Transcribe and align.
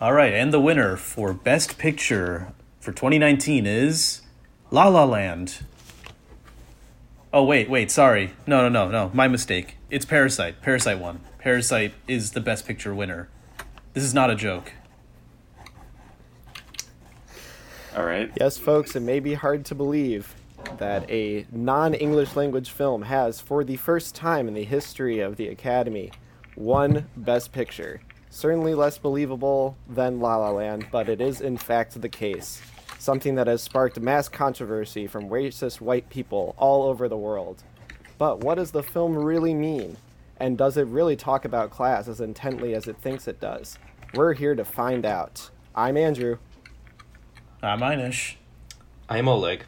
All 0.00 0.12
right, 0.12 0.34
and 0.34 0.52
the 0.52 0.58
winner 0.58 0.96
for 0.96 1.32
Best 1.32 1.78
Picture 1.78 2.52
for 2.80 2.90
2019 2.90 3.64
is 3.64 4.22
La 4.72 4.88
La 4.88 5.04
Land. 5.04 5.60
Oh 7.32 7.44
wait, 7.44 7.70
wait, 7.70 7.92
sorry. 7.92 8.32
No, 8.44 8.68
no, 8.68 8.68
no, 8.68 8.90
no. 8.90 9.12
My 9.14 9.28
mistake. 9.28 9.76
It's 9.90 10.04
Parasite. 10.04 10.60
Parasite 10.62 10.98
won. 10.98 11.20
Parasite 11.38 11.94
is 12.08 12.32
the 12.32 12.40
Best 12.40 12.66
Picture 12.66 12.92
winner. 12.92 13.28
This 13.92 14.02
is 14.02 14.12
not 14.12 14.30
a 14.30 14.34
joke. 14.34 14.72
All 17.96 18.04
right. 18.04 18.32
Yes, 18.40 18.58
folks, 18.58 18.96
it 18.96 19.00
may 19.00 19.20
be 19.20 19.34
hard 19.34 19.64
to 19.66 19.76
believe 19.76 20.34
that 20.78 21.08
a 21.08 21.46
non 21.52 21.94
English 21.94 22.34
language 22.34 22.70
film 22.70 23.02
has, 23.02 23.40
for 23.40 23.62
the 23.62 23.76
first 23.76 24.16
time 24.16 24.48
in 24.48 24.54
the 24.54 24.64
history 24.64 25.20
of 25.20 25.36
the 25.36 25.46
Academy, 25.46 26.10
won 26.56 27.08
Best 27.16 27.52
Picture. 27.52 28.00
Certainly 28.34 28.74
less 28.74 28.98
believable 28.98 29.76
than 29.88 30.18
La 30.18 30.34
La 30.34 30.50
Land, 30.50 30.88
but 30.90 31.08
it 31.08 31.20
is 31.20 31.40
in 31.40 31.56
fact 31.56 32.00
the 32.00 32.08
case. 32.08 32.60
Something 32.98 33.36
that 33.36 33.46
has 33.46 33.62
sparked 33.62 34.00
mass 34.00 34.28
controversy 34.28 35.06
from 35.06 35.28
racist 35.30 35.80
white 35.80 36.10
people 36.10 36.56
all 36.58 36.82
over 36.82 37.08
the 37.08 37.16
world. 37.16 37.62
But 38.18 38.40
what 38.40 38.56
does 38.56 38.72
the 38.72 38.82
film 38.82 39.16
really 39.16 39.54
mean? 39.54 39.98
And 40.40 40.58
does 40.58 40.76
it 40.76 40.88
really 40.88 41.14
talk 41.14 41.44
about 41.44 41.70
class 41.70 42.08
as 42.08 42.20
intently 42.20 42.74
as 42.74 42.88
it 42.88 42.96
thinks 42.96 43.28
it 43.28 43.40
does? 43.40 43.78
We're 44.14 44.34
here 44.34 44.56
to 44.56 44.64
find 44.64 45.06
out. 45.06 45.50
I'm 45.72 45.96
Andrew. 45.96 46.38
I'm 47.62 47.78
Einish. 47.82 48.34
I'm 49.08 49.28
Oleg. 49.28 49.64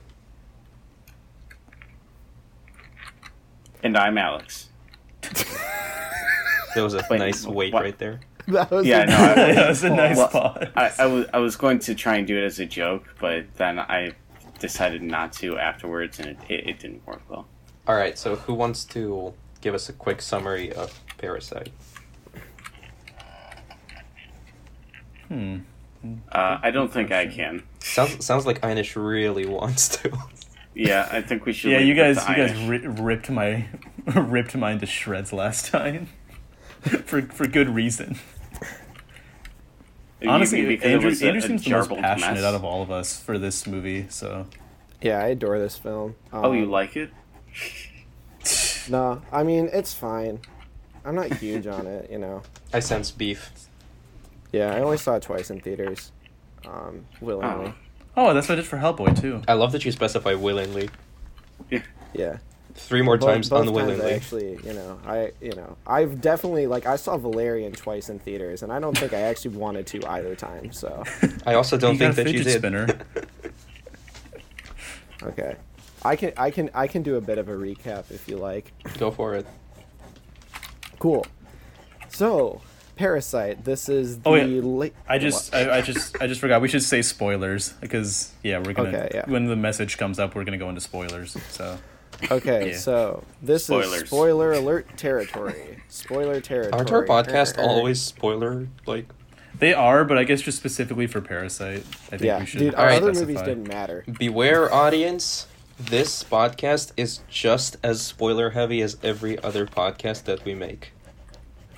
And 3.84 3.96
I'm 3.96 4.18
Alex. 4.18 4.70
There 6.74 6.82
was 6.82 6.94
a 6.94 7.06
Wait, 7.08 7.18
nice 7.18 7.46
wait 7.46 7.72
what? 7.72 7.84
right 7.84 7.98
there. 7.98 8.18
That 8.52 8.70
was 8.70 8.86
Yeah, 8.86 9.02
a- 9.02 9.06
no, 9.06 9.16
I- 9.16 9.34
that 9.54 9.68
was 9.68 9.82
a 9.84 9.90
nice 9.90 10.16
Well, 10.16 10.28
pause. 10.28 10.68
I, 10.76 10.92
I 11.00 11.06
was 11.06 11.26
I 11.34 11.38
was 11.38 11.56
going 11.56 11.78
to 11.80 11.94
try 11.94 12.16
and 12.16 12.26
do 12.26 12.36
it 12.38 12.44
as 12.44 12.58
a 12.60 12.66
joke, 12.66 13.04
but 13.20 13.52
then 13.56 13.78
I 13.80 14.12
decided 14.60 15.02
not 15.02 15.32
to 15.34 15.58
afterwards, 15.58 16.18
and 16.20 16.28
it, 16.28 16.38
it, 16.48 16.68
it 16.68 16.78
didn't 16.78 17.04
work 17.06 17.22
well. 17.28 17.46
All 17.88 17.96
right, 17.96 18.16
so 18.18 18.36
who 18.36 18.54
wants 18.54 18.84
to 18.86 19.34
give 19.60 19.74
us 19.74 19.88
a 19.88 19.92
quick 19.92 20.22
summary 20.22 20.72
of 20.72 20.98
Parasite? 21.18 21.70
Hmm. 25.28 25.58
Uh, 26.30 26.58
I 26.62 26.70
don't 26.70 26.92
think 26.92 27.10
I 27.10 27.26
can. 27.26 27.64
Sounds 27.80 28.24
sounds 28.24 28.46
like 28.46 28.60
Einish 28.60 28.94
really 28.96 29.46
wants 29.46 29.88
to. 29.98 30.16
Yeah, 30.74 31.08
I 31.10 31.20
think 31.22 31.46
we 31.46 31.52
should. 31.52 31.72
Yeah, 31.72 31.78
you 31.78 31.94
guys, 31.94 32.24
to 32.24 32.30
you 32.30 32.36
guys 32.36 32.62
ri- 32.68 32.86
ripped 32.86 33.30
my, 33.30 33.66
ripped 34.14 34.54
mine 34.54 34.78
to 34.80 34.86
shreds 34.86 35.32
last 35.32 35.66
time, 35.66 36.08
for 36.80 37.22
for 37.22 37.46
good 37.48 37.68
reason. 37.74 38.18
You- 40.26 40.32
Honestly, 40.32 40.64
because 40.66 40.84
it 40.90 40.92
Andrew, 40.94 41.08
was 41.10 41.22
a- 41.22 41.26
Andrew 41.26 41.40
seems 41.40 41.64
the 41.64 41.70
most 41.70 41.88
passionate 41.90 42.34
mess. 42.34 42.44
out 42.44 42.54
of 42.54 42.64
all 42.64 42.82
of 42.82 42.90
us 42.90 43.18
for 43.20 43.38
this 43.38 43.66
movie. 43.66 44.06
So 44.08 44.46
Yeah, 45.00 45.18
I 45.18 45.28
adore 45.28 45.58
this 45.58 45.76
film. 45.78 46.16
Oh, 46.32 46.52
you 46.52 46.64
Um, 46.64 46.70
like 46.70 46.96
it? 46.96 47.10
No, 48.88 49.20
I 49.32 49.42
mean 49.42 49.68
it's 49.72 49.92
fine. 49.92 50.38
I'm 51.04 51.14
not 51.16 51.32
huge 51.34 51.66
on 51.66 51.86
it, 51.86 52.08
you 52.10 52.18
know. 52.18 52.42
I 52.72 52.78
sense 52.80 53.10
beef. 53.10 53.50
Yeah, 54.52 54.74
I 54.74 54.80
only 54.80 54.96
saw 54.96 55.16
it 55.16 55.22
twice 55.22 55.50
in 55.50 55.60
theaters, 55.60 56.12
um, 56.66 57.04
willingly. 57.20 57.74
oh, 58.16 58.32
that's 58.32 58.48
what 58.48 58.54
I 58.54 58.56
did 58.56 58.66
for 58.66 58.78
Hellboy 58.78 59.20
too. 59.20 59.42
I 59.48 59.54
love 59.54 59.72
that 59.72 59.84
you 59.84 59.90
specify 59.92 60.34
willingly. 60.34 60.88
Yeah, 62.14 62.38
Three 62.76 63.02
more 63.02 63.16
Both- 63.16 63.28
times 63.30 63.48
both 63.50 63.58
times 63.60 63.68
unwillingly. 63.70 64.12
I 64.12 64.14
actually, 64.14 64.58
you 64.64 64.72
know, 64.72 64.98
I, 65.06 65.32
you 65.40 65.52
know, 65.52 65.76
I've 65.86 66.20
definitely 66.20 66.66
like 66.66 66.86
I 66.86 66.96
saw 66.96 67.16
Valerian 67.16 67.72
twice 67.72 68.08
in 68.10 68.18
theaters, 68.20 68.62
and 68.62 68.72
I 68.72 68.78
don't 68.78 68.96
think 68.96 69.12
I 69.12 69.22
actually 69.22 69.56
wanted 69.56 69.86
to 69.88 70.06
either 70.06 70.34
time. 70.36 70.72
So 70.72 71.02
I 71.46 71.54
also 71.54 71.76
don't 71.76 71.94
You 71.94 71.98
think 71.98 72.14
that 72.16 72.26
you 72.26 72.32
fidget 72.44 72.44
did. 72.44 72.58
spinner. 72.58 72.86
okay, 75.22 75.56
I 76.04 76.16
can, 76.16 76.32
I 76.36 76.50
can, 76.50 76.70
I 76.74 76.86
can 76.86 77.02
do 77.02 77.16
a 77.16 77.20
bit 77.20 77.38
of 77.38 77.48
a 77.48 77.52
recap 77.54 78.10
if 78.10 78.28
you 78.28 78.36
like. 78.36 78.72
Go 78.98 79.10
for 79.10 79.34
it. 79.34 79.46
Cool. 80.98 81.26
So, 82.08 82.60
Parasite. 82.96 83.64
This 83.64 83.88
is 83.88 84.20
the 84.20 84.30
Oh, 84.30 84.34
yeah. 84.34 84.44
late. 84.62 84.94
I 85.08 85.18
just, 85.18 85.54
I, 85.54 85.78
I 85.78 85.80
just, 85.82 86.20
I 86.22 86.26
just 86.26 86.40
forgot. 86.40 86.62
We 86.62 86.68
should 86.68 86.82
say 86.82 87.02
spoilers 87.02 87.72
because 87.74 88.32
yeah, 88.42 88.58
we're 88.58 88.72
gonna 88.72 88.88
Okay, 88.88 89.10
yeah. 89.14 89.24
when 89.30 89.46
the 89.46 89.56
message 89.56 89.98
comes 89.98 90.18
up, 90.18 90.34
we're 90.34 90.44
gonna 90.44 90.56
go 90.58 90.68
into 90.68 90.80
spoilers. 90.80 91.36
So 91.50 91.78
Okay, 92.30 92.70
Yeah. 92.70 92.76
so 92.78 93.24
this 93.42 93.64
Spoilers. 93.66 94.02
is 94.02 94.08
spoiler 94.08 94.52
alert 94.52 94.96
territory. 94.96 95.78
Spoiler 95.88 96.40
territory. 96.40 96.72
Aren't 96.72 96.92
our 96.92 97.04
podcast 97.04 97.58
always 97.58 98.00
spoiler 98.00 98.68
like? 98.86 99.06
they 99.58 99.72
are, 99.72 100.04
but 100.04 100.18
I 100.18 100.24
guess 100.24 100.40
just 100.42 100.58
specifically 100.58 101.06
for 101.06 101.20
Parasite, 101.20 101.84
I 102.12 102.16
think 102.18 102.22
Yeah, 102.22 102.40
we 102.40 102.46
should. 102.46 102.58
dude, 102.60 102.74
our 102.74 102.80
Alright. 102.86 103.02
other 103.02 103.14
specify. 103.14 103.32
movies 103.32 103.42
didn't 103.46 103.68
matter. 103.68 104.04
Beware, 104.18 104.72
audience. 104.72 105.46
This 105.78 106.24
podcast 106.24 106.92
is 106.96 107.20
just 107.28 107.76
as 107.82 108.00
spoiler 108.00 108.50
heavy 108.50 108.80
as 108.82 108.96
every 109.02 109.38
other 109.42 109.66
podcast 109.66 110.24
that 110.24 110.44
we 110.44 110.54
make. 110.54 110.92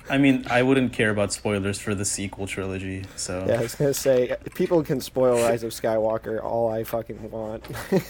I 0.09 0.17
mean, 0.17 0.45
I 0.49 0.63
wouldn't 0.63 0.91
care 0.93 1.09
about 1.11 1.31
spoilers 1.33 1.79
for 1.79 1.93
the 1.93 2.05
sequel 2.05 2.47
trilogy. 2.47 3.03
So 3.15 3.45
Yeah, 3.47 3.59
I 3.59 3.61
was 3.61 3.75
gonna 3.75 3.93
say 3.93 4.35
people 4.55 4.81
can 4.83 5.01
spoil 5.01 5.35
Rise 5.43 5.63
of 5.63 5.71
Skywalker 5.71 6.43
all 6.43 6.71
I 6.71 6.83
fucking 6.83 7.29
want. 7.29 7.65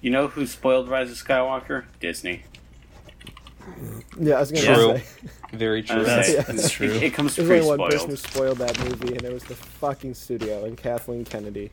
You 0.00 0.10
know 0.10 0.28
who 0.28 0.46
spoiled 0.46 0.88
Rise 0.88 1.10
of 1.10 1.16
Skywalker? 1.16 1.84
Disney. 2.00 2.42
yeah, 4.18 4.36
I 4.36 4.40
was 4.40 4.52
gonna 4.52 4.74
True. 4.74 4.96
say. 4.98 5.04
Very 5.56 5.82
true. 5.82 6.00
Uh, 6.00 6.04
that's- 6.04 6.26
saying, 6.32 6.44
that's 6.48 6.66
it- 6.66 6.70
true. 6.72 6.88
It, 6.90 7.14
comes 7.14 7.36
There's 7.36 7.48
only 7.66 7.78
one 7.78 7.90
person 7.90 8.10
who 8.10 8.16
spoiled 8.16 8.58
that 8.58 8.78
movie, 8.84 9.14
and 9.14 9.22
it 9.22 9.32
was 9.32 9.44
the 9.44 9.54
fucking 9.54 10.14
studio 10.14 10.64
and 10.64 10.76
Kathleen 10.76 11.24
Kennedy. 11.24 11.70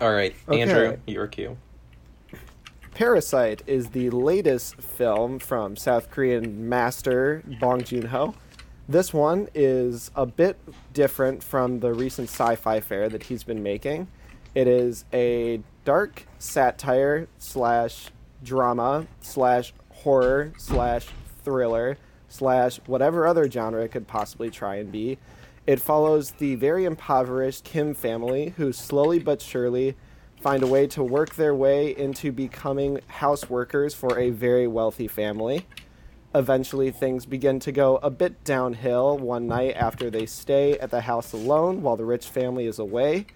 All 0.00 0.12
right, 0.12 0.34
Okay. 0.48 0.60
Andrew, 0.60 0.96
your 1.06 1.26
cue. 1.28 1.56
Parasite 2.94 3.62
is 3.66 3.88
the 3.90 4.10
latest 4.10 4.76
film 4.76 5.38
from 5.38 5.76
South 5.76 6.10
Korean 6.10 6.68
master 6.68 7.42
Bong 7.60 7.82
Joon 7.82 8.06
Ho. 8.06 8.34
This 8.88 9.12
one 9.14 9.48
is 9.54 10.10
a 10.14 10.26
bit 10.26 10.58
different 10.92 11.42
from 11.42 11.80
the 11.80 11.92
recent 11.92 12.28
sci 12.28 12.54
fi 12.56 12.80
fare 12.80 13.08
that 13.08 13.24
he's 13.24 13.42
been 13.42 13.62
making. 13.62 14.08
It 14.54 14.68
is 14.68 15.04
a 15.12 15.60
dark 15.84 16.26
satire 16.38 17.28
slash 17.38 18.08
drama 18.42 19.06
slash 19.20 19.72
horror 19.90 20.52
slash 20.58 21.06
thriller 21.42 21.96
slash 22.28 22.80
whatever 22.86 23.26
other 23.26 23.50
genre 23.50 23.84
it 23.84 23.90
could 23.90 24.06
possibly 24.06 24.50
try 24.50 24.76
and 24.76 24.90
be. 24.90 25.18
It 25.66 25.80
follows 25.80 26.32
the 26.32 26.56
very 26.56 26.84
impoverished 26.84 27.64
Kim 27.64 27.94
family 27.94 28.54
who 28.56 28.72
slowly 28.72 29.18
but 29.18 29.40
surely 29.40 29.96
find 30.40 30.62
a 30.62 30.66
way 30.66 30.86
to 30.88 31.02
work 31.02 31.36
their 31.36 31.54
way 31.54 31.96
into 31.96 32.30
becoming 32.30 33.00
house 33.06 33.48
workers 33.48 33.94
for 33.94 34.18
a 34.18 34.28
very 34.30 34.66
wealthy 34.66 35.08
family. 35.08 35.66
Eventually, 36.34 36.90
things 36.90 37.24
begin 37.24 37.60
to 37.60 37.70
go 37.70 37.96
a 38.02 38.10
bit 38.10 38.42
downhill 38.44 39.16
one 39.16 39.46
night 39.46 39.74
after 39.76 40.10
they 40.10 40.26
stay 40.26 40.76
at 40.80 40.90
the 40.90 41.02
house 41.02 41.32
alone 41.32 41.80
while 41.80 41.96
the 41.96 42.04
rich 42.04 42.26
family 42.26 42.66
is 42.66 42.78
away, 42.78 43.26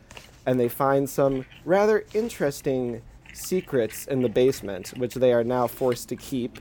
and 0.48 0.58
they 0.58 0.68
find 0.68 1.08
some 1.08 1.44
rather 1.64 2.04
interesting 2.14 3.02
secrets 3.32 4.06
in 4.06 4.22
the 4.22 4.28
basement, 4.28 4.88
which 4.96 5.14
they 5.14 5.32
are 5.32 5.44
now 5.44 5.66
forced 5.66 6.08
to 6.08 6.16
keep 6.16 6.58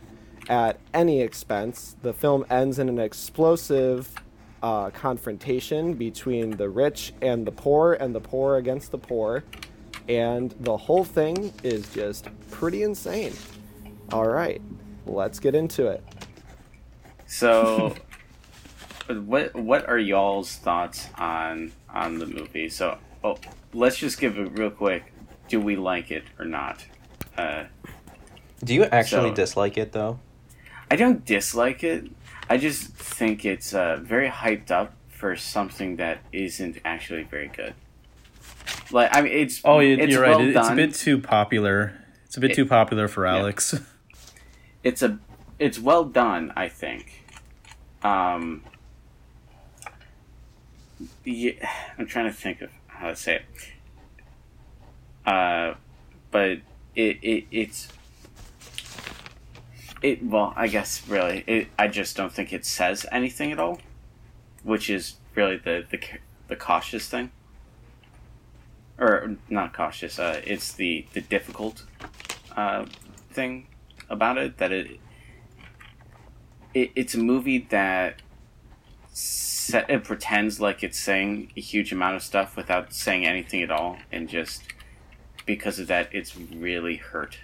at 0.50 0.80
any 0.94 1.22
expense. 1.22 1.96
The 2.02 2.14
film 2.14 2.46
ends 2.50 2.80
in 2.80 2.90
an 2.90 3.00
explosive 3.00 4.14
uh, 4.62 4.90
confrontation 4.90 5.94
between 5.94 6.58
the 6.58 6.70
rich 6.70 7.14
and 7.22 7.48
the 7.48 7.52
poor, 7.52 7.94
and 7.94 8.14
the 8.14 8.20
poor 8.20 8.58
against 8.58 8.92
the 8.92 8.98
poor 8.98 9.44
and 10.08 10.56
the 10.60 10.78
whole 10.78 11.04
thing 11.04 11.54
is 11.64 11.90
just 11.94 12.28
pretty 12.52 12.84
insane. 12.84 13.34
All 14.12 14.28
right, 14.28 14.62
let's 15.06 15.40
get 15.40 15.54
into 15.54 15.88
it. 15.88 16.04
So, 17.26 17.96
what 19.08 19.54
what 19.56 19.88
are 19.90 19.98
y'all's 19.98 20.56
thoughts 20.56 21.08
on 21.18 21.72
on 21.90 22.20
the 22.20 22.26
movie? 22.26 22.70
So, 22.70 22.98
oh, 23.24 23.38
let's 23.74 23.98
just 23.98 24.20
give 24.20 24.38
it 24.38 24.58
real 24.58 24.70
quick. 24.72 25.12
Do 25.50 25.60
we 25.62 25.76
like 25.76 26.12
it 26.12 26.24
or 26.40 26.46
not? 26.46 26.86
Uh, 27.38 27.66
Do 28.64 28.74
you 28.74 28.84
actually 28.86 29.30
So- 29.30 29.36
dislike 29.36 29.78
it 29.78 29.92
though? 29.92 30.20
I 30.90 30.96
don't 30.96 31.26
dislike 31.26 31.84
it. 31.84 32.06
I 32.50 32.58
just 32.58 32.88
think 32.94 33.44
it's 33.46 33.74
uh, 33.74 33.98
very 34.02 34.30
hyped 34.30 34.72
up 34.72 34.94
for 35.10 35.36
something 35.36 35.98
that 35.98 36.20
isn't 36.32 36.78
actually 36.86 37.24
very 37.24 37.48
good. 37.50 37.74
Like, 38.92 39.10
I 39.16 39.22
mean, 39.22 39.34
it's 39.34 39.62
Oh, 39.66 39.80
you- 39.80 39.98
it's 39.98 40.12
you're 40.14 40.22
right. 40.22 40.32
well 40.38 40.42
It- 40.42 40.56
it's 40.56 40.70
a 40.70 40.76
bit 40.76 40.94
too 40.94 41.20
popular. 41.20 41.94
It's 42.26 42.38
a 42.38 42.40
bit 42.40 42.52
It- 42.52 42.56
too 42.56 42.66
popular 42.66 43.08
for 43.08 43.26
Alex. 43.26 43.76
it's 44.84 45.02
a 45.02 45.20
it's 45.60 45.80
well 45.80 46.04
done 46.06 46.54
i 46.56 46.70
think 46.70 47.24
um 48.04 48.64
yeah, 51.26 51.52
i'm 51.98 52.06
trying 52.06 52.26
to 52.26 52.32
think 52.32 52.62
of 52.62 52.70
how 52.98 53.10
to 53.10 53.16
say 53.16 53.36
it 53.36 53.46
uh 55.26 55.74
but 56.32 56.60
it, 56.96 57.18
it 57.22 57.46
it's 57.52 57.90
it 60.02 60.24
well 60.24 60.54
i 60.56 60.68
guess 60.68 61.08
really 61.08 61.44
it, 61.48 61.68
i 61.78 61.88
just 61.88 62.16
don't 62.16 62.32
think 62.32 62.54
it 62.54 62.66
says 62.66 63.06
anything 63.12 63.52
at 63.52 63.60
all 63.60 63.80
which 64.64 64.90
is 64.90 65.16
really 65.36 65.58
the 65.58 65.86
the 65.90 66.00
the 66.48 66.56
cautious 66.56 67.08
thing, 67.08 67.32
or 68.98 69.38
not 69.50 69.74
cautious. 69.74 70.20
Uh, 70.20 70.42
it's 70.44 70.74
the 70.74 71.06
the 71.14 71.22
difficult 71.22 71.86
uh, 72.56 72.86
thing 73.32 73.68
about 74.10 74.38
it 74.38 74.58
that 74.58 74.72
it, 74.72 75.00
it 76.74 76.92
it's 76.96 77.16
a 77.16 77.20
movie 77.20 77.60
that 77.70 78.22
se- 79.18 79.86
it 79.90 80.04
pretends 80.04 80.60
like 80.60 80.84
it's 80.84 81.00
saying 81.00 81.52
a 81.58 81.62
huge 81.62 81.92
amount 81.92 82.16
of 82.16 82.24
stuff 82.24 82.56
without 82.56 82.94
saying 82.94 83.26
anything 83.26 83.64
at 83.64 83.72
all, 83.72 83.98
and 84.12 84.30
just 84.30 84.62
because 85.46 85.80
of 85.80 85.88
that, 85.88 86.10
it's 86.12 86.38
really 86.38 86.98
hurt. 86.98 87.40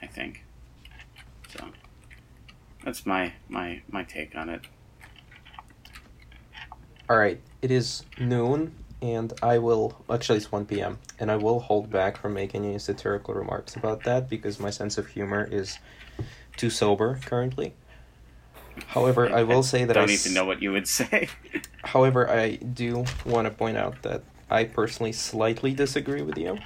I 0.00 0.06
think. 0.06 0.44
So 1.48 1.66
that's 2.84 3.04
my 3.04 3.32
my 3.48 3.82
my 3.90 4.04
take 4.04 4.34
on 4.34 4.48
it. 4.48 4.62
All 7.10 7.16
right, 7.16 7.40
it 7.62 7.70
is 7.70 8.04
noon, 8.18 8.74
and 9.02 9.32
I 9.42 9.58
will 9.58 10.04
actually 10.10 10.38
it's 10.38 10.50
one 10.52 10.64
p.m. 10.64 10.98
and 11.18 11.30
I 11.30 11.36
will 11.36 11.60
hold 11.60 11.90
back 11.90 12.16
from 12.16 12.34
making 12.34 12.64
any 12.64 12.78
satirical 12.78 13.34
remarks 13.34 13.76
about 13.76 14.04
that 14.04 14.28
because 14.28 14.58
my 14.58 14.70
sense 14.70 14.96
of 14.96 15.06
humor 15.08 15.46
is 15.50 15.78
too 16.56 16.70
sober 16.70 17.18
currently. 17.24 17.74
However, 18.86 19.30
I 19.32 19.42
will 19.42 19.62
say 19.62 19.84
that 19.84 19.96
I 19.96 20.00
don't 20.00 20.10
I 20.10 20.12
even 20.12 20.26
s- 20.26 20.34
know 20.34 20.44
what 20.44 20.62
you 20.62 20.72
would 20.72 20.88
say. 21.00 21.28
However, 21.84 22.28
I 22.28 22.56
do 22.56 23.04
want 23.24 23.46
to 23.46 23.50
point 23.50 23.76
out 23.76 24.02
that 24.02 24.22
I 24.50 24.64
personally 24.64 25.12
slightly 25.12 25.72
disagree 25.74 26.22
with 26.22 26.38
you. 26.38 26.58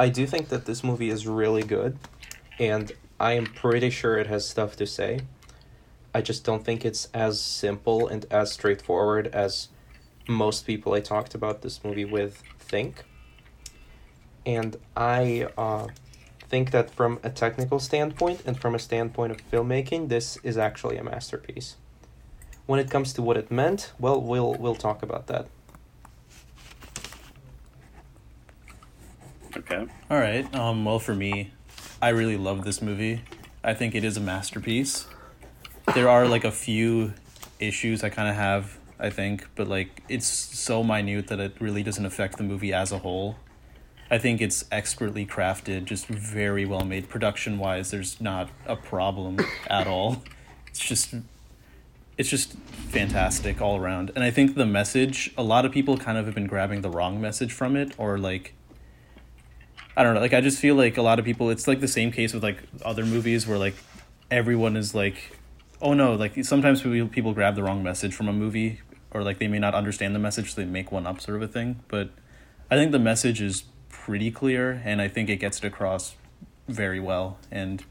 I 0.00 0.08
do 0.08 0.26
think 0.26 0.48
that 0.48 0.66
this 0.66 0.82
movie 0.84 1.10
is 1.10 1.26
really 1.26 1.62
good, 1.62 1.98
and 2.58 2.92
I 3.18 3.32
am 3.32 3.46
pretty 3.46 3.90
sure 3.90 4.16
it 4.18 4.26
has 4.28 4.48
stuff 4.48 4.76
to 4.76 4.86
say. 4.86 5.20
I 6.14 6.22
just 6.22 6.44
don't 6.44 6.64
think 6.64 6.84
it's 6.84 7.08
as 7.12 7.40
simple 7.40 8.08
and 8.08 8.24
as 8.30 8.52
straightforward 8.52 9.26
as 9.28 9.68
most 10.26 10.66
people 10.66 10.94
I 10.94 11.00
talked 11.00 11.34
about 11.34 11.62
this 11.62 11.82
movie 11.84 12.04
with 12.04 12.42
think. 12.58 13.04
And 14.46 14.76
I 14.96 15.48
uh, 15.58 15.88
think 16.48 16.70
that 16.70 16.90
from 16.90 17.20
a 17.22 17.30
technical 17.30 17.78
standpoint 17.78 18.42
and 18.46 18.58
from 18.58 18.74
a 18.74 18.78
standpoint 18.78 19.32
of 19.32 19.50
filmmaking, 19.50 20.08
this 20.08 20.38
is 20.42 20.56
actually 20.56 20.96
a 20.96 21.04
masterpiece. 21.04 21.76
When 22.66 22.80
it 22.80 22.90
comes 22.90 23.12
to 23.14 23.22
what 23.22 23.36
it 23.36 23.50
meant, 23.50 23.92
well, 23.98 24.20
we'll 24.20 24.54
we'll 24.54 24.74
talk 24.74 25.02
about 25.02 25.26
that. 25.28 25.48
okay. 29.70 29.86
All 30.10 30.18
right. 30.18 30.52
Um, 30.54 30.84
well, 30.84 30.98
for 30.98 31.14
me, 31.14 31.50
I 32.00 32.10
really 32.10 32.36
love 32.36 32.64
this 32.64 32.80
movie. 32.80 33.22
I 33.62 33.74
think 33.74 33.94
it 33.94 34.04
is 34.04 34.16
a 34.16 34.20
masterpiece. 34.20 35.06
There 35.94 36.08
are 36.08 36.26
like 36.26 36.44
a 36.44 36.52
few 36.52 37.14
issues 37.58 38.04
I 38.04 38.10
kind 38.10 38.28
of 38.28 38.36
have, 38.36 38.78
I 38.98 39.10
think, 39.10 39.48
but 39.56 39.68
like 39.68 40.02
it's 40.08 40.26
so 40.26 40.82
minute 40.84 41.28
that 41.28 41.40
it 41.40 41.56
really 41.60 41.82
doesn't 41.82 42.06
affect 42.06 42.38
the 42.38 42.44
movie 42.44 42.72
as 42.72 42.92
a 42.92 42.98
whole. 42.98 43.36
I 44.10 44.18
think 44.18 44.40
it's 44.40 44.64
expertly 44.72 45.26
crafted, 45.26 45.84
just 45.84 46.06
very 46.06 46.64
well 46.64 46.84
made 46.84 47.08
production 47.08 47.58
wise. 47.58 47.90
There's 47.90 48.20
not 48.20 48.48
a 48.66 48.76
problem 48.76 49.38
at 49.68 49.86
all. 49.86 50.22
It's 50.68 50.80
just 50.80 51.14
it's 52.16 52.28
just 52.28 52.54
fantastic 52.88 53.60
all 53.60 53.76
around. 53.76 54.10
And 54.14 54.24
I 54.24 54.30
think 54.30 54.54
the 54.54 54.66
message, 54.66 55.32
a 55.36 55.42
lot 55.42 55.64
of 55.64 55.72
people 55.72 55.96
kind 55.96 56.18
of 56.18 56.26
have 56.26 56.34
been 56.34 56.46
grabbing 56.46 56.80
the 56.80 56.90
wrong 56.90 57.20
message 57.20 57.52
from 57.52 57.76
it 57.76 57.94
or 57.98 58.18
like 58.18 58.54
I 59.98 60.04
don't 60.04 60.14
know. 60.14 60.20
Like 60.20 60.32
I 60.32 60.40
just 60.40 60.60
feel 60.60 60.76
like 60.76 60.96
a 60.96 61.02
lot 61.02 61.18
of 61.18 61.24
people. 61.24 61.50
It's 61.50 61.66
like 61.66 61.80
the 61.80 61.88
same 61.88 62.12
case 62.12 62.32
with 62.32 62.42
like 62.42 62.62
other 62.84 63.04
movies 63.04 63.48
where 63.48 63.58
like 63.58 63.74
everyone 64.30 64.76
is 64.76 64.94
like, 64.94 65.36
oh 65.82 65.92
no. 65.92 66.14
Like 66.14 66.44
sometimes 66.44 66.82
people 66.82 67.08
people 67.08 67.34
grab 67.34 67.56
the 67.56 67.64
wrong 67.64 67.82
message 67.82 68.14
from 68.14 68.28
a 68.28 68.32
movie, 68.32 68.80
or 69.10 69.24
like 69.24 69.40
they 69.40 69.48
may 69.48 69.58
not 69.58 69.74
understand 69.74 70.14
the 70.14 70.20
message, 70.20 70.54
so 70.54 70.60
they 70.60 70.66
make 70.68 70.92
one 70.92 71.04
up, 71.04 71.20
sort 71.20 71.36
of 71.36 71.42
a 71.42 71.48
thing. 71.48 71.80
But 71.88 72.10
I 72.70 72.76
think 72.76 72.92
the 72.92 73.00
message 73.00 73.42
is 73.42 73.64
pretty 74.08 74.30
clear, 74.30 74.80
and 74.86 75.02
I 75.02 75.08
think 75.08 75.28
it 75.28 75.36
gets 75.36 75.58
it 75.58 75.64
across 75.66 76.16
very 76.66 76.98
well. 76.98 77.36
And 77.50 77.84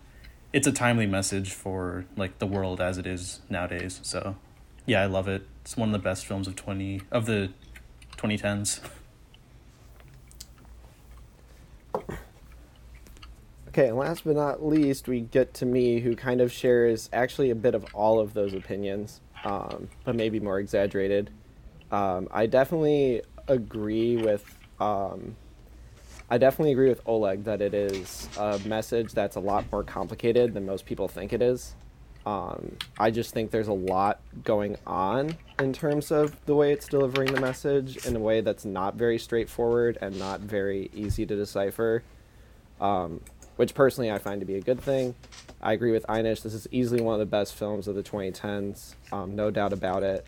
it's 0.51 0.65
a 0.65 0.71
timely 0.71 1.05
message 1.05 1.53
for 1.53 2.05
like 2.15 2.39
the 2.39 2.47
world 2.47 2.81
as 2.81 2.97
it 2.97 3.05
is 3.05 3.41
nowadays. 3.51 3.99
So 4.01 4.35
yeah, 4.87 5.03
I 5.03 5.05
love 5.05 5.27
it. 5.27 5.45
It's 5.61 5.77
one 5.77 5.89
of 5.89 5.93
the 5.93 5.99
best 5.99 6.25
films 6.25 6.47
of 6.47 6.55
twenty 6.55 7.01
of 7.11 7.27
the 7.27 7.51
twenty 8.15 8.35
tens. 8.35 8.81
Okay, 13.67 13.89
and 13.89 13.95
last 13.95 14.23
but 14.25 14.35
not 14.35 14.65
least, 14.65 15.07
we 15.07 15.21
get 15.21 15.53
to 15.55 15.67
me, 15.67 15.99
who 15.99 16.15
kind 16.15 16.41
of 16.41 16.51
shares 16.51 17.11
actually 17.13 17.51
a 17.51 17.55
bit 17.55 17.75
of 17.75 17.85
all 17.93 18.19
of 18.19 18.33
those 18.33 18.55
opinions, 18.55 19.21
um, 19.43 19.87
but 20.03 20.15
maybe 20.15 20.39
more 20.39 20.57
exaggerated. 20.57 21.29
Um, 21.91 22.27
I 22.31 22.47
definitely 22.47 23.21
agree 23.47 24.17
with. 24.17 24.43
Um, 24.79 25.35
I 26.29 26.37
definitely 26.37 26.73
agree 26.73 26.89
with 26.89 27.01
Oleg 27.05 27.45
that 27.45 27.61
it 27.61 27.73
is 27.73 28.27
a 28.37 28.59
message 28.65 29.13
that's 29.13 29.35
a 29.35 29.39
lot 29.39 29.65
more 29.71 29.83
complicated 29.83 30.53
than 30.53 30.65
most 30.65 30.85
people 30.85 31.07
think 31.07 31.31
it 31.31 31.41
is. 31.41 31.75
Um, 32.25 32.75
I 32.99 33.11
just 33.11 33.33
think 33.33 33.51
there's 33.51 33.69
a 33.69 33.73
lot 33.73 34.19
going 34.43 34.75
on 34.85 35.37
in 35.59 35.71
terms 35.71 36.11
of 36.11 36.35
the 36.45 36.55
way 36.55 36.73
it's 36.73 36.87
delivering 36.87 37.33
the 37.33 37.39
message 37.39 38.05
in 38.05 38.15
a 38.17 38.19
way 38.19 38.41
that's 38.41 38.65
not 38.65 38.95
very 38.95 39.17
straightforward 39.17 39.97
and 40.01 40.19
not 40.19 40.41
very 40.41 40.89
easy 40.93 41.25
to 41.25 41.35
decipher 41.35 42.03
um, 42.79 43.21
which 43.55 43.73
personally 43.73 44.11
I 44.11 44.17
find 44.17 44.39
to 44.41 44.45
be 44.45 44.55
a 44.55 44.61
good 44.61 44.79
thing. 44.79 45.15
I 45.61 45.73
agree 45.73 45.91
with 45.91 46.05
Einish. 46.07 46.43
This 46.43 46.53
is 46.53 46.67
easily 46.71 47.01
one 47.01 47.13
of 47.15 47.19
the 47.19 47.25
best 47.25 47.55
films 47.55 47.87
of 47.87 47.95
the 47.95 48.03
2010s, 48.03 48.93
um, 49.11 49.35
no 49.35 49.49
doubt 49.51 49.73
about 49.73 50.03
it. 50.03 50.25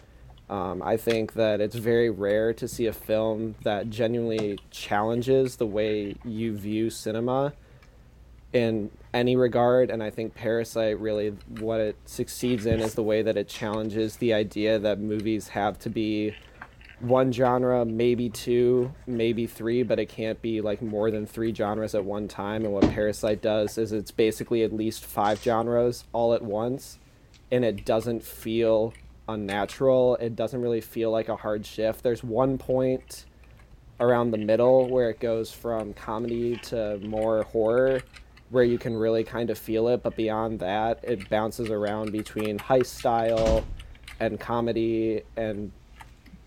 Um, 0.49 0.81
I 0.81 0.97
think 0.97 1.33
that 1.33 1.61
it's 1.61 1.75
very 1.75 2.09
rare 2.09 2.53
to 2.53 2.67
see 2.67 2.87
a 2.87 2.93
film 2.93 3.55
that 3.63 3.89
genuinely 3.89 4.57
challenges 4.71 5.57
the 5.57 5.67
way 5.67 6.15
you 6.25 6.57
view 6.57 6.89
cinema 6.89 7.53
in 8.51 8.89
any 9.13 9.35
regard. 9.35 9.91
And 9.91 10.01
I 10.01 10.09
think 10.09 10.33
Parasite 10.33 10.99
really, 10.99 11.29
what 11.59 11.79
it 11.79 11.97
succeeds 12.05 12.65
in 12.65 12.79
is 12.79 12.95
the 12.95 13.03
way 13.03 13.21
that 13.21 13.37
it 13.37 13.47
challenges 13.47 14.17
the 14.17 14.33
idea 14.33 14.79
that 14.79 14.99
movies 14.99 15.49
have 15.49 15.77
to 15.79 15.89
be 15.89 16.33
one 16.99 17.31
genre, 17.31 17.85
maybe 17.85 18.29
two, 18.29 18.91
maybe 19.07 19.47
three, 19.47 19.83
but 19.83 19.99
it 19.99 20.09
can't 20.09 20.41
be 20.41 20.61
like 20.61 20.81
more 20.81 21.11
than 21.11 21.25
three 21.25 21.53
genres 21.53 21.95
at 21.95 22.03
one 22.03 22.27
time. 22.27 22.65
And 22.65 22.73
what 22.73 22.89
Parasite 22.89 23.41
does 23.41 23.77
is 23.77 23.91
it's 23.91 24.11
basically 24.11 24.63
at 24.63 24.73
least 24.73 25.05
five 25.05 25.41
genres 25.41 26.05
all 26.11 26.33
at 26.33 26.41
once, 26.41 26.97
and 27.51 27.63
it 27.63 27.85
doesn't 27.85 28.23
feel 28.23 28.93
unnatural. 29.29 30.15
It 30.17 30.35
doesn't 30.35 30.61
really 30.61 30.81
feel 30.81 31.11
like 31.11 31.29
a 31.29 31.35
hard 31.35 31.65
shift. 31.65 32.03
There's 32.03 32.23
one 32.23 32.57
point 32.57 33.25
around 33.99 34.31
the 34.31 34.37
middle 34.37 34.87
where 34.89 35.09
it 35.09 35.19
goes 35.19 35.51
from 35.51 35.93
comedy 35.93 36.55
to 36.57 36.97
more 36.99 37.43
horror 37.43 38.01
where 38.49 38.63
you 38.63 38.77
can 38.79 38.95
really 38.95 39.23
kind 39.23 39.49
of 39.49 39.57
feel 39.57 39.89
it 39.89 40.01
but 40.01 40.15
beyond 40.15 40.57
that 40.59 41.03
it 41.03 41.29
bounces 41.29 41.69
around 41.69 42.11
between 42.11 42.57
heist 42.57 42.87
style 42.87 43.63
and 44.19 44.39
comedy 44.39 45.21
and 45.35 45.71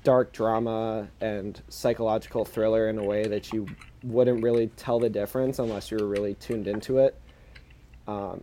dark 0.05 0.33
drama 0.33 1.09
and 1.21 1.63
psychological 1.69 2.45
thriller 2.45 2.89
in 2.89 2.99
a 2.99 3.05
way 3.05 3.27
that 3.27 3.53
you 3.53 3.67
wouldn't 4.03 4.43
really 4.43 4.67
tell 4.77 4.99
the 4.99 5.09
difference 5.09 5.59
unless 5.59 5.91
you 5.91 5.97
were 5.99 6.09
really 6.09 6.35
tuned 6.35 6.67
into 6.67 6.99
it. 6.99 7.17
Um, 8.09 8.43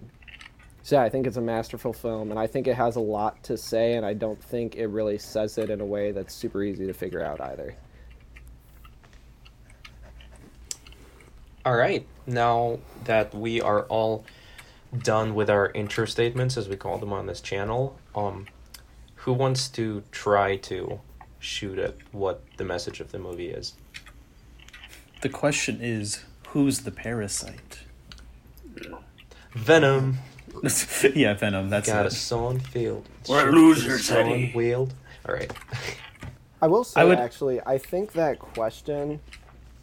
so 0.83 0.95
yeah, 0.95 1.03
I 1.03 1.09
think 1.09 1.27
it's 1.27 1.37
a 1.37 1.41
masterful 1.41 1.93
film, 1.93 2.31
and 2.31 2.39
I 2.39 2.47
think 2.47 2.67
it 2.67 2.75
has 2.75 2.95
a 2.95 3.01
lot 3.01 3.43
to 3.43 3.57
say, 3.57 3.93
and 3.95 4.05
I 4.05 4.13
don't 4.13 4.41
think 4.41 4.75
it 4.75 4.87
really 4.87 5.17
says 5.17 5.57
it 5.57 5.69
in 5.69 5.81
a 5.81 5.85
way 5.85 6.11
that's 6.11 6.33
super 6.33 6.63
easy 6.63 6.87
to 6.87 6.93
figure 6.93 7.23
out 7.23 7.41
either. 7.41 7.75
All 11.65 11.75
right, 11.75 12.07
now 12.25 12.79
that 13.03 13.33
we 13.35 13.61
are 13.61 13.83
all 13.83 14.25
done 14.97 15.35
with 15.35 15.49
our 15.49 15.71
intro 15.71 16.05
statements, 16.05 16.57
as 16.57 16.69
we 16.69 16.75
call 16.75 16.97
them 16.97 17.13
on 17.13 17.27
this 17.27 17.41
channel, 17.41 17.99
um, 18.15 18.47
who 19.15 19.33
wants 19.33 19.67
to 19.69 20.01
try 20.11 20.55
to 20.55 20.99
shoot 21.39 21.77
at 21.77 21.95
what 22.11 22.43
the 22.57 22.63
message 22.63 22.99
of 22.99 23.11
the 23.11 23.19
movie 23.19 23.49
is? 23.49 23.73
The 25.21 25.29
question 25.29 25.79
is, 25.81 26.23
who's 26.47 26.79
the 26.79 26.91
parasite? 26.91 27.79
Venom 29.53 30.19
yeah, 31.15 31.33
Venom. 31.33 31.69
That's 31.69 31.87
got 31.87 32.05
a 32.05 32.07
it. 32.07 32.11
song 32.11 32.59
field. 32.59 33.07
We're 33.27 33.51
losers, 33.51 34.09
Eddie. 34.11 34.51
Wheeled. 34.53 34.93
All 35.27 35.35
right. 35.35 35.51
I 36.61 36.67
will 36.67 36.83
say, 36.83 37.01
I 37.01 37.03
would- 37.05 37.19
actually, 37.19 37.61
I 37.61 37.77
think 37.77 38.13
that 38.13 38.39
question 38.39 39.19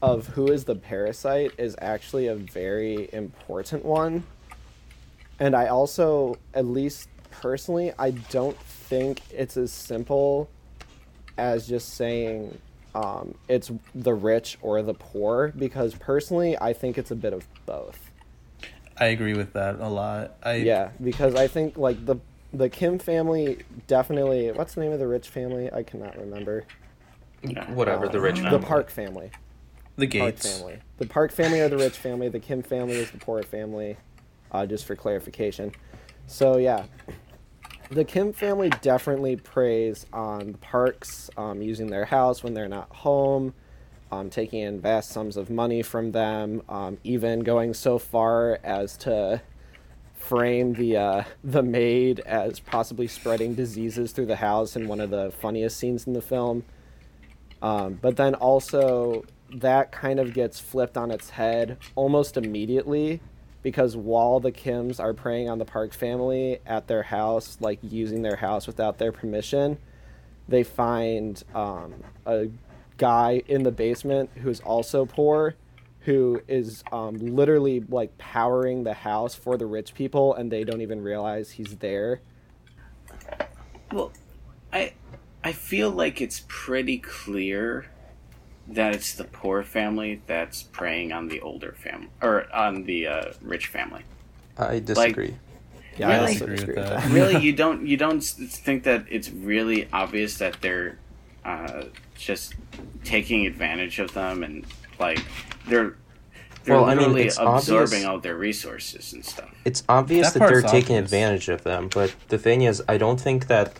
of 0.03 0.27
who 0.29 0.49
is 0.49 0.65
the 0.65 0.75
parasite 0.75 1.53
is 1.59 1.75
actually 1.81 2.27
a 2.27 2.35
very 2.35 3.09
important 3.13 3.85
one. 3.85 4.25
And 5.39 5.55
I 5.57 5.69
also, 5.69 6.37
at 6.55 6.67
least 6.67 7.09
personally, 7.31 7.93
I 7.99 8.11
don't 8.11 8.57
think 8.59 9.21
it's 9.31 9.57
as 9.57 9.73
simple 9.73 10.49
as 11.39 11.67
just 11.67 11.95
saying 11.95 12.59
um, 12.95 13.35
it's 13.49 13.71
the 13.95 14.15
rich 14.15 14.57
or 14.63 14.81
the 14.83 14.95
poor, 14.95 15.53
because 15.59 15.95
personally, 15.95 16.57
I 16.59 16.73
think 16.73 16.97
it's 16.97 17.11
a 17.11 17.17
bit 17.17 17.33
of 17.35 17.47
both. 17.67 18.06
I 18.99 19.07
agree 19.07 19.35
with 19.35 19.53
that 19.55 19.81
a 19.81 19.89
lot. 19.89 20.37
I 20.43 20.55
Yeah, 20.57 20.91
because 21.03 21.35
I 21.35 21.49
think 21.49 21.77
like 21.77 22.05
the 22.05 22.17
the 22.53 22.69
Kim 22.69 22.99
family 22.99 23.59
definitely. 23.87 24.51
What's 24.53 24.75
the 24.75 24.81
name 24.81 24.93
of 24.93 24.99
the 24.99 25.07
rich 25.07 25.29
family? 25.29 25.71
I 25.73 25.83
cannot 25.83 26.17
remember. 26.19 26.65
Yeah. 27.43 27.71
Whatever, 27.73 28.09
the 28.09 28.21
rich 28.21 28.39
family. 28.41 28.59
the. 28.59 28.67
Park 28.67 28.91
family. 28.91 29.31
The 29.97 30.07
Park 30.07 30.35
Gates. 30.37 30.59
family. 30.59 30.79
The 30.99 31.07
Park 31.07 31.33
family 31.33 31.61
are 31.61 31.69
the 31.69 31.79
rich 31.79 31.97
family. 31.97 32.29
The 32.29 32.41
Kim 32.41 32.63
family 32.63 32.95
is 32.95 33.11
the 33.11 33.19
poor 33.19 33.43
family. 33.43 33.97
Uh, 34.53 34.65
just 34.65 34.85
for 34.85 34.95
clarification. 34.95 35.73
So 36.27 36.57
yeah, 36.57 36.85
the 37.91 38.05
Kim 38.05 38.33
family 38.33 38.71
definitely 38.81 39.37
preys 39.37 40.07
on 40.13 40.53
the 40.53 40.59
Parks 40.59 41.31
um, 41.37 41.63
using 41.63 41.89
their 41.89 42.05
house 42.05 42.43
when 42.43 42.55
they're 42.55 42.69
not 42.69 42.89
home, 42.91 43.55
um, 44.17 44.31
taking 44.31 44.61
in 44.61 44.81
vast 44.81 45.11
sums 45.11 45.37
of 45.37 45.51
money 45.51 45.83
from 45.83 46.13
them, 46.13 46.63
um, 46.69 46.99
even 47.05 47.41
going 47.41 47.75
so 47.75 47.99
far 47.99 48.59
as 48.65 48.97
to 48.99 49.41
frame 50.15 50.73
the 50.75 50.97
uh, 50.97 51.25
the 51.45 51.63
maid 51.63 52.21
as 52.21 52.59
possibly 52.59 53.07
spreading 53.07 53.55
diseases 53.55 54.13
through 54.13 54.27
the 54.27 54.37
house 54.37 54.75
in 54.77 54.89
one 54.89 55.01
of 55.01 55.11
the 55.11 55.31
funniest 55.31 55.77
scenes 55.77 56.07
in 56.07 56.13
the 56.13 56.23
film. 56.23 56.65
Um, 57.63 57.99
but 58.01 58.17
then 58.17 58.35
also 58.35 59.25
that 59.55 59.93
kind 59.93 60.19
of 60.19 60.33
gets 60.35 60.59
flipped 60.59 60.97
on 60.97 61.11
its 61.11 61.31
head 61.31 61.79
almost 61.95 62.37
immediately 62.37 63.21
because 63.63 63.97
while 63.97 64.41
the 64.41 64.53
Kims 64.53 65.01
are 65.01 65.13
preying 65.13 65.49
on 65.49 65.59
the 65.59 65.65
Park 65.65 65.93
family 65.93 66.61
at 66.67 66.87
their 66.87 67.03
house, 67.03 67.59
like 67.61 67.79
using 67.83 68.23
their 68.23 68.37
house 68.37 68.67
without 68.67 68.99
their 68.99 69.13
permission, 69.13 69.79
they 70.49 70.63
find 70.63 71.43
um, 71.55 71.95
a 72.27 72.49
guy 72.99 73.43
in 73.47 73.63
the 73.63 73.73
basement 73.73 74.31
who's 74.37 74.61
also 74.61 75.07
poor 75.07 75.57
who 76.01 76.41
is 76.49 76.85
um, 76.93 77.17
literally 77.19 77.81
like 77.89 78.17
powering 78.19 78.85
the 78.85 78.95
house 78.95 79.35
for 79.35 79.57
the 79.59 79.67
rich 79.67 79.95
people 79.95 80.35
and 80.35 80.51
they 80.53 80.65
don't 80.65 80.81
even 80.83 81.03
realize 81.03 81.53
he's 81.53 81.79
there 81.79 82.23
Well, 83.91 84.13
I 84.73 84.95
I 85.45 85.53
feel 85.53 85.91
like 85.91 86.21
it's 86.21 86.45
pretty 86.49 86.99
clear 86.99 87.87
that 88.69 88.95
it's 88.95 89.15
the 89.15 89.25
poor 89.25 89.63
family 89.65 90.23
that's 90.27 90.63
preying 90.63 91.13
on 91.13 91.29
the 91.29 91.41
older 91.41 91.73
family 91.75 92.11
or 92.23 92.53
on 92.55 92.85
the 92.85 93.07
uh, 93.09 93.33
rich 93.41 93.69
family. 93.69 94.05
I 94.59 94.81
disagree. 94.81 95.41
yeah 95.97 96.11
i 96.11 96.17
Really? 96.17 96.19
also 96.19 96.47
Agree 96.47 96.61
with 96.61 96.75
disagree 96.75 96.77
with 96.77 96.89
that. 96.89 97.05
that 97.11 97.11
Really, 97.11 97.37
you 97.41 97.53
don't 97.53 97.87
you 97.87 97.97
don't 97.97 98.23
think 98.23 98.85
that 98.85 99.07
it's 99.11 99.31
really 99.31 99.89
obvious 99.93 100.39
that 100.39 100.61
they're 100.63 101.01
uh, 101.47 101.85
just 102.19 102.55
taking 103.05 103.47
advantage 103.47 103.99
of 104.01 104.13
them 104.13 104.43
and 104.43 104.67
like 104.99 105.21
they're 105.69 105.97
they're 106.65 106.75
Well, 106.75 106.85
I 106.87 106.95
mean, 106.95 106.99
literally 106.99 107.27
it's 107.27 107.39
absorbing 107.39 107.85
obvious- 107.85 108.05
all 108.05 108.19
their 108.19 108.37
resources 108.37 109.13
and 109.13 109.25
stuff. 109.25 109.51
It's 109.65 109.83
obvious 109.89 110.33
That 110.33 110.41
that, 110.41 110.49
they're 110.49 110.61
part's 110.63 110.73
taking 110.73 110.97
advantage 110.97 111.49
of 111.49 111.63
them, 111.63 111.89
but 111.95 112.13
the 112.29 112.39
thing 112.39 112.63
is, 112.63 112.83
I 112.89 112.99
don't 112.99 113.21
think 113.21 113.47
that 113.47 113.79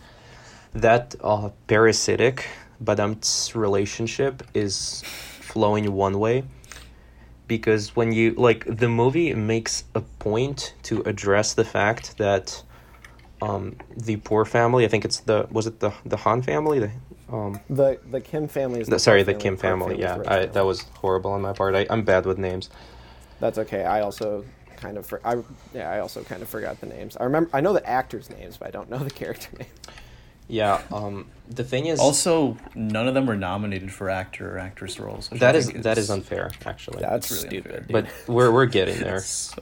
that 0.73 1.15
uh, 1.21 1.49
parasitic 1.67 2.47
Badamt's 2.83 3.55
relationship 3.55 4.43
is 4.53 5.03
flowing 5.41 5.91
one 5.91 6.19
way. 6.19 6.43
Because 7.47 7.95
when 7.95 8.11
you 8.11 8.33
like 8.33 8.65
the 8.65 8.89
movie 8.89 9.33
makes 9.33 9.85
a 9.95 10.01
point 10.01 10.73
to 10.83 11.01
address 11.03 11.53
the 11.53 11.63
fact 11.63 12.17
that 12.17 12.61
um, 13.41 13.75
the 13.95 14.17
poor 14.17 14.43
family, 14.45 14.83
I 14.83 14.89
think 14.89 15.05
it's 15.05 15.19
the 15.21 15.47
was 15.49 15.65
it 15.65 15.79
the 15.79 15.91
the 16.05 16.17
Han 16.17 16.41
family, 16.41 16.79
the 16.79 16.91
um, 17.31 17.59
the 17.69 17.99
the 18.09 18.21
kim 18.21 18.47
family 18.47 18.81
is 18.81 18.87
the, 18.87 18.99
sorry, 18.99 19.23
poor 19.23 19.33
the 19.33 19.39
Kim 19.39 19.57
Park 19.57 19.61
family. 19.61 19.99
Yeah, 19.99 20.21
I, 20.27 20.45
that 20.45 20.65
was 20.65 20.81
horrible 20.95 21.31
on 21.31 21.41
my 21.41 21.53
part. 21.53 21.75
I, 21.75 21.85
I'm 21.89 22.03
bad 22.03 22.25
with 22.25 22.37
names. 22.37 22.69
That's 23.39 23.57
okay. 23.57 23.83
I 23.83 24.01
also 24.01 24.45
kind 24.77 24.97
of 24.97 25.05
for, 25.05 25.19
I 25.25 25.41
yeah 25.73 25.89
I 25.91 25.99
also 25.99 26.23
kind 26.23 26.41
of 26.41 26.49
forgot 26.49 26.79
the 26.79 26.87
names. 26.87 27.17
I 27.17 27.23
remember 27.25 27.49
I 27.53 27.61
know 27.61 27.73
the 27.73 27.87
actors' 27.87 28.29
names, 28.29 28.57
but 28.57 28.67
I 28.67 28.71
don't 28.71 28.89
know 28.89 28.99
the 28.99 29.09
character 29.21 29.49
name. 29.57 29.67
Yeah. 30.47 30.81
Um. 30.91 31.27
The 31.49 31.63
thing 31.63 31.87
is, 31.87 31.99
Also, 31.99 32.57
none 32.75 33.07
of 33.07 33.13
them 33.13 33.25
were 33.25 33.35
nominated 33.35 33.91
for 33.91 34.09
actor 34.09 34.55
or 34.55 34.59
actress 34.59 34.99
roles. 34.99 35.27
that 35.29 35.55
is 35.55 35.67
think 35.67 35.83
that 35.83 35.97
is 35.97 36.09
unfair, 36.09 36.51
actually. 36.65 37.01
That's 37.01 37.29
really 37.31 37.47
stupid. 37.47 37.75
unfair. 37.89 38.03
but 38.03 38.33
we're 38.33 38.51
we're 38.51 38.65
getting 38.65 38.99
there. 39.01 39.19
So, 39.19 39.61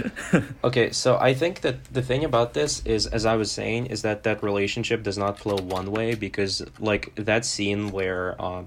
Okay, 0.64 0.90
so 0.90 1.18
I 1.18 1.34
think 1.34 1.60
that 1.60 1.84
the 1.92 2.02
thing 2.02 2.24
about 2.24 2.54
this 2.54 2.84
is, 2.86 3.06
as 3.06 3.26
I 3.26 3.36
was 3.36 3.50
saying, 3.50 3.86
is 3.86 4.02
that 4.02 4.22
that 4.22 4.42
relationship 4.42 5.02
does 5.02 5.18
not 5.18 5.38
flow 5.38 5.56
one 5.56 5.90
way 5.90 6.14
because, 6.14 6.64
like, 6.78 7.14
that 7.16 7.44
scene 7.44 7.90
where 7.90 8.40
uh, 8.40 8.62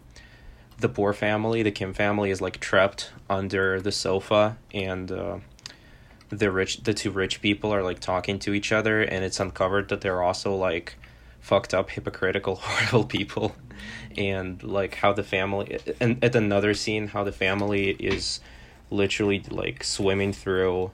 the 0.80 0.90
poor 0.90 1.14
family, 1.14 1.64
the 1.64 1.72
Kim 1.72 1.94
family, 1.94 2.32
is 2.32 2.42
like 2.42 2.60
trapped 2.60 3.12
under 3.30 3.82
the 3.82 3.92
sofa, 3.92 4.58
and 4.74 5.12
uh, 5.12 5.38
the 6.30 6.52
rich, 6.52 6.84
the 6.84 6.94
two 6.94 7.12
rich 7.12 7.42
people 7.42 7.74
are 7.74 7.84
like 7.84 8.00
talking 8.00 8.40
to 8.40 8.54
each 8.54 8.72
other, 8.72 9.02
and 9.02 9.24
it's 9.24 9.40
uncovered 9.40 9.90
that 9.90 10.02
they're 10.02 10.22
also 10.22 10.54
like 10.54 10.96
fucked 11.40 11.74
up, 11.74 11.92
hypocritical, 11.92 12.56
horrible 12.62 13.06
people, 13.06 13.56
and 14.18 14.62
like 14.64 14.96
how 14.96 15.14
the 15.14 15.24
family, 15.24 15.80
and 16.00 16.24
at 16.24 16.36
another 16.36 16.74
scene, 16.74 17.08
how 17.08 17.24
the 17.24 17.32
family 17.32 17.92
is 17.92 18.40
literally 18.92 19.44
like 19.50 19.84
swimming 19.84 20.34
through 20.34 20.92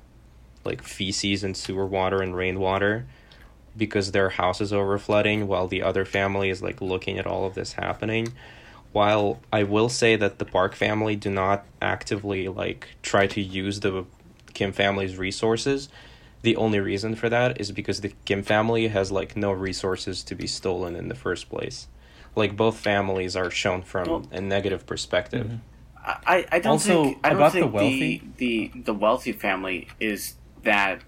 like 0.64 0.82
feces 0.84 1.44
and 1.44 1.56
sewer 1.56 1.86
water 1.86 2.22
and 2.22 2.36
rainwater 2.36 3.06
because 3.78 4.12
their 4.12 4.30
house 4.30 4.60
is 4.62 4.74
over 4.74 4.98
flooding 4.98 5.48
while 5.48 5.68
the 5.68 5.82
other 5.82 6.04
family 6.06 6.50
is 6.50 6.62
like 6.62 6.82
looking 6.82 7.18
at 7.18 7.26
all 7.26 7.46
of 7.46 7.54
this 7.56 7.74
happening. 7.74 8.34
While 8.92 9.40
i 9.54 9.64
will 9.64 9.88
say 9.88 10.18
that 10.18 10.38
the 10.40 10.44
park 10.46 10.76
family 10.76 11.16
do 11.16 11.30
not 11.30 11.66
actively 11.82 12.50
like 12.50 12.90
try 13.02 13.26
to 13.28 13.40
use 13.42 13.80
the 13.80 14.04
kim 14.54 14.74
family's 14.74 15.16
resources 15.18 15.88
the 16.42 16.58
only 16.58 16.80
reason 16.82 17.16
for 17.16 17.30
that 17.30 17.62
is 17.62 17.72
because 17.72 18.02
the 18.02 18.12
kim 18.26 18.44
family 18.44 18.90
has 18.90 19.10
like 19.12 19.38
no 19.38 19.52
resources 19.54 20.24
to 20.24 20.36
be 20.36 20.48
stolen 20.48 20.96
in 20.96 21.08
the 21.08 21.16
first 21.16 21.50
place. 21.50 21.88
Like 22.36 22.58
both 22.58 22.78
families 22.78 23.36
are 23.36 23.52
shown 23.52 23.84
from 23.84 24.10
Well- 24.10 24.28
a 24.32 24.42
negative 24.42 24.86
perspective. 24.86 25.46
Mm-hmm. 25.48 25.58
I, 26.04 26.46
I 26.52 26.60
don't 26.60 26.72
Also, 26.74 27.04
think 27.04 27.20
I 27.24 27.30
don't 27.30 27.38
about 27.38 27.54
the 27.54 27.68
wealthy- 27.68 28.24
the, 28.38 28.68
the 28.74 28.82
the 28.86 28.94
wealthy 28.94 29.32
family 29.34 29.88
is 30.00 30.34
that 30.64 31.02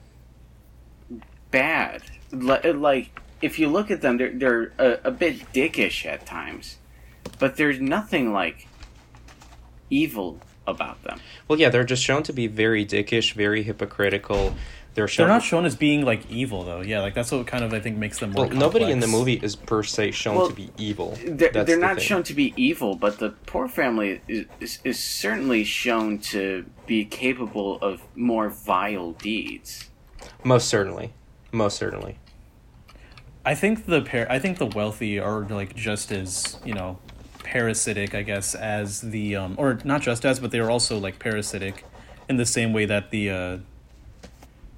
bad. 1.52 2.02
Like 2.32 3.20
if 3.42 3.60
you 3.60 3.68
look 3.70 3.92
at 3.92 4.02
them, 4.02 4.18
they're 4.18 4.32
they're 4.34 4.72
a, 4.78 5.00
a 5.06 5.12
bit 5.12 5.52
dickish 5.54 6.06
at 6.06 6.26
times, 6.26 6.78
but 7.40 7.58
there's 7.58 7.80
nothing 7.80 8.34
like 8.34 8.68
evil 9.90 10.40
about 10.66 11.04
them. 11.04 11.20
well 11.50 11.60
yeah 11.60 11.68
they're 11.70 11.84
just 11.84 12.02
shown 12.02 12.24
to 12.24 12.32
be 12.32 12.48
very 12.48 12.86
dickish 12.86 13.34
very 13.34 13.64
hypocritical 13.64 14.56
they're 14.94 15.08
shown 15.08 15.28
they're 15.28 15.36
not 15.36 15.44
shown 15.44 15.66
as 15.66 15.76
being 15.76 16.06
like 16.06 16.30
evil 16.30 16.64
though. 16.64 16.82
Yeah, 16.82 17.02
like 17.02 17.14
that's 17.14 17.32
what 17.32 17.48
kind 17.48 17.64
of 17.64 17.74
I 17.74 17.80
think 17.80 17.98
makes 17.98 18.20
them 18.20 18.32
more. 18.32 18.48
Well, 18.48 18.56
nobody 18.56 18.92
in 18.92 19.00
the 19.00 19.08
movie 19.08 19.34
is 19.42 19.56
per 19.56 19.84
se 19.84 20.12
shown 20.12 20.36
Well, 20.36 20.50
to 20.50 20.54
be 20.54 20.70
evil. 20.78 21.18
They're, 21.26 21.50
they're 21.50 21.64
the 21.64 21.78
not 21.78 21.96
thing. 21.98 22.06
shown 22.06 22.24
to 22.24 22.34
be 22.34 22.54
evil, 22.56 22.96
but 22.96 23.20
the 23.20 23.32
poor 23.46 23.68
family 23.68 24.22
is, 24.28 24.46
is, 24.60 24.80
is 24.84 25.00
certainly 25.00 25.64
shown 25.64 26.20
to 26.20 26.66
be 26.86 27.06
capable 27.06 27.80
of 27.82 28.02
more 28.16 28.50
vile 28.50 29.14
deeds. 29.14 29.90
Most 30.44 30.68
certainly, 30.68 31.14
most 31.52 31.78
certainly. 31.78 32.20
I 33.46 33.56
think 33.56 33.86
the 33.88 34.02
par- 34.02 34.28
I 34.30 34.40
think 34.40 34.58
the 34.58 34.68
wealthy 34.68 35.20
are 35.20 35.42
like 35.44 35.76
just 35.76 36.12
as 36.12 36.58
you 36.64 36.74
know 36.74 37.00
parasitic, 37.44 38.16
I 38.16 38.22
guess, 38.22 38.56
as 38.56 39.02
the 39.02 39.36
um 39.36 39.56
or 39.58 39.80
not 39.84 40.02
just 40.02 40.24
as, 40.26 40.40
but 40.40 40.52
they 40.52 40.60
are 40.60 40.70
also 40.72 40.98
like 40.98 41.20
parasitic 41.20 41.84
in 42.30 42.38
the 42.38 42.46
same 42.46 42.74
way 42.74 42.86
that 42.86 43.10
the 43.12 43.30
uh 43.30 43.58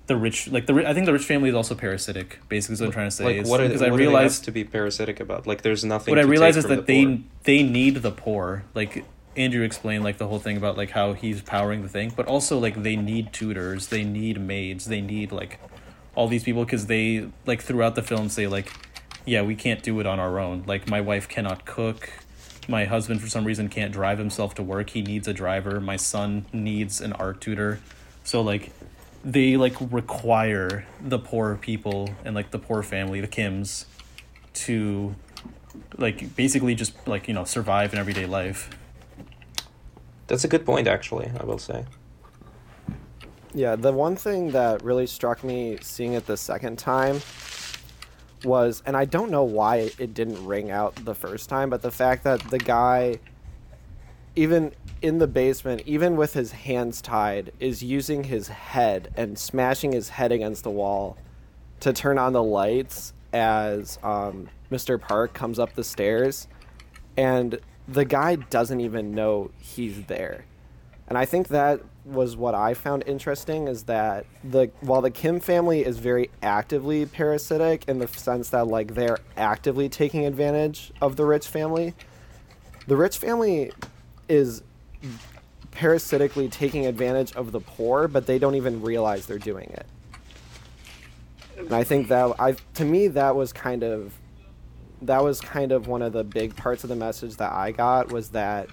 the 0.07 0.15
rich 0.15 0.47
like 0.49 0.67
the 0.67 0.87
I 0.87 0.93
think 0.93 1.05
the 1.05 1.13
rich 1.13 1.25
family 1.25 1.49
is 1.49 1.55
also 1.55 1.75
parasitic. 1.75 2.39
Basically, 2.47 2.73
is 2.73 2.81
what 2.81 2.87
I'm 2.87 2.93
trying 2.93 3.07
to 3.07 3.15
say. 3.15 3.23
Like 3.23 3.35
is- 3.37 3.49
what? 3.49 3.61
Because 3.61 3.81
what 3.81 3.87
I 3.87 3.89
do 3.89 3.97
they 3.97 4.03
have 4.03 4.11
realized 4.11 4.43
to 4.45 4.51
be 4.51 4.63
parasitic 4.63 5.19
about? 5.19 5.47
Like 5.47 5.61
there's 5.61 5.83
nothing. 5.83 6.11
what 6.11 6.19
I 6.19 6.27
realize 6.27 6.57
is 6.57 6.65
that 6.65 6.85
the 6.85 7.05
they 7.05 7.05
poor. 7.05 7.23
they 7.43 7.63
need 7.63 7.95
the 7.97 8.11
poor. 8.11 8.63
Like 8.73 9.05
Andrew 9.35 9.63
explained, 9.63 10.03
like 10.03 10.17
the 10.17 10.27
whole 10.27 10.39
thing 10.39 10.57
about 10.57 10.77
like 10.77 10.91
how 10.91 11.13
he's 11.13 11.41
powering 11.41 11.81
the 11.81 11.89
thing, 11.89 12.13
but 12.15 12.27
also 12.27 12.59
like 12.59 12.83
they 12.83 12.95
need 12.95 13.33
tutors, 13.33 13.87
they 13.87 14.03
need 14.03 14.39
maids, 14.39 14.85
they 14.85 15.01
need 15.01 15.31
like 15.31 15.59
all 16.15 16.27
these 16.27 16.43
people 16.43 16.63
because 16.63 16.85
they 16.87 17.27
like 17.45 17.61
throughout 17.61 17.95
the 17.95 18.01
film 18.01 18.29
say 18.29 18.47
like, 18.47 18.71
yeah, 19.25 19.41
we 19.41 19.55
can't 19.55 19.83
do 19.83 19.99
it 19.99 20.05
on 20.05 20.19
our 20.19 20.39
own. 20.39 20.63
Like 20.65 20.89
my 20.89 21.01
wife 21.01 21.27
cannot 21.27 21.65
cook. 21.65 22.09
My 22.67 22.85
husband, 22.85 23.21
for 23.21 23.27
some 23.27 23.45
reason, 23.45 23.69
can't 23.69 23.91
drive 23.91 24.17
himself 24.17 24.55
to 24.55 24.63
work. 24.63 24.89
He 24.91 25.03
needs 25.03 25.27
a 25.27 25.33
driver. 25.33 25.79
My 25.79 25.97
son 25.97 26.45
needs 26.51 26.99
an 26.99 27.13
art 27.13 27.39
tutor. 27.39 27.79
So 28.23 28.41
like, 28.41 28.71
they 29.25 29.57
like 29.57 29.75
require 29.91 30.85
the 31.01 31.17
poor 31.17 31.55
people 31.55 32.11
and 32.23 32.35
like 32.35 32.51
the 32.51 32.59
poor 32.59 32.83
family, 32.83 33.19
the 33.19 33.27
Kims, 33.27 33.85
to 34.53 35.15
like 35.97 36.35
basically 36.35 36.75
just 36.75 37.07
like 37.07 37.27
you 37.27 37.33
know 37.33 37.43
survive 37.43 37.91
in 37.91 37.99
everyday 37.99 38.27
life. 38.27 38.69
That's 40.27 40.43
a 40.43 40.47
good 40.47 40.65
point, 40.65 40.87
actually. 40.87 41.31
I 41.39 41.43
will 41.43 41.57
say. 41.57 41.85
Yeah, 43.53 43.75
the 43.75 43.91
one 43.91 44.15
thing 44.15 44.51
that 44.51 44.83
really 44.83 45.07
struck 45.07 45.43
me 45.43 45.77
seeing 45.81 46.13
it 46.13 46.25
the 46.27 46.37
second 46.37 46.77
time 46.77 47.21
was, 48.43 48.83
and 48.85 48.97
I 48.97 49.05
don't 49.05 49.31
know 49.31 49.43
why 49.43 49.91
it 49.97 50.13
didn't 50.13 50.45
ring 50.45 50.71
out 50.71 50.95
the 51.03 51.15
first 51.15 51.49
time, 51.49 51.69
but 51.69 51.81
the 51.81 51.91
fact 51.91 52.25
that 52.25 52.41
the 52.49 52.59
guy, 52.59 53.19
even 54.35 54.73
in 55.01 55.19
the 55.19 55.27
basement, 55.27 55.81
even 55.85 56.15
with 56.15 56.33
his 56.33 56.51
hands 56.51 57.01
tied, 57.01 57.51
is 57.59 57.83
using 57.83 58.25
his 58.25 58.47
head 58.47 59.13
and 59.15 59.37
smashing 59.37 59.91
his 59.91 60.09
head 60.09 60.31
against 60.31 60.63
the 60.63 60.71
wall 60.71 61.17
to 61.81 61.93
turn 61.93 62.17
on 62.17 62.33
the 62.33 62.43
lights 62.43 63.13
as 63.33 63.99
um, 64.03 64.49
Mr. 64.71 64.99
Park 64.99 65.33
comes 65.33 65.59
up 65.59 65.73
the 65.75 65.83
stairs. 65.83 66.47
and 67.17 67.59
the 67.87 68.05
guy 68.05 68.35
doesn't 68.35 68.79
even 68.79 69.13
know 69.13 69.51
he's 69.59 70.03
there. 70.05 70.45
And 71.07 71.17
I 71.17 71.25
think 71.25 71.49
that 71.49 71.81
was 72.03 72.35
what 72.35 72.55
I 72.55 72.73
found 72.73 73.03
interesting 73.05 73.67
is 73.67 73.83
that 73.83 74.25
the 74.43 74.71
while 74.81 75.01
the 75.01 75.11
Kim 75.11 75.39
family 75.39 75.85
is 75.85 75.99
very 75.99 76.29
actively 76.41 77.05
parasitic 77.05 77.85
in 77.87 77.99
the 77.99 78.07
sense 78.07 78.49
that 78.49 78.67
like 78.67 78.95
they're 78.95 79.19
actively 79.37 79.87
taking 79.89 80.25
advantage 80.25 80.91
of 81.01 81.15
the 81.15 81.25
rich 81.25 81.47
family, 81.47 81.93
the 82.87 82.95
rich 82.95 83.17
family 83.17 83.71
is 84.27 84.63
parasitically 85.71 86.47
taking 86.47 86.85
advantage 86.85 87.35
of 87.35 87.51
the 87.51 87.59
poor, 87.59 88.07
but 88.07 88.25
they 88.25 88.39
don't 88.39 88.55
even 88.55 88.81
realize 88.81 89.25
they're 89.25 89.37
doing 89.37 89.69
it. 89.71 89.85
And 91.57 91.73
I 91.73 91.83
think 91.83 92.07
that 92.09 92.35
I 92.39 92.55
to 92.75 92.85
me 92.85 93.07
that 93.09 93.35
was 93.35 93.53
kind 93.53 93.83
of 93.83 94.13
that 95.01 95.23
was 95.23 95.41
kind 95.41 95.71
of 95.71 95.87
one 95.87 96.01
of 96.01 96.13
the 96.13 96.23
big 96.23 96.55
parts 96.55 96.83
of 96.83 96.89
the 96.89 96.95
message 96.95 97.35
that 97.37 97.51
I 97.51 97.71
got 97.71 98.11
was 98.11 98.29
that 98.29 98.69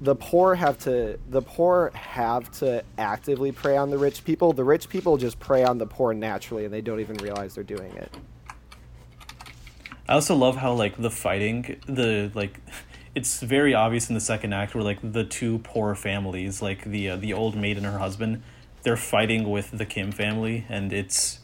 the 0.00 0.16
poor 0.16 0.54
have 0.54 0.78
to 0.80 1.18
the 1.28 1.42
poor 1.42 1.92
have 1.94 2.50
to 2.58 2.82
actively 2.98 3.52
prey 3.52 3.76
on 3.76 3.90
the 3.90 3.98
rich 3.98 4.24
people. 4.24 4.52
The 4.52 4.64
rich 4.64 4.88
people 4.88 5.16
just 5.16 5.38
prey 5.38 5.64
on 5.64 5.78
the 5.78 5.86
poor 5.86 6.12
naturally 6.12 6.64
and 6.64 6.74
they 6.74 6.80
don't 6.80 7.00
even 7.00 7.16
realize 7.16 7.54
they're 7.54 7.64
doing 7.64 7.92
it. 7.92 8.12
I 10.08 10.14
also 10.14 10.34
love 10.34 10.56
how 10.56 10.72
like 10.72 11.00
the 11.00 11.10
fighting, 11.10 11.80
the 11.86 12.30
like, 12.34 12.60
it's 13.14 13.40
very 13.42 13.74
obvious 13.74 14.08
in 14.08 14.14
the 14.14 14.20
second 14.20 14.52
act 14.52 14.74
where 14.74 14.82
like 14.84 14.98
the 15.02 15.24
two 15.24 15.58
poor 15.58 15.94
families, 15.94 16.62
like 16.62 16.84
the 16.84 17.10
uh, 17.10 17.16
the 17.16 17.32
old 17.32 17.56
maid 17.56 17.76
and 17.76 17.86
her 17.86 17.98
husband, 17.98 18.42
they're 18.82 18.96
fighting 18.96 19.50
with 19.50 19.70
the 19.72 19.84
Kim 19.84 20.12
family, 20.12 20.64
and 20.68 20.92
it's 20.92 21.40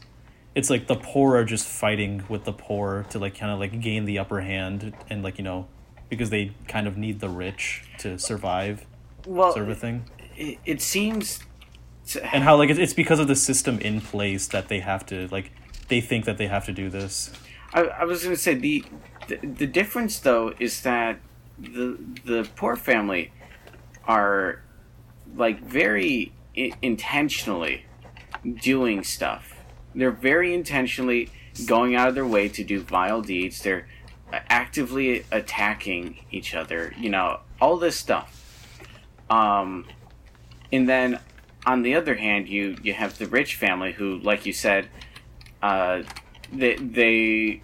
it's 0.55 0.71
like 0.71 0.87
the 0.87 0.97
poor 0.97 1.37
are 1.37 1.45
just 1.45 1.67
fighting 1.67 2.25
with 2.29 2.45
the 2.45 2.53
poor 2.53 3.07
to 3.11 3.19
like 3.19 3.37
kind 3.39 3.53
of 3.53 3.59
like 3.59 3.81
gain 3.81 4.07
the 4.07 4.19
upper 4.19 4.41
hand 4.41 4.95
and 5.11 5.23
like 5.23 5.39
you 5.39 5.45
know 5.45 5.69
because 6.09 6.31
they 6.31 6.53
kind 6.67 6.87
of 6.87 6.97
need 6.97 7.21
the 7.21 7.29
rich 7.29 7.85
to 7.99 8.19
survive 8.19 8.87
Well, 9.27 9.53
sort 9.53 9.65
of 9.65 9.71
a 9.71 9.75
thing 9.75 10.05
it, 10.37 10.59
it 10.65 10.81
seems. 10.81 11.41
To, 12.09 12.35
and 12.35 12.43
how 12.43 12.57
like 12.57 12.71
it's- 12.71 12.83
it's 12.83 12.95
because 12.95 13.19
of 13.21 13.29
the 13.29 13.37
system 13.37 13.79
in 13.81 14.01
place 14.01 14.47
that 14.49 14.69
they 14.69 14.81
have 14.81 15.05
to 15.07 15.29
like 15.29 15.53
they 15.89 16.01
think 16.01 16.25
that 16.25 16.39
they 16.39 16.47
have 16.47 16.65
to 16.65 16.73
do 16.73 16.89
this 16.89 17.31
I, 17.75 17.83
I 17.83 18.05
was 18.05 18.23
going 18.23 18.35
to 18.35 18.41
say 18.41 18.55
the, 18.55 18.83
the 19.29 19.37
the 19.47 19.67
difference 19.67 20.19
though 20.19 20.55
is 20.59 20.81
that 20.83 21.21
the 21.61 21.99
the 22.25 22.49
poor 22.57 22.77
family 22.77 23.33
are 24.05 24.62
like 25.37 25.61
very 25.62 26.33
I- 26.57 26.73
intentionally 26.83 27.85
doing 28.62 29.05
stuff. 29.05 29.55
They're 29.95 30.11
very 30.11 30.55
intentionally 30.55 31.31
going 31.67 31.95
out 31.95 32.09
of 32.09 32.15
their 32.15 32.27
way 32.27 32.49
to 32.49 32.65
do 32.65 32.81
vile 32.81 33.23
deeds. 33.23 33.62
They're 33.62 33.88
actively 34.33 35.25
attacking 35.33 36.25
each 36.31 36.55
other. 36.55 36.95
You 36.99 37.11
know 37.11 37.41
all 37.61 37.77
this 37.77 37.97
stuff. 37.97 38.35
Um, 39.31 39.87
and 40.73 40.88
then 40.88 41.21
on 41.67 41.83
the 41.83 41.95
other 41.95 42.15
hand, 42.15 42.49
you 42.49 42.77
you 42.83 42.95
have 42.95 43.19
the 43.19 43.27
rich 43.27 43.57
family 43.57 43.93
who, 43.93 44.19
like 44.19 44.47
you 44.47 44.53
said, 44.53 44.88
uh, 45.62 46.03
they 46.53 46.77
they 46.77 47.62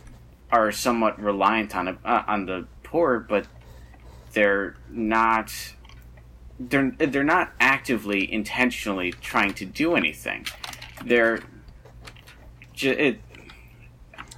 are 0.51 0.73
somewhat 0.73 1.21
reliant 1.21 1.75
on 1.75 1.89
uh, 2.05 2.23
on 2.27 2.47
the 2.47 2.67
poor, 2.83 3.21
but 3.21 3.47
they're 4.35 4.77
not 4.91 5.53
they're 6.59 6.91
they're 6.99 7.25
not 7.25 7.53
actively 7.59 8.33
intentionally 8.33 9.13
trying 9.13 9.55
to 9.55 9.65
do 9.65 9.95
anything. 9.95 10.47
They're 11.05 11.41
ju- 12.75 12.91
it, 12.91 13.21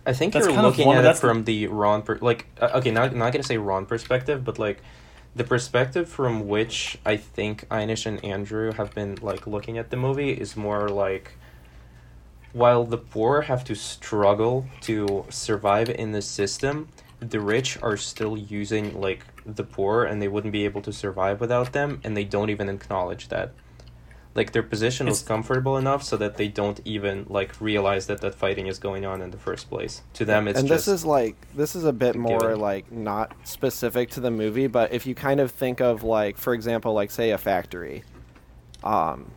I 0.07 0.13
think 0.13 0.33
That's 0.33 0.47
you're 0.47 0.63
looking 0.63 0.93
at 0.93 1.05
it 1.05 1.17
from 1.19 1.45
the 1.45 1.67
wrong, 1.67 2.03
per- 2.03 2.19
like, 2.21 2.47
uh, 2.61 2.71
okay, 2.75 2.91
not 2.91 3.15
not 3.15 3.33
gonna 3.33 3.43
say 3.43 3.59
wrong 3.59 3.87
perspective, 3.87 4.45
but 4.45 4.59
like, 4.59 4.81
the 5.35 5.45
perspective 5.45 6.09
from 6.09 6.47
which 6.47 6.99
I 7.05 7.17
think 7.17 7.69
Einish 7.69 8.07
and 8.07 8.25
Andrew 8.25 8.73
have 8.73 8.95
been 8.95 9.17
like 9.21 9.47
looking 9.47 9.79
at 9.79 9.91
the 9.91 9.97
movie 9.97 10.31
is 10.31 10.57
more 10.57 10.89
like, 10.89 11.33
while 12.53 12.85
the 12.85 12.99
poor 12.99 13.43
have 13.43 13.65
to 13.65 13.75
struggle 13.75 14.67
to 14.83 15.27
survive 15.29 15.91
in 15.91 16.13
the 16.13 16.23
system, 16.23 16.89
the 17.21 17.41
rich 17.41 17.77
are 17.83 17.97
still 17.97 18.37
using 18.39 18.99
like 19.01 19.25
the 19.47 19.65
poor, 19.65 20.05
and 20.05 20.21
they 20.21 20.29
wouldn't 20.29 20.53
be 20.53 20.65
able 20.65 20.83
to 20.83 20.93
survive 20.93 21.41
without 21.41 21.73
them, 21.73 22.01
and 22.05 22.17
they 22.17 22.25
don't 22.25 22.51
even 22.51 22.69
acknowledge 22.69 23.29
that. 23.29 23.53
Like 24.35 24.53
their 24.53 24.63
position 24.63 25.07
was 25.07 25.23
comfortable 25.23 25.79
enough 25.79 26.03
so 26.03 26.19
that 26.19 26.37
they 26.37 26.49
don't 26.49 26.79
even 26.85 27.25
like 27.31 27.59
realize 27.59 28.07
that 28.09 28.21
that 28.21 28.35
fighting 28.35 28.67
is 28.67 28.79
going 28.79 29.07
on 29.07 29.23
in 29.23 29.31
the 29.31 29.39
first 29.39 29.71
place. 29.71 30.03
To 30.13 30.27
them, 30.27 30.47
it's 30.47 30.59
and 30.59 30.69
just 30.69 30.85
this 30.85 30.95
is 30.95 31.07
like 31.07 31.37
this 31.55 31.75
is 31.75 31.85
a 31.85 31.93
bit 31.93 32.17
more 32.17 32.41
given. 32.41 32.61
like 32.61 32.93
not 32.93 33.33
specific 33.45 34.11
to 34.11 34.21
the 34.21 34.31
movie 34.31 34.67
but 34.67 34.93
if 34.93 35.07
you 35.07 35.15
kind 35.15 35.41
of 35.41 35.51
think 35.51 35.81
of 35.81 36.03
like 36.03 36.37
for 36.37 36.53
example 36.53 36.93
like 36.93 37.11
say 37.11 37.31
a 37.31 37.39
factory 37.39 38.05
um 38.85 39.31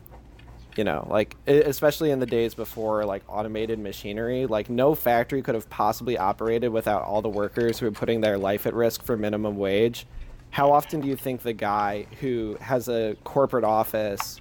you 0.79 0.85
know 0.85 1.05
like 1.09 1.35
especially 1.45 2.09
in 2.09 2.19
the 2.19 2.25
days 2.25 2.53
before 2.53 3.03
like 3.03 3.21
automated 3.27 3.77
machinery 3.79 4.45
like 4.45 4.69
no 4.69 4.95
factory 4.95 5.41
could 5.41 5.53
have 5.53 5.69
possibly 5.69 6.17
operated 6.17 6.71
without 6.71 7.03
all 7.03 7.21
the 7.21 7.27
workers 7.27 7.77
who 7.77 7.85
are 7.85 7.91
putting 7.91 8.21
their 8.21 8.37
life 8.37 8.65
at 8.65 8.73
risk 8.73 9.03
for 9.03 9.17
minimum 9.17 9.57
wage. 9.57 10.07
How 10.51 10.71
often 10.71 11.01
do 11.01 11.09
you 11.09 11.17
think 11.17 11.41
the 11.41 11.51
guy 11.51 12.07
who 12.21 12.57
has 12.61 12.87
a 12.87 13.17
corporate 13.25 13.65
office 13.65 14.39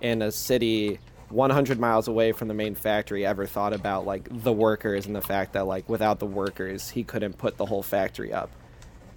in 0.00 0.22
a 0.22 0.30
city 0.30 1.00
100 1.30 1.80
miles 1.80 2.06
away 2.06 2.30
from 2.30 2.46
the 2.46 2.54
main 2.54 2.76
factory 2.76 3.26
ever 3.26 3.44
thought 3.44 3.72
about 3.72 4.06
like 4.06 4.28
the 4.30 4.52
workers 4.52 5.06
and 5.06 5.16
the 5.16 5.20
fact 5.20 5.54
that 5.54 5.66
like 5.66 5.88
without 5.88 6.20
the 6.20 6.26
workers 6.26 6.90
he 6.90 7.02
couldn't 7.02 7.38
put 7.38 7.56
the 7.56 7.66
whole 7.66 7.82
factory 7.82 8.32
up? 8.32 8.50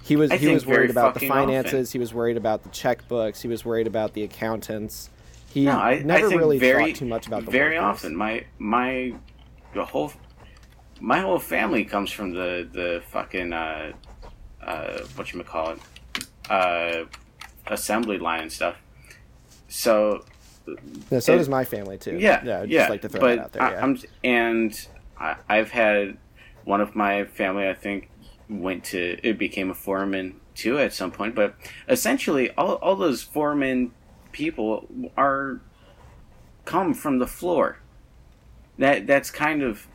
He 0.01 0.15
was 0.15 0.31
I 0.31 0.37
he 0.37 0.47
was 0.47 0.65
worried 0.65 0.89
about 0.89 1.13
the 1.13 1.27
finances 1.27 1.89
often. 1.89 1.99
he 1.99 1.99
was 1.99 2.11
worried 2.11 2.37
about 2.37 2.63
the 2.63 2.69
checkbooks 2.69 3.41
he 3.41 3.47
was 3.47 3.63
worried 3.63 3.85
about 3.85 4.13
the 4.13 4.23
accountants 4.23 5.11
he 5.55 5.63
no, 5.63 5.71
I, 5.71 5.99
never 6.03 6.27
I 6.27 6.35
really 6.35 6.59
very 6.59 6.91
thought 6.91 6.95
too 6.99 7.05
much 7.05 7.27
about 7.27 7.45
the 7.45 7.51
very 7.51 7.75
workers. 7.79 8.03
often. 8.03 8.15
My 8.15 8.43
my 8.59 9.13
the 9.73 9.85
whole 9.85 10.11
my 10.99 11.19
whole 11.21 11.39
family 11.39 11.85
comes 11.85 12.11
from 12.11 12.31
the 12.33 12.67
the 12.71 13.01
fucking 13.09 13.53
uh, 13.53 13.93
uh, 14.61 14.99
what 15.15 15.31
you 15.31 15.41
call 15.43 15.71
it 15.71 15.79
uh, 16.49 17.05
assembly 17.67 18.17
line 18.17 18.41
and 18.41 18.51
stuff. 18.51 18.75
So 19.69 20.25
Yeah, 21.09 21.19
so 21.19 21.33
it- 21.33 21.37
does 21.37 21.47
my 21.49 21.63
family 21.63 21.97
too 21.97 22.17
Yeah, 22.19 22.43
yeah 22.43 22.61
I'd 22.61 22.69
yeah. 22.69 22.79
just 22.81 22.89
like 22.89 23.01
to 23.03 23.09
throw 23.09 23.21
but 23.21 23.35
that 23.37 23.43
out 23.45 23.51
there 23.53 23.61
I, 23.63 23.71
yeah. 23.71 23.81
I'm 23.83 23.97
and 24.23 24.87
I, 25.17 25.35
I've 25.47 25.71
had 25.71 26.17
one 26.65 26.81
of 26.81 26.95
my 26.95 27.23
family. 27.23 27.69
I 27.69 27.73
think 27.73 28.09
went 28.49 28.83
to 28.83 29.17
it 29.23 29.37
became 29.39 29.71
a 29.71 29.73
foreman 29.73 30.35
too 30.53 30.77
at 30.79 30.91
some 30.93 31.11
point. 31.11 31.33
But 31.33 31.55
essentially, 31.87 32.51
all 32.57 32.73
all 32.75 32.97
those 32.97 33.23
foreman 33.23 33.93
people 34.35 34.85
are 35.15 35.61
come 36.65 36.93
from 36.93 37.19
the 37.19 37.27
floor. 37.27 37.79
That 38.77 39.07
that's 39.07 39.31
kind 39.31 39.63
of 39.63 39.87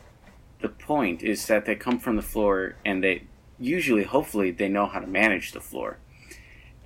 the 0.63 0.71
point 0.71 1.23
is 1.23 1.47
that 1.49 1.67
they 1.67 1.75
come 1.75 1.99
from 1.99 2.17
the 2.17 2.23
floor 2.23 2.77
and 2.85 3.05
they 3.05 3.25
usually 3.59 4.05
hopefully 4.05 4.51
they 4.51 4.69
know 4.69 4.87
how 4.87 4.99
to 4.99 5.07
manage 5.07 5.53
the 5.53 5.61
floor. 5.61 5.99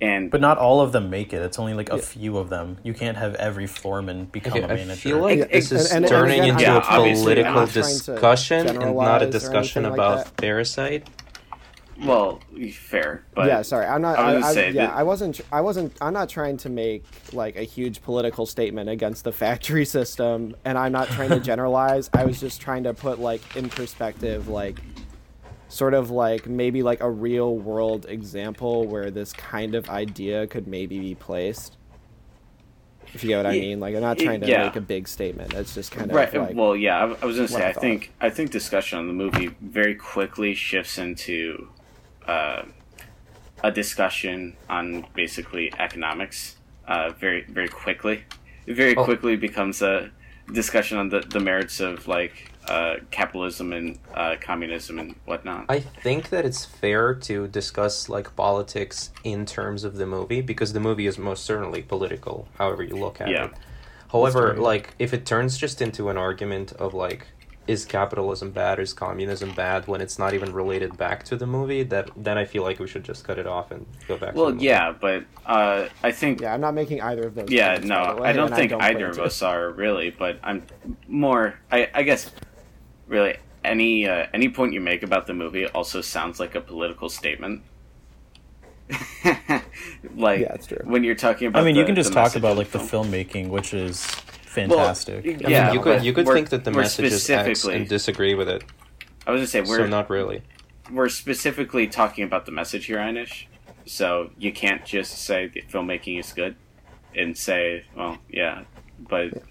And 0.01 0.29
but 0.29 0.41
not 0.41 0.57
all 0.57 0.81
of 0.81 0.91
them 0.91 1.09
make 1.09 1.31
it 1.31 1.41
it's 1.41 1.57
only 1.57 1.73
like 1.73 1.89
a 1.89 1.97
few 1.97 2.37
of 2.37 2.49
them 2.49 2.77
you 2.83 2.93
can't 2.93 3.15
have 3.15 3.33
every 3.35 3.65
foreman 3.65 4.25
become 4.25 4.51
Okay, 4.57 4.63
a 4.63 4.65
I 4.65 4.75
manager 4.75 4.95
feel 5.09 5.19
like 5.19 5.39
And- 5.39 5.49
this 5.49 5.71
and- 5.71 5.79
is 5.79 5.91
and- 5.93 6.03
and 6.05 6.09
turning 6.13 6.39
again, 6.41 6.49
into 6.49 6.63
Yeah, 6.63 6.77
a 6.79 6.81
political 6.99 7.53
not 7.53 7.69
trying 7.69 7.85
to 7.87 8.11
discussion 8.11 8.67
and 8.67 8.95
not 8.97 9.21
a 9.23 9.29
discussion 9.31 9.85
anything 9.85 9.97
like 9.97 10.17
about 10.17 10.25
that. 10.25 10.35
Parasite. 10.35 11.07
Well, 12.03 12.41
fair, 12.73 13.23
but 13.33 13.47
yeah, 13.47 13.61
sorry. 13.61 13.85
I'm 13.85 14.01
not. 14.01 14.19
I 14.19 14.35
I, 14.35 14.39
I- 14.41 14.53
say 14.53 14.71
yeah, 14.71 14.87
that- 14.87 14.95
I 14.95 15.03
wasn't. 15.03 15.41
I 15.51 15.61
wasn't. 15.61 15.93
I'm 16.01 16.13
not 16.13 16.29
trying 16.29 16.57
to 16.57 16.69
make 16.69 17.05
like 17.31 17.55
a 17.55 17.63
huge 17.63 18.01
political 18.01 18.45
statement 18.45 18.89
against 18.89 19.23
the 19.23 19.31
factory 19.31 19.85
system, 19.97 20.55
and 20.65 20.77
I'm 20.77 20.91
not 20.91 21.07
trying 21.09 21.29
to 21.29 21.39
generalize. 21.51 22.09
I 22.13 22.25
was 22.25 22.39
just 22.39 22.59
trying 22.59 22.83
to 22.83 22.93
put 22.93 23.19
like 23.19 23.55
in 23.55 23.69
perspective, 23.69 24.47
like 24.47 24.79
sort 25.69 25.93
of 25.93 26.11
like 26.11 26.47
maybe 26.47 26.83
like 26.83 27.01
a 27.01 27.09
real 27.09 27.57
world 27.57 28.05
example 28.09 28.87
where 28.87 29.09
this 29.09 29.33
kind 29.33 29.75
of 29.75 29.89
idea 29.89 30.47
could 30.47 30.67
maybe 30.67 30.99
be 30.99 31.15
placed. 31.15 31.77
If 33.13 33.23
you 33.23 33.29
get 33.29 33.37
what 33.37 33.45
I 33.45 33.51
mean, 33.51 33.79
like 33.79 33.95
I'm 33.95 34.01
not 34.01 34.17
trying 34.17 34.41
to 34.41 34.47
yeah. 34.47 34.65
make 34.65 34.75
a 34.75 34.81
big 34.81 35.07
statement. 35.07 35.53
It's 35.53 35.73
just 35.73 35.91
kind 35.91 36.11
of 36.11 36.15
right 36.17 36.33
uh, 36.35 36.41
like 36.41 36.55
well 36.55 36.75
yeah 36.75 36.97
I, 36.97 37.17
I 37.21 37.25
was 37.25 37.37
gonna 37.37 37.47
say 37.47 37.63
I 37.63 37.69
I, 37.69 37.73
think 37.73 38.11
i 38.19 38.29
think 38.29 38.51
discussion 38.51 38.99
on 38.99 39.07
the 39.07 39.13
movie 39.13 39.55
very 39.61 39.95
quickly 39.95 40.53
shifts 40.53 40.97
into 40.97 41.69
uh, 42.27 42.63
a 43.63 43.71
discussion 43.71 44.55
on 44.69 45.05
basically 45.15 45.71
economics 45.79 46.57
uh, 46.87 47.09
very 47.19 47.43
very 47.49 47.67
quickly 47.67 48.23
it 48.67 48.75
very 48.75 48.95
Oh. 48.95 49.03
quickly 49.03 49.35
becomes 49.35 49.81
a 49.81 50.11
discussion 50.53 50.97
on 50.97 51.09
the, 51.09 51.21
the 51.21 51.39
merits 51.39 51.79
of 51.79 52.07
like 52.07 52.51
uh, 52.67 52.95
capitalism 53.11 53.73
and 53.73 53.97
uh, 54.13 54.35
communism 54.41 54.99
and 54.99 55.15
whatnot 55.25 55.65
I 55.69 55.79
think 55.79 56.29
that 56.29 56.45
it's 56.45 56.65
fair 56.65 57.13
to 57.13 57.47
discuss 57.47 58.09
like 58.09 58.35
politics 58.35 59.11
in 59.23 59.45
terms 59.45 59.83
of 59.83 59.95
the 59.97 60.05
movie 60.05 60.41
because 60.41 60.73
the 60.73 60.79
movie 60.79 61.07
is 61.07 61.17
most 61.17 61.45
certainly 61.45 61.81
political, 61.83 62.47
however 62.57 62.83
you 62.83 62.95
look 62.95 63.21
at 63.21 63.29
Yeah. 63.29 63.45
it. 63.45 63.51
However, 64.11 64.55
like 64.55 64.93
if 64.99 65.13
it 65.13 65.25
turns 65.25 65.57
just 65.57 65.81
into 65.81 66.09
an 66.09 66.17
argument 66.17 66.71
of 66.73 66.93
like 66.93 67.27
is 67.67 67.85
capitalism 67.85 68.51
bad, 68.51 68.79
is 68.79 68.93
communism 68.93 69.51
bad 69.53 69.87
when 69.87 70.01
it's 70.01 70.19
not 70.19 70.33
even 70.33 70.53
related 70.53 70.97
back 70.97 71.23
to 71.25 71.35
the 71.35 71.47
movie, 71.47 71.83
that 71.83 72.11
then 72.15 72.37
I 72.37 72.45
feel 72.45 72.63
like 72.63 72.79
we 72.79 72.87
should 72.87 73.03
just 73.03 73.23
cut 73.23 73.39
it 73.39 73.47
off 73.47 73.71
and 73.71 73.85
go 74.07 74.17
back. 74.17 74.35
Well, 74.35 74.47
to 74.47 74.51
the 74.51 74.55
movie. 74.55 74.67
Well, 74.67 74.91
yeah, 74.91 74.93
but 74.99 75.25
uh, 75.45 75.87
I 76.03 76.11
think 76.11 76.41
Yeah, 76.41 76.53
I'm 76.53 76.61
not 76.61 76.73
making 76.73 77.01
either 77.01 77.23
of 77.27 77.35
those. 77.35 77.49
Yeah, 77.49 77.73
points, 77.73 77.87
no, 77.87 78.17
way, 78.19 78.29
I 78.29 78.33
don't 78.33 78.47
and 78.47 78.55
think 78.55 78.69
don't 78.71 78.81
either 78.81 79.09
of 79.09 79.19
us 79.19 79.41
are 79.41 79.71
really, 79.71 80.11
but 80.11 80.39
I'm 80.43 80.63
more. 81.07 81.59
I, 81.71 81.89
I 81.93 82.03
guess, 82.03 82.31
really, 83.07 83.37
any 83.63 84.07
uh, 84.07 84.27
any 84.33 84.49
point 84.49 84.73
you 84.73 84.81
make 84.81 85.01
about 85.03 85.25
the 85.27 85.33
movie 85.33 85.65
also 85.67 86.01
sounds 86.01 86.39
like 86.39 86.55
a 86.55 86.61
political 86.61 87.09
statement. 87.09 87.63
like, 90.15 90.41
Yeah, 90.41 90.53
it's 90.53 90.67
true. 90.67 90.81
when 90.83 91.03
you're 91.03 91.15
talking 91.15 91.47
about. 91.47 91.61
I 91.61 91.65
mean, 91.65 91.75
you 91.75 91.85
can 91.85 91.95
just 91.95 92.13
talk 92.13 92.35
about 92.35 92.51
of 92.51 92.57
like 92.59 92.71
the 92.71 92.79
filmmaking, 92.79 93.49
which 93.49 93.73
is 93.73 94.05
Well, 94.57 94.69
fantastic. 94.69 95.25
I 95.25 95.27
mean, 95.27 95.39
yeah, 95.41 95.71
you 95.73 95.79
could 95.81 96.03
you 96.03 96.13
could 96.13 96.27
think 96.27 96.49
that 96.49 96.63
the 96.63 96.71
we're 96.71 96.81
message 96.81 97.11
is 97.11 97.29
X 97.29 97.65
and 97.65 97.87
disagree 97.87 98.35
with 98.35 98.49
it. 98.49 98.63
I 99.27 99.31
was 99.31 99.39
gonna 99.39 99.47
say 99.47 99.61
we're 99.61 99.77
So 99.77 99.87
not 99.87 100.09
really. 100.09 100.41
we're 100.91 101.09
specifically 101.09 101.87
talking 101.87 102.23
about 102.23 102.45
the 102.45 102.51
message 102.51 102.85
here, 102.85 102.97
Einish. 102.97 103.45
So 103.85 104.31
you 104.37 104.51
can't 104.51 104.83
just 104.85 105.17
say 105.25 105.47
the 105.47 105.61
filmmaking 105.61 106.19
is 106.19 106.31
good, 106.33 106.55
and 107.15 107.37
say, 107.37 107.83
well, 107.95 108.17
yeah, 108.29 108.63
but 108.99 109.43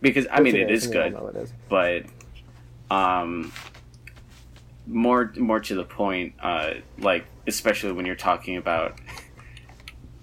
because 0.00 0.26
I 0.28 0.40
Which 0.40 0.52
mean 0.54 0.62
it 0.62 0.70
is 0.70 0.86
and 0.86 0.94
we 0.94 1.00
good. 1.10 1.36
it 1.36 1.42
is. 1.42 1.52
but 1.68 2.04
um 2.90 3.52
more 4.86 5.32
more 5.36 5.60
to 5.60 5.74
the 5.74 5.84
point 5.84 6.32
uh 6.42 6.74
like 6.98 7.26
especially 7.46 7.92
when 7.92 8.06
you're 8.06 8.14
talking 8.16 8.56
about 8.56 8.98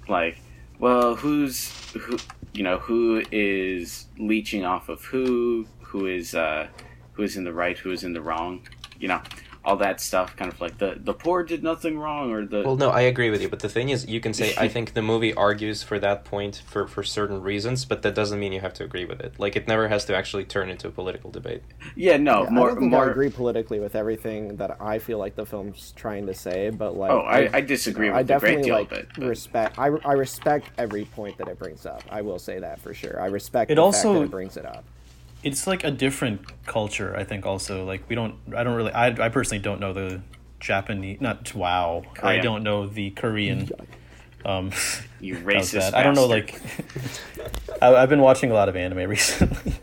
like 0.08 0.38
well 0.80 1.16
who's 1.16 1.70
who 1.94 2.18
you 2.56 2.64
know 2.64 2.80
who 2.80 3.22
is 3.32 4.08
leeching 4.18 4.64
off 4.66 4.88
of 4.88 5.04
who 5.04 5.68
who 5.82 6.06
is 6.06 6.34
uh 6.34 6.68
who 7.14 7.24
is 7.24 7.36
in 7.36 7.44
the 7.44 7.54
right 7.54 7.78
who 7.78 7.92
is 7.92 8.04
in 8.04 8.14
the 8.14 8.22
wrong 8.22 8.66
you 8.98 9.08
know 9.08 9.22
all 9.66 9.78
that 9.78 10.00
stuff 10.00 10.36
kind 10.36 10.52
of 10.52 10.62
like 10.62 10.78
the 10.78 10.98
the 11.04 11.14
poor 11.14 11.44
did 11.44 11.64
nothing 11.64 11.98
wrong 11.98 12.32
or 12.32 12.46
the 12.46 12.62
Well, 12.64 12.76
no, 12.78 12.90
I 12.92 13.02
agree 13.02 13.30
with 13.30 13.42
you, 13.42 13.50
but 13.50 13.60
the 13.60 13.70
thing 13.70 13.90
is, 13.90 14.06
you 14.08 14.20
can 14.20 14.34
say 14.34 14.54
I 14.58 14.68
think 14.76 14.94
the 14.94 15.02
movie 15.02 15.34
argues 15.34 15.82
for 15.84 15.98
that 16.00 16.24
point 16.26 16.62
for 16.68 16.88
for 16.88 17.04
certain 17.04 17.42
reasons, 17.42 17.84
but 17.86 18.02
that 18.04 18.14
doesn't 18.16 18.40
mean 18.40 18.54
you 18.54 18.62
have 18.62 18.74
to 18.76 18.84
agree 18.84 19.06
with 19.06 19.20
it. 19.22 19.34
Like 19.40 19.56
it 19.56 19.68
never 19.68 19.88
has 19.88 20.06
to 20.06 20.16
actually 20.16 20.46
turn 20.46 20.70
into 20.70 20.88
a 20.88 20.92
political 20.92 21.32
debate. 21.32 21.64
yeah 21.96 22.18
no 22.18 22.44
Yeah, 22.44 22.50
more 22.52 22.68
I 22.68 22.70
don't 22.72 22.80
think 22.82 22.92
more 22.92 23.08
I 23.08 23.12
agree 23.12 23.30
politically 23.30 23.80
with 23.80 23.96
everything 23.96 24.56
that 24.58 24.78
I 24.80 25.00
feel 25.00 25.18
like 25.18 25.36
the 25.36 25.46
film's 25.46 25.94
trying 25.96 26.28
to 26.28 26.34
say, 26.34 26.70
but 26.70 26.96
like 26.96 27.12
oh 27.12 27.22
I, 27.22 27.50
I 27.58 27.62
disagree 27.62 28.10
I 28.10 28.22
with 28.22 28.30
a 28.32 28.40
great 28.40 28.56
definitely 28.56 28.64
deal 28.64 28.76
like 28.76 28.92
of 28.92 28.98
it 29.00 29.08
but- 29.18 29.28
respect. 29.28 29.80
I, 29.80 29.88
I 30.06 30.14
respect 30.14 30.70
every 30.78 31.06
point 31.06 31.38
that 31.40 31.48
it 31.48 31.58
brings 31.58 31.86
up. 31.86 32.04
I 32.10 32.22
will 32.22 32.40
say 32.40 32.60
that 32.60 32.80
for 32.80 32.94
sure. 32.94 33.20
I 33.20 33.28
respect 33.28 33.72
It 33.72 33.76
the 33.76 33.82
also- 33.82 34.10
fact 34.14 34.20
that 34.20 34.26
it 34.26 34.32
brings 34.32 34.58
it 34.58 34.66
up. 34.66 34.84
It's 35.46 35.68
like 35.68 35.84
a 35.84 35.92
different 35.92 36.42
culture. 36.66 37.16
I 37.16 37.24
think 37.24 37.46
also 37.46 37.86
like 37.86 38.10
we 38.10 38.16
don't. 38.16 38.36
I 38.54 38.64
don't 38.64 38.76
really. 38.76 38.92
I 38.92 39.10
I 39.26 39.30
personally 39.30 39.62
don't 39.62 39.80
know 39.80 39.94
the 39.94 40.22
Japanese. 40.60 41.22
Not 41.22 41.54
wow. 41.54 42.04
I 42.22 42.40
don't 42.40 42.64
know 42.64 42.88
the 42.88 43.12
Korean. 43.12 43.70
Um, 44.44 44.72
you 45.22 45.36
racist 45.52 45.92
bad. 45.92 45.94
I 45.94 46.02
don't 46.02 46.16
know 46.16 46.26
like. 46.26 46.60
I, 47.82 47.94
I've 47.94 48.10
been 48.10 48.22
watching 48.22 48.50
a 48.50 48.56
lot 48.56 48.70
of 48.70 48.76
anime 48.76 49.08
recently. 49.10 49.76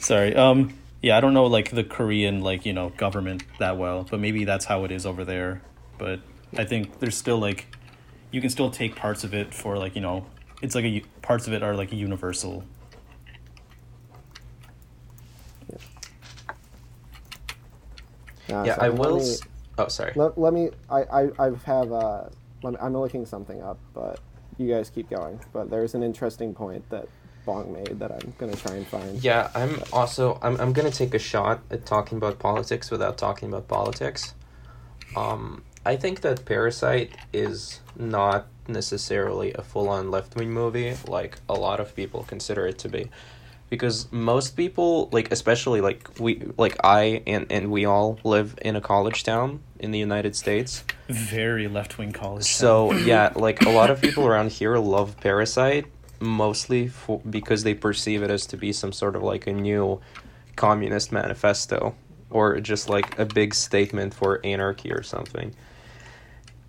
Sorry. 0.00 0.34
Um. 0.34 0.74
Yeah, 1.00 1.16
I 1.16 1.20
don't 1.20 1.34
know 1.34 1.46
like 1.46 1.70
the 1.70 1.84
Korean 1.84 2.40
like 2.40 2.66
you 2.66 2.72
know 2.72 2.88
government 2.90 3.44
that 3.60 3.78
well, 3.78 4.08
but 4.10 4.18
maybe 4.18 4.44
that's 4.44 4.64
how 4.64 4.82
it 4.82 4.90
is 4.90 5.06
over 5.06 5.24
there. 5.24 5.62
But 5.98 6.18
I 6.56 6.64
think 6.64 6.98
there's 6.98 7.16
still 7.16 7.38
like, 7.38 7.66
you 8.32 8.40
can 8.40 8.50
still 8.50 8.70
take 8.70 8.96
parts 8.96 9.22
of 9.22 9.34
it 9.34 9.54
for 9.54 9.78
like 9.78 9.94
you 9.94 10.00
know, 10.00 10.26
it's 10.62 10.74
like 10.74 10.84
a 10.84 11.04
parts 11.22 11.46
of 11.46 11.52
it 11.52 11.62
are 11.62 11.76
like 11.76 11.92
universal. 11.92 12.64
Uh, 18.50 18.64
yeah, 18.66 18.76
so 18.76 18.82
I 18.82 18.88
will. 18.88 19.18
me- 19.18 19.36
Oh, 19.80 19.86
sorry. 19.88 20.12
Let, 20.16 20.36
let 20.36 20.52
me. 20.52 20.70
I 20.90 21.02
I 21.02 21.22
I 21.38 21.50
have. 21.64 21.92
Uh, 21.92 22.24
I'm 22.64 22.92
looking 22.96 23.24
something 23.26 23.62
up, 23.62 23.78
but 23.94 24.18
you 24.56 24.68
guys 24.68 24.90
keep 24.90 25.08
going. 25.08 25.38
But 25.52 25.70
there's 25.70 25.94
an 25.94 26.02
interesting 26.02 26.52
point 26.54 26.88
that 26.90 27.06
Bong 27.46 27.72
made 27.72 28.00
that 28.00 28.10
I'm 28.10 28.32
gonna 28.38 28.56
try 28.56 28.74
and 28.74 28.86
find. 28.86 29.22
Yeah, 29.22 29.50
I'm 29.54 29.80
also 29.92 30.38
I'm 30.42 30.60
I'm 30.60 30.72
gonna 30.72 30.90
take 30.90 31.14
a 31.14 31.18
shot 31.18 31.60
at 31.70 31.86
talking 31.86 32.18
about 32.18 32.38
politics 32.40 32.90
without 32.90 33.16
talking 33.18 33.48
about 33.48 33.68
politics. 33.68 34.34
Um, 35.16 35.62
I 35.86 35.96
think 35.96 36.20
that 36.22 36.44
Parasite 36.44 37.12
is 37.32 37.80
not 37.96 38.46
necessarily 38.66 39.52
a 39.54 39.62
full-on 39.62 40.10
left-wing 40.10 40.50
movie 40.52 40.94
like 41.06 41.38
a 41.48 41.54
lot 41.54 41.80
of 41.80 41.94
people 41.96 42.24
consider 42.24 42.66
it 42.66 42.78
to 42.80 42.88
be, 42.90 43.08
because 43.70 44.10
most 44.10 44.56
people 44.56 45.08
like 45.12 45.30
especially 45.32 45.80
like 45.80 46.18
we 46.18 46.42
like 46.56 46.76
I 46.84 47.22
and 47.26 47.46
and 47.50 47.70
we 47.70 47.84
all 47.84 48.18
live 48.24 48.58
in 48.62 48.76
a 48.76 48.80
college 48.80 49.24
town 49.24 49.60
in 49.78 49.90
the 49.90 49.98
United 49.98 50.36
States. 50.36 50.84
Very 51.08 51.68
left 51.68 51.98
wing 51.98 52.12
college. 52.12 52.44
town. 52.44 52.44
So 52.44 52.92
yeah, 52.92 53.32
like 53.36 53.62
a 53.62 53.70
lot 53.70 53.90
of 53.90 54.00
people 54.00 54.26
around 54.26 54.52
here 54.52 54.76
love 54.76 55.16
Parasite 55.20 55.86
mostly 56.20 56.88
for 56.88 57.20
because 57.30 57.62
they 57.62 57.74
perceive 57.74 58.22
it 58.22 58.30
as 58.30 58.46
to 58.46 58.56
be 58.56 58.72
some 58.72 58.92
sort 58.92 59.14
of 59.14 59.22
like 59.22 59.46
a 59.46 59.52
new 59.52 60.00
communist 60.56 61.12
manifesto 61.12 61.94
or 62.30 62.60
just 62.60 62.88
like 62.88 63.18
a 63.18 63.24
big 63.24 63.54
statement 63.54 64.12
for 64.12 64.40
anarchy 64.44 64.90
or 64.92 65.02
something. 65.02 65.54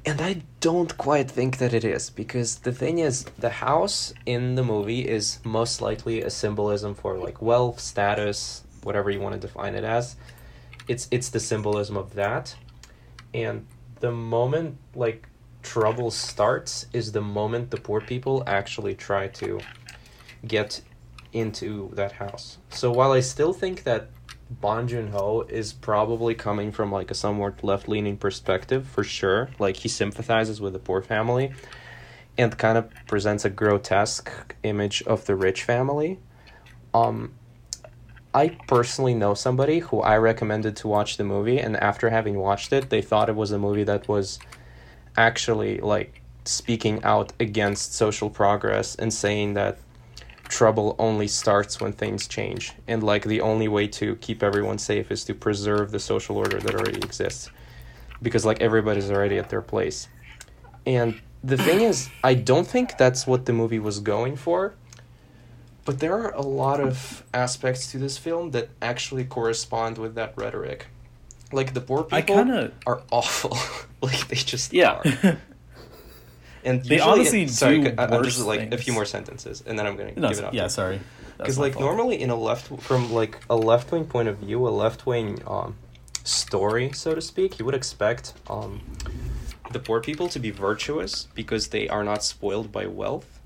And 0.10 0.22
I 0.22 0.42
don't 0.60 0.98
quite 0.98 1.30
think 1.30 1.60
that 1.60 1.72
it 1.72 1.84
is 1.84 2.10
because 2.10 2.56
the 2.56 2.72
thing 2.72 2.98
is 2.98 3.26
the 3.38 3.52
house 3.52 4.12
in 4.26 4.56
the 4.56 4.64
movie 4.64 5.08
is 5.08 5.38
most 5.44 5.84
likely 5.84 6.24
a 6.24 6.32
symbolism 6.32 6.96
for 6.96 7.16
like 7.16 7.44
wealth, 7.44 7.80
status, 7.80 8.64
whatever 8.82 9.12
you 9.12 9.20
want 9.20 9.40
to 9.40 9.40
define 9.40 9.76
it 9.76 9.84
as. 9.84 10.16
It's 10.88 11.08
it's 11.12 11.30
the 11.30 11.40
symbolism 11.40 11.96
of 11.96 12.16
that. 12.16 12.56
And 13.36 13.68
the 14.00 14.12
moment 14.12 14.80
like 14.96 15.28
trouble 15.62 16.10
starts 16.10 16.88
is 16.92 17.12
the 17.12 17.22
moment 17.22 17.70
the 17.70 17.78
poor 17.78 18.02
people 18.02 18.44
actually 18.48 18.96
try 18.96 19.28
to 19.28 19.60
get 20.48 20.82
into 21.34 21.92
that 21.94 22.14
house. 22.14 22.58
So 22.70 22.92
while 22.92 23.12
I 23.12 23.20
still 23.20 23.54
think 23.54 23.84
that 23.84 24.10
Bong 24.50 24.88
Joon 24.88 25.10
Ho 25.10 25.46
is 25.48 25.74
probably 25.74 26.34
coming 26.34 26.72
from 26.72 26.92
like 26.92 27.12
a 27.12 27.14
somewhat 27.14 27.64
left 27.64 27.88
leaning 27.88 28.18
perspective 28.18 28.88
for 28.88 29.04
sure, 29.04 29.50
like 29.60 29.78
he 29.78 29.90
sympathizes 29.90 30.60
with 30.60 30.74
the 30.74 30.80
poor 30.80 31.02
family 31.02 31.54
and 32.38 32.58
kind 32.58 32.78
of 32.78 32.90
presents 33.08 33.46
a 33.46 33.50
grotesque 33.50 34.56
image 34.64 35.04
of 35.04 35.26
the 35.26 35.36
rich 35.36 35.64
family. 35.64 36.20
Um 36.94 37.34
I 38.34 38.50
personally 38.68 39.16
know 39.16 39.34
somebody 39.34 39.80
who 39.80 40.02
I 40.02 40.18
recommended 40.18 40.76
to 40.78 40.88
watch 40.88 41.18
the 41.18 41.24
movie, 41.24 41.60
and 41.60 41.76
after 41.78 42.12
having 42.12 42.38
watched 42.38 42.72
it, 42.72 42.92
they 42.92 43.02
thought 43.02 43.28
it 43.28 43.36
was 43.36 43.52
a 43.52 43.58
movie 43.58 43.84
that 43.86 44.08
was 44.08 44.38
actually 45.18 45.80
like 45.80 46.22
speaking 46.46 47.04
out 47.04 47.34
against 47.40 47.94
social 47.94 48.30
progress 48.30 48.96
and 48.96 49.12
saying 49.14 49.56
that 49.56 49.80
trouble 50.50 50.96
only 51.00 51.28
starts 51.28 51.80
when 51.80 51.94
things 51.94 52.28
change, 52.28 52.74
and 52.88 53.02
like 53.04 53.24
the 53.24 53.42
only 53.42 53.68
way 53.68 53.88
to 53.88 54.16
keep 54.18 54.44
everyone 54.44 54.78
safe 54.78 55.12
is 55.12 55.24
to 55.26 55.34
preserve 55.34 55.92
the 55.92 56.00
social 56.00 56.38
order 56.38 56.60
that 56.60 56.76
already 56.76 56.98
exists, 56.98 57.50
because 58.22 58.46
like 58.46 58.60
everybody's 58.62 59.10
already 59.10 59.38
at 59.38 59.50
their 59.50 59.62
place. 59.62 60.08
And 60.86 61.22
the 61.44 61.58
thing 61.58 61.82
is, 61.82 62.10
I 62.24 62.34
don't 62.34 62.68
think 62.68 62.98
that's 62.98 63.26
what 63.26 63.46
the 63.46 63.54
movie 63.54 63.80
was 63.80 64.00
going 64.00 64.36
for. 64.36 64.74
But 65.86 66.00
there 66.00 66.14
are 66.14 66.32
a 66.34 66.42
lot 66.42 66.80
of 66.80 67.24
aspects 67.34 67.92
to 67.92 67.98
this 67.98 68.18
film 68.18 68.52
that 68.52 68.70
actually 68.82 69.24
correspond 69.24 69.98
with 69.98 70.16
that 70.16 70.34
rhetoric. 70.36 70.88
Like 71.52 71.74
the 71.74 71.82
poor 71.82 72.04
people 72.04 72.36
kinda- 72.36 72.72
are 72.86 73.02
awful. 73.12 73.58
like 74.02 74.28
they 74.28 74.36
just 74.36 74.74
Yeah. 74.74 75.02
And 76.64 76.84
They 76.84 77.00
honestly 77.00 77.48
sorry, 77.48 77.82
do 77.82 77.94
I- 77.98 78.06
I'm 78.08 78.24
just 78.24 78.46
like 78.46 78.74
a 78.74 78.78
few 78.78 78.94
more 78.94 79.06
sentences, 79.06 79.64
and 79.66 79.78
then 79.80 79.86
I'm 79.88 79.96
gonna 79.96 80.14
no, 80.16 80.30
give 80.30 80.40
it 80.40 80.44
up. 80.46 80.54
yeah, 80.54 80.68
sorry. 80.68 81.00
Because 81.38 81.58
like 81.58 81.74
fault. 81.74 81.86
normally 81.86 82.22
in 82.22 82.30
a 82.30 82.36
left 82.36 82.82
from 82.82 83.14
like 83.14 83.38
a 83.50 83.56
left 83.56 83.92
wing 83.92 84.06
point 84.06 84.28
of 84.28 84.38
view, 84.40 84.68
a 84.68 84.70
left 84.70 85.06
wing 85.06 85.42
um, 85.48 85.76
story, 86.26 86.92
so 86.92 87.16
to 87.16 87.22
speak, 87.22 87.60
you 87.60 87.66
would 87.66 87.76
expect 87.76 88.34
um, 88.50 88.82
the 89.72 89.80
poor 89.80 90.02
people 90.02 90.28
to 90.30 90.40
be 90.40 90.52
virtuous 90.52 91.28
because 91.34 91.70
they 91.70 91.88
are 91.88 92.04
not 92.04 92.24
spoiled 92.26 92.72
by 92.74 92.88
wealth, 92.88 93.40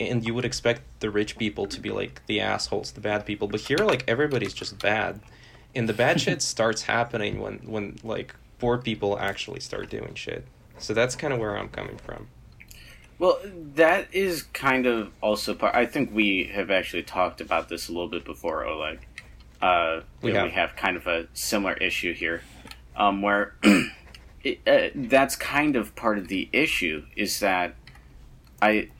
and 0.00 0.24
you 0.24 0.32
would 0.32 0.46
expect 0.46 0.80
the 1.00 1.10
rich 1.10 1.36
people 1.36 1.66
to 1.66 1.78
be 1.80 1.90
like 1.90 2.22
the 2.26 2.40
assholes, 2.40 2.92
the 2.92 3.00
bad 3.02 3.26
people. 3.26 3.48
But 3.48 3.60
here, 3.60 3.78
like 3.78 4.02
everybody's 4.08 4.54
just 4.54 4.80
bad, 4.80 5.20
and 5.74 5.86
the 5.86 5.92
bad 5.92 6.20
shit 6.22 6.40
starts 6.40 6.82
happening 6.82 7.38
when 7.40 7.58
when 7.66 7.98
like 8.02 8.34
poor 8.58 8.78
people 8.78 9.18
actually 9.18 9.60
start 9.60 9.90
doing 9.90 10.14
shit. 10.14 10.46
So 10.78 10.94
that's 10.94 11.14
kind 11.16 11.32
of 11.32 11.38
where 11.38 11.56
I'm 11.56 11.68
coming 11.68 11.98
from. 11.98 12.28
Well, 13.18 13.38
that 13.74 14.12
is 14.12 14.42
kind 14.42 14.86
of 14.86 15.12
also 15.20 15.54
part. 15.54 15.74
I 15.74 15.86
think 15.86 16.10
we 16.12 16.50
have 16.52 16.70
actually 16.70 17.04
talked 17.04 17.40
about 17.40 17.68
this 17.68 17.88
a 17.88 17.92
little 17.92 18.08
bit 18.08 18.24
before, 18.24 18.64
Oleg. 18.66 19.06
Uh, 19.62 20.00
We 20.20 20.32
have. 20.32 20.44
we 20.44 20.50
have 20.50 20.76
kind 20.76 20.96
of 20.96 21.06
a 21.06 21.28
similar 21.32 21.74
issue 21.74 22.12
here, 22.12 22.42
um, 22.96 23.22
where 23.22 23.54
it, 24.44 24.60
uh, 24.66 24.88
that's 24.94 25.36
kind 25.36 25.76
of 25.76 25.94
part 25.94 26.18
of 26.18 26.28
the 26.28 26.48
issue 26.52 27.04
is 27.16 27.40
that 27.40 27.76
I 28.60 28.90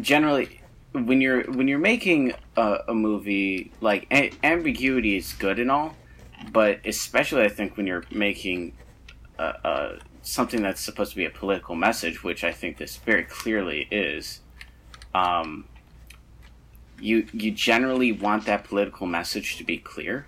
generally 0.00 0.60
when 0.92 1.20
you're 1.20 1.44
when 1.44 1.68
you're 1.68 1.78
making 1.78 2.32
a, 2.56 2.78
a 2.88 2.94
movie 2.94 3.72
like 3.80 4.06
a- 4.10 4.32
ambiguity 4.42 5.16
is 5.16 5.32
good 5.34 5.58
and 5.58 5.70
all, 5.70 5.94
but 6.52 6.80
especially 6.84 7.42
I 7.44 7.48
think 7.48 7.76
when 7.76 7.86
you're 7.86 8.04
making 8.10 8.72
something 10.22 10.62
that's 10.62 10.80
supposed 10.80 11.10
to 11.10 11.16
be 11.16 11.24
a 11.24 11.30
political 11.30 11.74
message, 11.74 12.22
which 12.22 12.44
I 12.44 12.52
think 12.52 12.76
this 12.76 12.96
very 12.96 13.24
clearly 13.24 13.88
is. 13.90 14.40
Um, 15.14 15.66
you 17.00 17.26
you 17.32 17.50
generally 17.50 18.12
want 18.12 18.44
that 18.46 18.64
political 18.64 19.06
message 19.06 19.56
to 19.56 19.64
be 19.64 19.78
clear, 19.78 20.26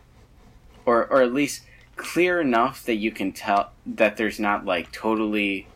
or 0.86 1.06
or 1.06 1.22
at 1.22 1.32
least 1.32 1.62
clear 1.96 2.40
enough 2.40 2.84
that 2.84 2.96
you 2.96 3.12
can 3.12 3.32
tell 3.32 3.72
that 3.86 4.16
there's 4.16 4.40
not 4.40 4.64
like 4.64 4.90
totally 4.92 5.66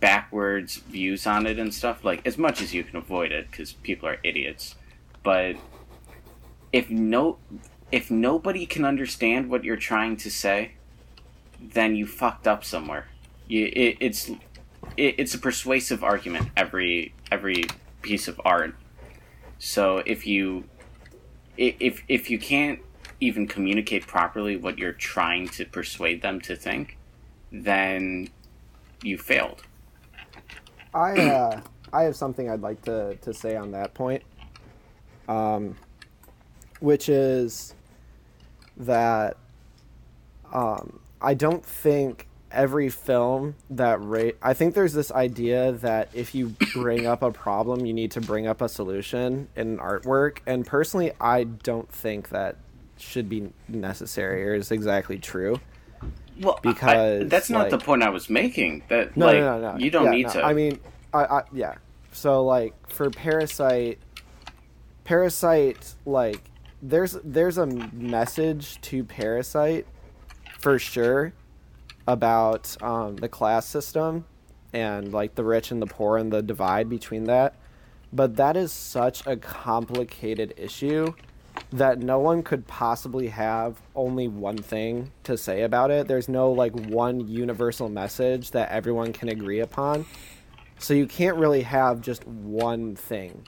backwards 0.00 0.76
views 0.76 1.26
on 1.26 1.46
it 1.46 1.58
and 1.58 1.72
stuff 1.72 2.04
like 2.04 2.26
as 2.26 2.36
much 2.36 2.60
as 2.60 2.74
you 2.74 2.82
can 2.82 2.96
avoid 2.96 3.30
it 3.30 3.48
because 3.48 3.72
people 3.74 4.08
are 4.08 4.18
idiots 4.24 4.74
but 5.22 5.54
if 6.72 6.90
no 6.90 7.38
if 7.92 8.10
nobody 8.10 8.66
can 8.66 8.84
understand 8.84 9.48
what 9.48 9.62
you're 9.62 9.76
trying 9.76 10.16
to 10.16 10.28
say 10.28 10.72
then 11.62 11.96
you 11.96 12.06
fucked 12.06 12.46
up 12.46 12.64
somewhere. 12.64 13.06
You, 13.46 13.66
it, 13.66 13.96
it's 14.00 14.28
it, 14.96 15.14
it's 15.18 15.34
a 15.34 15.38
persuasive 15.38 16.02
argument 16.02 16.50
every 16.56 17.14
every 17.30 17.64
piece 18.02 18.28
of 18.28 18.40
art. 18.44 18.74
So 19.58 19.98
if 19.98 20.26
you 20.26 20.64
if 21.56 22.02
if 22.08 22.30
you 22.30 22.38
can't 22.38 22.80
even 23.20 23.46
communicate 23.46 24.06
properly 24.06 24.56
what 24.56 24.78
you're 24.78 24.92
trying 24.92 25.48
to 25.48 25.64
persuade 25.64 26.22
them 26.22 26.40
to 26.40 26.56
think 26.56 26.96
then 27.52 28.28
you 29.02 29.18
failed. 29.18 29.62
I 30.94 31.12
uh, 31.12 31.60
I 31.92 32.02
have 32.04 32.16
something 32.16 32.50
I'd 32.50 32.62
like 32.62 32.82
to, 32.82 33.16
to 33.16 33.34
say 33.34 33.56
on 33.56 33.72
that 33.72 33.94
point, 33.94 34.22
um, 35.28 35.76
which 36.80 37.08
is 37.08 37.74
that 38.78 39.36
um, 40.52 40.98
I 41.22 41.34
don't 41.34 41.64
think 41.64 42.26
every 42.50 42.90
film 42.90 43.54
that 43.70 44.02
rate. 44.02 44.36
I 44.42 44.54
think 44.54 44.74
there's 44.74 44.92
this 44.92 45.10
idea 45.10 45.72
that 45.72 46.10
if 46.12 46.34
you 46.34 46.54
bring 46.74 47.06
up 47.06 47.22
a 47.22 47.30
problem, 47.30 47.86
you 47.86 47.92
need 47.92 48.10
to 48.12 48.20
bring 48.20 48.46
up 48.46 48.60
a 48.60 48.68
solution 48.68 49.48
in 49.56 49.68
an 49.68 49.78
artwork, 49.78 50.38
and 50.46 50.66
personally, 50.66 51.12
I 51.20 51.44
don't 51.44 51.90
think 51.90 52.30
that 52.30 52.56
should 52.98 53.28
be 53.28 53.52
necessary 53.68 54.48
or 54.48 54.54
is 54.54 54.70
exactly 54.70 55.18
true. 55.18 55.60
Well, 56.40 56.58
because 56.62 57.22
I, 57.22 57.24
that's 57.24 57.50
not 57.50 57.62
like, 57.62 57.70
the 57.70 57.78
point 57.78 58.02
I 58.02 58.10
was 58.10 58.30
making. 58.30 58.84
That 58.88 59.16
no, 59.16 59.26
like 59.26 59.36
no, 59.36 59.60
no, 59.60 59.72
no. 59.72 59.78
you 59.78 59.90
don't 59.90 60.06
yeah, 60.06 60.10
need 60.10 60.26
no. 60.26 60.32
to. 60.34 60.44
I 60.44 60.52
mean, 60.54 60.80
I, 61.12 61.24
I, 61.24 61.42
yeah. 61.52 61.74
So 62.12 62.44
like 62.44 62.74
for 62.88 63.10
Parasite, 63.10 63.98
Parasite, 65.04 65.94
like 66.06 66.40
there's 66.80 67.18
there's 67.24 67.58
a 67.58 67.66
message 67.66 68.80
to 68.82 69.04
Parasite, 69.04 69.86
for 70.62 70.78
sure, 70.78 71.34
about 72.06 72.74
um, 72.82 73.16
the 73.16 73.28
class 73.28 73.66
system, 73.66 74.24
and 74.72 75.12
like 75.12 75.34
the 75.34 75.44
rich 75.44 75.70
and 75.70 75.82
the 75.82 75.86
poor 75.86 76.16
and 76.16 76.32
the 76.32 76.42
divide 76.42 76.88
between 76.88 77.24
that. 77.24 77.54
But 78.12 78.36
that 78.36 78.56
is 78.56 78.72
such 78.72 79.26
a 79.26 79.36
complicated 79.36 80.54
issue 80.56 81.14
that 81.70 81.98
no 81.98 82.18
one 82.18 82.42
could 82.42 82.66
possibly 82.66 83.28
have 83.28 83.76
only 83.94 84.28
one 84.28 84.58
thing 84.58 85.10
to 85.24 85.36
say 85.36 85.62
about 85.62 85.90
it. 85.90 86.08
There's 86.08 86.28
no 86.28 86.50
like 86.50 86.72
one 86.88 87.28
universal 87.28 87.88
message 87.88 88.50
that 88.52 88.70
everyone 88.70 89.12
can 89.12 89.28
agree 89.28 89.60
upon. 89.60 90.06
So 90.78 90.94
you 90.94 91.06
can't 91.06 91.36
really 91.36 91.62
have 91.62 92.00
just 92.00 92.26
one 92.26 92.96
thing 92.96 93.46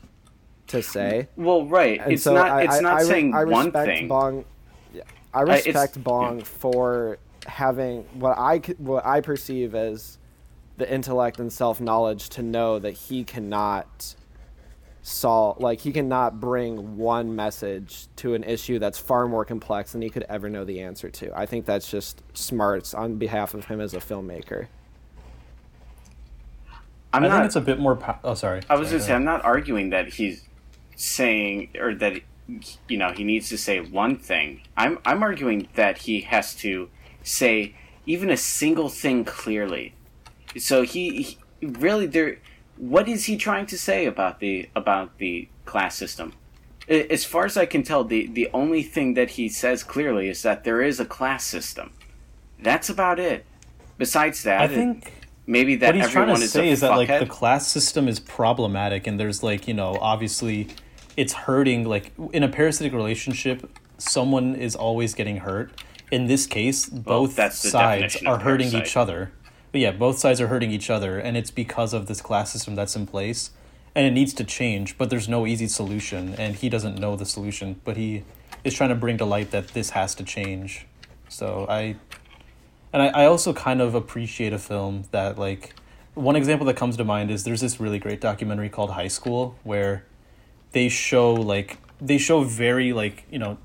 to 0.69 0.83
say. 0.83 1.29
well, 1.37 1.67
right. 1.67 2.01
And 2.01 2.13
it's 2.13 2.23
so 2.23 2.35
not. 2.35 2.65
It's 2.65 2.77
I, 2.77 2.81
not 2.81 3.01
I, 3.01 3.05
saying 3.05 3.35
I 3.35 3.45
one 3.45 3.73
thing. 3.73 4.09
Bong. 4.09 4.45
Yeah, 5.35 5.41
I 5.41 5.43
it's- 5.57 5.67
respect 5.67 6.03
Bong 6.03 6.39
yeah. 6.39 6.45
for 6.61 7.19
having 7.47 8.03
what 8.15 8.39
I 8.39 8.61
c- 8.61 8.75
what 8.79 9.05
I 9.05 9.21
perceive 9.21 9.75
as 9.75 10.19
the 10.77 10.93
intellect 10.93 11.39
and 11.39 11.53
self 11.53 11.81
knowledge 11.81 12.29
to 12.31 12.43
know 12.43 12.79
that 12.79 12.93
he 12.93 13.23
cannot 13.25 14.15
solve 15.03 15.61
like 15.61 15.81
he 15.81 15.93
cannot 15.93 16.41
bring 16.41 16.97
one 16.97 17.37
message 17.37 18.07
to 18.17 18.33
an 18.33 18.43
issue 18.43 18.79
that's 18.79 18.99
far 18.99 19.29
more 19.29 19.45
complex 19.45 19.93
than 19.93 20.01
he 20.01 20.09
could 20.09 20.23
ever 20.31 20.49
know 20.49 20.65
the 20.65 20.81
answer 20.81 21.11
to. 21.11 21.31
I 21.39 21.45
think 21.47 21.67
that's 21.67 21.91
just 21.91 22.23
smarts 22.33 22.95
on 22.95 23.17
behalf 23.17 23.53
of 23.53 23.67
him 23.67 23.81
as 23.83 23.93
a 23.93 23.99
filmmaker. 23.99 24.69
I'm 27.13 27.23
I 27.25 27.29
not. 27.29 27.35
think 27.37 27.47
it's 27.47 27.57
a 27.57 27.61
bit 27.61 27.79
more. 27.79 27.95
Po- 27.97 28.17
oh, 28.25 28.35
sorry. 28.35 28.63
I 28.69 28.77
was 28.77 28.89
Sorry, 28.89 28.99
gonna 28.99 29.07
say. 29.09 29.15
I'm 29.15 29.25
not 29.25 29.45
arguing 29.45 29.91
that 29.91 30.15
he's 30.15 30.49
saying 30.97 31.69
or 31.79 31.95
that 31.97 32.21
you 32.89 32.97
know 32.99 33.13
he 33.13 33.25
needs 33.25 33.49
to 33.49 33.59
say 33.59 33.81
one 33.81 34.17
thing. 34.17 34.63
I'm 34.77 34.99
I'm 35.05 35.23
arguing 35.23 35.69
that 35.75 35.99
he 35.99 36.21
has 36.23 36.55
to 36.57 36.89
say 37.23 37.75
even 38.07 38.31
a 38.31 38.37
single 38.37 38.89
thing 38.89 39.25
clearly. 39.25 39.95
So 40.59 40.83
he, 40.83 41.23
he 41.23 41.39
really 41.67 42.07
there. 42.07 42.39
What 42.77 43.09
is 43.09 43.25
he 43.27 43.37
trying 43.37 43.67
to 43.67 43.79
say 43.79 44.07
about 44.07 44.41
the 44.41 44.69
about 44.77 45.19
the 45.19 45.49
class 45.65 45.97
system? 45.97 46.35
As 46.89 47.25
far 47.25 47.47
as 47.47 47.57
I 47.57 47.65
can 47.67 47.83
tell, 47.83 48.05
the 48.05 48.27
the 48.27 48.51
only 48.53 48.83
thing 48.83 49.15
that 49.15 49.31
he 49.31 49.49
says 49.49 49.83
clearly 49.83 50.29
is 50.29 50.43
that 50.43 50.65
there 50.65 50.83
is 50.83 51.01
a 51.01 51.07
class 51.07 51.45
system. 51.45 51.93
That's 52.61 52.89
about 52.89 53.19
it. 53.19 53.47
Besides 53.97 54.43
that, 54.43 54.61
I 54.61 54.65
it- 54.65 54.71
think 54.71 55.13
maybe 55.47 55.77
that 55.77 55.89
what 55.89 55.95
he's 55.97 56.11
trying 56.11 56.23
everyone 56.25 56.41
to 56.41 56.45
is 56.45 56.53
say 56.53 56.69
a 56.69 56.73
is 56.73 56.81
that 56.81 56.91
like 56.91 57.09
the 57.09 57.27
class 57.27 57.67
system 57.69 58.09
is 58.09 58.19
problematic 58.21 59.07
and 59.07 59.21
there's 59.21 59.43
like 59.43 59.69
you 59.69 59.75
know 59.75 59.99
obviously 60.01 60.69
it's 61.17 61.33
hurting 61.33 61.85
like 61.85 62.13
in 62.33 62.43
a 62.43 62.49
parasitic 62.49 62.93
relationship 62.93 63.69
someone 63.99 64.55
is 64.55 64.75
always 64.75 65.15
getting 65.15 65.39
hurt. 65.39 65.71
In 66.11 66.27
this 66.27 66.47
case 66.47 66.87
both 66.87 67.37
the 67.37 67.51
sides 67.51 68.23
are 68.25 68.41
hurting 68.41 68.71
parasite. 68.71 68.89
each 68.89 68.97
other. 68.97 69.33
But 69.73 69.81
yeah 69.81 69.93
both 69.93 70.19
sides 70.19 70.41
are 70.41 70.49
hurting 70.49 70.71
each 70.71 70.91
other 70.91 71.19
and 71.19 71.37
it's 71.37 71.51
because 71.51 71.93
of 71.93 72.07
this 72.07 72.21
class 72.21 72.53
system 72.53 72.75
that's 72.75 72.97
in 72.97 73.07
place 73.07 73.51
and 73.95 74.07
it 74.07 74.11
needs 74.11 74.35
to 74.35 74.45
change 74.45 74.99
but 74.99 75.11
there's 75.11 75.29
no 75.29 75.47
easy 75.47 75.69
solution 75.69 76.35
and 76.35 76.57
he 76.57 76.69
doesn't 76.69 76.99
know 76.99 77.17
the 77.17 77.27
solution 77.27 77.81
but 77.85 77.97
he 77.97 78.25
is 78.65 78.75
trying 78.75 78.91
to 78.91 78.97
bring 78.97 79.19
to 79.19 79.25
light 79.25 79.51
that 79.51 79.69
this 79.69 79.91
has 79.91 80.15
to 80.17 80.25
change. 80.25 80.87
So 81.29 81.67
i 81.69 81.97
and 82.93 83.03
I, 83.03 83.09
I 83.09 83.27
also 83.27 83.53
kind 83.53 83.81
of 83.81 83.97
appreciate 83.97 84.53
a 84.53 84.59
film 84.59 85.05
that 85.11 85.37
like 85.37 85.75
one 86.15 86.37
example 86.37 86.65
that 86.67 86.77
comes 86.77 86.97
to 86.97 87.05
mind 87.05 87.31
is 87.31 87.43
there's 87.43 87.61
this 87.61 87.81
really 87.81 87.99
great 87.99 88.21
documentary 88.21 88.69
called 88.69 88.91
High 88.91 89.09
School 89.09 89.59
where 89.65 90.05
they 90.75 90.89
show 90.89 91.33
like 91.33 91.79
they 92.01 92.19
show 92.19 92.43
very 92.45 92.93
like 92.93 93.25
you 93.31 93.39
know 93.39 93.57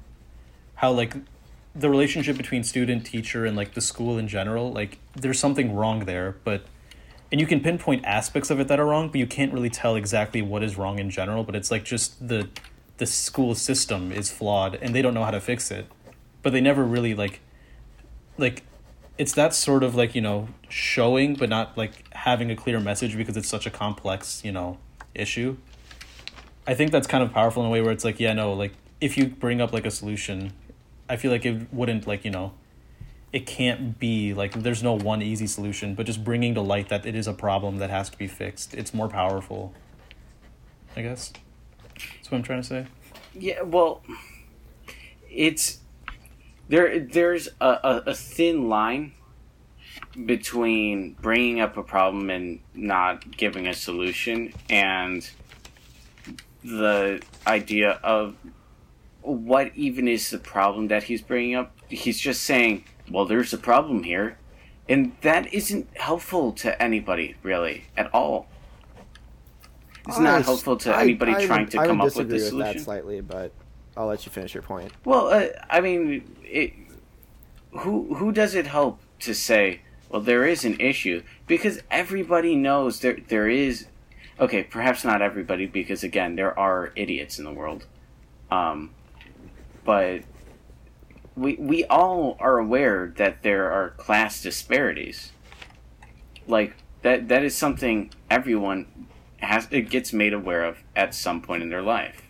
how 0.75 0.91
like 0.91 1.13
the 1.75 1.89
relationship 1.89 2.37
between 2.37 2.63
student 2.63 3.05
teacher 3.05 3.45
and 3.45 3.55
like 3.55 3.73
the 3.73 3.81
school 3.81 4.17
in 4.17 4.27
general 4.27 4.71
like 4.71 4.97
there's 5.13 5.39
something 5.39 5.75
wrong 5.75 6.05
there 6.05 6.37
but 6.43 6.63
and 7.31 7.39
you 7.39 7.45
can 7.45 7.59
pinpoint 7.59 8.03
aspects 8.05 8.49
of 8.49 8.59
it 8.59 8.67
that 8.67 8.79
are 8.79 8.85
wrong 8.85 9.09
but 9.09 9.17
you 9.17 9.27
can't 9.27 9.53
really 9.53 9.69
tell 9.69 9.95
exactly 9.95 10.41
what 10.41 10.63
is 10.63 10.77
wrong 10.77 10.97
in 10.97 11.09
general 11.09 11.43
but 11.43 11.55
it's 11.55 11.69
like 11.69 11.83
just 11.83 12.27
the 12.27 12.47
the 12.99 13.05
school 13.05 13.55
system 13.55 14.11
is 14.11 14.29
flawed 14.29 14.75
and 14.75 14.93
they 14.93 15.01
don't 15.01 15.13
know 15.13 15.23
how 15.23 15.31
to 15.31 15.41
fix 15.41 15.71
it. 15.71 15.87
But 16.43 16.53
they 16.53 16.61
never 16.61 16.83
really 16.83 17.15
like 17.15 17.39
like 18.37 18.63
it's 19.17 19.33
that 19.33 19.53
sort 19.53 19.83
of 19.83 19.95
like 19.95 20.15
you 20.15 20.21
know 20.21 20.49
showing 20.69 21.33
but 21.35 21.49
not 21.49 21.77
like 21.77 22.13
having 22.13 22.51
a 22.51 22.55
clear 22.55 22.79
message 22.79 23.17
because 23.17 23.35
it's 23.35 23.49
such 23.49 23.65
a 23.65 23.69
complex 23.69 24.41
you 24.45 24.51
know 24.51 24.77
issue 25.13 25.57
i 26.69 26.73
think 26.73 26.91
that's 26.91 27.07
kind 27.07 27.23
of 27.23 27.33
powerful 27.33 27.63
in 27.63 27.67
a 27.67 27.71
way 27.71 27.81
where 27.81 27.91
it's 27.91 28.05
like 28.05 28.19
yeah 28.19 28.33
no 28.33 28.53
like 28.53 28.73
if 29.01 29.17
you 29.17 29.27
bring 29.27 29.59
up 29.61 29.73
like 29.73 29.85
a 29.85 29.91
solution 29.91 30.53
i 31.09 31.15
feel 31.15 31.31
like 31.31 31.45
it 31.45 31.73
wouldn't 31.73 32.07
like 32.07 32.23
you 32.23 32.31
know 32.31 32.53
it 33.31 33.45
can't 33.45 33.99
be 33.99 34.33
like 34.33 34.53
there's 34.63 34.81
no 34.81 34.93
one 34.93 35.21
easy 35.21 35.47
solution 35.47 35.95
but 35.95 36.05
just 36.05 36.23
bringing 36.23 36.53
to 36.53 36.61
light 36.61 36.89
that 36.89 37.05
it 37.05 37.15
is 37.15 37.27
a 37.27 37.33
problem 37.33 37.77
that 37.77 37.89
has 37.89 38.09
to 38.09 38.17
be 38.17 38.27
fixed 38.27 38.73
it's 38.73 38.93
more 38.93 39.07
powerful 39.07 39.73
i 40.95 41.01
guess 41.01 41.33
that's 41.95 42.31
what 42.31 42.37
i'm 42.37 42.43
trying 42.43 42.61
to 42.61 42.67
say 42.67 42.87
Yeah, 43.33 43.61
well, 43.61 44.01
it's 45.29 45.79
there. 46.67 46.99
There's 46.99 47.47
a, 47.61 47.67
a, 47.67 48.03
a 48.07 48.13
thin 48.15 48.69
line 48.69 49.13
between 50.25 51.15
bringing 51.21 51.61
up 51.61 51.77
a 51.77 51.83
problem 51.83 52.29
and 52.29 52.59
not 52.73 53.37
giving 53.37 53.67
a 53.67 53.73
solution, 53.73 54.53
and 54.69 55.29
the 56.63 57.21
idea 57.47 57.99
of 58.03 58.35
what 59.21 59.71
even 59.75 60.07
is 60.07 60.29
the 60.29 60.37
problem 60.39 60.87
that 60.87 61.03
he's 61.03 61.21
bringing 61.21 61.55
up. 61.55 61.71
He's 61.89 62.19
just 62.19 62.43
saying, 62.43 62.83
"Well, 63.09 63.25
there's 63.25 63.53
a 63.53 63.57
problem 63.57 64.03
here," 64.03 64.37
and 64.87 65.13
that 65.21 65.53
isn't 65.53 65.87
helpful 65.97 66.51
to 66.53 66.81
anybody 66.81 67.35
really 67.43 67.85
at 67.97 68.13
all. 68.13 68.47
It's 70.07 70.17
I 70.17 70.23
not 70.23 70.45
helpful 70.45 70.77
to 70.77 70.93
I- 70.95 71.03
anybody 71.03 71.33
I 71.35 71.45
trying 71.45 71.61
would- 71.61 71.71
to 71.71 71.79
I 71.81 71.87
come 71.87 72.01
up 72.01 72.05
with 72.15 72.27
the 72.29 72.35
disagree 72.35 72.49
solution. 72.49 72.77
that 72.77 72.83
slightly, 72.83 73.21
but 73.21 73.51
I'll 73.95 74.07
let 74.07 74.25
you 74.25 74.31
finish 74.31 74.53
your 74.53 74.63
point. 74.63 74.91
Well, 75.05 75.27
uh, 75.27 75.47
I 75.69 75.81
mean, 75.81 76.35
it, 76.43 76.73
who 77.71 78.15
who 78.15 78.31
does 78.31 78.55
it 78.55 78.65
help 78.67 78.99
to 79.19 79.33
say, 79.35 79.81
well, 80.09 80.21
there 80.21 80.45
is 80.45 80.65
an 80.65 80.79
issue 80.79 81.21
because 81.47 81.81
everybody 81.91 82.55
knows 82.55 83.01
there 83.01 83.17
there 83.27 83.49
is. 83.49 83.85
Okay, 84.39 84.63
perhaps 84.63 85.03
not 85.03 85.21
everybody, 85.21 85.65
because 85.65 86.03
again, 86.03 86.35
there 86.35 86.57
are 86.57 86.91
idiots 86.95 87.39
in 87.39 87.45
the 87.45 87.53
world. 87.53 87.85
Um, 88.49 88.91
but 89.83 90.21
we 91.35 91.55
we 91.55 91.85
all 91.85 92.37
are 92.39 92.57
aware 92.57 93.13
that 93.17 93.43
there 93.43 93.71
are 93.71 93.91
class 93.91 94.41
disparities. 94.41 95.31
Like 96.47 96.75
that 97.01 97.27
that 97.29 97.43
is 97.43 97.55
something 97.55 98.11
everyone 98.29 99.07
has 99.37 99.67
it 99.71 99.89
gets 99.89 100.11
made 100.11 100.33
aware 100.33 100.63
of 100.63 100.83
at 100.95 101.13
some 101.13 101.41
point 101.41 101.63
in 101.63 101.69
their 101.69 101.81
life. 101.81 102.21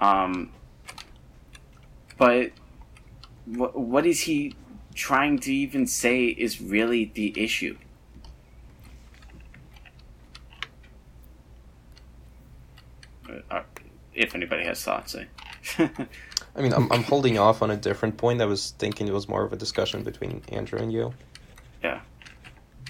Um, 0.00 0.52
but 2.16 2.52
what 3.46 3.78
what 3.78 4.06
is 4.06 4.22
he 4.22 4.54
trying 4.94 5.38
to 5.40 5.52
even 5.52 5.86
say 5.86 6.26
is 6.26 6.60
really 6.60 7.10
the 7.14 7.38
issue? 7.40 7.76
If 14.14 14.34
anybody 14.34 14.64
has 14.64 14.82
thoughts, 14.82 15.14
eh? 15.14 15.24
I 16.56 16.62
mean, 16.62 16.72
I'm, 16.72 16.90
I'm 16.92 17.02
holding 17.02 17.38
off 17.38 17.62
on 17.62 17.70
a 17.70 17.76
different 17.76 18.16
point. 18.16 18.40
I 18.40 18.46
was 18.46 18.72
thinking 18.78 19.06
it 19.08 19.14
was 19.14 19.28
more 19.28 19.44
of 19.44 19.52
a 19.52 19.56
discussion 19.56 20.02
between 20.02 20.42
Andrew 20.48 20.78
and 20.78 20.92
you. 20.92 21.14
yeah. 21.82 22.00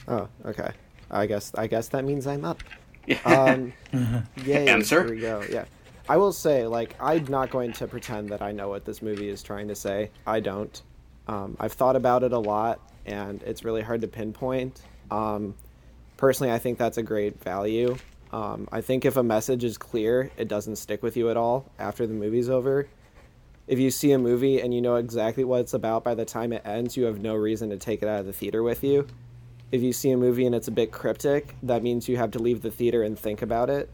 Oh, 0.09 0.29
okay. 0.46 0.70
I 1.11 1.26
guess 1.26 1.53
I 1.55 1.66
guess 1.66 1.88
that 1.88 2.05
means 2.05 2.26
I'm 2.26 2.44
up. 2.44 2.62
Yeah. 3.07 3.20
Um, 3.24 3.72
yay! 4.44 4.68
Answer? 4.68 5.05
Here 5.05 5.14
we 5.14 5.20
go. 5.20 5.42
Yeah, 5.50 5.64
I 6.09 6.16
will 6.16 6.33
say, 6.33 6.66
like, 6.66 6.94
I'm 7.00 7.24
not 7.26 7.50
going 7.50 7.72
to 7.74 7.87
pretend 7.87 8.29
that 8.31 8.42
I 8.42 8.53
know 8.53 8.68
what 8.68 8.85
this 8.85 9.03
movie 9.03 9.29
is 9.29 9.42
trying 9.42 9.68
to 9.68 9.74
say. 9.74 10.11
I 10.26 10.40
don't. 10.40 10.81
Um, 11.26 11.57
I've 11.61 11.72
thought 11.72 11.96
about 11.96 12.22
it 12.22 12.33
a 12.33 12.38
lot, 12.38 12.81
and 13.07 13.42
it's 13.42 13.64
really 13.64 13.83
hard 13.83 14.00
to 14.00 14.09
pinpoint. 14.09 14.83
Um, 15.11 15.55
personally, 16.16 16.53
I 16.53 16.59
think 16.59 16.79
that's 16.79 16.98
a 16.98 17.03
great 17.03 17.42
value. 17.42 17.96
Um, 18.32 18.68
I 18.70 18.80
think 18.80 19.04
if 19.04 19.16
a 19.16 19.22
message 19.22 19.64
is 19.64 19.76
clear, 19.76 20.30
it 20.36 20.48
doesn't 20.48 20.76
stick 20.76 21.02
with 21.02 21.16
you 21.16 21.30
at 21.30 21.36
all 21.36 21.70
after 21.78 22.06
the 22.06 22.14
movie's 22.14 22.48
over. 22.48 22.88
If 23.66 23.78
you 23.78 23.90
see 23.90 24.12
a 24.12 24.18
movie 24.18 24.60
and 24.60 24.74
you 24.74 24.80
know 24.80 24.96
exactly 24.96 25.44
what 25.44 25.60
it's 25.60 25.74
about 25.74 26.04
by 26.04 26.14
the 26.14 26.24
time 26.24 26.52
it 26.52 26.62
ends, 26.64 26.96
you 26.96 27.04
have 27.04 27.20
no 27.20 27.34
reason 27.34 27.70
to 27.70 27.76
take 27.76 28.02
it 28.02 28.08
out 28.08 28.20
of 28.20 28.26
the 28.26 28.32
theater 28.32 28.62
with 28.62 28.82
you. 28.82 29.06
If 29.72 29.82
you 29.82 29.92
see 29.92 30.10
a 30.10 30.16
movie 30.16 30.46
and 30.46 30.54
it's 30.54 30.68
a 30.68 30.72
bit 30.72 30.90
cryptic, 30.90 31.54
that 31.62 31.82
means 31.82 32.08
you 32.08 32.16
have 32.16 32.32
to 32.32 32.40
leave 32.40 32.62
the 32.62 32.70
theater 32.70 33.04
and 33.04 33.16
think 33.16 33.42
about 33.42 33.70
it. 33.70 33.88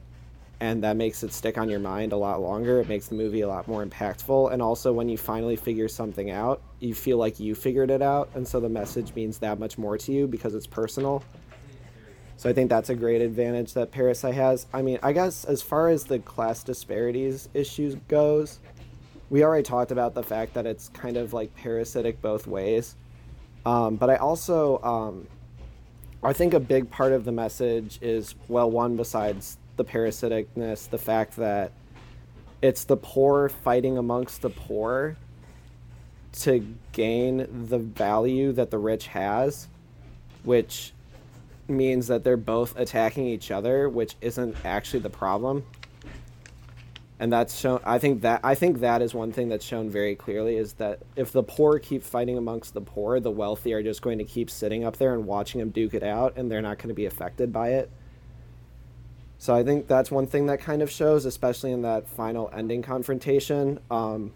And 0.61 0.83
that 0.85 0.97
makes 0.97 1.23
it 1.23 1.35
stick 1.35 1.59
on 1.59 1.69
your 1.69 1.81
mind 1.81 2.13
a 2.13 2.17
lot 2.17 2.41
longer. 2.41 2.81
It 2.81 2.89
makes 2.89 3.09
the 3.09 3.15
movie 3.15 3.43
a 3.43 3.49
lot 3.49 3.69
more 3.69 3.85
impactful. 3.85 4.53
And 4.53 4.63
also, 4.63 4.91
when 4.91 5.11
you 5.11 5.19
finally 5.19 5.57
figure 5.57 5.89
something 5.89 6.31
out, 6.31 6.63
you 6.81 6.95
feel 6.95 7.19
like 7.19 7.39
you 7.39 7.55
figured 7.55 7.91
it 7.91 8.01
out. 8.01 8.31
And 8.35 8.49
so 8.49 8.59
the 8.59 8.71
message 8.71 9.15
means 9.15 9.37
that 9.41 9.59
much 9.59 9.77
more 9.77 9.99
to 9.99 10.13
you 10.13 10.27
because 10.27 10.55
it's 10.55 10.67
personal. 10.67 11.23
So 12.37 12.51
I 12.51 12.53
think 12.53 12.69
that's 12.69 12.91
a 12.91 12.95
great 12.95 13.23
advantage 13.23 13.73
that 13.75 13.91
Parasite 13.91 14.35
has. 14.35 14.67
I 14.73 14.83
mean, 14.83 14.99
I 15.03 15.13
guess 15.13 15.45
as 15.45 15.63
far 15.63 15.89
as 15.89 16.05
the 16.05 16.19
class 16.19 16.63
disparities 16.63 17.49
issues 17.55 17.95
goes, 18.09 18.59
we 19.31 19.43
already 19.43 19.63
talked 19.63 19.91
about 19.91 20.15
the 20.15 20.23
fact 20.23 20.55
that 20.55 20.67
it's 20.67 20.89
kind 20.91 21.17
of 21.17 21.33
like 21.33 21.55
parasitic 21.57 22.21
both 22.21 22.47
ways. 22.47 22.95
Um, 23.65 23.97
but 23.97 24.11
I 24.11 24.17
also, 24.17 24.81
um, 24.83 25.27
I 26.23 26.33
think 26.33 26.55
a 26.55 26.61
big 26.61 26.91
part 26.91 27.13
of 27.13 27.25
the 27.25 27.33
message 27.33 27.99
is 28.03 28.35
well, 28.49 28.71
one 28.71 28.97
besides 28.97 29.57
the 29.77 29.85
parasiticness, 29.85 30.91
the 30.91 30.99
fact 30.99 31.37
that 31.37 31.73
it's 32.63 32.85
the 32.85 32.97
poor 32.97 33.49
fighting 33.49 33.99
amongst 33.99 34.43
the 34.43 34.51
poor 34.51 35.17
to 36.41 36.75
gain 36.93 37.67
the 37.69 37.79
value 37.79 38.53
that 38.53 38.71
the 38.71 38.79
rich 38.79 39.09
has, 39.09 39.69
which 40.45 40.93
means 41.69 42.07
that 42.07 42.25
they're 42.25 42.37
both 42.37 42.77
attacking 42.79 43.27
each 43.27 43.51
other, 43.51 43.89
which 43.89 44.17
isn't 44.21 44.57
actually 44.65 45.01
the 45.01 45.11
problem. 45.11 45.65
And 47.19 47.33
that's 47.33 47.59
shown. 47.59 47.81
I 47.85 47.99
think 47.99 48.21
that 48.23 48.41
I 48.45 48.55
think 48.55 48.81
that 48.81 49.01
is 49.01 49.15
one 49.15 49.33
thing 49.33 49.49
that's 49.49 49.65
shown 49.65 49.89
very 49.89 50.15
clearly 50.15 50.57
is 50.57 50.75
that 50.75 50.99
if 51.17 51.33
the 51.33 51.43
poor 51.43 51.79
keep 51.79 52.03
fighting 52.03 52.37
amongst 52.37 52.75
the 52.75 52.83
poor, 52.83 53.21
the 53.21 53.31
wealthy 53.31 53.73
are 53.73 53.83
just 53.83 54.03
going 54.03 54.19
to 54.19 54.25
keep 54.25 54.51
sitting 54.51 54.85
up 54.85 54.99
there 54.99 55.15
and 55.15 55.27
watching 55.27 55.61
them 55.61 55.71
duke 55.71 55.95
it 55.95 56.03
out, 56.03 56.37
and 56.37 56.51
they're 56.51 56.61
not 56.61 56.77
going 56.77 56.89
to 56.89 56.95
be 56.95 57.07
affected 57.07 57.53
by 57.53 57.71
it. 57.71 57.91
So 59.39 59.55
I 59.55 59.63
think 59.63 59.87
that's 59.87 60.11
one 60.11 60.27
thing 60.27 60.47
that 60.47 60.61
kind 60.61 60.83
of 60.83 60.91
shows, 60.91 61.25
especially 61.25 61.73
in 61.73 61.83
that 61.83 62.07
final 62.07 62.51
ending 62.55 62.83
confrontation. 62.83 63.81
Um, 63.91 64.33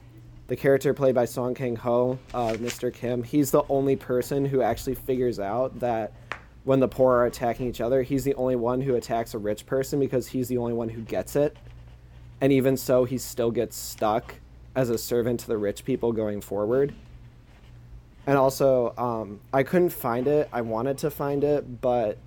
the 0.47 0.57
character 0.57 0.93
played 0.93 1.15
by 1.15 1.27
Song 1.27 1.55
Kang 1.55 1.77
Ho, 1.77 2.19
uh, 2.35 2.55
Mr. 2.55 2.93
Kim, 2.93 3.23
he's 3.23 3.51
the 3.51 3.63
only 3.69 3.95
person 3.95 4.45
who 4.45 4.63
actually 4.63 4.97
figures 4.97 5.39
out 5.39 5.79
that 5.81 6.13
when 6.65 6.81
the 6.81 6.89
poor 6.89 7.17
are 7.17 7.27
attacking 7.27 7.69
each 7.69 7.81
other, 7.81 8.03
he's 8.03 8.25
the 8.25 8.35
only 8.35 8.57
one 8.57 8.81
who 8.81 8.95
attacks 8.95 9.35
a 9.35 9.39
rich 9.39 9.67
person 9.67 9.99
because 9.99 10.29
he's 10.29 10.49
the 10.49 10.59
only 10.59 10.73
one 10.73 10.89
who 10.89 11.01
gets 11.01 11.37
it. 11.37 11.57
And 12.41 12.53
even 12.53 12.77
so, 12.77 13.05
he 13.05 13.19
still 13.19 13.51
gets 13.51 13.77
stuck 13.77 14.37
as 14.75 14.91
a 14.91 14.99
servant 14.99 15.41
to 15.41 15.47
the 15.47 15.59
rich 15.59 15.85
people 15.85 16.13
going 16.13 16.41
forward. 16.41 16.95
And 18.27 18.37
also, 18.37 18.95
um, 18.97 19.41
I 19.53 19.63
couldn't 19.63 19.91
find 19.91 20.29
it. 20.29 20.49
I 20.53 20.61
wanted 20.61 20.99
to 20.99 21.11
find 21.11 21.43
it, 21.43 21.81
but 21.81 22.19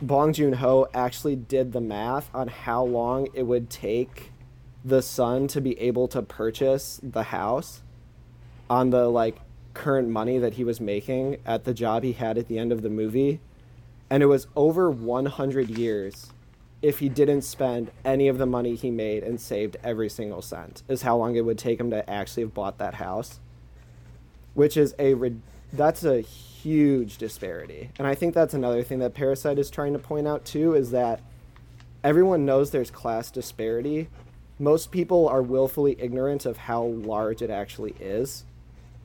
Bong 0.00 0.32
Joon 0.32 0.54
Ho 0.54 0.88
actually 0.94 1.36
did 1.36 1.72
the 1.72 1.80
math 1.80 2.30
on 2.34 2.48
how 2.48 2.84
long 2.84 3.28
it 3.34 3.42
would 3.42 3.70
take 3.70 4.30
the 4.84 5.02
son 5.02 5.46
to 5.48 5.60
be 5.60 5.78
able 5.78 6.08
to 6.08 6.22
purchase 6.22 7.00
the 7.02 7.24
house 7.24 7.82
on 8.68 8.90
the 8.90 9.08
like 9.08 9.40
current 9.74 10.08
money 10.08 10.38
that 10.38 10.54
he 10.54 10.64
was 10.64 10.80
making 10.80 11.36
at 11.44 11.64
the 11.64 11.74
job 11.74 12.02
he 12.02 12.12
had 12.12 12.38
at 12.38 12.48
the 12.48 12.58
end 12.58 12.72
of 12.72 12.82
the 12.82 12.88
movie 12.88 13.40
and 14.10 14.22
it 14.22 14.26
was 14.26 14.48
over 14.56 14.90
100 14.90 15.70
years 15.70 16.32
if 16.82 16.98
he 16.98 17.08
didn't 17.08 17.42
spend 17.42 17.90
any 18.04 18.26
of 18.26 18.38
the 18.38 18.46
money 18.46 18.74
he 18.74 18.90
made 18.90 19.22
and 19.22 19.40
saved 19.40 19.76
every 19.84 20.08
single 20.08 20.42
cent 20.42 20.82
is 20.88 21.02
how 21.02 21.16
long 21.16 21.36
it 21.36 21.44
would 21.44 21.58
take 21.58 21.78
him 21.78 21.90
to 21.90 22.10
actually 22.10 22.42
have 22.42 22.54
bought 22.54 22.78
that 22.78 22.94
house. 22.94 23.38
Which 24.54 24.76
is 24.76 24.94
a 24.98 25.14
that's 25.72 26.02
a 26.04 26.20
huge 26.20 27.18
disparity. 27.18 27.90
And 27.98 28.06
i 28.06 28.14
think 28.14 28.34
that's 28.34 28.54
another 28.54 28.82
thing 28.82 28.98
that 28.98 29.14
parasite 29.14 29.58
is 29.58 29.70
trying 29.70 29.92
to 29.92 29.98
point 29.98 30.26
out 30.26 30.44
too 30.44 30.74
is 30.74 30.90
that 30.90 31.20
everyone 32.02 32.44
knows 32.44 32.70
there's 32.70 32.90
class 32.90 33.30
disparity. 33.30 34.08
Most 34.58 34.90
people 34.90 35.28
are 35.28 35.42
willfully 35.42 35.96
ignorant 35.98 36.44
of 36.46 36.56
how 36.56 36.82
large 36.82 37.42
it 37.42 37.50
actually 37.50 37.94
is 38.00 38.44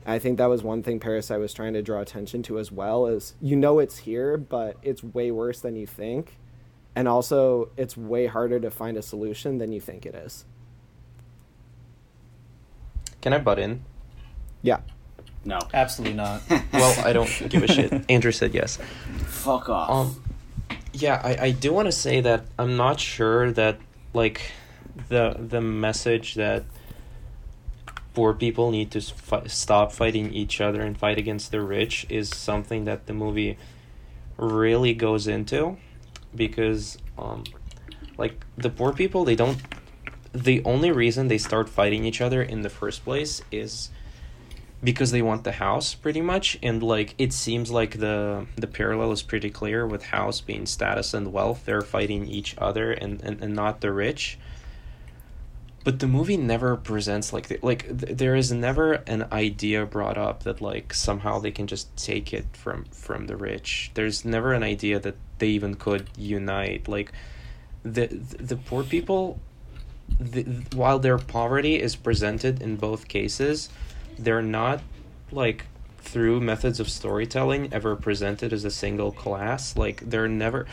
I 0.06 0.20
think 0.20 0.38
that 0.38 0.46
was 0.46 0.62
one 0.62 0.84
thing 0.84 1.00
Parasite 1.00 1.40
was 1.40 1.52
trying 1.52 1.72
to 1.72 1.82
draw 1.82 2.00
attention 2.00 2.42
to 2.44 2.58
as 2.58 2.70
well 2.70 3.06
is 3.06 3.34
you 3.40 3.56
know 3.56 3.80
it's 3.80 3.98
here, 3.98 4.36
but 4.36 4.76
it's 4.82 5.02
way 5.02 5.32
worse 5.32 5.60
than 5.60 5.74
you 5.74 5.86
think. 5.86 6.38
And 6.94 7.08
also 7.08 7.70
it's 7.76 7.96
way 7.96 8.26
harder 8.26 8.60
to 8.60 8.70
find 8.70 8.96
a 8.96 9.02
solution 9.02 9.58
than 9.58 9.72
you 9.72 9.80
think 9.80 10.06
it 10.06 10.14
is. 10.14 10.44
Can 13.20 13.32
I 13.32 13.38
butt 13.38 13.58
in? 13.58 13.84
Yeah. 14.62 14.78
No. 15.44 15.58
Absolutely 15.74 16.16
not. 16.16 16.42
Well, 16.72 17.06
I 17.06 17.12
don't 17.12 17.48
give 17.48 17.62
a 17.62 17.68
shit. 17.68 18.04
Andrew 18.10 18.32
said 18.32 18.54
yes. 18.54 18.78
Fuck 19.26 19.68
off. 19.68 19.90
Um, 19.90 20.22
yeah, 20.92 21.20
I, 21.24 21.46
I 21.46 21.50
do 21.50 21.72
want 21.72 21.86
to 21.86 21.92
say 21.92 22.20
that 22.20 22.44
I'm 22.58 22.76
not 22.76 23.00
sure 23.00 23.50
that 23.52 23.78
like 24.12 24.52
the 25.08 25.36
the 25.38 25.60
message 25.60 26.34
that 26.34 26.64
poor 28.16 28.32
people 28.32 28.70
need 28.70 28.90
to 28.90 28.98
f- 28.98 29.46
stop 29.46 29.92
fighting 29.92 30.32
each 30.32 30.58
other 30.58 30.80
and 30.80 30.96
fight 30.96 31.18
against 31.18 31.50
the 31.50 31.60
rich 31.60 32.06
is 32.08 32.30
something 32.30 32.86
that 32.86 33.04
the 33.06 33.12
movie 33.12 33.58
really 34.38 34.94
goes 34.94 35.28
into 35.28 35.76
because 36.34 36.96
um 37.18 37.44
like 38.16 38.34
the 38.56 38.70
poor 38.70 38.90
people 38.94 39.22
they 39.26 39.36
don't 39.36 39.58
the 40.32 40.64
only 40.64 40.90
reason 40.90 41.28
they 41.28 41.36
start 41.36 41.68
fighting 41.68 42.06
each 42.06 42.22
other 42.22 42.42
in 42.42 42.62
the 42.62 42.70
first 42.70 43.04
place 43.04 43.42
is 43.52 43.90
because 44.82 45.10
they 45.10 45.20
want 45.20 45.44
the 45.44 45.52
house 45.52 45.94
pretty 45.94 46.22
much 46.22 46.58
and 46.62 46.82
like 46.82 47.14
it 47.18 47.34
seems 47.34 47.70
like 47.70 47.98
the 47.98 48.46
the 48.56 48.66
parallel 48.66 49.12
is 49.12 49.22
pretty 49.22 49.50
clear 49.50 49.86
with 49.86 50.04
house 50.04 50.40
being 50.40 50.64
status 50.64 51.12
and 51.12 51.32
wealth. 51.34 51.64
They're 51.66 51.82
fighting 51.82 52.26
each 52.26 52.54
other 52.56 52.92
and 52.92 53.22
and, 53.22 53.42
and 53.42 53.54
not 53.54 53.80
the 53.82 53.92
rich 53.92 54.38
but 55.86 56.00
the 56.00 56.08
movie 56.08 56.36
never 56.36 56.76
presents 56.76 57.32
like 57.32 57.46
the, 57.46 57.60
like 57.62 57.84
th- 58.00 58.18
there 58.18 58.34
is 58.34 58.50
never 58.50 58.94
an 59.06 59.24
idea 59.30 59.86
brought 59.86 60.18
up 60.18 60.42
that 60.42 60.60
like 60.60 60.92
somehow 60.92 61.38
they 61.38 61.52
can 61.52 61.68
just 61.68 61.96
take 61.96 62.34
it 62.34 62.44
from 62.54 62.86
from 62.86 63.28
the 63.28 63.36
rich. 63.36 63.92
There's 63.94 64.24
never 64.24 64.52
an 64.52 64.64
idea 64.64 64.98
that 64.98 65.14
they 65.38 65.46
even 65.46 65.76
could 65.76 66.10
unite. 66.18 66.88
Like 66.88 67.12
the 67.84 68.08
the 68.08 68.56
poor 68.56 68.82
people 68.82 69.38
the, 70.18 70.42
while 70.74 70.98
their 70.98 71.18
poverty 71.18 71.80
is 71.80 71.94
presented 71.94 72.60
in 72.60 72.74
both 72.74 73.06
cases 73.06 73.68
they're 74.18 74.42
not 74.42 74.80
like 75.30 75.66
through 75.98 76.40
methods 76.40 76.80
of 76.80 76.90
storytelling 76.90 77.72
ever 77.72 77.94
presented 77.94 78.52
as 78.52 78.64
a 78.64 78.72
single 78.72 79.12
class. 79.12 79.76
Like 79.76 80.10
they're 80.10 80.26
never 80.26 80.66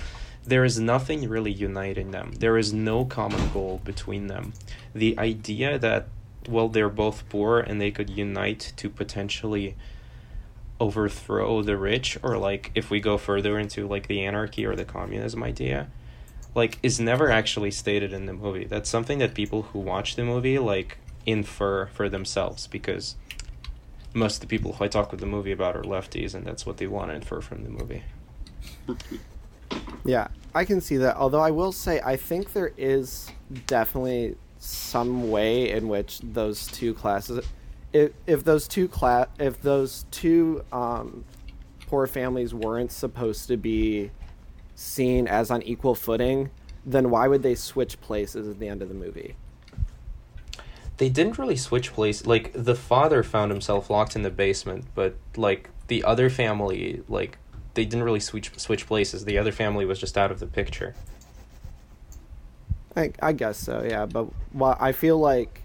there 0.45 0.63
is 0.63 0.79
nothing 0.79 1.27
really 1.29 1.51
uniting 1.51 2.11
them 2.11 2.31
there 2.39 2.57
is 2.57 2.73
no 2.73 3.05
common 3.05 3.49
goal 3.53 3.81
between 3.83 4.27
them 4.27 4.53
the 4.93 5.17
idea 5.17 5.79
that 5.79 6.07
well 6.49 6.67
they're 6.67 6.89
both 6.89 7.27
poor 7.29 7.59
and 7.59 7.79
they 7.79 7.91
could 7.91 8.09
unite 8.09 8.73
to 8.75 8.89
potentially 8.89 9.75
overthrow 10.79 11.61
the 11.61 11.77
rich 11.77 12.17
or 12.21 12.37
like 12.37 12.71
if 12.75 12.89
we 12.89 12.99
go 12.99 13.17
further 13.17 13.57
into 13.57 13.87
like 13.87 14.07
the 14.07 14.21
anarchy 14.21 14.65
or 14.65 14.75
the 14.75 14.83
communism 14.83 15.43
idea 15.43 15.87
like 16.55 16.77
is 16.83 16.99
never 16.99 17.31
actually 17.31 17.71
stated 17.71 18.13
in 18.13 18.25
the 18.25 18.33
movie. 18.33 18.65
That's 18.65 18.89
something 18.89 19.19
that 19.19 19.33
people 19.33 19.63
who 19.63 19.79
watch 19.79 20.15
the 20.15 20.23
movie 20.23 20.59
like 20.59 20.97
infer 21.25 21.87
for 21.87 22.09
themselves 22.09 22.67
because 22.67 23.15
most 24.13 24.35
of 24.35 24.41
the 24.41 24.47
people 24.47 24.73
who 24.73 24.83
I 24.83 24.87
talk 24.87 25.11
with 25.11 25.19
the 25.19 25.25
movie 25.25 25.51
about 25.51 25.75
are 25.75 25.83
lefties 25.83 26.35
and 26.35 26.45
that's 26.45 26.65
what 26.65 26.77
they 26.77 26.87
want 26.87 27.09
to 27.09 27.15
infer 27.15 27.41
from 27.41 27.63
the 27.63 27.69
movie. 27.69 28.03
Yeah, 30.05 30.27
I 30.53 30.65
can 30.65 30.81
see 30.81 30.97
that. 30.97 31.15
Although 31.17 31.41
I 31.41 31.51
will 31.51 31.71
say, 31.71 32.01
I 32.03 32.15
think 32.17 32.53
there 32.53 32.73
is 32.77 33.29
definitely 33.67 34.35
some 34.59 35.29
way 35.29 35.71
in 35.71 35.87
which 35.87 36.19
those 36.19 36.67
two 36.67 36.93
classes, 36.93 37.45
if 37.91 38.11
if 38.27 38.43
those 38.43 38.67
two 38.67 38.87
class, 38.87 39.27
if 39.39 39.61
those 39.61 40.05
two 40.11 40.63
um, 40.71 41.25
poor 41.87 42.07
families 42.07 42.53
weren't 42.53 42.91
supposed 42.91 43.47
to 43.47 43.57
be 43.57 44.11
seen 44.75 45.27
as 45.27 45.51
on 45.51 45.61
equal 45.63 45.95
footing, 45.95 46.49
then 46.85 47.09
why 47.09 47.27
would 47.27 47.43
they 47.43 47.55
switch 47.55 47.99
places 48.01 48.47
at 48.47 48.59
the 48.59 48.67
end 48.67 48.81
of 48.81 48.89
the 48.89 48.95
movie? 48.95 49.35
They 50.97 51.09
didn't 51.09 51.37
really 51.37 51.55
switch 51.55 51.93
place. 51.93 52.25
Like 52.25 52.51
the 52.53 52.75
father 52.75 53.23
found 53.23 53.51
himself 53.51 53.89
locked 53.89 54.15
in 54.15 54.21
the 54.21 54.29
basement, 54.29 54.85
but 54.95 55.15
like 55.35 55.69
the 55.87 56.03
other 56.03 56.29
family, 56.29 57.01
like 57.07 57.37
they 57.73 57.85
didn't 57.85 58.03
really 58.03 58.19
switch 58.19 58.51
switch 58.57 58.85
places. 58.85 59.25
The 59.25 59.37
other 59.37 59.51
family 59.51 59.85
was 59.85 59.99
just 59.99 60.17
out 60.17 60.31
of 60.31 60.39
the 60.39 60.47
picture. 60.47 60.95
I, 62.95 63.11
I 63.21 63.33
guess 63.33 63.57
so, 63.57 63.83
yeah. 63.83 64.05
But 64.05 64.27
well, 64.53 64.77
I 64.79 64.91
feel 64.91 65.17
like 65.17 65.61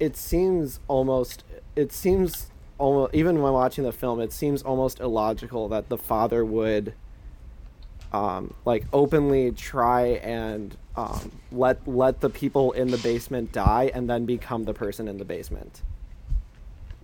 it 0.00 0.16
seems 0.16 0.80
almost. 0.88 1.44
It 1.76 1.92
seems 1.92 2.50
almost 2.78 3.14
even 3.14 3.42
when 3.42 3.52
watching 3.52 3.84
the 3.84 3.92
film, 3.92 4.20
it 4.20 4.32
seems 4.32 4.62
almost 4.62 5.00
illogical 5.00 5.68
that 5.68 5.88
the 5.88 5.98
father 5.98 6.44
would, 6.44 6.94
um, 8.12 8.54
like 8.64 8.84
openly 8.92 9.52
try 9.52 10.06
and 10.22 10.76
um, 10.96 11.32
let 11.52 11.86
let 11.86 12.20
the 12.20 12.30
people 12.30 12.72
in 12.72 12.90
the 12.90 12.98
basement 12.98 13.52
die 13.52 13.90
and 13.92 14.08
then 14.08 14.24
become 14.24 14.64
the 14.64 14.74
person 14.74 15.08
in 15.08 15.18
the 15.18 15.24
basement. 15.24 15.82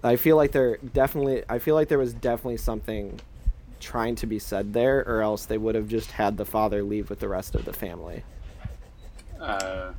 I 0.03 0.17
feel 0.17 0.37
like 0.37 0.53
there 0.53 0.79
definitely. 0.79 1.43
I 1.51 1.59
feel 1.59 1.75
like 1.75 1.89
there 1.89 1.99
was 1.99 2.15
definitely 2.15 2.57
something 2.57 3.21
trying 3.81 4.15
to 4.17 4.27
be 4.27 4.39
said 4.39 4.73
there, 4.73 5.01
or 5.07 5.23
else 5.23 5.47
they 5.47 5.59
would 5.59 5.75
have 5.75 5.89
just 5.89 6.13
had 6.13 6.37
the 6.37 6.45
father 6.45 6.83
leave 6.83 7.11
with 7.11 7.21
the 7.21 7.29
rest 7.29 7.55
of 7.55 7.65
the 7.65 7.73
family. 7.73 8.23
Uh, 9.41 9.93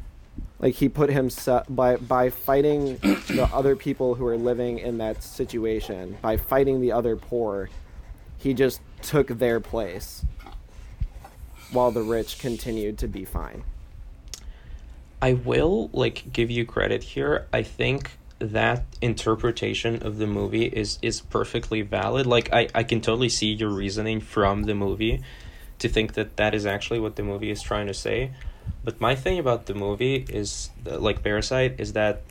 like 0.59 0.75
he 0.75 0.87
put 0.87 1.09
himself 1.09 1.65
by 1.69 1.97
by 1.97 2.29
fighting 2.29 2.97
the 2.97 3.49
other 3.51 3.75
people 3.75 4.15
who 4.15 4.25
are 4.25 4.37
living 4.37 4.77
in 4.77 4.99
that 4.99 5.23
situation 5.23 6.15
by 6.21 6.37
fighting 6.37 6.79
the 6.79 6.91
other 6.91 7.15
poor 7.15 7.67
he 8.37 8.53
just 8.53 8.79
took 9.01 9.27
their 9.27 9.59
place 9.59 10.23
while 11.71 11.89
the 11.89 12.03
rich 12.03 12.37
continued 12.37 12.99
to 12.99 13.07
be 13.07 13.25
fine 13.25 13.63
I 15.21 15.33
will 15.33 15.89
like 15.93 16.33
give 16.33 16.49
you 16.49 16.65
credit 16.65 17.03
here. 17.03 17.47
I 17.53 17.61
think 17.61 18.17
that 18.41 18.83
interpretation 19.01 20.01
of 20.01 20.17
the 20.17 20.25
movie 20.25 20.65
is 20.65 20.97
is 21.01 21.21
perfectly 21.21 21.81
valid. 21.83 22.25
Like 22.25 22.51
I 22.51 22.67
I 22.73 22.83
can 22.83 22.99
totally 22.99 23.29
see 23.29 23.53
your 23.53 23.69
reasoning 23.69 24.19
from 24.19 24.63
the 24.63 24.73
movie 24.73 25.21
to 25.79 25.87
think 25.87 26.13
that 26.13 26.37
that 26.37 26.55
is 26.55 26.65
actually 26.65 26.99
what 26.99 27.15
the 27.15 27.23
movie 27.23 27.51
is 27.51 27.61
trying 27.61 27.87
to 27.87 27.93
say. 27.93 28.31
But 28.83 28.99
my 28.99 29.15
thing 29.15 29.37
about 29.37 29.67
the 29.67 29.75
movie 29.75 30.25
is 30.27 30.71
like 30.85 31.23
Parasite 31.23 31.79
is 31.79 31.93
that 31.93 32.23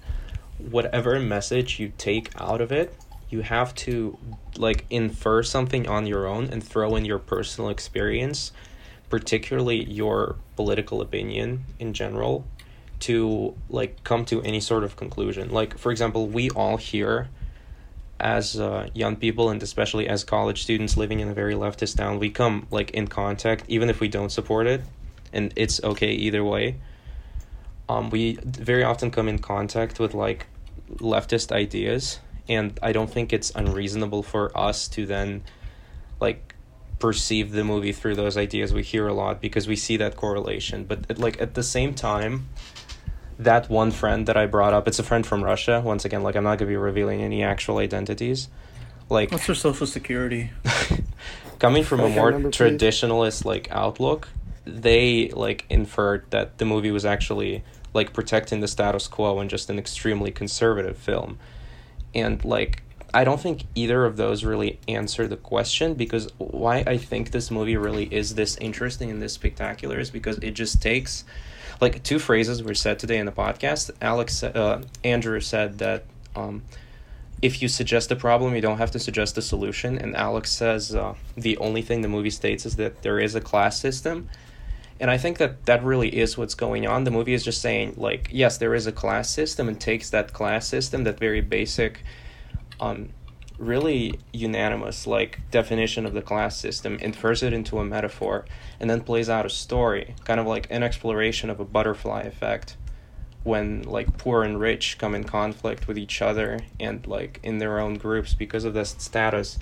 whatever 0.59 1.19
message 1.21 1.79
you 1.79 1.93
take 1.97 2.31
out 2.41 2.61
of 2.61 2.73
it, 2.73 2.95
you 3.29 3.43
have 3.43 3.75
to 3.87 4.19
like 4.57 4.87
infer 4.91 5.43
something 5.43 5.89
on 5.89 6.07
your 6.07 6.27
own 6.27 6.47
and 6.51 6.63
throw 6.63 6.97
in 6.97 7.05
your 7.05 7.21
personal 7.21 7.71
experience, 7.71 8.53
particularly 9.09 9.85
your 9.85 10.37
political 10.57 11.01
opinion 11.01 11.65
in 11.79 11.95
general 11.95 12.45
to 13.01 13.55
like 13.69 14.03
come 14.05 14.25
to 14.27 14.43
any 14.43 14.61
sort 14.61 14.85
of 14.85 14.97
conclusion. 14.97 15.51
Like 15.51 15.79
for 15.79 15.91
example, 15.91 16.27
we 16.27 16.51
all 16.51 16.77
here 16.77 17.29
as 18.19 18.61
uh, 18.61 18.89
young 18.95 19.17
people 19.17 19.49
and 19.49 19.63
especially 19.63 20.07
as 20.07 20.25
college 20.25 20.63
students 20.63 20.97
living 20.97 21.21
in 21.21 21.29
a 21.29 21.35
very 21.35 21.55
leftist 21.55 21.97
town, 21.97 22.19
we 22.19 22.31
come 22.31 22.67
like 22.71 22.91
in 22.91 23.09
contact 23.09 23.65
even 23.69 23.89
if 23.89 24.01
we 24.01 24.09
don't 24.09 24.31
support 24.31 24.67
it, 24.67 24.83
and 25.33 25.53
it's 25.57 25.83
okay 25.83 26.13
either 26.13 26.45
way. 26.45 26.77
Um, 27.89 28.11
we 28.11 28.39
very 28.45 28.85
often 28.85 29.11
come 29.11 29.29
in 29.29 29.39
contact 29.39 29.99
with 29.99 30.15
like 30.15 30.47
leftist 30.97 31.51
ideas, 31.51 32.21
and 32.49 32.79
I 32.83 32.93
don't 32.93 33.11
think 33.11 33.33
it's 33.33 33.51
unreasonable 33.55 34.23
for 34.23 34.57
us 34.57 34.87
to 34.89 35.07
then 35.07 35.43
like 36.21 36.55
perceive 37.01 37.51
the 37.51 37.65
movie 37.65 37.93
through 37.93 38.15
those 38.15 38.37
ideas 38.37 38.75
we 38.75 38.83
hear 38.83 39.09
a 39.09 39.15
lot 39.15 39.41
because 39.41 39.67
we 39.67 39.75
see 39.75 39.97
that 39.97 40.17
correlation. 40.17 40.85
But 40.85 41.19
like 41.19 41.41
at 41.41 41.55
the 41.55 41.63
same 41.63 41.95
time, 41.95 42.49
that 43.45 43.69
one 43.69 43.91
friend 43.91 44.27
that 44.27 44.37
I 44.37 44.47
brought 44.47 44.73
up, 44.73 44.87
it's 44.87 44.99
a 44.99 45.03
friend 45.03 45.27
from 45.27 45.43
Russia. 45.43 45.83
Once 45.85 46.05
again, 46.05 46.23
like 46.23 46.37
I'm 46.37 46.45
not 46.45 46.59
gonna 46.59 46.69
be 46.69 46.77
revealing 46.77 47.23
any 47.23 47.43
actual 47.43 47.79
identities. 47.79 48.49
Like 49.09 49.33
What's 49.33 49.47
their 49.47 49.57
social 49.57 49.87
security? 49.87 50.51
coming 51.61 51.85
from 51.85 52.01
a 52.01 52.09
more 52.09 52.33
number, 52.33 52.51
traditionalist 52.51 53.45
like 53.45 53.71
outlook, 53.71 54.29
they 54.65 55.29
like 55.29 55.65
inferred 55.71 56.29
that 56.31 56.59
the 56.59 56.65
movie 56.65 56.91
was 56.91 57.05
actually 57.05 57.63
like 57.95 58.13
protecting 58.13 58.61
the 58.61 58.69
status 58.69 59.07
quo 59.07 59.39
and 59.39 59.49
just 59.49 59.71
an 59.71 59.79
extremely 59.79 60.33
conservative 60.33 60.97
film. 60.97 61.39
And 62.15 62.45
like 62.45 62.83
I 63.13 63.25
don't 63.25 63.41
think 63.41 63.65
either 63.75 64.05
of 64.05 64.17
those 64.17 64.45
really 64.45 64.79
answer 64.89 65.29
the 65.29 65.37
question 65.37 65.95
because 65.95 66.29
why 66.39 66.85
I 66.87 66.97
think 66.97 67.31
this 67.31 67.51
movie 67.51 67.77
really 67.77 68.13
is 68.13 68.35
this 68.35 68.57
interesting 68.57 69.11
and 69.11 69.21
this 69.21 69.35
spectacular 69.35 69.99
is 69.99 70.11
because 70.11 70.39
it 70.39 70.53
just 70.53 70.81
takes 70.81 71.25
like 71.81 72.03
two 72.03 72.19
phrases 72.19 72.63
were 72.63 72.75
said 72.75 72.99
today 72.99 73.19
in 73.19 73.27
the 73.27 73.33
podcast. 73.33 73.91
Alex, 74.01 74.43
uh, 74.43 74.83
Andrew 75.03 75.41
said 75.41 75.79
that 75.79 76.05
um, 76.37 76.63
if 77.43 77.63
you 77.63 77.69
suggest 77.69 78.11
a 78.11 78.17
problem, 78.17 78.55
you 78.55 78.61
don't 78.61 78.79
have 78.79 78.91
to 78.91 78.99
suggest 78.99 79.39
a 79.39 79.43
solution. 79.43 79.99
And 79.99 80.15
Alex 80.15 80.51
says 80.51 80.95
uh, 80.95 81.15
the 81.37 81.57
only 81.59 81.83
thing 81.83 82.03
the 82.03 82.09
movie 82.09 82.31
states 82.31 82.67
is 82.67 82.77
that 82.77 83.03
there 83.03 83.19
is 83.19 83.35
a 83.35 83.41
class 83.41 83.81
system. 83.81 84.29
And 85.01 85.11
I 85.11 85.17
think 85.17 85.39
that 85.39 85.65
that 85.65 85.83
really 85.83 86.15
is 86.15 86.37
what's 86.37 86.55
going 86.55 86.87
on. 86.87 87.05
The 87.05 87.11
movie 87.11 87.33
is 87.33 87.43
just 87.43 87.63
saying, 87.63 87.95
like, 87.97 88.29
yes, 88.31 88.59
there 88.59 88.75
is 88.75 88.87
a 88.87 88.93
class 88.93 89.31
system, 89.31 89.67
and 89.67 89.81
takes 89.81 90.11
that 90.11 90.35
class 90.35 90.67
system, 90.67 91.05
that 91.05 91.19
very 91.19 91.41
basic, 91.41 92.05
um, 92.79 93.09
really 93.61 94.19
unanimous, 94.33 95.07
like, 95.07 95.41
definition 95.51 96.07
of 96.07 96.15
the 96.15 96.23
class 96.23 96.57
system, 96.57 96.97
infers 96.97 97.43
it 97.43 97.53
into 97.53 97.79
a 97.79 97.85
metaphor, 97.85 98.47
and 98.81 98.91
then 98.91 99.03
plays 99.03 99.29
out 99.29 99.47
a 99.47 99.51
story, 99.51 100.15
kind 100.25 100.41
of 100.41 100.47
like 100.47 100.67
an 100.71 100.83
exploration 100.83 101.51
of 101.51 101.61
a 101.61 101.65
butterfly 101.65 102.23
effect 102.23 102.77
when 103.43 103.83
like 103.83 104.19
poor 104.19 104.43
and 104.43 104.61
rich 104.61 104.99
come 104.99 105.15
in 105.15 105.25
conflict 105.25 105.89
with 105.89 105.97
each 105.97 106.21
other 106.21 106.61
and 106.79 107.07
like 107.07 107.41
in 107.43 107.59
their 107.59 107.81
own 107.81 107.95
groups 107.95 108.35
because 108.35 108.65
of 108.65 108.75
this 108.75 108.95
status. 108.99 109.59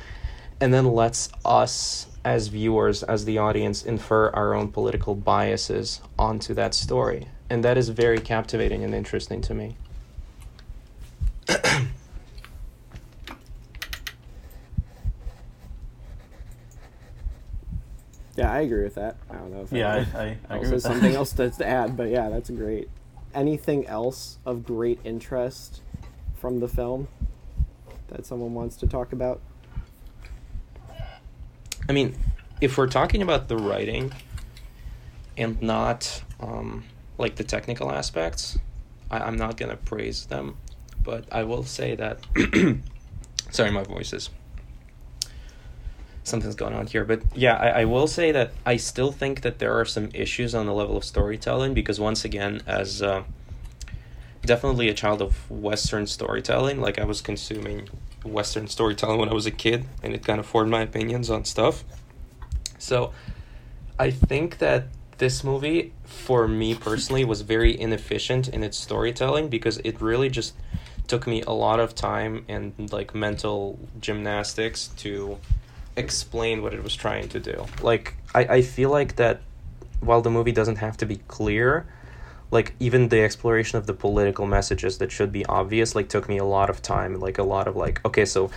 And 0.61 0.75
then 0.75 0.87
lets 0.87 1.29
us 1.45 2.09
as 2.25 2.49
viewers 2.49 3.05
as 3.05 3.25
the 3.25 3.39
audience 3.39 3.85
infer 3.85 4.31
our 4.31 4.55
own 4.55 4.73
political 4.73 5.15
biases 5.15 6.01
onto 6.19 6.53
that 6.55 6.75
story. 6.75 7.29
And 7.49 7.65
that 7.65 7.79
is 7.79 7.91
very 7.91 8.19
captivating 8.19 8.83
and 8.83 8.93
interesting 8.93 9.41
to 9.43 9.55
me 9.55 9.77
yeah 18.39 18.53
i 18.53 18.61
agree 18.61 18.85
with 18.85 18.95
that 18.95 19.17
i 19.31 19.35
don't 19.35 19.53
know 19.53 19.63
if 19.63 19.73
Yeah, 19.73 20.07
I, 20.15 20.19
I, 20.19 20.37
I 20.49 20.57
else 20.57 20.57
agree 20.57 20.61
has 20.61 20.71
with 20.71 20.83
something 20.83 21.13
that. 21.13 21.19
else 21.19 21.33
to, 21.35 21.51
to 21.59 21.67
add 21.67 21.97
but 21.97 22.09
yeah 22.09 22.29
that's 22.29 22.49
great 22.51 22.89
anything 23.35 23.87
else 23.87 24.39
of 24.47 24.65
great 24.65 25.01
interest 25.05 25.83
from 26.37 26.61
the 26.61 26.69
film 26.69 27.09
that 28.09 28.25
someone 28.25 28.55
wants 28.55 28.77
to 28.77 28.87
talk 28.87 29.13
about 29.13 29.41
I 31.89 31.93
mean, 31.93 32.17
if 32.61 32.77
we're 32.77 32.87
talking 32.87 33.23
about 33.23 33.49
the 33.49 33.57
writing 33.57 34.13
and 35.39 35.61
not 35.63 36.23
um, 36.39 36.85
like 37.17 37.37
the 37.37 37.45
technical 37.45 37.91
aspects, 37.91 38.59
I, 39.11 39.21
I'm 39.21 39.37
not 39.37 39.57
gonna 39.57 39.77
praise 39.77 40.27
them, 40.27 40.59
but 41.03 41.25
I 41.33 41.45
will 41.45 41.63
say 41.63 41.95
that. 41.95 42.19
sorry, 43.51 43.71
my 43.71 43.85
voice 43.85 44.13
is. 44.13 44.29
Something's 46.29 46.55
going 46.55 46.75
on 46.75 46.87
here, 46.87 47.05
but 47.05 47.23
yeah, 47.35 47.57
I, 47.57 47.81
I 47.81 47.85
will 47.85 48.07
say 48.07 48.33
that 48.33 48.53
I 48.67 48.77
still 48.77 49.13
think 49.13 49.41
that 49.43 49.59
there 49.59 49.79
are 49.79 49.85
some 49.85 50.11
issues 50.13 50.55
on 50.55 50.67
the 50.67 50.75
level 50.75 50.97
of 50.97 51.05
storytelling 51.05 51.75
because 51.75 51.99
once 51.99 52.25
again, 52.25 52.61
as 52.67 53.03
uh, 53.03 53.25
definitely 54.43 54.89
a 54.89 54.95
child 54.95 55.23
of 55.23 55.51
Western 55.51 56.07
storytelling, 56.07 56.81
like 56.81 56.99
I 56.99 57.05
was 57.05 57.21
consuming 57.21 57.89
Western 58.25 58.69
storytelling 58.69 59.19
when 59.19 59.29
I 59.29 59.35
was 59.35 59.47
a 59.47 59.51
kid, 59.51 59.87
and 60.03 60.15
it 60.15 60.25
kind 60.25 60.41
of 60.41 60.47
formed 60.47 60.71
my 60.71 60.83
opinions 60.83 61.31
on 61.31 61.45
stuff. 61.45 61.85
So, 62.79 63.13
I 63.99 64.11
think 64.11 64.59
that 64.59 64.89
this 65.19 65.43
movie, 65.43 65.93
for 66.05 66.47
me 66.47 66.75
personally, 66.75 67.25
was 67.25 67.41
very 67.43 67.79
inefficient 67.79 68.49
in 68.49 68.63
its 68.63 68.79
storytelling 68.79 69.49
because 69.49 69.79
it 69.79 70.01
really 70.01 70.29
just 70.29 70.55
took 71.09 71.27
me 71.27 71.43
a 71.43 71.51
lot 71.51 71.81
of 71.81 71.95
time 71.95 72.45
and 72.49 72.73
like 72.93 73.15
mental 73.15 73.79
gymnastics 74.01 74.89
to 74.99 75.39
explain 75.99 76.63
what 76.63 76.75
it 76.75 76.83
was 76.83 76.95
trying 76.95 77.29
to 77.31 77.41
do. 77.41 77.67
Like, 77.83 78.17
I, 78.35 78.41
I 78.41 78.63
feel 78.63 78.91
like 78.91 79.17
that 79.17 79.41
while 80.01 80.23
the 80.23 80.31
movie 80.31 80.53
doesn't 80.53 80.77
have 80.77 80.97
to 80.99 81.07
be 81.07 81.17
clear, 81.29 81.87
like 82.51 82.75
even 82.81 83.09
the 83.09 83.21
exploration 83.21 83.77
of 83.79 83.87
the 83.87 83.93
political 83.93 84.47
messages 84.47 84.99
that 84.99 85.13
should 85.13 85.31
be 85.31 85.45
obvious 85.47 85.95
like 85.95 86.09
took 86.09 86.31
me 86.31 86.39
a 86.39 86.45
lot 86.47 86.71
of 86.71 86.81
time 86.81 87.21
like 87.21 87.37
a 87.37 87.43
lot 87.43 87.69
of 87.69 87.77
like 87.77 88.03
okay 88.07 88.25
so 88.25 88.51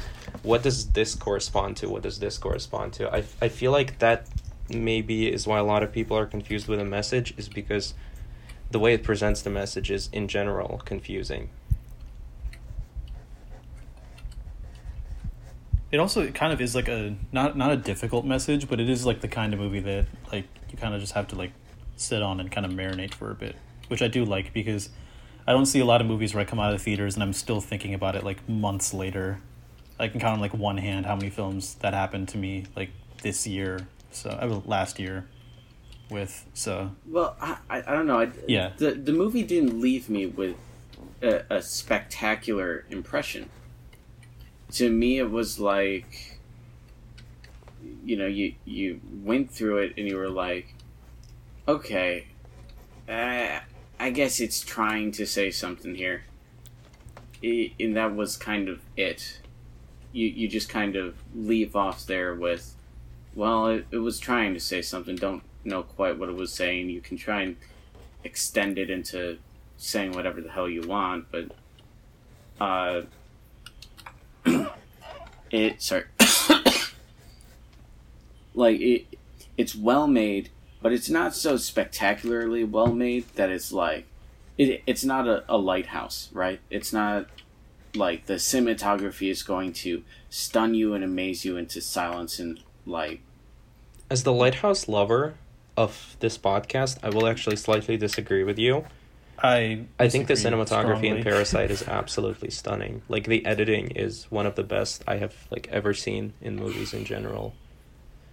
what 0.43 0.63
does 0.63 0.89
this 0.91 1.15
correspond 1.15 1.77
to? 1.77 1.89
What 1.89 2.03
does 2.03 2.19
this 2.19 2.37
correspond 2.37 2.93
to? 2.93 3.13
I, 3.13 3.23
I 3.41 3.49
feel 3.49 3.71
like 3.71 3.99
that 3.99 4.27
maybe 4.69 5.31
is 5.31 5.45
why 5.45 5.59
a 5.59 5.63
lot 5.63 5.83
of 5.83 5.91
people 5.91 6.17
are 6.17 6.25
confused 6.25 6.67
with 6.67 6.79
a 6.79 6.85
message 6.85 7.33
is 7.37 7.49
because 7.49 7.93
the 8.71 8.79
way 8.79 8.93
it 8.93 9.03
presents 9.03 9.41
the 9.41 9.49
message 9.49 9.91
is 9.91 10.09
in 10.13 10.27
general 10.27 10.81
confusing 10.85 11.49
It 15.91 15.99
also 15.99 16.29
kind 16.31 16.53
of 16.53 16.61
is 16.61 16.73
like 16.73 16.87
a 16.87 17.15
not 17.31 17.57
not 17.57 17.71
a 17.71 17.77
difficult 17.77 18.25
message, 18.25 18.69
but 18.69 18.79
it 18.79 18.89
is 18.89 19.05
like 19.05 19.21
the 19.21 19.27
kind 19.27 19.53
of 19.53 19.59
movie 19.59 19.81
that 19.81 20.05
like 20.31 20.45
you 20.69 20.77
kind 20.77 20.93
of 20.93 21.01
just 21.01 21.13
have 21.13 21.27
to 21.29 21.35
like 21.35 21.51
sit 21.97 22.21
on 22.21 22.39
and 22.39 22.51
kind 22.51 22.65
of 22.65 22.71
marinate 22.71 23.13
for 23.13 23.29
a 23.31 23.35
bit, 23.35 23.55
which 23.87 24.01
I 24.01 24.07
do 24.07 24.23
like 24.23 24.53
because 24.53 24.89
I 25.45 25.51
don't 25.51 25.65
see 25.65 25.79
a 25.79 25.85
lot 25.85 26.01
of 26.01 26.07
movies 26.07 26.33
where 26.33 26.41
I 26.41 26.45
come 26.45 26.59
out 26.59 26.71
of 26.73 26.79
the 26.79 26.83
theaters 26.83 27.15
and 27.15 27.23
I'm 27.23 27.33
still 27.33 27.61
thinking 27.61 27.93
about 27.93 28.15
it 28.15 28.23
like 28.23 28.47
months 28.47 28.93
later. 28.93 29.41
I 29.99 30.07
can 30.07 30.19
count 30.19 30.35
on 30.35 30.39
like 30.39 30.53
one 30.53 30.77
hand 30.77 31.05
how 31.05 31.15
many 31.15 31.29
films 31.29 31.75
that 31.75 31.93
happened 31.93 32.29
to 32.29 32.37
me 32.37 32.65
like 32.75 32.89
this 33.21 33.45
year, 33.45 33.87
so 34.11 34.29
uh, 34.29 34.39
I 34.41 34.47
mean, 34.47 34.63
last 34.65 34.99
year 34.99 35.27
with 36.09 36.45
so 36.53 36.91
Well, 37.07 37.35
I, 37.41 37.57
I, 37.69 37.77
I 37.79 37.93
don't 37.93 38.05
know. 38.05 38.19
I, 38.19 38.31
Yeah. 38.47 38.71
The 38.77 38.91
the 38.91 39.13
movie 39.13 39.43
didn't 39.43 39.79
leave 39.79 40.09
me 40.09 40.25
with 40.25 40.55
a, 41.21 41.43
a 41.49 41.61
spectacular 41.61 42.85
impression. 42.89 43.49
To 44.73 44.89
me, 44.89 45.17
it 45.17 45.29
was 45.29 45.59
like, 45.59 46.39
you 48.05 48.15
know, 48.15 48.27
you 48.27 48.55
you 48.65 49.01
went 49.23 49.51
through 49.51 49.79
it 49.79 49.93
and 49.97 50.07
you 50.07 50.17
were 50.17 50.29
like, 50.29 50.73
okay, 51.67 52.27
uh, 53.09 53.59
I 53.99 54.09
guess 54.09 54.39
it's 54.39 54.61
trying 54.61 55.11
to 55.13 55.25
say 55.25 55.51
something 55.51 55.95
here. 55.95 56.23
I 57.43 57.73
and 57.79 57.95
that 57.95 58.15
was 58.15 58.37
kind 58.37 58.69
of 58.69 58.81
it. 58.95 59.41
You 60.13 60.27
you 60.27 60.47
just 60.47 60.69
kind 60.69 60.95
of 60.95 61.15
leave 61.35 61.75
off 61.75 62.05
there 62.05 62.33
with, 62.35 62.75
well, 63.35 63.67
it, 63.67 63.87
it 63.91 63.97
was 63.97 64.19
trying 64.19 64.53
to 64.53 64.59
say 64.59 64.81
something. 64.81 65.15
Don't 65.15 65.43
know 65.63 65.83
quite 65.83 66.17
what 66.17 66.29
it 66.29 66.35
was 66.35 66.53
saying. 66.53 66.89
You 66.89 67.01
can 67.01 67.17
try 67.17 67.41
and 67.41 67.57
extend 68.23 68.77
it 68.77 68.89
into 68.89 69.37
saying 69.77 70.11
whatever 70.13 70.41
the 70.41 70.49
hell 70.49 70.69
you 70.69 70.81
want, 70.87 71.25
but 71.31 71.51
uh, 72.59 73.01
it 75.51 75.81
sorry, 75.81 76.05
like 78.53 78.79
it, 78.79 79.07
it's 79.57 79.75
well 79.75 80.07
made, 80.07 80.49
but 80.81 80.93
it's 80.93 81.09
not 81.09 81.35
so 81.35 81.57
spectacularly 81.57 82.63
well 82.63 82.93
made 82.93 83.25
that 83.35 83.49
it's 83.49 83.71
like 83.71 84.05
it. 84.57 84.83
It's 84.85 85.03
not 85.03 85.27
a, 85.27 85.43
a 85.47 85.57
lighthouse, 85.57 86.29
right? 86.33 86.59
It's 86.69 86.93
not 86.93 87.27
like 87.95 88.25
the 88.25 88.35
cinematography 88.35 89.29
is 89.29 89.43
going 89.43 89.73
to 89.73 90.03
stun 90.29 90.73
you 90.73 90.93
and 90.93 91.03
amaze 91.03 91.45
you 91.45 91.57
into 91.57 91.81
silence 91.81 92.39
and 92.39 92.61
like 92.85 93.21
as 94.09 94.23
the 94.23 94.33
lighthouse 94.33 94.87
lover 94.87 95.35
of 95.77 96.15
this 96.19 96.37
podcast 96.37 96.97
i 97.03 97.09
will 97.09 97.27
actually 97.27 97.55
slightly 97.55 97.97
disagree 97.97 98.43
with 98.43 98.57
you 98.57 98.85
I 99.41 99.85
I 99.99 100.07
think 100.07 100.27
the 100.27 100.35
cinematography 100.35 101.05
in. 101.05 101.23
Parasite 101.23 101.71
is 101.71 101.87
absolutely 101.87 102.51
stunning. 102.51 103.01
Like 103.09 103.25
the 103.25 103.45
editing 103.45 103.91
is 103.91 104.25
one 104.29 104.45
of 104.45 104.55
the 104.55 104.63
best 104.63 105.03
I 105.07 105.17
have 105.17 105.33
like 105.49 105.67
ever 105.71 105.93
seen 105.93 106.33
in 106.41 106.55
movies 106.55 106.93
in 106.93 107.05
general. 107.05 107.55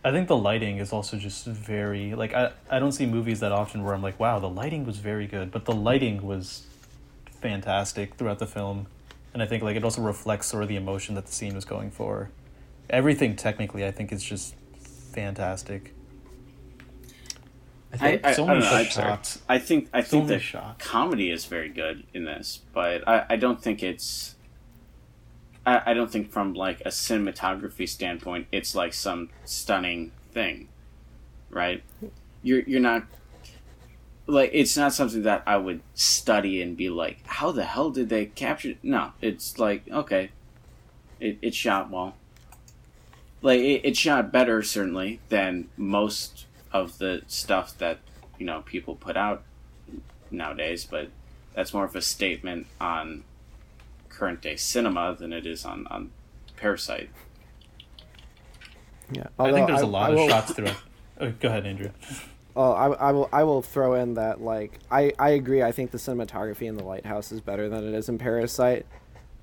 I 0.05 0.11
think 0.11 0.29
the 0.29 0.37
lighting 0.37 0.79
is 0.79 0.93
also 0.93 1.17
just 1.17 1.47
very 1.47 2.15
like 2.15 2.35
I, 2.35 2.53
I 2.71 2.79
don't 2.79 2.93
see 2.93 3.07
movies 3.07 3.41
that 3.41 3.53
often 3.53 3.85
where 3.85 3.95
I'm 3.95 4.03
like, 4.03 4.21
wow, 4.21 4.39
the 4.39 4.51
lighting 4.51 4.85
was 4.85 4.99
very 4.99 5.27
good, 5.27 5.51
but 5.51 5.65
the 5.65 5.75
lighting 5.75 6.23
was 6.23 6.67
fantastic 7.41 8.15
throughout 8.17 8.39
the 8.39 8.47
film. 8.47 8.87
And 9.33 9.43
I 9.43 9.47
think 9.47 9.63
like 9.63 9.77
it 9.77 9.85
also 9.85 10.03
reflects 10.03 10.47
sort 10.47 10.63
of 10.63 10.69
the 10.69 10.77
emotion 10.77 11.15
that 11.15 11.27
the 11.27 11.33
scene 11.33 11.55
was 11.55 11.65
going 11.65 11.91
for. 11.91 12.31
Everything 12.91 13.35
technically 13.35 13.85
I 13.85 13.93
think 13.93 14.13
is 14.13 14.23
just 14.23 14.55
fantastic. 15.13 15.95
I 17.93 17.97
think 17.97 18.25
I- 18.25 18.29
I 18.31 18.33
don't 18.47 18.49
know, 18.61 18.71
I-. 18.77 18.85
I 19.49 19.59
think 19.59 19.89
I 19.93 20.03
think 20.03 20.29
the 20.29 20.35
comedy 20.79 21.31
is 21.31 21.45
very 21.47 21.69
good 21.69 22.05
in 22.13 22.25
this, 22.25 22.61
but 22.73 23.07
I, 23.09 23.27
I 23.31 23.37
don't 23.37 23.63
think 23.63 23.83
it's. 23.83 24.35
I, 25.67 25.83
I 25.91 25.95
don't 25.95 26.11
think 26.11 26.31
from 26.31 26.55
like 26.55 26.81
a 26.83 26.89
cinematography 26.91 27.89
standpoint, 27.89 28.47
it's 28.53 28.75
like 28.75 28.93
some 28.95 29.31
stunning 29.45 30.13
thing, 30.33 30.69
right? 31.51 31.83
You're 32.43 32.61
you're 32.61 32.81
not 32.81 33.05
like 34.27 34.51
it's 34.53 34.77
not 34.77 34.93
something 34.93 35.23
that 35.23 35.43
I 35.47 35.57
would 35.57 35.81
study 35.95 36.61
and 36.63 36.77
be 36.77 36.91
like, 36.91 37.27
how 37.27 37.51
the 37.53 37.65
hell 37.65 37.91
did 37.91 38.09
they 38.11 38.27
capture? 38.27 38.75
No, 38.83 39.13
it's 39.23 39.59
like 39.59 39.89
okay, 39.91 40.31
it 41.21 41.39
it 41.43 41.55
shot 41.55 41.91
well. 41.91 42.15
Like 43.41 43.61
it, 43.61 43.81
it 43.85 43.97
shot 43.97 44.31
better 44.33 44.63
certainly 44.63 45.21
than 45.29 45.69
most 45.77 46.47
of 46.73 46.99
the 46.99 47.23
stuff 47.27 47.77
that 47.79 47.99
you 48.39 48.47
know 48.47 48.63
people 48.63 48.95
put 48.95 49.17
out 49.17 49.43
nowadays, 50.31 50.85
but 50.85 51.09
that's 51.55 51.73
more 51.73 51.85
of 51.85 51.97
a 51.97 52.03
statement 52.03 52.67
on 52.81 53.25
current 54.09 54.41
day 54.41 54.57
cinema 54.57 55.15
than 55.19 55.33
it 55.33 55.47
is 55.47 55.65
on 55.65 55.87
on 55.89 56.11
Parasite. 56.57 57.11
Yeah, 59.11 59.27
I 59.39 59.53
think 59.53 59.69
there's 59.69 59.83
a 59.83 59.85
a 59.85 59.87
lot 59.87 60.13
of 60.13 60.29
shots 60.29 60.53
throughout. 60.53 60.77
Oh, 61.21 61.33
go 61.41 61.49
ahead, 61.49 61.67
Andrew. 61.67 61.91
Oh, 62.55 62.73
I, 62.73 62.93
I 62.93 63.13
will. 63.13 63.29
I 63.33 63.45
will 63.45 63.63
throw 63.63 63.95
in 63.95 64.15
that 64.15 64.41
like 64.41 64.79
I, 64.91 65.13
I 65.19 65.31
agree. 65.31 65.63
I 65.63 65.73
think 65.73 65.91
the 65.91 65.99
cinematography 65.99 66.63
in 66.69 66.77
the 66.77 66.85
lighthouse 66.85 67.33
is 67.33 67.41
better 67.41 67.69
than 67.69 67.87
it 67.87 67.95
is 67.95 68.09
in 68.09 68.19
Parasite, 68.19 68.87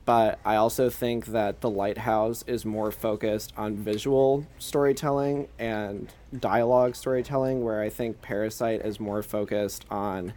but 0.05 0.39
I 0.45 0.55
also 0.55 0.89
think 0.89 1.27
that 1.27 1.61
the 1.61 1.69
lighthouse 1.69 2.43
is 2.47 2.63
more 2.63 2.91
focused 2.91 3.53
on 3.57 3.75
visual 3.75 4.45
storytelling 4.59 5.47
and 5.57 6.13
dialogue 6.39 6.95
storytelling, 6.95 7.63
where 7.63 7.81
I 7.81 7.89
think 7.89 8.21
Parasite 8.21 8.81
is 8.81 8.99
more 8.99 9.23
focused 9.23 9.85
on 9.89 10.33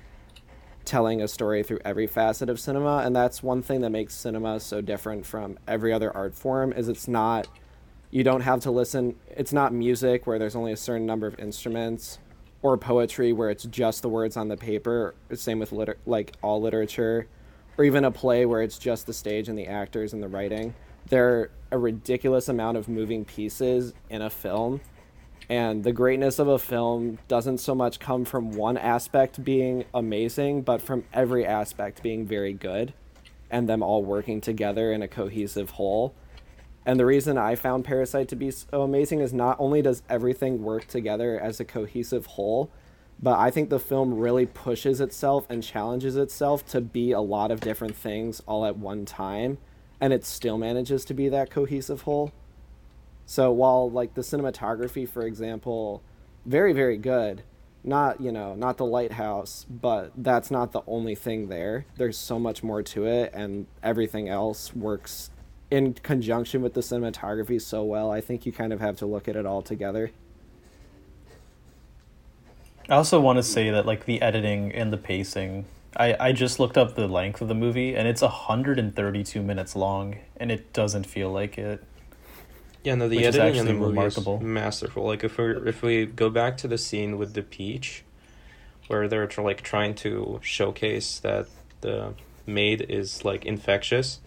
telling 0.84 1.20
a 1.20 1.28
story 1.28 1.62
through 1.62 1.80
every 1.84 2.06
facet 2.06 2.48
of 2.48 2.58
cinema, 2.58 3.02
and 3.04 3.14
that's 3.14 3.42
one 3.42 3.60
thing 3.60 3.82
that 3.82 3.90
makes 3.90 4.14
cinema 4.14 4.58
so 4.58 4.80
different 4.80 5.26
from 5.26 5.58
every 5.68 5.92
other 5.92 6.14
art 6.16 6.34
form. 6.34 6.72
Is 6.72 6.88
it's 6.88 7.06
not 7.06 7.46
you 8.10 8.24
don't 8.24 8.40
have 8.40 8.60
to 8.60 8.70
listen. 8.70 9.16
It's 9.28 9.52
not 9.52 9.72
music 9.72 10.26
where 10.26 10.38
there's 10.38 10.56
only 10.56 10.72
a 10.72 10.76
certain 10.76 11.06
number 11.06 11.26
of 11.26 11.38
instruments 11.38 12.18
or 12.62 12.76
poetry 12.78 13.32
where 13.32 13.50
it's 13.50 13.64
just 13.64 14.02
the 14.02 14.08
words 14.08 14.36
on 14.36 14.48
the 14.48 14.56
paper. 14.56 15.14
Same 15.34 15.58
with 15.58 15.72
liter- 15.72 15.98
like 16.06 16.34
all 16.42 16.60
literature, 16.60 17.26
or 17.78 17.84
even 17.84 18.04
a 18.04 18.10
play 18.10 18.44
where 18.44 18.60
it's 18.60 18.76
just 18.76 19.06
the 19.06 19.12
stage 19.12 19.48
and 19.48 19.56
the 19.56 19.68
actors 19.68 20.12
and 20.12 20.22
the 20.22 20.28
writing. 20.28 20.74
There 21.08 21.28
are 21.28 21.50
a 21.70 21.78
ridiculous 21.78 22.48
amount 22.48 22.76
of 22.76 22.88
moving 22.88 23.24
pieces 23.24 23.94
in 24.10 24.20
a 24.20 24.28
film, 24.28 24.80
and 25.48 25.84
the 25.84 25.92
greatness 25.92 26.40
of 26.40 26.48
a 26.48 26.58
film 26.58 27.18
doesn't 27.28 27.58
so 27.58 27.74
much 27.74 28.00
come 28.00 28.24
from 28.24 28.50
one 28.50 28.76
aspect 28.76 29.42
being 29.44 29.84
amazing, 29.94 30.62
but 30.62 30.82
from 30.82 31.04
every 31.14 31.46
aspect 31.46 32.02
being 32.02 32.26
very 32.26 32.52
good, 32.52 32.92
and 33.48 33.68
them 33.68 33.82
all 33.82 34.02
working 34.02 34.40
together 34.40 34.92
in 34.92 35.00
a 35.00 35.08
cohesive 35.08 35.70
whole. 35.70 36.14
And 36.84 36.98
the 36.98 37.06
reason 37.06 37.38
I 37.38 37.54
found 37.54 37.84
Parasite 37.84 38.28
to 38.28 38.36
be 38.36 38.50
so 38.50 38.82
amazing 38.82 39.20
is 39.20 39.32
not 39.32 39.56
only 39.60 39.82
does 39.82 40.02
everything 40.08 40.62
work 40.62 40.86
together 40.86 41.38
as 41.38 41.60
a 41.60 41.64
cohesive 41.64 42.26
whole, 42.26 42.70
but 43.20 43.38
I 43.38 43.50
think 43.50 43.68
the 43.68 43.80
film 43.80 44.14
really 44.14 44.46
pushes 44.46 45.00
itself 45.00 45.46
and 45.48 45.62
challenges 45.62 46.16
itself 46.16 46.64
to 46.66 46.80
be 46.80 47.12
a 47.12 47.20
lot 47.20 47.50
of 47.50 47.60
different 47.60 47.96
things 47.96 48.40
all 48.46 48.64
at 48.64 48.76
one 48.76 49.04
time, 49.04 49.58
and 50.00 50.12
it 50.12 50.24
still 50.24 50.58
manages 50.58 51.04
to 51.06 51.14
be 51.14 51.28
that 51.28 51.50
cohesive 51.50 52.02
whole. 52.02 52.32
So 53.26 53.50
while 53.50 53.90
like 53.90 54.14
the 54.14 54.22
cinematography, 54.22 55.08
for 55.08 55.22
example, 55.22 56.02
very 56.46 56.72
very 56.72 56.96
good, 56.96 57.42
not 57.84 58.20
you 58.20 58.30
know 58.30 58.54
not 58.54 58.76
the 58.76 58.86
lighthouse, 58.86 59.66
but 59.68 60.12
that's 60.16 60.50
not 60.50 60.72
the 60.72 60.82
only 60.86 61.14
thing 61.14 61.48
there. 61.48 61.86
There's 61.96 62.16
so 62.16 62.38
much 62.38 62.62
more 62.62 62.82
to 62.84 63.06
it, 63.06 63.32
and 63.34 63.66
everything 63.82 64.28
else 64.28 64.74
works 64.74 65.30
in 65.70 65.94
conjunction 65.94 66.62
with 66.62 66.74
the 66.74 66.80
cinematography 66.80 67.60
so 67.60 67.82
well. 67.84 68.10
I 68.10 68.20
think 68.20 68.46
you 68.46 68.52
kind 68.52 68.72
of 68.72 68.80
have 68.80 68.96
to 68.98 69.06
look 69.06 69.28
at 69.28 69.36
it 69.36 69.44
all 69.44 69.62
together. 69.62 70.12
I 72.88 72.94
also 72.96 73.20
want 73.20 73.36
to 73.36 73.42
say 73.42 73.70
that 73.70 73.84
like 73.86 74.06
the 74.06 74.22
editing 74.22 74.72
and 74.72 74.92
the 74.92 74.96
pacing. 74.96 75.66
I, 75.96 76.16
I 76.18 76.32
just 76.32 76.58
looked 76.58 76.78
up 76.78 76.94
the 76.94 77.08
length 77.08 77.40
of 77.40 77.48
the 77.48 77.54
movie 77.54 77.94
and 77.94 78.08
it's 78.08 78.22
132 78.22 79.42
minutes 79.42 79.76
long 79.76 80.16
and 80.36 80.50
it 80.50 80.72
doesn't 80.72 81.04
feel 81.04 81.30
like 81.30 81.58
it. 81.58 81.84
Yeah, 82.84 82.94
no, 82.94 83.08
the 83.08 83.26
editing 83.26 83.48
in 83.48 83.54
the 83.54 83.60
actually 83.60 83.72
movie 83.74 83.90
remarkable. 83.90 84.36
is 84.36 84.42
masterful. 84.42 85.04
Like 85.04 85.24
if 85.24 85.36
we 85.36 85.50
if 85.68 85.82
we 85.82 86.06
go 86.06 86.30
back 86.30 86.56
to 86.58 86.68
the 86.68 86.78
scene 86.78 87.18
with 87.18 87.34
the 87.34 87.42
peach, 87.42 88.04
where 88.86 89.08
they're 89.08 89.26
tr- 89.26 89.42
like 89.42 89.62
trying 89.62 89.94
to 89.96 90.40
showcase 90.42 91.18
that 91.18 91.48
the 91.80 92.14
maid 92.46 92.86
is 92.88 93.24
like 93.24 93.44
infectious, 93.44 94.20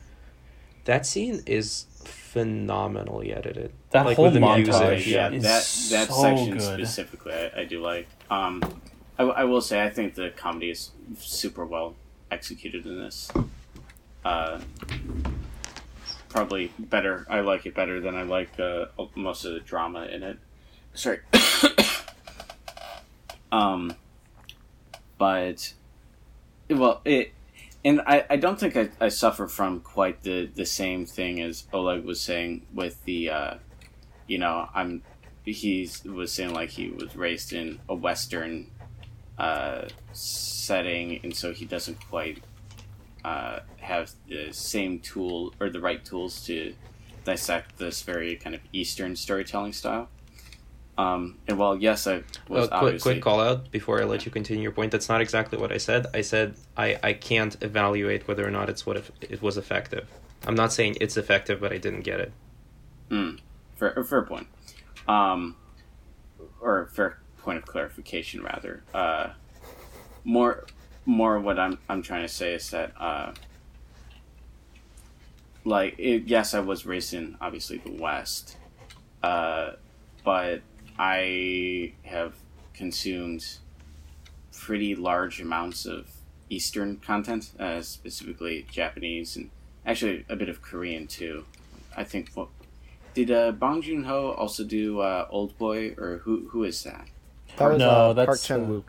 that 0.85 1.05
scene 1.05 1.41
is 1.47 1.85
phenomenally 2.07 3.33
edited. 3.33 3.73
That 3.91 4.05
like 4.05 4.15
whole 4.15 4.31
the 4.31 4.39
montage, 4.39 4.89
music. 4.89 5.07
yeah, 5.07 5.29
is 5.31 5.43
that 5.43 6.07
that 6.07 6.13
so 6.13 6.21
section 6.21 6.57
good. 6.57 6.61
specifically, 6.61 7.33
I, 7.33 7.61
I 7.61 7.65
do 7.65 7.81
like. 7.81 8.07
Um, 8.29 8.63
I, 9.17 9.23
I 9.23 9.43
will 9.43 9.61
say 9.61 9.83
I 9.83 9.89
think 9.89 10.15
the 10.15 10.29
comedy 10.29 10.71
is 10.71 10.91
super 11.17 11.65
well 11.65 11.95
executed 12.31 12.85
in 12.85 12.99
this. 12.99 13.31
Uh, 14.23 14.59
probably 16.29 16.71
better. 16.79 17.25
I 17.29 17.41
like 17.41 17.65
it 17.65 17.75
better 17.75 17.99
than 17.99 18.15
I 18.15 18.23
like 18.23 18.59
uh, 18.59 18.85
most 19.15 19.45
of 19.45 19.53
the 19.53 19.59
drama 19.59 20.05
in 20.05 20.23
it. 20.23 20.39
Sorry. 20.93 21.19
um, 23.51 23.93
but 25.17 25.73
well, 26.69 27.01
it 27.05 27.33
and 27.83 28.01
I, 28.01 28.25
I 28.29 28.35
don't 28.37 28.59
think 28.59 28.77
I, 28.77 28.89
I 28.99 29.09
suffer 29.09 29.47
from 29.47 29.79
quite 29.79 30.21
the, 30.23 30.45
the 30.53 30.65
same 30.65 31.05
thing 31.05 31.41
as 31.41 31.65
Oleg 31.73 32.03
was 32.03 32.21
saying 32.21 32.65
with 32.73 33.03
the 33.05 33.29
uh, 33.29 33.53
you 34.27 34.37
know 34.37 34.69
I'm 34.73 35.03
he 35.43 35.89
was 36.05 36.31
saying 36.31 36.53
like 36.53 36.69
he 36.69 36.89
was 36.89 37.15
raised 37.15 37.53
in 37.53 37.79
a 37.89 37.95
Western 37.95 38.69
uh, 39.37 39.87
setting, 40.13 41.19
and 41.23 41.35
so 41.35 41.51
he 41.51 41.65
doesn't 41.65 42.07
quite 42.07 42.43
uh, 43.25 43.59
have 43.77 44.11
the 44.27 44.51
same 44.51 44.99
tool 44.99 45.53
or 45.59 45.69
the 45.69 45.79
right 45.79 46.03
tools 46.05 46.45
to 46.45 46.75
dissect 47.23 47.77
this 47.77 48.01
very 48.03 48.35
kind 48.35 48.55
of 48.55 48.61
Eastern 48.71 49.15
storytelling 49.15 49.73
style. 49.73 50.09
Um, 51.01 51.37
and 51.47 51.57
while 51.57 51.75
yes, 51.77 52.05
I 52.05 52.23
was 52.47 52.69
Uh, 52.69 52.79
quick, 52.79 53.01
quick 53.01 53.21
call 53.21 53.39
out 53.39 53.71
before 53.71 54.01
I 54.01 54.05
let 54.05 54.25
you 54.25 54.31
continue 54.31 54.63
your 54.63 54.71
point. 54.71 54.91
That's 54.91 55.09
not 55.09 55.21
exactly 55.21 55.57
what 55.57 55.71
I 55.71 55.77
said. 55.77 56.07
I 56.13 56.21
said 56.21 56.55
I, 56.77 56.87
I 57.09 57.13
can't 57.13 57.55
evaluate 57.61 58.27
whether 58.27 58.45
or 58.47 58.51
not 58.51 58.69
it's 58.69 58.85
what 58.85 58.97
if 58.97 59.11
it 59.21 59.41
was 59.41 59.57
effective. 59.57 60.07
I'm 60.47 60.55
not 60.55 60.71
saying 60.73 60.97
it's 61.01 61.17
effective, 61.17 61.59
but 61.59 61.71
I 61.71 61.77
didn't 61.77 62.01
get 62.01 62.19
it. 62.19 62.31
Mm, 63.09 63.39
fair, 63.77 64.03
fair 64.03 64.23
point. 64.23 64.47
Um, 65.07 65.55
or 66.59 66.87
fair 66.93 67.19
point 67.39 67.57
of 67.57 67.65
clarification, 67.65 68.43
rather. 68.43 68.83
Uh, 68.93 69.29
more, 70.23 70.65
more. 71.05 71.39
What 71.39 71.57
I'm 71.57 71.79
I'm 71.89 72.01
trying 72.01 72.23
to 72.23 72.33
say 72.41 72.53
is 72.53 72.69
that, 72.71 72.93
uh, 72.99 73.31
like, 75.63 75.95
it, 75.97 76.23
yes, 76.27 76.53
I 76.53 76.59
was 76.59 76.85
raised 76.85 77.13
in 77.13 77.37
obviously 77.41 77.77
the 77.77 77.91
West, 77.91 78.57
uh, 79.23 79.71
but 80.23 80.61
I 80.97 81.93
have 82.03 82.35
consumed 82.73 83.57
pretty 84.57 84.95
large 84.95 85.41
amounts 85.41 85.85
of 85.85 86.09
Eastern 86.49 86.97
content, 86.97 87.51
uh, 87.59 87.81
specifically 87.81 88.65
Japanese 88.69 89.35
and 89.35 89.49
actually 89.85 90.25
a 90.29 90.35
bit 90.35 90.49
of 90.49 90.61
Korean 90.61 91.07
too. 91.07 91.45
I 91.95 92.03
think 92.03 92.31
what 92.33 92.49
did 93.13 93.31
uh, 93.31 93.51
Bong 93.51 93.81
Joon 93.81 94.03
Ho 94.03 94.31
also 94.31 94.63
do 94.63 94.99
uh, 94.99 95.27
Old 95.29 95.57
Boy 95.57 95.95
or 95.97 96.21
who 96.23 96.47
who 96.49 96.63
is 96.63 96.83
that? 96.83 97.07
That 97.57 97.69
was 97.71 97.79
No, 97.79 97.89
uh, 97.89 98.13
Park 98.13 98.27
that's, 98.27 98.45
Chan 98.45 98.61
uh, 98.61 98.67
Wook. 98.67 98.83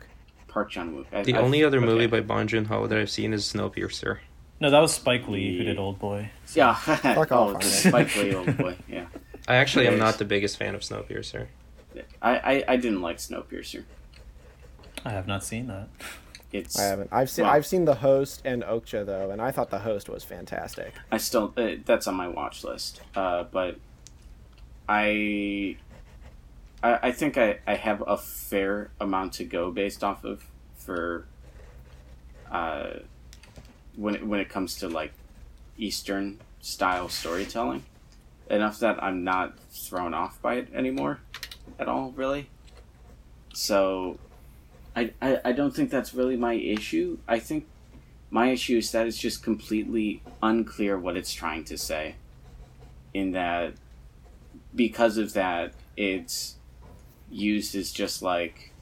Park 0.47 0.69
Chan 0.69 0.93
Wook. 0.93 1.23
The 1.25 1.35
only 1.37 1.63
other 1.63 1.81
movie 1.81 2.07
by 2.07 2.21
Bong 2.21 2.47
Joon 2.47 2.65
Ho 2.65 2.87
that 2.87 2.97
I've 2.97 3.09
seen 3.09 3.33
is 3.33 3.43
Snowpiercer. 3.43 4.19
No, 4.59 4.69
that 4.69 4.79
was 4.79 4.93
Spike 4.93 5.27
Lee 5.27 5.57
who 5.57 5.63
did 5.63 5.77
Old 5.77 5.99
Boy. 5.99 6.31
yeah, 6.53 6.73
Fuck 6.75 7.31
oh, 7.31 7.55
off, 7.55 7.61
the 7.61 7.67
Spike 7.67 8.15
Lee 8.15 8.33
Old 8.33 8.57
Boy. 8.57 8.77
Yeah, 8.87 9.07
I 9.47 9.55
actually 9.55 9.87
am 9.87 9.97
not 9.97 10.19
the 10.19 10.25
biggest 10.25 10.57
fan 10.57 10.75
of 10.75 10.81
Snowpiercer. 10.81 11.47
I, 12.21 12.37
I 12.37 12.63
I 12.69 12.75
didn't 12.77 13.01
like 13.01 13.17
Snowpiercer. 13.17 13.83
I 15.05 15.09
have 15.11 15.27
not 15.27 15.43
seen 15.43 15.67
that. 15.67 15.87
It's 16.51 16.79
I 16.79 16.83
haven't. 16.83 17.09
I've 17.11 17.29
seen. 17.29 17.45
Well- 17.45 17.53
I've 17.53 17.65
seen 17.65 17.85
the 17.85 17.95
host 17.95 18.41
and 18.45 18.61
Okja 18.63 19.05
though, 19.05 19.31
and 19.31 19.41
I 19.41 19.51
thought 19.51 19.69
the 19.71 19.79
host 19.79 20.07
was 20.07 20.23
fantastic. 20.23 20.93
I 21.11 21.17
still 21.17 21.53
uh, 21.57 21.71
that's 21.85 22.07
on 22.07 22.15
my 22.15 22.27
watch 22.27 22.63
list. 22.63 23.01
Uh, 23.15 23.43
but 23.43 23.77
I, 24.87 25.77
I 26.83 26.99
I 27.07 27.11
think 27.11 27.37
I, 27.37 27.59
I 27.65 27.75
have 27.75 28.03
a 28.05 28.17
fair 28.17 28.91
amount 28.99 29.33
to 29.33 29.45
go 29.45 29.71
based 29.71 30.03
off 30.03 30.23
of 30.23 30.45
for 30.77 31.25
uh, 32.51 32.99
when 33.95 34.15
it, 34.15 34.25
when 34.27 34.39
it 34.39 34.49
comes 34.49 34.75
to 34.77 34.87
like 34.89 35.13
Eastern 35.77 36.39
style 36.61 37.09
storytelling. 37.09 37.83
Enough 38.49 38.79
that 38.79 39.01
I'm 39.01 39.23
not 39.23 39.57
thrown 39.71 40.13
off 40.13 40.39
by 40.41 40.55
it 40.55 40.67
anymore, 40.73 41.21
at 41.83 41.89
all 41.89 42.11
really. 42.15 42.49
So, 43.53 44.17
I, 44.95 45.11
I, 45.21 45.39
I 45.45 45.51
don't 45.51 45.75
think 45.75 45.91
that's 45.91 46.13
really 46.13 46.37
my 46.37 46.53
issue. 46.53 47.19
I 47.27 47.37
think 47.39 47.67
my 48.31 48.49
issue 48.49 48.77
is 48.77 48.91
that 48.93 49.05
it's 49.05 49.17
just 49.17 49.43
completely 49.43 50.23
unclear 50.41 50.97
what 50.97 51.15
it's 51.15 51.33
trying 51.33 51.65
to 51.65 51.77
say. 51.77 52.15
In 53.13 53.31
that, 53.33 53.73
because 54.73 55.17
of 55.17 55.33
that, 55.33 55.73
it's 55.95 56.55
used 57.29 57.75
as 57.75 57.91
just 57.91 58.23
like 58.23 58.73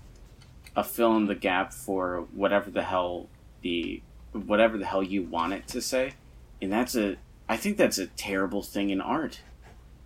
a 0.75 0.83
fill 0.85 1.17
in 1.17 1.25
the 1.25 1.35
gap 1.35 1.73
for 1.73 2.27
whatever 2.33 2.71
the 2.71 2.83
hell 2.83 3.27
the 3.61 4.01
whatever 4.31 4.77
the 4.77 4.85
hell 4.85 5.03
you 5.03 5.23
want 5.23 5.51
it 5.51 5.67
to 5.67 5.81
say, 5.81 6.13
and 6.61 6.71
that's 6.71 6.95
a 6.95 7.17
I 7.49 7.57
think 7.57 7.75
that's 7.75 7.97
a 7.97 8.07
terrible 8.07 8.63
thing 8.63 8.89
in 8.89 9.01
art. 9.01 9.41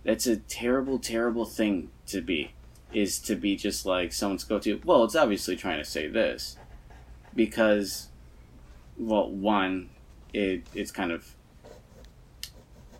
That's 0.02 0.26
a 0.26 0.36
terrible, 0.36 0.98
terrible 0.98 1.44
thing 1.44 1.90
to 2.06 2.20
be. 2.20 2.52
Is 2.92 3.18
to 3.20 3.34
be 3.34 3.56
just 3.56 3.84
like 3.84 4.12
someone's 4.12 4.44
go 4.44 4.58
to. 4.60 4.80
Well, 4.84 5.04
it's 5.04 5.16
obviously 5.16 5.56
trying 5.56 5.78
to 5.78 5.84
say 5.84 6.06
this, 6.06 6.56
because 7.34 8.08
well, 8.96 9.30
one, 9.30 9.90
it 10.32 10.62
it's 10.74 10.90
kind 10.90 11.12
of 11.12 11.34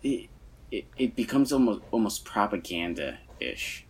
it 0.03 0.29
it, 0.71 0.85
it 0.97 1.15
becomes 1.15 1.51
almost 1.51 1.81
almost 1.91 2.25
propaganda 2.25 3.19
ish. 3.39 3.85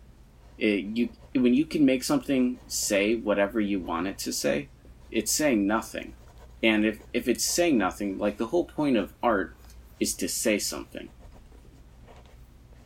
It, 0.56 0.84
you 0.96 1.08
when 1.34 1.54
you 1.54 1.64
can 1.64 1.84
make 1.84 2.04
something 2.04 2.58
say 2.66 3.14
whatever 3.14 3.60
you 3.60 3.80
want 3.80 4.06
it 4.06 4.18
to 4.18 4.32
say, 4.32 4.68
it's 5.10 5.32
saying 5.32 5.66
nothing. 5.66 6.14
And 6.62 6.84
if 6.84 7.00
if 7.12 7.28
it's 7.28 7.44
saying 7.44 7.78
nothing, 7.78 8.18
like 8.18 8.38
the 8.38 8.46
whole 8.46 8.64
point 8.64 8.96
of 8.96 9.14
art 9.22 9.54
is 10.00 10.14
to 10.14 10.28
say 10.28 10.58
something. 10.58 11.08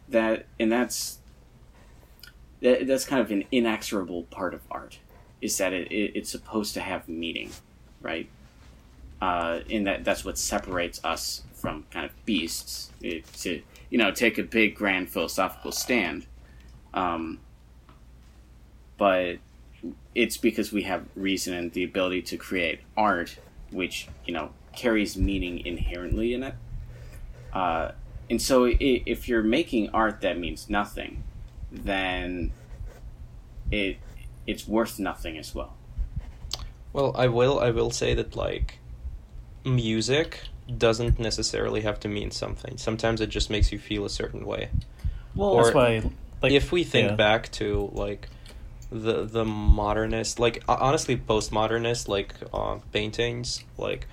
That 0.08 0.46
and 0.58 0.70
that's 0.70 1.18
that, 2.62 2.86
that's 2.86 3.04
kind 3.04 3.20
of 3.20 3.30
an 3.30 3.44
inexorable 3.52 4.24
part 4.24 4.54
of 4.54 4.62
art, 4.70 4.98
is 5.40 5.58
that 5.58 5.72
it, 5.72 5.92
it 5.92 6.12
it's 6.16 6.30
supposed 6.30 6.74
to 6.74 6.80
have 6.80 7.08
meaning, 7.08 7.50
right? 8.00 8.28
uh, 9.22 9.60
and 9.70 9.86
that 9.86 10.04
that's 10.04 10.24
what 10.24 10.36
separates 10.36 11.02
us 11.04 11.44
from 11.54 11.86
kind 11.92 12.04
of 12.04 12.26
beasts. 12.26 12.90
It, 13.00 13.24
to 13.34 13.62
you 13.88 13.96
know 13.96 14.10
take 14.10 14.36
a 14.36 14.42
big 14.42 14.74
grand 14.74 15.10
philosophical 15.10 15.70
stand, 15.70 16.26
um, 16.92 17.38
but 18.98 19.36
it's 20.14 20.36
because 20.36 20.72
we 20.72 20.82
have 20.82 21.06
reason 21.14 21.54
and 21.54 21.72
the 21.72 21.84
ability 21.84 22.22
to 22.22 22.36
create 22.36 22.80
art, 22.96 23.38
which 23.70 24.08
you 24.26 24.34
know 24.34 24.50
carries 24.74 25.16
meaning 25.16 25.64
inherently 25.64 26.34
in 26.34 26.42
it. 26.42 26.54
Uh, 27.52 27.92
and 28.28 28.42
so, 28.42 28.64
if 28.68 29.28
you're 29.28 29.42
making 29.44 29.88
art 29.90 30.20
that 30.22 30.36
means 30.36 30.68
nothing, 30.68 31.22
then 31.72 32.52
it 33.70 33.96
it's 34.46 34.68
worth 34.68 34.98
nothing 34.98 35.38
as 35.38 35.54
well. 35.54 35.74
Well, 36.92 37.14
I 37.16 37.28
will. 37.28 37.58
I 37.58 37.70
will 37.70 37.90
say 37.90 38.14
that 38.14 38.36
like 38.36 38.78
music 39.64 40.40
doesn't 40.78 41.18
necessarily 41.18 41.80
have 41.82 41.98
to 42.00 42.08
mean 42.08 42.30
something. 42.30 42.76
Sometimes 42.76 43.20
it 43.20 43.28
just 43.28 43.50
makes 43.50 43.72
you 43.72 43.78
feel 43.78 44.04
a 44.04 44.10
certain 44.10 44.44
way. 44.44 44.68
Well, 45.34 45.50
Or 45.50 45.64
that's 45.64 45.74
why. 45.74 46.10
Like, 46.42 46.52
if 46.52 46.72
we 46.72 46.82
think 46.84 47.10
yeah. 47.10 47.16
back 47.16 47.50
to 47.52 47.90
like 47.94 48.28
the 48.90 49.24
the 49.24 49.44
modernist, 49.44 50.38
like 50.38 50.62
honestly 50.68 51.16
postmodernist, 51.16 52.08
like 52.08 52.34
uh, 52.52 52.78
paintings, 52.92 53.64
like 53.78 54.06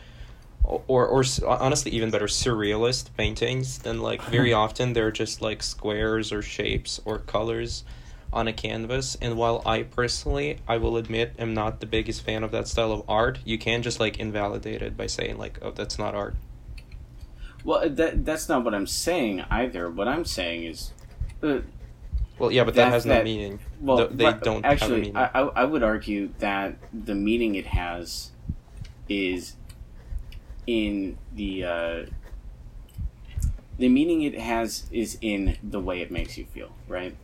or 0.64 1.06
or 1.08 1.24
honestly 1.48 1.92
even 1.92 2.12
better 2.12 2.28
surrealist 2.28 3.10
paintings, 3.18 3.80
then 3.80 4.02
like 4.02 4.22
very 4.24 4.54
often 4.64 4.94
they're 4.94 5.12
just 5.12 5.42
like 5.42 5.64
squares 5.64 6.32
or 6.32 6.42
shapes 6.42 7.00
or 7.06 7.20
colors 7.20 7.84
on 8.32 8.48
a 8.48 8.54
canvas. 8.54 9.18
And 9.22 9.36
while 9.38 9.64
I 9.66 9.84
personally, 9.84 10.60
I 10.68 10.78
will 10.78 10.98
admit, 10.98 11.34
am 11.40 11.54
not 11.56 11.80
the 11.80 11.88
biggest 11.88 12.22
fan 12.22 12.44
of 12.44 12.52
that 12.52 12.68
style 12.68 12.92
of 12.92 13.04
art, 13.10 13.40
you 13.44 13.58
can 13.58 13.82
just 13.82 14.00
like 14.00 14.20
invalidate 14.20 14.82
it 14.84 14.96
by 14.96 15.08
saying 15.08 15.38
like, 15.38 15.58
oh, 15.64 15.72
that's 15.72 15.98
not 15.98 16.14
art. 16.14 16.36
Well, 17.64 17.90
that 17.90 18.24
that's 18.26 18.48
not 18.48 18.64
what 18.64 18.74
I'm 18.76 18.88
saying 18.88 19.44
either. 19.50 19.90
What 19.90 20.08
I'm 20.08 20.24
saying 20.26 20.64
is, 20.66 20.92
uh, 21.44 21.60
Well, 22.38 22.52
yeah, 22.52 22.64
but 22.64 22.76
that, 22.76 22.86
That- 22.86 22.94
has 22.94 23.06
no 23.06 23.16
that- 23.16 23.24
meaning. 23.26 23.60
well, 23.82 23.98
Th- 23.98 24.10
they 24.12 24.26
right, 24.26 24.42
don't 24.42 24.64
have 24.64 24.72
a 24.80 24.84
actually. 24.84 25.14
I 25.16 25.42
I 25.42 25.64
would 25.66 25.84
argue 25.84 26.30
that 26.40 26.76
the 26.94 27.16
meaning 27.16 27.56
it 27.56 27.66
has 27.68 28.32
is 29.10 29.56
in 30.70 31.18
the 31.34 31.64
uh, 31.64 32.06
the 33.80 33.90
meaning 33.90 34.22
it 34.22 34.40
has 34.40 34.86
is 34.92 35.18
in 35.20 35.58
the 35.64 35.80
way 35.80 36.02
it 36.02 36.12
makes 36.12 36.38
you 36.38 36.46
feel, 36.46 36.70
right? 36.88 37.16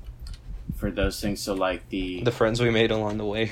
For 0.77 0.89
those 0.89 1.21
things, 1.21 1.41
so 1.41 1.53
like 1.53 1.87
the 1.89 2.23
the 2.23 2.31
friends 2.31 2.59
we 2.59 2.71
made 2.71 2.89
along 2.89 3.19
the 3.19 3.25
way. 3.25 3.51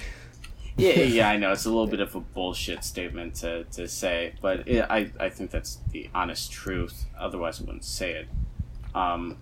yeah, 0.77 0.93
yeah, 0.93 1.29
I 1.29 1.37
know 1.41 1.51
it's 1.51 1.65
a 1.65 1.69
little 1.69 1.85
bit 1.85 1.99
of 1.99 2.15
a 2.15 2.21
bullshit 2.21 2.83
statement 2.83 3.35
to, 3.35 3.65
to 3.65 3.87
say, 3.87 4.33
but 4.41 4.67
it, 4.67 4.83
I 4.89 5.11
I 5.19 5.29
think 5.29 5.51
that's 5.51 5.77
the 5.91 6.09
honest 6.15 6.51
truth. 6.51 7.05
Otherwise, 7.15 7.61
I 7.61 7.65
wouldn't 7.65 7.85
say 7.85 8.13
it. 8.13 8.27
Um, 8.95 9.37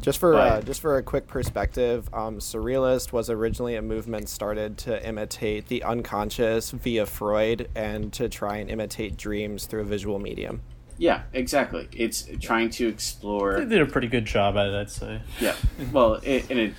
Just 0.00 0.18
for 0.18 0.34
uh, 0.36 0.60
just 0.62 0.80
for 0.80 0.96
a 0.96 1.02
quick 1.02 1.26
perspective, 1.26 2.08
um, 2.12 2.38
surrealist 2.38 3.12
was 3.12 3.30
originally 3.30 3.74
a 3.76 3.82
movement 3.82 4.28
started 4.28 4.78
to 4.78 5.06
imitate 5.06 5.68
the 5.68 5.82
unconscious 5.82 6.70
via 6.70 7.06
Freud 7.06 7.68
and 7.74 8.12
to 8.14 8.28
try 8.28 8.56
and 8.56 8.70
imitate 8.70 9.16
dreams 9.16 9.66
through 9.66 9.80
a 9.82 9.84
visual 9.84 10.18
medium. 10.18 10.62
Yeah, 10.98 11.22
exactly. 11.32 11.88
It's 11.92 12.28
trying 12.40 12.70
to 12.70 12.88
explore. 12.88 13.60
They 13.60 13.76
did 13.76 13.82
a 13.82 13.86
pretty 13.90 14.08
good 14.08 14.24
job 14.24 14.56
at 14.56 14.66
it, 14.68 14.74
I'd 14.74 14.90
say. 14.90 15.20
Yeah. 15.40 15.54
Well, 15.92 16.14
it, 16.22 16.50
and 16.50 16.58
it, 16.58 16.74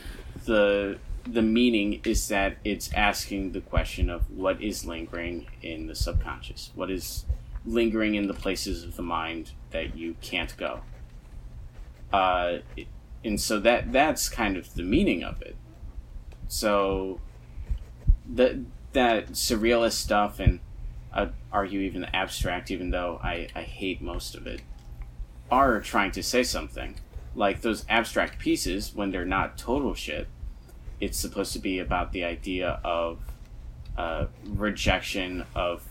the 0.45 0.97
the 1.25 1.41
meaning 1.41 2.01
is 2.03 2.27
that 2.29 2.57
it's 2.63 2.91
asking 2.93 3.51
the 3.51 3.61
question 3.61 4.09
of 4.09 4.29
what 4.31 4.61
is 4.61 4.85
lingering 4.85 5.47
in 5.61 5.87
the 5.87 5.95
subconscious, 5.95 6.71
what 6.75 6.89
is 6.89 7.25
lingering 7.65 8.15
in 8.15 8.27
the 8.27 8.33
places 8.33 8.83
of 8.83 8.95
the 8.95 9.01
mind 9.03 9.51
that 9.71 9.95
you 9.95 10.15
can't 10.21 10.55
go. 10.57 10.81
Uh, 12.11 12.57
it- 12.75 12.87
and 13.23 13.39
so 13.39 13.59
that 13.59 13.91
that's 13.91 14.29
kind 14.29 14.57
of 14.57 14.73
the 14.75 14.83
meaning 14.83 15.23
of 15.23 15.41
it. 15.41 15.55
So 16.47 17.19
that 18.27 18.57
that 18.93 19.31
surrealist 19.31 19.93
stuff 19.93 20.39
and 20.39 20.59
I'd 21.11 21.33
argue 21.51 21.79
even 21.81 22.01
the 22.01 22.15
abstract, 22.15 22.71
even 22.71 22.91
though 22.91 23.19
I, 23.23 23.47
I 23.55 23.63
hate 23.63 24.01
most 24.01 24.35
of 24.35 24.45
it, 24.45 24.61
are 25.51 25.79
trying 25.79 26.11
to 26.11 26.23
say 26.23 26.43
something. 26.43 26.95
Like 27.35 27.61
those 27.61 27.85
abstract 27.89 28.39
pieces, 28.39 28.93
when 28.93 29.11
they're 29.11 29.25
not 29.25 29.57
total 29.57 29.93
shit, 29.93 30.27
it's 30.99 31.17
supposed 31.17 31.53
to 31.53 31.59
be 31.59 31.79
about 31.79 32.11
the 32.11 32.23
idea 32.23 32.79
of 32.83 33.19
uh, 33.97 34.25
rejection 34.45 35.45
of 35.55 35.83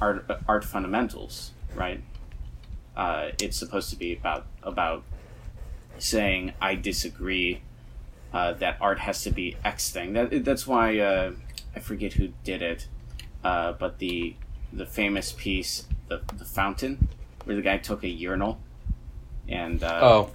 art, 0.00 0.26
art 0.48 0.64
fundamentals, 0.64 1.52
right? 1.74 2.02
Uh, 2.96 3.30
it's 3.40 3.56
supposed 3.56 3.90
to 3.90 3.96
be 3.96 4.12
about 4.12 4.46
about 4.62 5.02
saying 5.98 6.52
I 6.60 6.74
disagree 6.74 7.62
uh, 8.32 8.52
that 8.54 8.78
art 8.80 9.00
has 9.00 9.22
to 9.24 9.30
be 9.30 9.56
X 9.64 9.90
thing. 9.90 10.12
That 10.14 10.44
that's 10.44 10.66
why 10.66 10.98
uh, 10.98 11.32
I 11.76 11.80
forget 11.80 12.14
who 12.14 12.28
did 12.44 12.62
it, 12.62 12.88
uh, 13.44 13.72
but 13.72 13.98
the 13.98 14.36
the 14.72 14.86
famous 14.86 15.32
piece, 15.32 15.86
the 16.08 16.22
the 16.36 16.44
fountain, 16.44 17.08
where 17.44 17.56
the 17.56 17.62
guy 17.62 17.78
took 17.78 18.02
a 18.04 18.08
urinal, 18.08 18.58
and 19.48 19.82
uh, 19.82 20.00
Oh, 20.02 20.30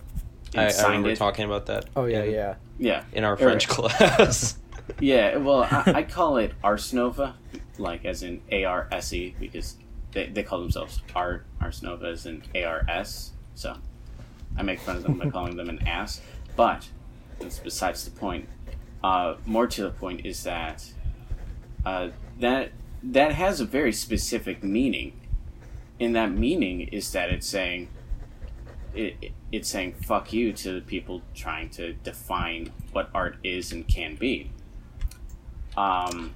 and 0.53 0.69
I, 0.71 0.79
I 0.83 0.87
remember 0.87 1.09
it. 1.09 1.17
talking 1.17 1.45
about 1.45 1.65
that. 1.67 1.85
Oh 1.95 2.05
yeah, 2.05 2.23
in, 2.23 2.33
yeah. 2.33 2.55
yeah, 2.77 3.03
In 3.13 3.23
our 3.23 3.33
Or- 3.33 3.37
French 3.37 3.67
class. 3.69 4.57
Yeah, 5.01 5.35
well, 5.37 5.63
I, 5.63 5.83
I 5.97 6.03
call 6.03 6.37
it 6.37 6.53
Ars 6.63 6.93
Nova, 6.93 7.35
like 7.77 8.05
as 8.05 8.23
in 8.23 8.41
A 8.51 8.63
R 8.63 8.87
S 8.91 9.11
E, 9.11 9.35
because 9.37 9.75
they, 10.13 10.27
they 10.27 10.43
call 10.43 10.59
themselves 10.61 11.01
Art 11.13 11.45
Ars 11.59 11.83
Nova 11.83 12.05
as 12.05 12.25
in 12.25 12.43
A 12.55 12.63
R 12.63 12.85
S. 12.87 13.31
So 13.55 13.75
I 14.57 14.63
make 14.63 14.79
fun 14.79 14.95
of 14.97 15.03
them 15.03 15.17
by 15.17 15.29
calling 15.31 15.55
them 15.57 15.69
an 15.69 15.85
ass. 15.87 16.21
But 16.55 16.87
that's 17.39 17.59
besides 17.59 18.03
the 18.05 18.11
point. 18.11 18.47
Uh, 19.03 19.35
more 19.45 19.67
to 19.67 19.83
the 19.83 19.91
point 19.91 20.25
is 20.25 20.43
that 20.43 20.91
uh, 21.85 22.09
that 22.39 22.71
that 23.03 23.33
has 23.33 23.61
a 23.61 23.65
very 23.65 23.93
specific 23.93 24.63
meaning. 24.63 25.13
And 25.99 26.15
that 26.15 26.31
meaning 26.31 26.81
is 26.81 27.11
that 27.13 27.29
it's 27.29 27.47
saying 27.47 27.89
it, 28.93 29.15
it- 29.21 29.31
it's 29.49 29.69
saying 29.69 29.93
fuck 29.93 30.33
you 30.33 30.51
to 30.51 30.73
the 30.73 30.81
people 30.81 31.21
trying 31.33 31.69
to 31.69 31.93
define 31.93 32.69
what 32.91 33.09
art 33.15 33.37
is 33.45 33.71
and 33.71 33.87
can 33.87 34.15
be. 34.15 34.51
Um, 35.77 36.35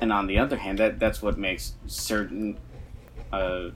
and 0.00 0.10
on 0.10 0.26
the 0.28 0.38
other 0.38 0.56
hand, 0.56 0.78
that 0.78 0.98
that's 0.98 1.20
what 1.20 1.36
makes 1.36 1.74
certain 1.86 2.56
uh, 3.32 3.68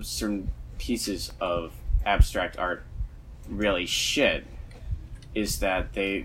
certain 0.00 0.50
pieces 0.78 1.32
of 1.38 1.74
abstract 2.06 2.56
art 2.58 2.84
really 3.48 3.86
should 3.86 4.44
Is 5.34 5.58
that 5.58 5.92
they 5.92 6.24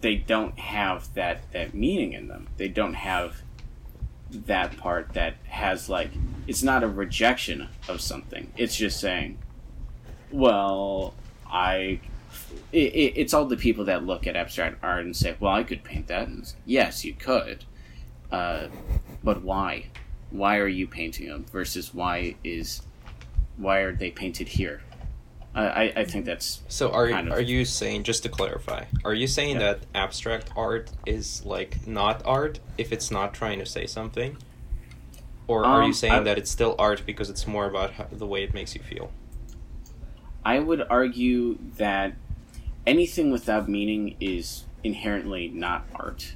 they 0.00 0.16
don't 0.16 0.58
have 0.58 1.12
that 1.14 1.50
that 1.52 1.74
meaning 1.74 2.12
in 2.12 2.28
them. 2.28 2.46
They 2.56 2.68
don't 2.68 2.94
have 2.94 3.42
that 4.30 4.76
part 4.76 5.14
that 5.14 5.34
has 5.48 5.88
like 5.88 6.10
it's 6.46 6.62
not 6.62 6.84
a 6.84 6.88
rejection 6.88 7.68
of 7.88 8.00
something. 8.00 8.52
It's 8.56 8.76
just 8.76 9.00
saying, 9.00 9.38
well, 10.30 11.14
I 11.46 12.00
it, 12.72 12.78
it, 12.94 13.12
it's 13.16 13.34
all 13.34 13.46
the 13.46 13.56
people 13.56 13.84
that 13.86 14.04
look 14.04 14.26
at 14.26 14.36
abstract 14.36 14.82
art 14.82 15.04
and 15.04 15.16
say, 15.16 15.36
"Well, 15.40 15.52
I 15.52 15.64
could 15.64 15.82
paint 15.82 16.06
that." 16.08 16.28
And 16.28 16.52
yes, 16.64 17.04
you 17.04 17.14
could, 17.14 17.64
uh, 18.30 18.68
but 19.24 19.42
why? 19.42 19.86
Why 20.30 20.58
are 20.58 20.68
you 20.68 20.86
painting 20.86 21.28
them? 21.28 21.44
Versus 21.50 21.92
why 21.92 22.36
is 22.44 22.82
why 23.60 23.78
are 23.80 23.92
they 23.92 24.10
painted 24.10 24.48
here? 24.48 24.80
I 25.54 25.92
I, 25.96 26.04
think 26.04 26.26
that's 26.26 26.60
So 26.68 26.92
are 26.92 27.08
Kind 27.10 27.26
of. 27.28 27.34
are 27.34 27.40
you 27.40 27.64
saying 27.64 28.04
just 28.04 28.22
to 28.22 28.28
clarify? 28.28 28.84
Are 29.04 29.14
you 29.14 29.26
saying 29.26 29.56
Yeah. 29.56 29.72
that 29.74 29.78
abstract 29.96 30.50
art 30.56 30.90
is 31.06 31.44
like 31.44 31.86
not 31.86 32.22
art 32.24 32.60
if 32.78 32.92
it's 32.92 33.10
not 33.10 33.34
trying 33.34 33.58
to 33.58 33.66
say 33.66 33.86
something, 33.86 34.36
or 35.48 35.64
are 35.64 35.80
you 35.82 35.86
Um, 35.88 35.92
saying 35.92 36.12
I- 36.12 36.20
that 36.20 36.38
it's 36.38 36.50
still 36.52 36.76
art 36.78 37.02
because 37.04 37.28
it's 37.30 37.46
more 37.48 37.66
about 37.66 37.92
how, 37.94 38.06
the 38.12 38.26
way 38.26 38.44
it 38.44 38.54
makes 38.54 38.76
you 38.76 38.82
feel? 38.82 39.10
I 40.44 40.60
would 40.60 40.82
argue 40.88 41.58
that 41.78 42.14
anything 42.86 43.30
without 43.32 43.68
meaning 43.68 44.16
is 44.20 44.64
inherently 44.84 45.48
not 45.48 45.84
art. 45.96 46.34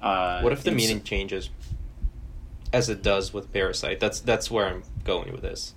Uh, 0.00 0.40
What 0.40 0.52
if 0.54 0.62
the 0.64 0.72
meaning 0.72 1.02
changes, 1.02 1.50
as 2.72 2.88
it 2.88 3.02
does 3.02 3.34
with 3.34 3.52
Parasite? 3.52 4.00
That's 4.00 4.20
that's 4.20 4.50
where 4.50 4.66
I'm 4.68 4.82
going 5.04 5.30
with 5.32 5.42
this. 5.42 5.74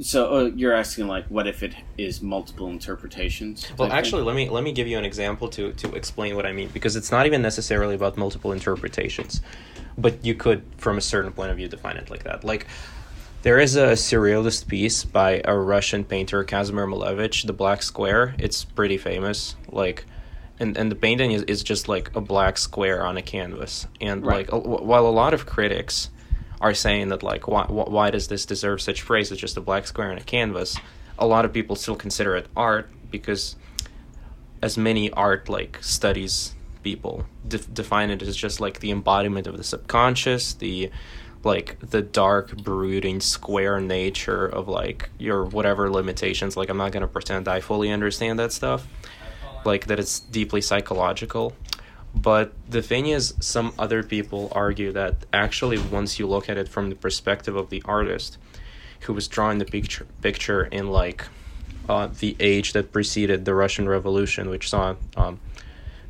So 0.00 0.34
uh, 0.34 0.44
you're 0.54 0.74
asking 0.74 1.06
like, 1.06 1.26
what 1.28 1.46
if 1.46 1.62
it 1.62 1.74
is 1.96 2.20
multiple 2.20 2.68
interpretations? 2.68 3.66
Well, 3.78 3.88
type 3.88 3.90
thing? 3.90 3.98
actually, 3.98 4.22
let 4.22 4.36
me 4.36 4.48
let 4.50 4.62
me 4.62 4.72
give 4.72 4.86
you 4.86 4.98
an 4.98 5.04
example 5.04 5.48
to 5.50 5.72
to 5.72 5.94
explain 5.94 6.36
what 6.36 6.44
I 6.44 6.52
mean 6.52 6.68
because 6.72 6.96
it's 6.96 7.10
not 7.10 7.26
even 7.26 7.40
necessarily 7.40 7.94
about 7.94 8.16
multiple 8.16 8.52
interpretations, 8.52 9.40
but 9.96 10.24
you 10.24 10.34
could, 10.34 10.62
from 10.76 10.98
a 10.98 11.00
certain 11.00 11.32
point 11.32 11.50
of 11.50 11.56
view, 11.56 11.68
define 11.68 11.96
it 11.96 12.10
like 12.10 12.24
that. 12.24 12.44
Like, 12.44 12.66
there 13.42 13.58
is 13.58 13.76
a 13.76 13.92
surrealist 13.92 14.66
piece 14.66 15.04
by 15.04 15.40
a 15.44 15.56
Russian 15.56 16.04
painter 16.04 16.44
Kazimir 16.44 16.86
Malevich, 16.86 17.46
The 17.46 17.52
Black 17.54 17.82
Square. 17.82 18.34
It's 18.38 18.64
pretty 18.64 18.98
famous. 18.98 19.56
Like, 19.70 20.04
and 20.60 20.76
and 20.76 20.90
the 20.90 20.96
painting 20.96 21.32
is, 21.32 21.42
is 21.44 21.62
just 21.62 21.88
like 21.88 22.14
a 22.14 22.20
black 22.20 22.58
square 22.58 23.06
on 23.06 23.16
a 23.16 23.22
canvas, 23.22 23.86
and 24.02 24.26
Right. 24.26 24.52
like 24.52 24.52
a, 24.52 24.58
while 24.58 25.06
a 25.06 25.08
lot 25.08 25.32
of 25.32 25.46
critics 25.46 26.10
are 26.60 26.74
saying 26.74 27.08
that 27.08 27.22
like 27.22 27.48
why 27.48 27.66
why 27.66 28.10
does 28.10 28.28
this 28.28 28.46
deserve 28.46 28.80
such 28.80 29.04
praise? 29.04 29.30
It's 29.30 29.40
just 29.40 29.56
a 29.56 29.60
black 29.60 29.86
square 29.86 30.10
on 30.10 30.18
a 30.18 30.22
canvas. 30.22 30.76
A 31.18 31.26
lot 31.26 31.44
of 31.44 31.52
people 31.52 31.76
still 31.76 31.96
consider 31.96 32.36
it 32.36 32.46
art 32.56 32.90
because 33.10 33.56
as 34.62 34.76
many 34.76 35.10
art 35.10 35.48
like 35.48 35.78
studies 35.82 36.54
people 36.82 37.26
de- 37.46 37.58
define 37.58 38.10
it 38.10 38.22
as 38.22 38.36
just 38.36 38.60
like 38.60 38.80
the 38.80 38.90
embodiment 38.90 39.46
of 39.46 39.56
the 39.56 39.64
subconscious 39.64 40.54
the 40.54 40.90
like 41.44 41.78
the 41.80 42.02
dark 42.02 42.56
brooding 42.58 43.20
square 43.20 43.80
nature 43.80 44.46
of 44.46 44.68
like 44.68 45.10
your 45.18 45.44
whatever 45.44 45.90
limitations 45.90 46.56
like 46.56 46.68
i'm 46.68 46.76
not 46.76 46.92
going 46.92 47.00
to 47.02 47.08
pretend 47.08 47.48
i 47.48 47.60
fully 47.60 47.90
understand 47.90 48.38
that 48.38 48.52
stuff 48.52 48.86
like 49.64 49.86
that 49.86 49.98
it's 49.98 50.20
deeply 50.20 50.60
psychological 50.60 51.52
but 52.16 52.52
the 52.68 52.82
thing 52.82 53.06
is 53.06 53.34
some 53.40 53.72
other 53.78 54.02
people 54.02 54.48
argue 54.52 54.90
that 54.92 55.14
actually 55.32 55.78
once 55.78 56.18
you 56.18 56.26
look 56.26 56.48
at 56.48 56.56
it 56.56 56.68
from 56.68 56.88
the 56.88 56.96
perspective 56.96 57.54
of 57.54 57.70
the 57.70 57.82
artist 57.84 58.38
who 59.00 59.12
was 59.12 59.28
drawing 59.28 59.58
the 59.58 59.64
picture 59.64 60.06
picture 60.22 60.64
in 60.64 60.88
like 60.90 61.26
uh, 61.88 62.08
the 62.18 62.36
age 62.40 62.72
that 62.72 62.92
preceded 62.92 63.44
the 63.44 63.54
Russian 63.54 63.88
Revolution, 63.88 64.50
which 64.50 64.68
saw 64.68 64.96
um, 65.16 65.38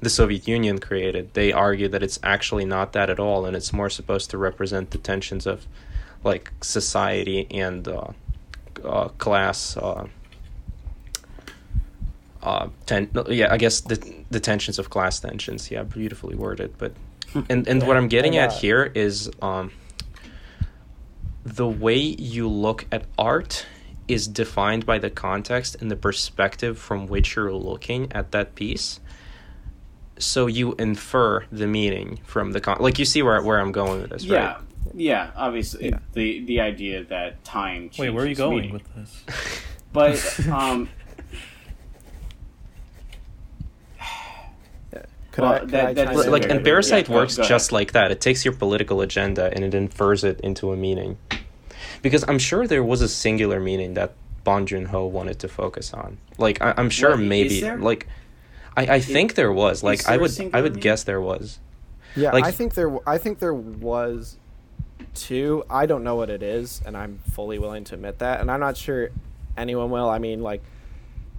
the 0.01 0.09
Soviet 0.09 0.47
Union 0.49 0.79
created, 0.79 1.35
they 1.35 1.53
argue 1.53 1.89
that 1.89 2.03
it's 2.03 2.19
actually 2.23 2.65
not 2.65 2.93
that 2.93 3.11
at 3.11 3.19
all, 3.19 3.45
and 3.45 3.57
it's 3.57 3.73
more 3.73 3.91
supposed 3.91 4.31
to 4.31 4.39
represent 4.39 4.91
the 4.91 4.99
tensions 4.99 5.47
of 5.47 5.67
like 6.25 6.51
society 6.63 7.47
and 7.51 7.89
uh, 7.89 8.09
uh, 8.85 9.09
class. 9.09 9.77
Uh, 12.47 12.69
ten- 12.87 13.11
yeah, 13.29 13.53
I 13.53 13.57
guess 13.57 13.81
the 13.81 13.97
the 14.31 14.39
tensions 14.39 14.79
of 14.79 14.89
class 14.89 15.19
tensions. 15.19 15.69
Yeah, 15.71 15.83
beautifully 15.83 16.37
worded. 16.37 16.79
But 16.79 16.93
and 17.51 17.67
and 17.67 17.83
what 17.87 17.97
I'm 17.97 18.07
getting 18.07 18.37
at 18.37 18.53
here 18.53 18.85
is 18.95 19.29
um, 19.43 19.73
the 21.45 21.67
way 21.67 21.97
you 21.99 22.49
look 22.49 22.87
at 22.93 23.05
art 23.19 23.67
is 24.07 24.29
defined 24.29 24.87
by 24.87 24.99
the 24.99 25.11
context 25.11 25.77
and 25.81 25.91
the 25.91 25.97
perspective 25.97 26.79
from 26.79 27.09
which 27.09 27.35
you're 27.35 27.53
looking 27.53 28.13
at 28.13 28.31
that 28.31 28.55
piece. 28.55 29.01
So 30.19 30.47
you 30.47 30.75
infer 30.79 31.45
the 31.51 31.67
meaning 31.67 32.21
from 32.25 32.53
the 32.53 32.61
con. 32.61 32.77
Like 32.79 33.01
you 33.01 33.05
see 33.05 33.23
where 33.23 33.43
where 33.43 33.59
I'm 33.59 33.73
going 33.73 34.03
with 34.03 34.11
this, 34.11 34.25
yeah, 34.25 34.55
right? 34.55 34.63
yeah. 34.95 35.31
Obviously, 35.35 35.89
Yeah. 35.89 35.99
the 36.13 36.45
the 36.45 36.61
idea 36.61 37.03
that 37.05 37.43
time. 37.45 37.91
Wait, 37.99 38.11
where 38.11 38.25
are 38.25 38.29
you 38.29 38.37
going 38.37 38.57
meaning. 38.57 38.73
with 38.73 38.95
this? 38.95 39.25
But 39.93 40.49
um, 40.49 40.89
Could 45.37 45.43
Well, 45.43 45.53
I, 45.53 45.59
could 45.61 45.71
that- 45.71 45.85
I 45.89 45.93
that 45.93 46.15
chime 46.15 46.31
like 46.33 46.49
and 46.51 46.65
parasite 46.65 47.09
Yeah, 47.11 47.15
works 47.17 47.37
just 47.37 47.71
like 47.71 47.93
that 47.93 48.11
it 48.11 48.23
takes 48.23 48.43
your 48.43 48.55
political 48.55 49.03
agenda 49.03 49.53
and 49.55 49.63
it 49.63 49.75
infers 49.75 50.25
it 50.25 50.41
into 50.41 50.73
a 50.73 50.77
meaning 50.77 51.19
because 52.01 52.25
i'm 52.27 52.39
sure 52.39 52.67
there 52.67 52.83
was 52.83 53.03
a 53.03 53.09
singular 53.09 53.61
meaning 53.61 53.93
that 53.95 54.15
Bong 54.45 54.65
Joon 54.65 54.87
Ho 54.87 55.05
wanted 55.07 55.41
to 55.41 55.49
focus 55.49 55.93
on. 55.93 56.19
Like 56.39 56.63
I, 56.63 56.73
I'm 56.79 56.89
sure 56.89 57.11
What, 57.11 57.21
is 57.21 57.27
maybe 57.29 57.71
like 57.91 58.07
I, 58.77 58.83
I 58.97 59.01
think 59.01 59.35
there 59.35 59.53
was 59.53 59.83
like 59.83 60.05
there 60.05 60.13
I 60.13 60.17
a 60.17 60.21
would 60.21 60.51
I 60.55 60.61
would 60.63 60.73
meaning? 60.73 60.81
guess 60.81 61.03
there 61.05 61.21
was. 61.21 61.59
Yeah, 62.15 62.31
Like- 62.33 62.45
I 62.45 62.51
think 62.53 62.73
there. 62.75 62.85
w- 62.87 63.03
I 63.07 63.19
think 63.19 63.41
there 63.41 63.53
was 63.53 64.39
two. 65.15 65.65
I 65.69 65.87
don't 65.87 66.05
know 66.05 66.15
what 66.15 66.31
it 66.31 66.43
is, 66.45 66.81
and 66.87 66.97
I'm 66.97 67.19
fully 67.33 67.59
willing 67.59 67.83
to 67.85 67.95
admit 67.95 68.21
that. 68.21 68.41
And 68.41 68.49
I'm 68.51 68.61
not 68.61 68.77
sure 68.77 69.11
anyone 69.57 69.91
will. 69.91 70.09
I 70.09 70.19
mean, 70.19 70.41
like 70.43 70.63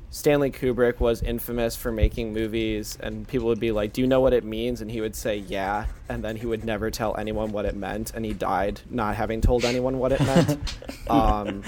Stanley 0.10 0.52
Kubrick 0.52 1.00
was 1.00 1.22
infamous 1.22 1.76
for 1.76 1.92
making 1.92 2.34
movies, 2.34 2.98
and 3.02 3.28
people 3.28 3.48
would 3.48 3.60
be 3.60 3.72
like, 3.72 3.92
"Do 3.92 4.02
you 4.02 4.08
know 4.08 4.22
what 4.22 4.34
it 4.34 4.44
means?" 4.44 4.82
And 4.82 4.90
he 4.90 5.02
would 5.02 5.16
say, 5.16 5.38
"Yeah," 5.38 5.86
and 6.08 6.24
then 6.24 6.38
he 6.38 6.46
would 6.46 6.64
never 6.64 6.90
tell 6.90 7.16
anyone 7.18 7.52
what 7.52 7.66
it 7.66 7.76
meant, 7.76 8.14
and 8.16 8.24
he 8.24 8.34
died 8.34 8.82
not 8.90 9.16
having 9.16 9.42
told 9.42 9.66
anyone 9.66 10.00
what 10.00 10.14
it 10.14 10.22
meant. 10.22 10.78
um, 11.10 11.64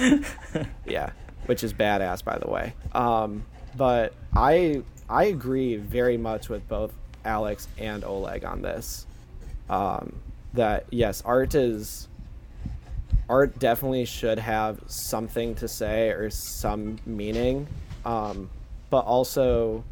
yeah, 0.85 1.11
which 1.47 1.63
is 1.63 1.73
badass, 1.73 2.23
by 2.23 2.37
the 2.37 2.49
way. 2.49 2.73
Um, 2.93 3.45
but 3.75 4.13
I 4.35 4.83
I 5.09 5.25
agree 5.25 5.75
very 5.75 6.17
much 6.17 6.49
with 6.49 6.67
both 6.67 6.93
Alex 7.25 7.67
and 7.77 8.03
Oleg 8.03 8.45
on 8.45 8.61
this. 8.61 9.05
Um, 9.69 10.15
that 10.53 10.85
yes, 10.91 11.21
art 11.25 11.55
is 11.55 12.07
art 13.27 13.59
definitely 13.59 14.05
should 14.05 14.39
have 14.39 14.79
something 14.87 15.55
to 15.55 15.67
say 15.67 16.09
or 16.09 16.29
some 16.29 16.97
meaning, 17.05 17.67
um, 18.05 18.49
but 18.89 19.05
also. 19.05 19.83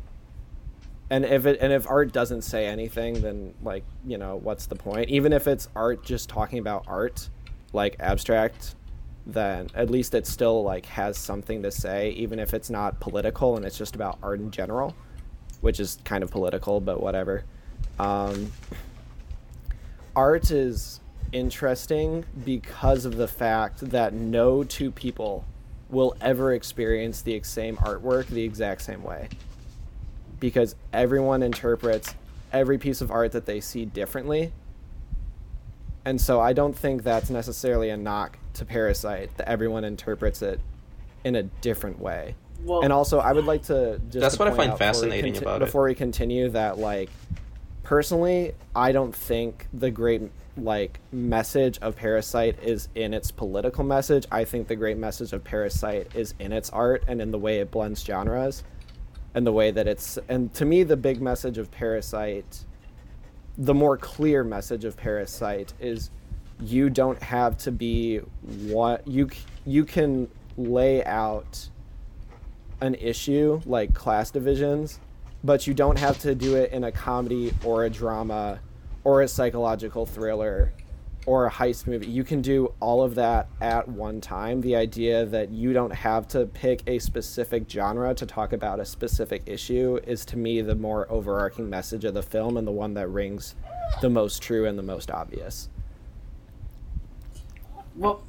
And 1.10 1.24
if 1.24 1.45
it 1.45 1.60
and 1.62 1.72
if 1.72 1.88
art 1.88 2.12
doesn't 2.12 2.41
say 2.41 2.66
anything, 2.68 3.22
then 3.22 3.53
like 3.64 3.86
you 4.05 4.18
know 4.18 4.36
what's 4.36 4.66
the 4.66 4.76
point? 4.76 5.10
Even 5.10 5.32
if 5.32 5.47
it's 5.47 5.70
art 5.74 6.03
just 6.03 6.28
talking 6.28 6.60
about 6.60 6.84
art, 6.86 7.30
like 7.72 7.95
abstract 7.99 8.76
then 9.28 9.68
at 9.76 9.89
least 9.89 10.16
it 10.16 10.26
still 10.26 10.64
like 10.64 10.86
has 10.86 11.18
something 11.18 11.62
to 11.62 11.70
say 11.70 12.12
even 12.12 12.39
if 12.39 12.53
it's 12.53 12.70
not 12.70 12.99
political 13.01 13.58
and 13.58 13.66
it's 13.66 13.78
just 13.78 13.93
about 13.93 14.18
art 14.24 14.39
in 14.39 14.49
general 14.49 14.95
which 15.60 15.80
is 15.80 15.99
kind 16.05 16.24
of 16.24 16.32
political 16.32 16.80
but 16.80 17.01
whatever 17.01 17.43
um, 17.99 18.51
art 20.16 20.49
is 20.49 21.01
interesting 21.34 22.24
because 22.45 23.03
of 23.03 23.18
the 23.18 23.28
fact 23.28 23.80
that 23.89 24.14
no 24.14 24.64
two 24.64 24.91
people 24.91 25.43
will 25.89 26.15
ever 26.21 26.53
experience 26.53 27.21
the 27.21 27.41
same 27.43 27.77
artwork 27.77 28.27
the 28.27 28.43
exact 28.43 28.81
same 28.81 29.03
way 29.03 29.29
because 30.39 30.75
everyone 30.93 31.41
interprets 31.41 32.13
every 32.51 32.77
piece 32.77 33.01
of 33.01 33.11
art 33.11 33.31
that 33.31 33.45
they 33.45 33.59
see 33.61 33.85
differently 33.85 34.51
and 36.07 36.21
so 36.21 36.39
I 36.39 36.53
don't 36.53 36.73
think 36.73 37.03
that's 37.03 37.29
necessarily 37.29 37.89
a 37.89 37.97
knock 37.97 38.38
to 38.53 38.63
Parasite 38.63 39.35
that 39.35 39.49
everyone 39.49 39.83
interprets 39.83 40.41
it 40.41 40.61
in 41.25 41.35
a 41.35 41.43
different 41.43 41.99
way. 41.99 42.35
Well, 42.63 42.81
and 42.81 42.93
also, 42.93 43.19
I 43.19 43.33
would 43.33 43.43
like 43.43 43.63
to 43.63 43.99
just 44.09 44.21
That's 44.21 44.35
to 44.38 44.39
what 44.39 44.47
I 44.47 44.55
find 44.55 44.71
out 44.71 44.77
before 44.79 44.88
we 44.88 44.93
fascinating 44.93 45.33
conti- 45.33 45.45
about 45.45 45.61
it. 45.61 45.65
Before 45.65 45.83
we 45.83 45.95
continue, 45.95 46.47
that 46.51 46.77
like 46.77 47.09
personally, 47.83 48.53
I 48.73 48.93
don't 48.93 49.13
think 49.13 49.67
the 49.73 49.91
great 49.91 50.21
like 50.58 50.99
message 51.12 51.78
of 51.80 51.95
Parasite 51.95 52.62
is 52.64 52.89
in 52.95 53.14
its 53.14 53.32
political 53.32 53.84
message. 53.84 54.26
I 54.32 54.43
think 54.43 54.68
the 54.68 54.76
great 54.76 54.97
message 54.97 55.34
of 55.34 55.43
Parasite 55.43 56.16
is 56.16 56.34
in 56.39 56.51
its 56.51 56.70
art 56.70 57.03
and 57.08 57.22
in 57.22 57.32
the 57.32 57.39
way 57.39 57.60
it 57.60 57.72
blends 57.72 58.03
genres, 58.03 58.64
and 59.34 59.45
the 59.45 59.53
way 59.53 59.72
that 59.72 59.88
it's. 59.88 60.18
And 60.30 60.53
to 60.55 60.66
me, 60.66 60.84
the 60.84 60.97
big 60.97 61.22
message 61.22 61.58
of 61.58 61.72
Parasite 61.72 62.66
the 63.58 63.74
more 63.74 63.97
clear 63.97 64.43
message 64.43 64.86
of 64.86 64.95
parasite 64.95 65.74
is 65.80 66.12
you 66.60 66.89
don't 66.89 67.22
have 67.22 67.58
to 67.58 67.72
be 67.72 68.18
what 68.18 69.08
you 69.08 69.30
you 69.66 69.84
can 69.84 70.28
lay 70.58 71.03
out 71.05 71.70
an 72.82 72.93
issue 72.95 73.60
like 73.66 73.93
class 73.93 74.30
divisions 74.30 74.99
but 75.43 75.66
you 75.66 75.74
don't 75.74 75.97
have 75.97 76.18
to 76.20 76.36
do 76.36 76.55
it 76.55 76.72
in 76.72 76.84
a 76.84 76.91
comedy 76.91 77.51
or 77.64 77.86
a 77.86 77.89
drama 77.89 78.60
or 79.08 79.22
a 79.22 79.28
psychological 79.28 80.05
thriller 80.05 80.74
or 81.26 81.45
a 81.45 81.49
heist 81.49 81.88
movie 81.88 82.08
you 82.08 82.26
can 82.26 82.41
do 82.41 82.74
all 82.82 83.01
of 83.01 83.16
that 83.16 83.47
at 83.62 83.88
one 83.88 84.20
time. 84.20 84.60
The 84.60 84.76
idea 84.76 85.26
that 85.28 85.49
you 85.49 85.72
don't 85.72 85.93
have 85.93 86.28
to 86.30 86.45
pick 86.45 86.82
a 86.88 86.99
specific 86.99 87.72
genre 87.72 88.14
to 88.14 88.26
talk 88.26 88.51
about 88.51 88.82
a 88.82 88.86
specific 88.86 89.43
issue 89.45 89.97
is 90.05 90.26
to 90.26 90.38
me 90.38 90.62
the 90.62 90.76
more 90.76 91.10
overarching 91.10 91.70
message 91.70 92.03
of 92.03 92.16
the 92.16 92.22
film 92.22 92.58
and 92.58 92.68
the 92.68 92.72
one 92.74 92.95
that 92.95 93.08
rings 93.08 93.55
the 94.01 94.10
most 94.10 94.41
true 94.41 94.66
and 94.66 94.78
the 94.78 94.84
most 94.84 95.10
obvious. 95.10 95.70
Well, 97.95 98.24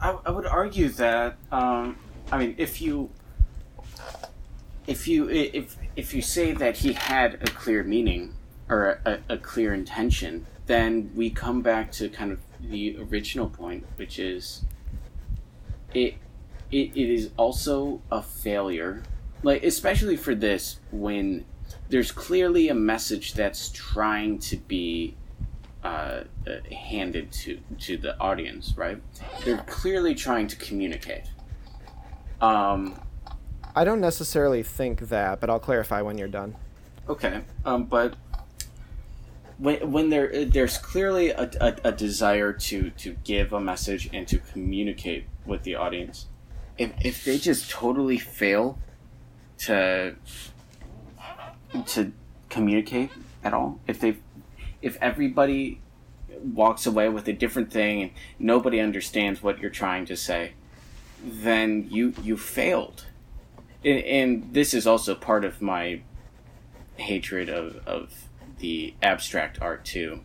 I, 0.00 0.16
I 0.24 0.30
would 0.30 0.46
argue 0.46 0.90
that 0.90 1.38
um, 1.50 1.98
I 2.30 2.38
mean, 2.38 2.54
if 2.56 2.80
you 2.80 3.10
if 4.86 5.08
you 5.08 5.28
if 5.28 5.76
if 5.96 6.14
you 6.14 6.22
say 6.22 6.52
that 6.52 6.76
he 6.76 6.92
had 6.92 7.34
a 7.42 7.46
clear 7.50 7.82
meaning 7.82 8.34
or 8.68 9.00
a, 9.04 9.18
a 9.28 9.38
clear 9.38 9.72
intention, 9.74 10.46
then 10.66 11.10
we 11.14 11.30
come 11.30 11.62
back 11.62 11.90
to 11.92 12.08
kind 12.08 12.32
of 12.32 12.40
the 12.60 12.96
original 12.98 13.48
point, 13.48 13.84
which 13.96 14.18
is 14.18 14.64
it 15.94 16.14
it, 16.70 16.90
it 16.94 17.10
is 17.10 17.30
also 17.36 18.02
a 18.10 18.22
failure, 18.22 19.02
like 19.42 19.62
especially 19.62 20.16
for 20.16 20.34
this 20.34 20.80
when 20.90 21.44
there's 21.88 22.12
clearly 22.12 22.68
a 22.68 22.74
message 22.74 23.34
that's 23.34 23.70
trying 23.70 24.38
to 24.38 24.56
be 24.56 25.16
uh, 25.82 26.24
uh, 26.46 26.74
handed 26.74 27.32
to 27.32 27.58
to 27.80 27.96
the 27.96 28.18
audience, 28.20 28.74
right? 28.76 29.00
They're 29.44 29.64
clearly 29.66 30.14
trying 30.14 30.48
to 30.48 30.56
communicate. 30.56 31.24
Um, 32.40 33.00
i 33.74 33.84
don't 33.84 34.00
necessarily 34.00 34.62
think 34.62 35.00
that 35.08 35.40
but 35.40 35.50
i'll 35.50 35.60
clarify 35.60 36.00
when 36.02 36.18
you're 36.18 36.26
done 36.26 36.54
okay, 37.08 37.40
um, 37.64 37.84
but 37.84 38.14
when 39.58 39.90
when 39.90 40.10
there 40.10 40.44
there's 40.44 40.78
clearly 40.78 41.30
a, 41.30 41.50
a, 41.60 41.76
a 41.84 41.92
desire 41.92 42.52
to 42.52 42.90
to 42.90 43.16
give 43.24 43.52
a 43.52 43.60
message 43.60 44.08
and 44.12 44.26
to 44.28 44.38
communicate 44.38 45.26
with 45.44 45.64
the 45.64 45.74
audience, 45.74 46.26
if 46.78 46.92
if 47.04 47.24
they 47.24 47.38
just 47.38 47.70
totally 47.70 48.18
fail 48.18 48.78
to 49.58 50.14
to 51.86 52.12
communicate 52.48 53.10
at 53.42 53.52
all, 53.52 53.80
if 53.86 54.00
they 54.00 54.16
if 54.80 54.96
everybody 55.00 55.80
walks 56.40 56.86
away 56.86 57.08
with 57.08 57.26
a 57.26 57.32
different 57.32 57.72
thing 57.72 58.02
and 58.02 58.10
nobody 58.38 58.78
understands 58.78 59.42
what 59.42 59.58
you're 59.58 59.70
trying 59.70 60.06
to 60.06 60.16
say, 60.16 60.52
then 61.22 61.88
you 61.90 62.14
you 62.22 62.36
failed. 62.36 63.06
And, 63.84 63.98
and 64.04 64.54
this 64.54 64.72
is 64.72 64.86
also 64.86 65.14
part 65.14 65.44
of 65.44 65.60
my 65.60 66.02
hatred 66.96 67.48
of, 67.48 67.76
of 67.86 68.27
the 68.58 68.94
abstract 69.02 69.60
art 69.60 69.84
too, 69.84 70.20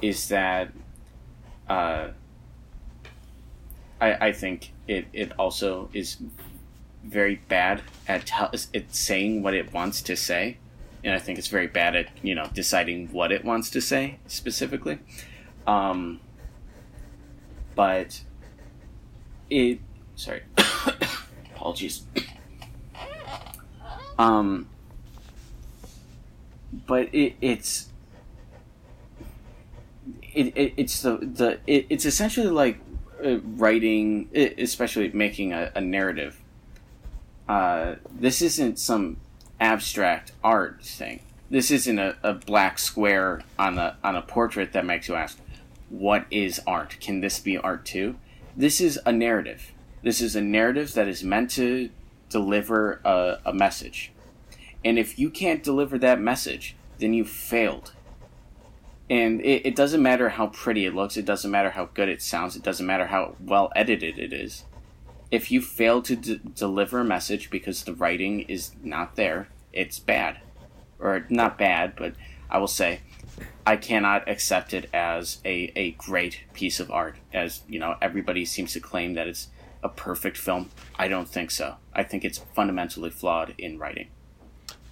is 0.00 0.28
that 0.28 0.72
uh, 1.68 2.08
I 4.00 4.28
I 4.28 4.32
think 4.32 4.72
it, 4.86 5.06
it 5.12 5.32
also 5.38 5.88
is 5.92 6.18
very 7.04 7.36
bad 7.48 7.82
at 8.06 8.26
tell, 8.26 8.50
at 8.52 8.94
saying 8.94 9.42
what 9.42 9.54
it 9.54 9.72
wants 9.72 10.02
to 10.02 10.16
say 10.16 10.58
and 11.04 11.14
I 11.14 11.18
think 11.18 11.38
it's 11.38 11.48
very 11.48 11.66
bad 11.66 11.96
at 11.96 12.08
you 12.22 12.34
know 12.34 12.48
deciding 12.52 13.08
what 13.12 13.32
it 13.32 13.44
wants 13.44 13.70
to 13.70 13.80
say 13.80 14.18
specifically. 14.26 14.98
Um, 15.66 16.20
but 17.74 18.22
it 19.50 19.80
sorry, 20.14 20.42
apologies. 21.54 22.04
Um, 24.18 24.68
but 26.72 27.14
it, 27.14 27.34
it's 27.40 27.88
it, 30.34 30.56
it 30.56 30.74
it's 30.76 31.02
the 31.02 31.18
the 31.18 31.58
it, 31.66 31.86
it's 31.90 32.04
essentially 32.04 32.48
like 32.48 32.78
uh, 33.24 33.38
writing, 33.40 34.28
especially 34.34 35.10
making 35.12 35.52
a, 35.52 35.70
a 35.74 35.80
narrative. 35.80 36.40
Uh, 37.48 37.96
this 38.10 38.40
isn't 38.40 38.78
some 38.78 39.18
abstract 39.60 40.32
art 40.42 40.82
thing. 40.82 41.20
This 41.50 41.70
isn't 41.70 41.98
a, 41.98 42.16
a 42.22 42.34
black 42.34 42.78
square 42.78 43.42
on 43.58 43.78
a 43.78 43.96
on 44.02 44.16
a 44.16 44.22
portrait 44.22 44.72
that 44.72 44.86
makes 44.86 45.08
you 45.08 45.14
ask, 45.14 45.38
what 45.90 46.26
is 46.30 46.60
art? 46.66 46.96
Can 47.00 47.20
this 47.20 47.38
be 47.38 47.58
art 47.58 47.84
too? 47.84 48.16
This 48.56 48.80
is 48.80 48.98
a 49.04 49.12
narrative. 49.12 49.72
This 50.02 50.20
is 50.20 50.34
a 50.34 50.40
narrative 50.40 50.94
that 50.94 51.08
is 51.08 51.22
meant 51.22 51.50
to 51.52 51.90
deliver 52.30 53.00
a, 53.04 53.38
a 53.44 53.52
message. 53.52 54.11
And 54.84 54.98
if 54.98 55.18
you 55.18 55.30
can't 55.30 55.62
deliver 55.62 55.98
that 55.98 56.20
message, 56.20 56.74
then 56.98 57.14
you 57.14 57.24
failed. 57.24 57.92
And 59.10 59.40
it, 59.40 59.66
it 59.66 59.76
doesn't 59.76 60.02
matter 60.02 60.30
how 60.30 60.48
pretty 60.48 60.86
it 60.86 60.94
looks, 60.94 61.16
it 61.16 61.24
doesn't 61.24 61.50
matter 61.50 61.70
how 61.70 61.86
good 61.86 62.08
it 62.08 62.22
sounds, 62.22 62.56
it 62.56 62.62
doesn't 62.62 62.86
matter 62.86 63.06
how 63.06 63.36
well 63.40 63.70
edited 63.76 64.18
it 64.18 64.32
is 64.32 64.64
if 65.32 65.50
you 65.50 65.62
fail 65.62 66.02
to 66.02 66.14
d- 66.14 66.40
deliver 66.54 67.00
a 67.00 67.04
message 67.04 67.50
because 67.50 67.82
the 67.82 67.94
writing 67.94 68.40
is 68.40 68.72
not 68.84 69.16
there, 69.16 69.48
it's 69.72 69.98
bad. 69.98 70.38
Or 71.00 71.26
not 71.30 71.58
bad, 71.58 71.96
but 71.96 72.14
I 72.50 72.58
will 72.58 72.68
say 72.68 73.00
I 73.66 73.76
cannot 73.76 74.28
accept 74.28 74.74
it 74.74 74.90
as 74.92 75.40
a, 75.44 75.72
a 75.74 75.92
great 75.92 76.42
piece 76.52 76.78
of 76.78 76.90
art. 76.90 77.16
As, 77.32 77.62
you 77.66 77.78
know, 77.78 77.96
everybody 78.00 78.44
seems 78.44 78.74
to 78.74 78.80
claim 78.80 79.14
that 79.14 79.26
it's 79.26 79.48
a 79.82 79.88
perfect 79.88 80.36
film? 80.36 80.70
I 80.96 81.08
don't 81.08 81.28
think 81.28 81.50
so. 81.50 81.76
I 81.94 82.02
think 82.04 82.26
it's 82.26 82.38
fundamentally 82.54 83.10
flawed 83.10 83.54
in 83.56 83.78
writing. 83.78 84.08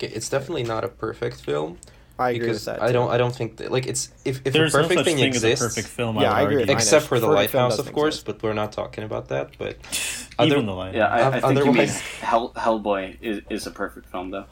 Okay, 0.03 0.13
it's 0.15 0.29
definitely 0.29 0.63
not 0.63 0.83
a 0.85 0.89
perfect 0.89 1.41
film 1.43 1.79
I 2.19 2.31
agree 2.31 2.41
because 2.41 2.67
with 2.67 2.77
that. 2.77 2.83
I 2.83 2.93
don't 2.93 3.11
I 3.11 3.19
don't 3.19 3.35
think 3.35 3.59
that 3.59 3.71
like 3.71 3.87
it's 3.87 4.11
if 4.25 4.41
if 4.47 4.53
There's 4.53 4.75
a 4.75 4.79
no 4.79 4.83
perfect 4.85 4.99
such 5.01 5.05
thing 5.07 5.17
thing 5.17 5.27
exists 5.27 5.63
as 5.63 5.73
a 5.73 5.75
perfect 5.75 5.89
film. 5.89 6.17
Yeah, 6.21 6.33
I 6.33 6.41
I 6.41 6.43
agree 6.43 6.57
with 6.57 6.63
argue. 6.63 6.67
mine. 6.75 6.77
except 6.83 7.07
for 7.07 7.21
the 7.21 7.27
Perfect 7.27 7.55
lighthouse 7.55 7.79
of 7.79 7.93
course 7.93 8.15
exist. 8.15 8.27
but 8.27 8.43
we're 8.43 8.53
not 8.55 8.73
talking 8.73 9.05
about 9.05 9.29
that 9.29 9.57
but 9.59 9.77
Even 10.41 10.53
other- 10.59 10.63
the 10.67 10.73
line. 10.73 10.95
Yeah, 10.95 11.07
I, 11.09 11.37
I 11.37 11.41
think 11.41 11.65
you 11.67 11.73
mean 11.73 11.89
Hell, 12.21 12.53
Hellboy 12.55 13.19
is, 13.21 13.43
is 13.51 13.67
a 13.67 13.71
perfect 13.71 14.07
film, 14.11 14.31
though. 14.31 14.47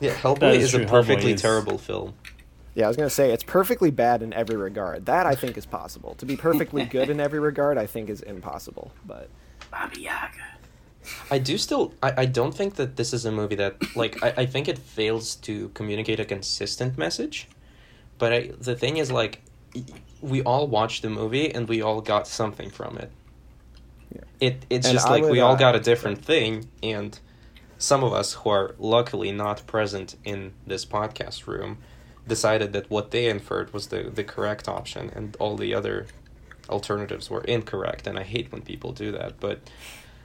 yeah 0.00 0.12
Hellboy 0.14 0.54
is 0.56 0.72
is, 0.72 0.80
a 0.82 0.86
perfectly 0.86 1.32
is- 1.32 1.42
terrible 1.42 1.76
film 1.78 2.14
Yeah, 2.74 2.86
I 2.86 2.88
was 2.88 2.96
gonna 2.96 3.10
say 3.10 3.30
it's 3.30 3.44
perfectly 3.44 3.90
bad 3.90 4.22
in 4.22 4.32
every 4.32 4.56
regard. 4.56 5.04
That 5.06 5.26
I 5.26 5.34
think 5.34 5.56
is 5.58 5.66
possible. 5.66 6.14
To 6.16 6.24
be 6.26 6.36
perfectly 6.36 6.84
good 6.96 7.10
in 7.10 7.20
every 7.20 7.40
regard, 7.40 7.76
I 7.78 7.86
think 7.86 8.08
is 8.08 8.22
impossible. 8.22 8.90
But 9.06 9.28
Baba 9.70 9.98
Yaga. 10.00 10.53
I 11.30 11.38
do 11.38 11.58
still 11.58 11.94
I, 12.02 12.22
I 12.22 12.26
don't 12.26 12.54
think 12.54 12.74
that 12.76 12.96
this 12.96 13.12
is 13.12 13.24
a 13.24 13.32
movie 13.32 13.56
that 13.56 13.96
like 13.96 14.22
I, 14.22 14.34
I 14.38 14.46
think 14.46 14.68
it 14.68 14.78
fails 14.78 15.36
to 15.36 15.68
communicate 15.70 16.20
a 16.20 16.24
consistent 16.24 16.96
message. 16.98 17.48
But 18.18 18.32
I, 18.32 18.50
the 18.58 18.76
thing 18.76 18.96
is 18.96 19.10
like 19.10 19.42
we 20.20 20.42
all 20.42 20.66
watched 20.66 21.02
the 21.02 21.10
movie 21.10 21.52
and 21.52 21.68
we 21.68 21.82
all 21.82 22.00
got 22.00 22.26
something 22.26 22.70
from 22.70 22.96
it. 22.98 23.10
Yeah. 24.14 24.20
It 24.40 24.66
it's 24.70 24.86
And 24.86 24.94
just 24.94 25.06
I 25.06 25.10
like 25.10 25.24
we 25.24 25.40
all 25.40 25.54
uh, 25.54 25.56
got 25.56 25.74
a 25.74 25.80
different 25.80 26.24
thing 26.24 26.68
and 26.82 27.18
some 27.78 28.04
of 28.04 28.12
us 28.12 28.34
who 28.34 28.50
are 28.50 28.74
luckily 28.78 29.32
not 29.32 29.66
present 29.66 30.16
in 30.24 30.52
this 30.66 30.86
podcast 30.86 31.46
room 31.46 31.78
decided 32.26 32.72
that 32.72 32.88
what 32.88 33.10
they 33.10 33.28
inferred 33.28 33.72
was 33.74 33.88
the, 33.88 34.04
the 34.04 34.24
correct 34.24 34.68
option 34.68 35.10
and 35.14 35.36
all 35.38 35.56
the 35.56 35.74
other 35.74 36.06
alternatives 36.70 37.28
were 37.28 37.42
incorrect 37.42 38.06
and 38.06 38.18
I 38.18 38.22
hate 38.22 38.50
when 38.50 38.62
people 38.62 38.92
do 38.92 39.12
that 39.12 39.38
but 39.38 39.60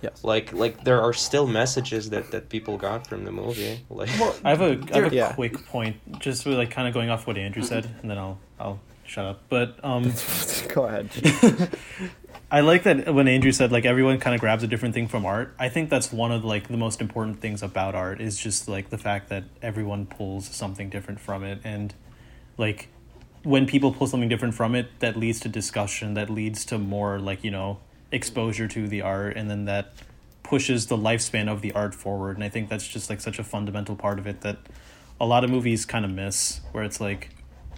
yes, 0.01 0.23
like 0.23 0.53
like 0.53 0.83
there 0.83 1.01
are 1.01 1.13
still 1.13 1.47
messages 1.47 2.09
that 2.11 2.31
that 2.31 2.49
people 2.49 2.77
got 2.77 3.07
from 3.07 3.25
the 3.25 3.31
movie 3.31 3.79
like 3.89 4.09
I 4.43 4.49
have 4.51 4.61
a, 4.61 4.79
I 4.93 5.01
have 5.01 5.11
a 5.11 5.15
Yeah. 5.15 5.33
quick 5.33 5.65
point, 5.65 5.97
just 6.19 6.45
really 6.45 6.57
like 6.57 6.71
kind 6.71 6.87
of 6.87 6.93
going 6.93 7.09
off 7.09 7.27
what 7.27 7.37
Andrew 7.37 7.63
said, 7.63 7.85
and 8.01 8.09
then 8.09 8.17
I'll 8.17 8.37
I'll 8.59 8.79
shut 9.05 9.25
up. 9.25 9.41
But 9.49 9.83
um, 9.83 10.13
go 10.69 10.85
ahead. 10.85 11.09
I 12.51 12.61
like 12.61 12.81
that 12.83 13.13
when 13.13 13.27
Andrew 13.27 13.51
said 13.51 13.71
like 13.71 13.85
everyone 13.85 14.19
kind 14.19 14.33
of 14.33 14.41
grabs 14.41 14.63
a 14.63 14.67
different 14.67 14.95
thing 14.95 15.07
from 15.07 15.23
art. 15.25 15.53
I 15.59 15.69
think 15.69 15.89
that's 15.91 16.11
one 16.11 16.31
of 16.31 16.43
like 16.43 16.67
the 16.67 16.77
most 16.77 16.99
important 16.99 17.39
things 17.41 17.61
about 17.61 17.93
art 17.93 18.19
is 18.21 18.39
just 18.39 18.67
like 18.67 18.89
the 18.89 18.97
fact 18.97 19.29
that 19.29 19.43
everyone 19.61 20.07
pulls 20.07 20.47
something 20.47 20.89
different 20.89 21.19
from 21.19 21.43
it, 21.43 21.59
and 21.63 21.93
like 22.57 22.87
when 23.43 23.65
people 23.67 23.93
pull 23.93 24.07
something 24.07 24.29
different 24.29 24.53
from 24.55 24.73
it, 24.75 24.87
that 24.99 25.15
leads 25.15 25.39
to 25.41 25.47
discussion, 25.49 26.13
that 26.15 26.29
leads 26.29 26.65
to 26.65 26.77
more 26.79 27.19
like 27.19 27.43
you 27.43 27.51
know 27.51 27.79
exposure 28.11 28.67
to 28.67 28.87
the 28.87 29.01
art, 29.01 29.35
and 29.37 29.49
then 29.49 29.65
that 29.65 29.93
pushes 30.43 30.87
the 30.87 30.97
lifespan 30.97 31.47
of 31.47 31.61
the 31.61 31.71
art 31.73 31.93
forward. 31.93 32.35
And 32.35 32.43
I 32.43 32.49
think 32.49 32.69
that's 32.69 32.87
just 32.87 33.09
like 33.09 33.21
such 33.21 33.39
a 33.39 33.43
fundamental 33.43 33.95
part 33.95 34.19
of 34.19 34.27
it 34.27 34.41
that 34.41 34.57
a 35.19 35.25
lot 35.25 35.43
of 35.43 35.49
movies 35.49 35.85
kind 35.85 36.05
of 36.05 36.11
miss, 36.11 36.61
where 36.71 36.83
it's 36.83 36.99
like 36.99 37.29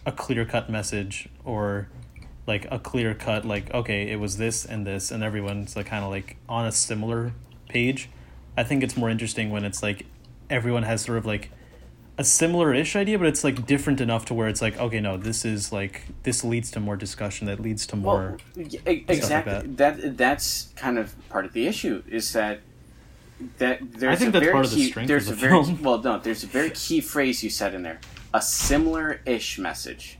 a 0.05 0.11
clear 0.11 0.45
cut 0.45 0.69
message 0.69 1.29
or 1.43 1.89
like 2.47 2.67
a 2.71 2.79
clear 2.79 3.13
cut 3.13 3.45
like 3.45 3.71
okay 3.73 4.09
it 4.09 4.19
was 4.19 4.37
this 4.37 4.65
and 4.65 4.85
this 4.85 5.11
and 5.11 5.23
everyone's 5.23 5.75
like 5.75 5.85
kind 5.85 6.03
of 6.03 6.09
like 6.09 6.37
on 6.49 6.65
a 6.65 6.71
similar 6.71 7.33
page 7.69 8.09
i 8.57 8.63
think 8.63 8.83
it's 8.83 8.97
more 8.97 9.09
interesting 9.09 9.51
when 9.51 9.63
it's 9.63 9.83
like 9.83 10.05
everyone 10.49 10.83
has 10.83 11.01
sort 11.01 11.17
of 11.17 11.25
like 11.25 11.51
a 12.17 12.23
similar 12.23 12.73
ish 12.73 12.95
idea 12.95 13.17
but 13.17 13.25
it's 13.27 13.43
like 13.43 13.65
different 13.65 13.99
enough 14.01 14.25
to 14.25 14.33
where 14.33 14.47
it's 14.47 14.61
like 14.61 14.77
okay 14.79 14.99
no 14.99 15.17
this 15.17 15.43
is 15.45 15.71
like 15.71 16.03
this 16.23 16.43
leads 16.43 16.69
to 16.71 16.79
more 16.79 16.95
discussion 16.95 17.47
that 17.47 17.59
leads 17.59 17.87
to 17.87 17.95
more 17.95 18.37
Well, 18.55 18.65
y- 18.71 18.79
e- 18.91 19.05
exactly. 19.07 19.67
that. 19.75 20.17
that's 20.17 20.69
kind 20.75 20.97
of 20.99 21.15
part 21.29 21.45
of 21.45 21.53
the 21.53 21.65
issue 21.67 22.03
is 22.07 22.33
that 22.33 22.59
that 23.57 23.79
there's 23.93 24.19
think 24.19 24.29
a 24.29 24.31
that's 24.33 24.43
very 24.43 24.53
part 24.53 24.65
of 24.65 24.71
the 24.71 24.77
key, 24.77 24.89
strength 24.89 25.07
there's 25.07 25.27
of 25.27 25.33
a 25.33 25.35
the 25.35 25.41
very 25.47 25.63
film. 25.63 25.81
well 25.81 26.01
no 26.01 26.19
there's 26.19 26.43
a 26.43 26.47
very 26.47 26.69
key 26.75 27.01
phrase 27.01 27.43
you 27.43 27.49
said 27.49 27.73
in 27.73 27.81
there 27.81 27.99
a 28.33 28.41
similar 28.41 29.21
ish 29.25 29.57
message 29.57 30.19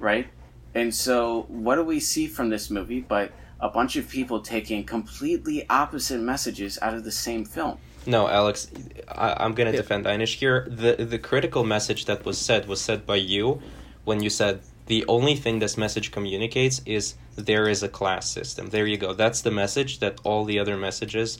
right 0.00 0.26
and 0.74 0.92
so 0.94 1.42
what 1.48 1.76
do 1.76 1.84
we 1.84 2.00
see 2.00 2.26
from 2.26 2.48
this 2.48 2.70
movie 2.70 3.00
but 3.00 3.30
a 3.60 3.68
bunch 3.68 3.96
of 3.96 4.08
people 4.08 4.40
taking 4.40 4.84
completely 4.84 5.64
opposite 5.70 6.20
messages 6.20 6.78
out 6.82 6.92
of 6.94 7.04
the 7.04 7.12
same 7.12 7.44
film 7.44 7.78
no 8.06 8.28
alex 8.28 8.70
I, 9.08 9.34
i'm 9.44 9.54
gonna 9.54 9.70
Yeah. 9.70 9.76
defend 9.78 10.06
einish 10.06 10.34
here. 10.36 10.66
The 10.70 11.04
the 11.04 11.18
critical 11.18 11.64
message 11.64 12.04
that 12.06 12.24
was 12.24 12.38
said 12.38 12.66
was 12.68 12.80
said 12.80 13.06
by 13.06 13.16
you 13.16 13.60
when 14.04 14.22
you 14.22 14.30
said 14.30 14.60
the 14.86 15.04
only 15.08 15.34
thing 15.34 15.58
this 15.58 15.76
message 15.76 16.12
communicates 16.12 16.80
is 16.86 17.14
there 17.34 17.68
is 17.68 17.82
a 17.82 17.88
class 17.88 18.30
system. 18.30 18.70
There 18.70 18.86
you 18.86 18.96
go. 18.96 19.12
That's 19.12 19.40
the 19.42 19.50
message 19.50 19.98
that 19.98 20.14
all 20.22 20.44
the 20.44 20.58
other 20.60 20.76
messages 20.76 21.38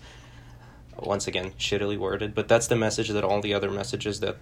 once 0.98 1.26
again 1.28 1.52
shittily 1.58 1.96
worded 1.98 2.34
but 2.34 2.48
that's 2.48 2.66
the 2.66 2.76
message 2.76 3.08
that 3.10 3.22
all 3.24 3.40
the 3.40 3.54
other 3.54 3.70
messages 3.70 4.20
that 4.20 4.36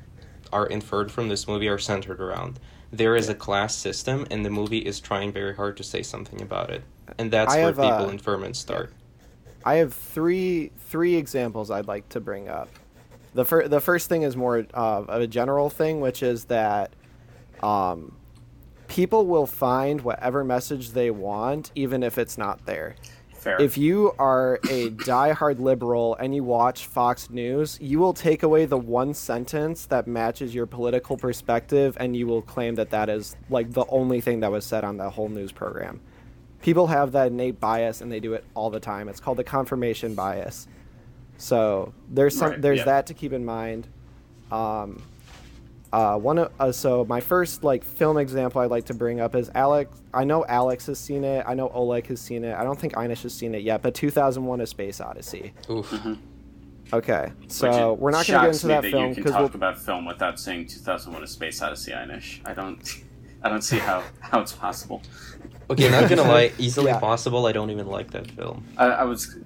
are 0.52 0.66
inferred 0.66 1.10
from 1.10 1.28
this 1.28 1.46
movie 1.48 1.68
are 1.68 1.78
centered 1.78 2.20
around. 2.20 2.58
There 2.92 3.16
is 3.16 3.28
a 3.28 3.34
class 3.34 3.74
system 3.76 4.26
and 4.30 4.44
the 4.44 4.50
movie 4.50 4.78
is 4.78 5.00
trying 5.00 5.32
very 5.32 5.54
hard 5.54 5.76
to 5.78 5.82
say 5.82 6.02
something 6.02 6.40
about 6.40 6.70
it. 6.70 6.82
And 7.18 7.30
that's 7.30 7.52
I 7.54 7.58
where 7.58 7.66
have, 7.66 7.76
people 7.76 8.06
uh, 8.06 8.10
inferments 8.10 8.60
start 8.60 8.92
I 9.64 9.76
have 9.76 9.94
three 9.94 10.70
three 10.88 11.16
examples 11.16 11.70
I'd 11.70 11.88
like 11.88 12.08
to 12.10 12.20
bring 12.20 12.48
up. 12.48 12.68
The 13.32 13.44
fir- 13.44 13.66
the 13.66 13.80
first 13.80 14.08
thing 14.08 14.22
is 14.22 14.36
more 14.36 14.66
uh, 14.74 15.04
of 15.08 15.22
a 15.22 15.26
general 15.26 15.70
thing, 15.70 16.00
which 16.00 16.22
is 16.22 16.44
that 16.44 16.92
um, 17.62 18.16
people 18.88 19.26
will 19.26 19.46
find 19.46 20.02
whatever 20.02 20.44
message 20.44 20.90
they 20.90 21.10
want, 21.10 21.72
even 21.74 22.02
if 22.02 22.18
it's 22.18 22.36
not 22.36 22.64
there. 22.66 22.94
fair 23.32 23.60
If 23.60 23.78
you 23.78 24.12
are 24.18 24.60
a 24.68 24.90
diehard 24.90 25.58
liberal 25.58 26.14
and 26.16 26.34
you 26.34 26.44
watch 26.44 26.86
Fox 26.86 27.30
News, 27.30 27.78
you 27.80 27.98
will 27.98 28.14
take 28.14 28.42
away 28.42 28.66
the 28.66 28.78
one 28.78 29.14
sentence 29.14 29.86
that 29.86 30.06
matches 30.06 30.54
your 30.54 30.66
political 30.66 31.16
perspective, 31.16 31.96
and 31.98 32.14
you 32.14 32.26
will 32.26 32.42
claim 32.42 32.74
that 32.74 32.90
that 32.90 33.08
is 33.08 33.34
like 33.48 33.72
the 33.72 33.86
only 33.88 34.20
thing 34.20 34.40
that 34.40 34.52
was 34.52 34.64
said 34.64 34.84
on 34.84 34.98
the 34.98 35.10
whole 35.10 35.28
news 35.28 35.52
program. 35.52 36.00
People 36.64 36.86
have 36.86 37.12
that 37.12 37.26
innate 37.26 37.60
bias, 37.60 38.00
and 38.00 38.10
they 38.10 38.20
do 38.20 38.32
it 38.32 38.42
all 38.54 38.70
the 38.70 38.80
time. 38.80 39.10
It's 39.10 39.20
called 39.20 39.36
the 39.36 39.44
confirmation 39.44 40.14
bias. 40.14 40.66
So 41.36 41.92
there's 42.08 42.34
some 42.34 42.52
Right, 42.52 42.62
there's 42.62 42.78
yeah. 42.78 42.84
that 42.86 43.06
to 43.08 43.14
keep 43.14 43.34
in 43.34 43.44
mind. 43.44 43.86
Um, 44.50 45.02
uh, 45.92 46.16
one 46.16 46.38
of, 46.38 46.50
uh, 46.58 46.72
so 46.72 47.04
my 47.04 47.20
first 47.20 47.64
like 47.64 47.84
film 47.84 48.16
example 48.16 48.62
I'd 48.62 48.70
like 48.70 48.86
to 48.86 48.94
bring 48.94 49.20
up 49.20 49.34
is 49.34 49.50
Alex. 49.54 50.00
I 50.14 50.24
know 50.24 50.46
Alex 50.46 50.86
has 50.86 50.98
seen 50.98 51.22
it. 51.22 51.44
I 51.46 51.52
know 51.52 51.68
Oleg 51.68 52.06
has 52.06 52.18
seen 52.18 52.44
it. 52.44 52.54
I 52.56 52.64
don't 52.64 52.80
think 52.80 52.94
Einish 52.94 53.24
has 53.24 53.34
seen 53.34 53.54
it 53.54 53.62
yet. 53.62 53.82
But 53.82 53.94
2001: 53.94 54.62
A 54.62 54.66
Space 54.66 55.02
Odyssey. 55.02 55.52
Oof. 55.68 55.92
Okay, 56.94 57.30
so 57.48 57.92
we're 57.94 58.10
not 58.10 58.26
going 58.26 58.40
to 58.40 58.46
get 58.46 58.54
into 58.54 58.66
me 58.68 58.74
that 58.74 58.82
that 58.82 58.90
film 58.90 59.08
you 59.08 59.14
can 59.14 59.22
because 59.22 59.32
talk 59.32 59.40
we'll. 59.40 59.48
talk 59.48 59.54
about 59.54 59.78
film 59.78 60.06
without 60.06 60.40
saying 60.40 60.66
2001: 60.68 61.22
A 61.22 61.26
Space 61.26 61.60
Odyssey, 61.60 61.92
Einish. 61.92 62.40
I 62.46 62.54
don't, 62.54 62.78
I 63.44 63.48
don't 63.50 63.62
see 63.62 63.78
how 63.78 64.02
how 64.20 64.40
it's 64.40 64.52
possible. 64.52 65.02
Okay, 65.70 65.88
not 65.90 66.08
gonna 66.08 66.22
lie, 66.36 66.50
easily 66.58 66.88
Yeah. 66.88 66.98
possible. 66.98 67.46
I 67.46 67.52
don't 67.52 67.70
even 67.70 67.86
like 67.86 68.10
that 68.12 68.28
film. 68.32 68.64
I, 68.76 68.86
I 68.86 69.04
was 69.04 69.36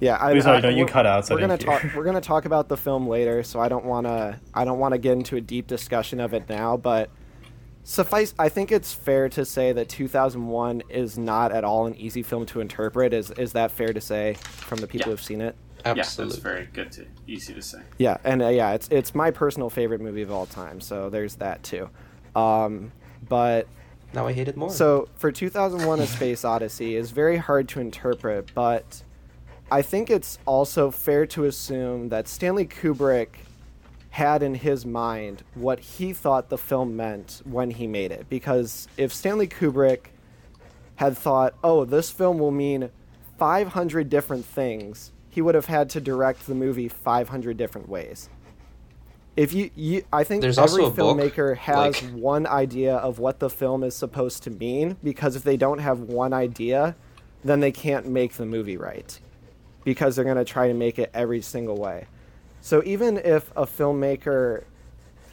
Yeah, 0.00 0.16
I, 0.20 0.32
Please, 0.32 0.44
sorry, 0.44 0.58
I- 0.58 0.60
don't 0.60 0.76
you 0.76 0.86
cut 0.86 1.06
out, 1.06 1.26
so 1.26 1.34
We're 1.34 1.40
gonna 1.42 1.58
talk. 1.58 1.82
We're 1.94 2.04
gonna 2.04 2.20
talk 2.20 2.44
about 2.46 2.68
the 2.68 2.76
film 2.76 3.06
later, 3.06 3.42
so 3.42 3.60
I 3.60 3.68
don't 3.68 3.84
wanna. 3.84 4.40
I 4.54 4.64
don't 4.64 4.78
want 4.78 4.92
to 4.94 4.98
get 4.98 5.12
into 5.12 5.36
a 5.36 5.40
deep 5.40 5.66
discussion 5.66 6.20
of 6.20 6.32
it 6.34 6.48
now. 6.48 6.76
But 6.76 7.10
suffice, 7.84 8.34
I 8.38 8.48
think 8.48 8.72
it's 8.72 8.92
fair 8.92 9.28
to 9.30 9.44
say 9.44 9.72
that 9.72 9.88
2001 9.88 10.82
is 10.88 11.18
not 11.18 11.52
at 11.52 11.64
all 11.64 11.86
an 11.86 11.94
easy 11.96 12.22
film 12.22 12.46
to 12.46 12.60
interpret. 12.60 13.12
Is 13.12 13.30
is 13.32 13.52
that 13.52 13.70
fair 13.72 13.92
to 13.92 14.00
say 14.00 14.34
from 14.42 14.78
the 14.78 14.86
people 14.86 15.08
Yeah. 15.08 15.12
who've 15.12 15.22
seen 15.22 15.40
it? 15.40 15.54
Absolutely. 15.84 16.34
yeah, 16.36 16.36
that's 16.36 16.42
very 16.42 16.68
good 16.72 16.92
to 16.92 17.06
easy 17.26 17.54
to 17.54 17.62
say. 17.62 17.78
Yeah, 17.98 18.16
and 18.24 18.42
uh, 18.42 18.48
yeah, 18.48 18.72
it's 18.72 18.88
it's 18.88 19.14
my 19.14 19.30
personal 19.30 19.68
favorite 19.70 20.00
movie 20.00 20.22
of 20.22 20.30
all 20.30 20.46
time. 20.46 20.80
So 20.80 21.10
there's 21.10 21.36
that 21.36 21.62
too. 21.62 21.88
Um, 22.36 22.92
but 23.28 23.66
Now 24.14 24.26
I 24.26 24.32
hate 24.32 24.48
it 24.48 24.56
more. 24.56 24.70
so 24.70 25.08
for 25.16 25.30
2001: 25.30 26.00
A 26.00 26.06
Space 26.06 26.44
Odyssey 26.44 26.96
is 26.96 27.10
very 27.10 27.36
hard 27.36 27.68
to 27.70 27.80
interpret, 27.80 28.52
but 28.54 29.02
I 29.70 29.82
think 29.82 30.10
it's 30.10 30.38
also 30.46 30.90
fair 30.90 31.26
to 31.26 31.44
assume 31.44 32.08
that 32.08 32.26
Stanley 32.26 32.66
Kubrick 32.66 33.28
had 34.10 34.42
in 34.42 34.54
his 34.54 34.86
mind 34.86 35.42
what 35.54 35.78
he 35.78 36.12
thought 36.12 36.48
the 36.48 36.58
film 36.58 36.96
meant 36.96 37.42
when 37.44 37.70
he 37.70 37.86
made 37.86 38.10
it. 38.10 38.28
Because 38.30 38.88
if 38.96 39.12
Stanley 39.12 39.46
Kubrick 39.46 40.06
had 40.96 41.16
thought, 41.16 41.54
"Oh, 41.62 41.84
this 41.84 42.10
film 42.10 42.38
will 42.38 42.50
mean 42.50 42.90
500 43.38 44.08
different 44.08 44.44
things," 44.44 45.12
he 45.28 45.42
would 45.42 45.54
have 45.54 45.66
had 45.66 45.90
to 45.90 46.00
direct 46.00 46.46
the 46.46 46.54
movie 46.54 46.88
500 46.88 47.56
different 47.56 47.88
ways. 47.88 48.30
If 49.38 49.52
you, 49.52 49.70
you 49.76 50.02
I 50.12 50.24
think 50.24 50.42
There's 50.42 50.58
every 50.58 50.84
a 50.84 50.90
book, 50.90 51.16
filmmaker 51.16 51.56
has 51.58 52.02
like- 52.02 52.12
one 52.12 52.44
idea 52.44 52.96
of 52.96 53.20
what 53.20 53.38
the 53.38 53.48
film 53.48 53.84
is 53.84 53.94
supposed 53.94 54.42
to 54.42 54.50
mean 54.50 54.96
because 55.04 55.36
if 55.36 55.44
they 55.44 55.56
don't 55.56 55.78
have 55.78 56.00
one 56.00 56.32
idea, 56.32 56.96
then 57.44 57.60
they 57.60 57.70
can't 57.70 58.08
make 58.08 58.32
the 58.32 58.44
movie 58.44 58.76
right 58.76 59.16
because 59.84 60.16
they're 60.16 60.24
going 60.24 60.38
to 60.38 60.44
try 60.44 60.66
to 60.66 60.74
make 60.74 60.98
it 60.98 61.08
every 61.14 61.40
single 61.40 61.76
way. 61.76 62.06
So 62.62 62.82
even 62.84 63.16
if 63.18 63.52
a 63.54 63.64
filmmaker 63.64 64.64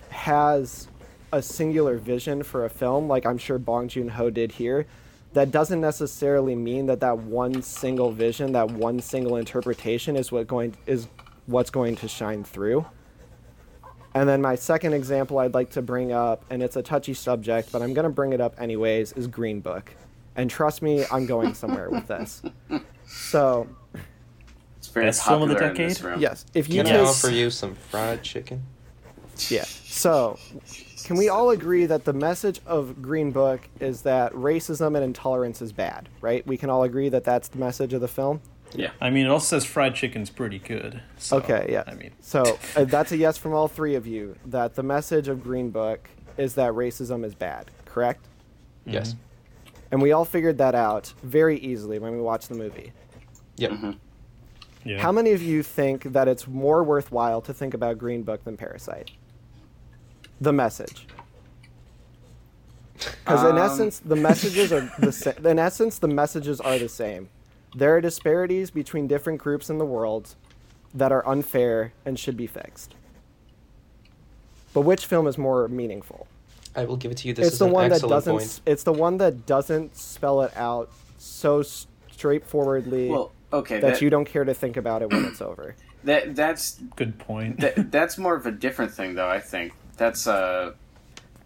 has 0.10 0.88
a 1.32 1.41
singular 1.41 1.97
vision 1.97 2.43
for 2.43 2.64
a 2.64 2.70
film, 2.70 3.08
like 3.08 3.26
I'm 3.26 3.39
sure 3.39 3.58
Bong 3.58 3.88
Joon 3.88 4.10
Ho 4.10 4.30
did 4.30 4.51
here, 4.51 4.86
that 5.34 5.49
doesn't 5.49 5.82
necessarily 5.82 6.53
mean 6.53 6.86
that 6.86 6.99
that 6.99 7.18
one 7.18 7.64
single 7.64 8.12
vision, 8.12 8.51
that 8.51 8.70
one 8.70 8.99
single 8.99 9.36
interpretation 9.38 10.16
is 10.16 10.32
what 10.32 10.45
going 10.45 10.78
is 10.86 11.08
what's 11.47 11.72
going 11.72 11.95
to 11.95 12.08
shine 12.08 12.43
through. 12.43 12.86
And 14.16 14.28
then 14.30 14.41
my 14.41 14.55
second 14.55 14.93
example 14.93 15.38
I'd 15.39 15.53
like 15.53 15.72
to 15.72 15.82
bring 15.82 16.13
up, 16.13 16.45
and 16.49 16.63
it's 16.63 16.78
a 16.78 16.82
touchy 16.82 17.13
subject, 17.13 17.72
but 17.72 17.82
I'm 17.82 17.93
going 17.93 18.05
to 18.05 18.09
bring 18.09 18.32
it 18.34 18.39
up 18.39 18.55
anyways, 18.59 19.11
is 19.13 19.28
Green 19.28 19.59
Book. 19.59 19.91
And 20.38 20.49
trust 20.49 20.82
me, 20.82 21.05
I'm 21.11 21.26
going 21.26 21.53
somewhere 21.53 21.89
with 21.89 22.07
this. 22.07 22.41
So, 23.05 23.68
It's 24.78 24.88
very 24.88 25.05
Best 25.07 25.24
film 25.26 25.43
of 25.43 25.49
the 25.49 25.55
popular 25.55 25.72
in 25.72 25.88
this 25.89 25.97
decade? 25.97 26.11
room. 26.11 26.22
yes, 26.22 26.45
if 26.53 26.70
you 26.70 26.82
Can 26.84 26.95
I 26.95 26.99
offer 26.99 27.30
you 27.30 27.49
some 27.49 27.76
fried 27.76 28.24
chicken? 28.24 28.63
Yeah. 29.49 29.63
So, 29.66 30.39
can 31.03 31.18
we 31.18 31.28
all 31.30 31.49
agree 31.51 31.86
that 31.86 32.05
the 32.05 32.13
message 32.13 32.61
of 32.66 33.01
Green 33.01 33.32
Book 33.32 33.68
is 33.82 34.01
that 34.03 34.32
racism 34.34 34.95
and 34.95 35.03
intolerance 35.03 35.61
is 35.61 35.72
bad, 35.74 36.07
right? 36.22 36.45
We 36.47 36.55
can 36.57 36.70
all 36.70 36.84
agree 36.84 37.09
that 37.09 37.26
that's 37.26 37.49
the 37.49 37.57
message 37.59 37.93
of 37.93 37.99
the 38.01 38.07
film? 38.07 38.41
Yeah. 38.78 38.91
I 39.01 39.09
mean, 39.09 39.26
it 39.26 39.30
also 39.30 39.57
says 39.57 39.65
fried 39.65 39.95
chicken's 39.95 40.30
pretty 40.30 40.59
good. 40.59 41.01
So, 41.17 41.38
okay, 41.38 41.67
yeah. 41.69 41.84
I 41.88 41.93
mean, 41.95 42.11
so 42.21 42.57
uh, 42.76 42.86
that's 42.86 43.11
a 43.11 43.17
yes 43.17 43.38
from 43.38 43.53
all 43.53 43.67
three 43.67 43.95
of 43.95 44.05
you 44.07 44.36
that 44.45 44.76
the 44.76 44.84
message 44.84 45.28
of 45.28 45.41
Green 45.43 45.69
Book 45.69 46.09
is 46.38 46.55
that 46.55 46.71
racism 46.73 47.23
is 47.26 47.34
bad, 47.36 47.71
correct? 47.86 48.26
Yes. 48.86 49.15
And 49.91 50.01
we 50.01 50.11
all 50.11 50.26
figured 50.26 50.57
that 50.57 50.76
out 50.76 51.13
very 51.23 51.57
easily 51.59 51.99
when 51.99 52.11
we 52.13 52.21
watched 52.21 52.49
the 52.49 52.55
movie. 52.55 52.91
Yep. 53.57 53.71
Mm-hmm. 53.71 53.91
yeah. 54.84 54.99
How 54.99 55.11
many 55.11 55.32
of 55.32 55.41
you 55.41 55.63
think 55.63 56.03
that 56.03 56.28
it's 56.28 56.47
more 56.47 56.84
worthwhile 56.84 57.41
to 57.41 57.53
think 57.53 57.73
about 57.73 57.97
Green 57.97 58.23
Book 58.23 58.43
than 58.43 58.57
Parasite? 58.57 59.11
The 60.41 60.51
message. 60.51 61.07
Because 62.97 63.43
in 63.43 63.51
Um. 63.51 63.57
essence, 63.57 63.99
the 63.99 64.15
messages 64.15 64.71
are 64.73 64.91
the 64.99 65.11
same. 65.11 65.45
In 65.45 65.59
essence, 65.59 65.99
the 65.99 66.07
messages 66.07 66.59
are 66.61 66.78
the 66.78 66.89
same. 66.89 67.30
There 67.76 67.93
are 67.95 68.01
disparities 68.01 68.71
between 68.71 69.05
different 69.07 69.39
groups 69.39 69.69
in 69.69 69.78
the 69.78 69.86
world 69.86 70.36
that 70.93 71.11
are 71.11 71.28
unfair 71.28 71.91
and 72.05 72.17
should 72.17 72.38
be 72.38 72.47
fixed. 72.47 72.95
But 74.73 74.82
which 74.82 75.05
film 75.05 75.28
is 75.28 75.38
more 75.38 75.67
meaningful? 75.67 76.28
I 76.76 76.86
will 76.86 76.97
give 76.97 77.11
it 77.11 77.17
to 77.19 77.28
you. 77.28 77.34
This 77.34 77.47
it's 77.47 77.53
is 77.53 77.59
the 77.59 77.67
one 77.67 77.89
that 77.89 78.01
doesn't. 78.01 78.34
point. 78.34 78.61
It's 78.65 78.84
the 78.84 78.93
one 78.93 79.17
that 79.17 79.45
doesn't 79.45 79.95
spell 79.97 80.41
it 80.41 80.55
out 80.55 80.91
so 81.17 81.63
straightforwardly 82.11 83.09
Well, 83.09 83.32
okay. 83.51 83.80
that 83.80 83.93
That, 83.93 84.01
you 84.01 84.09
don't 84.09 84.26
care 84.26 84.43
to 84.43 84.53
think 84.53 84.78
about 84.78 85.01
it 85.01 85.11
when 85.11 85.26
it's 85.26 85.41
over. 85.41 85.76
that 86.05 86.36
that's 86.36 86.80
Good 86.95 87.17
point. 87.19 87.59
that, 87.59 87.91
that's 87.91 88.17
more 88.17 88.36
of 88.36 88.45
a 88.45 88.51
different 88.51 88.93
thing, 88.93 89.15
though. 89.15 89.30
I 89.30 89.39
think 89.39 89.73
that's 89.97 90.28
uh, 90.28 90.73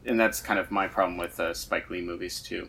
and 0.05 0.19
that's 0.19 0.41
kind 0.41 0.59
of 0.59 0.69
my 0.71 0.87
problem 0.87 1.17
with 1.17 1.39
uh, 1.39 1.53
Spike 1.53 1.89
Lee 1.89 2.01
movies 2.01 2.41
too. 2.41 2.67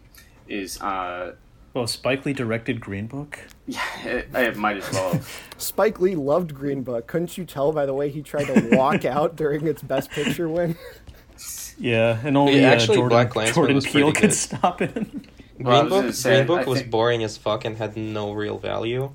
Is 0.48 0.80
uh, 0.80 1.34
well, 1.74 1.86
Spike 1.86 2.24
Lee 2.26 2.32
directed 2.32 2.80
Green 2.80 3.06
Book. 3.06 3.38
yeah, 3.66 3.80
it, 4.04 4.28
it 4.34 4.56
might 4.56 4.78
as 4.78 4.92
well. 4.92 5.20
Spike 5.58 6.00
Lee 6.00 6.14
loved 6.16 6.54
Green 6.54 6.82
Book. 6.82 7.06
Couldn't 7.06 7.36
you 7.38 7.44
tell 7.44 7.72
by 7.72 7.86
the 7.86 7.94
way 7.94 8.10
he 8.10 8.22
tried 8.22 8.46
to 8.46 8.68
walk 8.76 9.04
out 9.04 9.36
during 9.36 9.66
its 9.66 9.82
Best 9.82 10.10
Picture 10.10 10.48
win? 10.48 10.76
Yeah, 11.78 12.20
and 12.22 12.36
only 12.36 12.60
Yeah, 12.60 12.68
uh, 12.68 12.74
actually, 12.74 12.96
Jordan, 12.96 13.08
Black 13.08 13.30
Klansman 13.30 13.54
Jordan 13.54 13.74
was 13.76 13.86
Peele 13.86 14.12
could 14.12 14.34
stop 14.34 14.82
it. 14.82 14.92
Green 14.92 15.64
was 15.64 15.88
Book, 15.88 16.12
say, 16.14 16.34
Green 16.36 16.46
Book 16.46 16.66
I 16.66 16.70
was 16.70 16.80
think- 16.80 16.90
boring 16.90 17.24
as 17.24 17.38
fuck 17.38 17.64
and 17.64 17.78
had 17.78 17.96
no 17.96 18.32
real 18.32 18.58
value. 18.58 19.14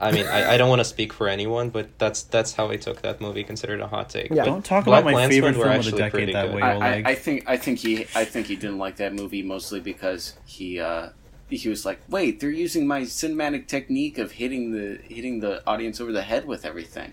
I 0.00 0.10
mean, 0.10 0.26
I, 0.26 0.54
I 0.54 0.56
don't 0.58 0.68
want 0.68 0.80
to 0.80 0.84
speak 0.84 1.12
for 1.12 1.28
anyone, 1.28 1.70
but 1.70 1.96
that's 2.00 2.24
that's 2.24 2.52
how 2.52 2.68
I 2.68 2.76
took 2.76 3.00
that 3.02 3.20
movie, 3.20 3.44
considered 3.44 3.80
a 3.80 3.86
hot 3.86 4.10
take. 4.10 4.30
Yeah. 4.30 4.38
But 4.42 4.44
Don't 4.46 4.64
talk 4.64 4.84
Black 4.86 5.02
about 5.02 5.12
my 5.12 5.12
Klansmen 5.28 5.54
favorite 5.54 5.56
were 5.56 5.64
film 5.66 5.78
of 5.78 5.84
the 5.84 5.96
decade 5.96 6.34
that 6.34 6.46
good. 6.46 6.56
way. 6.56 6.62
I, 6.62 6.74
I, 6.98 7.02
I 7.06 7.14
think 7.14 7.44
I 7.46 7.56
think 7.56 7.78
he 7.78 8.00
I 8.16 8.24
think 8.24 8.48
he 8.48 8.56
didn't 8.56 8.78
like 8.78 8.96
that 8.96 9.14
movie 9.14 9.42
mostly 9.44 9.78
because 9.78 10.34
he 10.46 10.80
uh, 10.80 11.10
he 11.56 11.68
was 11.68 11.84
like, 11.84 12.00
wait, 12.08 12.40
they're 12.40 12.50
using 12.50 12.86
my 12.86 13.02
cinematic 13.02 13.66
technique 13.66 14.18
of 14.18 14.32
hitting 14.32 14.72
the 14.72 14.98
hitting 15.08 15.40
the 15.40 15.66
audience 15.66 16.00
over 16.00 16.12
the 16.12 16.22
head 16.22 16.46
with 16.46 16.64
everything. 16.64 17.12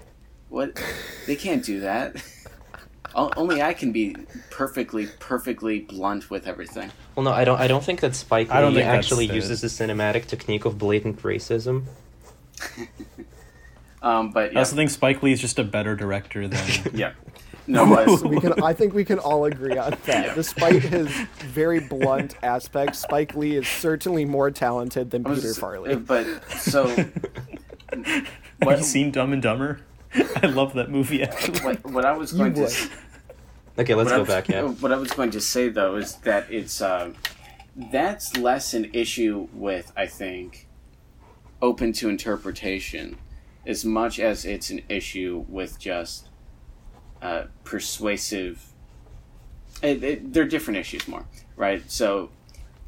What? 0.50 0.82
They 1.28 1.36
can't 1.36 1.64
do 1.64 1.80
that. 1.82 2.16
Only 3.16 3.62
I 3.62 3.74
can 3.74 3.92
be 3.92 4.16
perfectly 4.50 5.08
perfectly 5.20 5.80
blunt 5.82 6.30
with 6.30 6.48
everything. 6.48 6.92
Well, 7.16 7.26
no, 7.26 7.32
I 7.32 7.44
don't. 7.44 7.60
I 7.60 7.68
don't 7.68 7.84
think 7.84 8.00
that 8.02 8.16
Spike 8.16 8.50
I 8.52 8.62
don't 8.62 8.74
Lee 8.74 8.82
think 8.82 8.90
actually 8.90 9.28
the- 9.28 9.36
uses 9.36 9.62
the 9.62 9.68
cinematic 9.68 10.28
technique 10.28 10.66
of 10.66 10.78
blatant 10.78 11.22
racism. 11.22 11.86
Um, 14.02 14.32
but 14.32 14.56
I 14.56 14.60
also 14.60 14.76
think 14.76 14.90
Spike 14.90 15.22
Lee 15.22 15.32
is 15.32 15.40
just 15.40 15.60
a 15.60 15.64
better 15.64 15.96
director 15.96 16.48
than. 16.48 16.68
yeah. 16.94 17.14
No, 17.72 17.86
but 17.88 18.22
we 18.30 18.40
can. 18.40 18.62
I 18.64 18.74
think 18.74 18.94
we 18.94 19.06
can 19.06 19.20
all 19.20 19.46
agree 19.46 19.78
on 19.78 19.96
that. 20.06 20.36
Despite 20.36 20.82
his 20.84 21.10
very 21.40 21.80
blunt 21.80 22.36
aspects, 22.44 23.00
Spike 23.00 23.36
Lee 23.36 23.56
is 23.56 23.68
certainly 23.68 24.26
more 24.26 24.52
talented 24.52 25.12
than 25.12 25.24
was 25.24 25.40
Peter 25.40 25.50
just- 25.50 25.62
Farrelly. 25.62 26.06
But 26.06 26.26
so 26.60 26.88
Have 27.92 28.28
what, 28.62 28.78
you 28.78 28.84
seen 28.84 29.12
Dumb 29.12 29.34
and 29.34 29.42
Dumber? 29.42 29.82
I 30.14 30.48
love 30.48 30.74
that 30.74 30.90
movie 30.90 31.24
actually. 31.24 31.60
what, 31.62 31.84
what 31.86 32.06
I 32.06 32.12
was 32.12 32.32
You 32.34 32.40
going 32.40 32.54
to 32.56 32.62
would. 32.62 32.74
Okay, 33.80 33.96
let's 33.96 34.12
what 34.12 34.18
go 34.18 34.24
I, 34.24 34.26
back. 34.26 34.50
Yeah. 34.50 34.64
What 34.64 34.92
I 34.92 34.98
was 34.98 35.12
going 35.12 35.32
to 35.32 35.42
say 35.42 35.70
though 35.70 35.96
is 35.96 36.16
that 36.18 36.52
it's 36.52 36.82
uh, 36.82 37.12
that's 37.92 38.36
less 38.38 38.74
an 38.74 38.90
issue 38.94 39.48
with 39.54 39.92
I 39.96 40.06
think 40.08 40.68
open 41.62 41.94
to 41.94 42.10
interpretation 42.10 43.18
as 43.66 43.86
much 43.86 44.20
as 44.20 44.44
it's 44.46 44.70
an 44.70 44.82
issue 44.90 45.46
with 45.48 45.80
just 45.80 46.28
uh, 47.22 47.44
persuasive. 47.64 48.66
It, 49.82 50.04
it, 50.04 50.34
they're 50.34 50.46
different 50.46 50.80
issues 50.80 51.08
more, 51.08 51.26
right? 51.56 51.90
So 51.90 52.30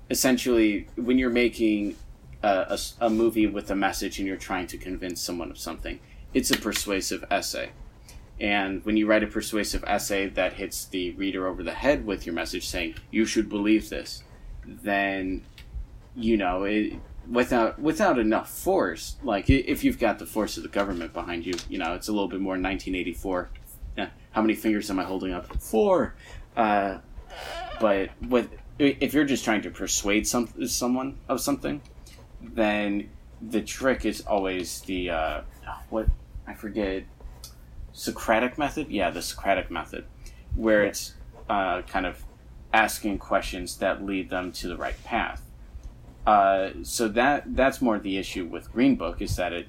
essentially, 0.09 0.87
when 0.95 1.17
you're 1.17 1.29
making 1.29 1.95
a 2.43 3.09
movie 3.09 3.47
with 3.47 3.71
a 3.71 3.75
message 3.75 4.19
and 4.19 4.27
you're 4.27 4.35
trying 4.35 4.67
to 4.67 4.77
convince 4.77 5.21
someone 5.21 5.49
of 5.49 5.57
something, 5.57 5.99
it's 6.33 6.51
a 6.51 6.57
persuasive 6.57 7.23
essay. 7.31 7.69
And 8.39 8.83
when 8.83 8.97
you 8.97 9.07
write 9.07 9.23
a 9.23 9.27
persuasive 9.27 9.83
essay 9.85 10.27
that 10.27 10.53
hits 10.53 10.85
the 10.85 11.11
reader 11.11 11.47
over 11.47 11.63
the 11.63 11.73
head 11.73 12.05
with 12.05 12.25
your 12.25 12.35
message 12.35 12.67
saying, 12.67 12.95
you 13.11 13.25
should 13.25 13.47
believe 13.47 13.89
this, 13.89 14.23
then, 14.65 15.43
you 16.15 16.35
know, 16.35 16.63
it, 16.63 16.93
without 17.29 17.79
without 17.79 18.19
enough 18.19 18.49
force, 18.49 19.15
like 19.23 19.49
if 19.49 19.83
you've 19.83 19.99
got 19.99 20.19
the 20.19 20.25
force 20.25 20.57
of 20.57 20.63
the 20.63 20.69
government 20.69 21.13
behind 21.13 21.45
you, 21.45 21.53
you 21.69 21.77
know, 21.77 21.93
it's 21.93 22.09
a 22.09 22.11
little 22.11 22.27
bit 22.27 22.41
more 22.41 22.53
1984. 22.53 23.49
How 24.33 24.41
many 24.41 24.55
fingers 24.55 24.89
am 24.89 24.99
I 24.99 25.03
holding 25.03 25.33
up? 25.33 25.61
Four. 25.61 26.15
Uh, 26.57 26.97
but 27.79 28.09
with 28.27 28.49
if 28.79 29.13
you're 29.13 29.25
just 29.25 29.45
trying 29.45 29.61
to 29.61 29.69
persuade 29.69 30.27
some 30.27 30.47
someone 30.67 31.17
of 31.29 31.39
something, 31.39 31.81
then 32.41 33.09
the 33.41 33.61
trick 33.61 34.05
is 34.05 34.21
always 34.21 34.81
the 34.81 35.09
uh, 35.09 35.41
what 35.89 36.07
I 36.47 36.53
forget 36.53 37.03
Socratic 37.93 38.57
method. 38.57 38.89
Yeah, 38.89 39.11
the 39.11 39.21
Socratic 39.21 39.69
method, 39.69 40.05
where 40.55 40.83
it's 40.83 41.13
uh, 41.49 41.83
kind 41.83 42.05
of 42.05 42.23
asking 42.73 43.19
questions 43.19 43.77
that 43.77 44.03
lead 44.03 44.29
them 44.29 44.51
to 44.53 44.67
the 44.67 44.75
right 44.75 45.01
path. 45.03 45.43
Uh, 46.25 46.71
so 46.83 47.07
that 47.09 47.55
that's 47.55 47.81
more 47.81 47.99
the 47.99 48.17
issue 48.17 48.45
with 48.45 48.71
Green 48.71 48.95
Book 48.95 49.21
is 49.21 49.35
that 49.35 49.53
it 49.53 49.67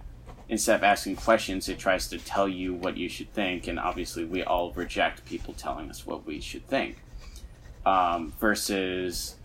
instead 0.49 0.77
of 0.77 0.85
asking 0.85 1.17
questions, 1.17 1.69
it 1.69 1.79
tries 1.79 2.09
to 2.09 2.19
tell 2.19 2.49
you 2.49 2.75
what 2.75 2.97
you 2.97 3.09
should 3.09 3.33
think, 3.33 3.67
and 3.67 3.79
obviously 3.79 4.25
we 4.25 4.43
all 4.43 4.73
reject 4.73 5.25
people 5.25 5.55
telling 5.55 5.91
us 5.91 6.07
what 6.07 6.27
we 6.27 6.41
should 6.41 6.67
think. 6.67 6.99
Um, 7.87 8.33
versus 8.41 9.37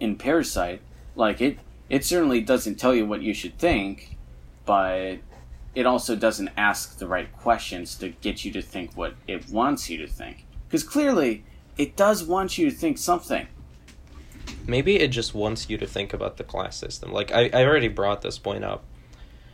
in 0.00 0.16
Parasite, 0.16 0.80
like 1.16 1.40
it, 1.40 1.58
it 1.88 2.04
certainly 2.04 2.40
doesn't 2.40 2.76
tell 2.76 2.94
you 2.94 3.04
what 3.06 3.22
you 3.22 3.34
should 3.34 3.58
think, 3.58 4.16
but 4.64 5.16
it 5.74 5.86
also 5.86 6.14
doesn't 6.14 6.50
ask 6.56 6.98
the 6.98 7.06
right 7.06 7.32
questions 7.38 7.94
to 7.96 8.10
get 8.10 8.44
you 8.44 8.52
to 8.52 8.62
think 8.62 8.96
what 8.96 9.14
it 9.26 9.48
wants 9.48 9.88
you 9.88 9.98
to 9.98 10.06
think. 10.06 10.46
Because 10.68 10.84
clearly, 10.84 11.44
it 11.76 11.96
does 11.96 12.24
want 12.24 12.58
you 12.58 12.70
to 12.70 12.76
think 12.76 12.98
something. 12.98 13.46
Maybe 14.66 14.96
it 15.00 15.08
just 15.08 15.34
wants 15.34 15.68
you 15.68 15.78
to 15.78 15.86
think 15.86 16.12
about 16.12 16.36
the 16.36 16.44
class 16.44 16.76
system. 16.76 17.12
Like 17.12 17.32
I, 17.32 17.50
I 17.52 17.64
already 17.64 17.88
brought 17.88 18.22
this 18.22 18.38
point 18.38 18.64
up 18.64 18.84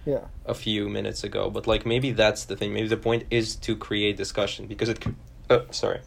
Yeah. 0.09 0.29
a 0.47 0.55
few 0.55 0.89
minutes 0.89 1.23
ago, 1.23 1.51
but 1.51 1.67
like 1.67 1.85
maybe 1.85 2.13
that's 2.13 2.47
the 2.47 2.57
thing. 2.57 2.73
Maybe 2.73 2.89
the 2.89 2.97
point 2.97 3.25
is 3.31 3.57
to 3.57 3.77
create 3.77 4.17
discussion 4.17 4.67
because 4.67 4.89
it, 4.89 5.05
uh, 5.51 5.61
sorry, 5.71 6.01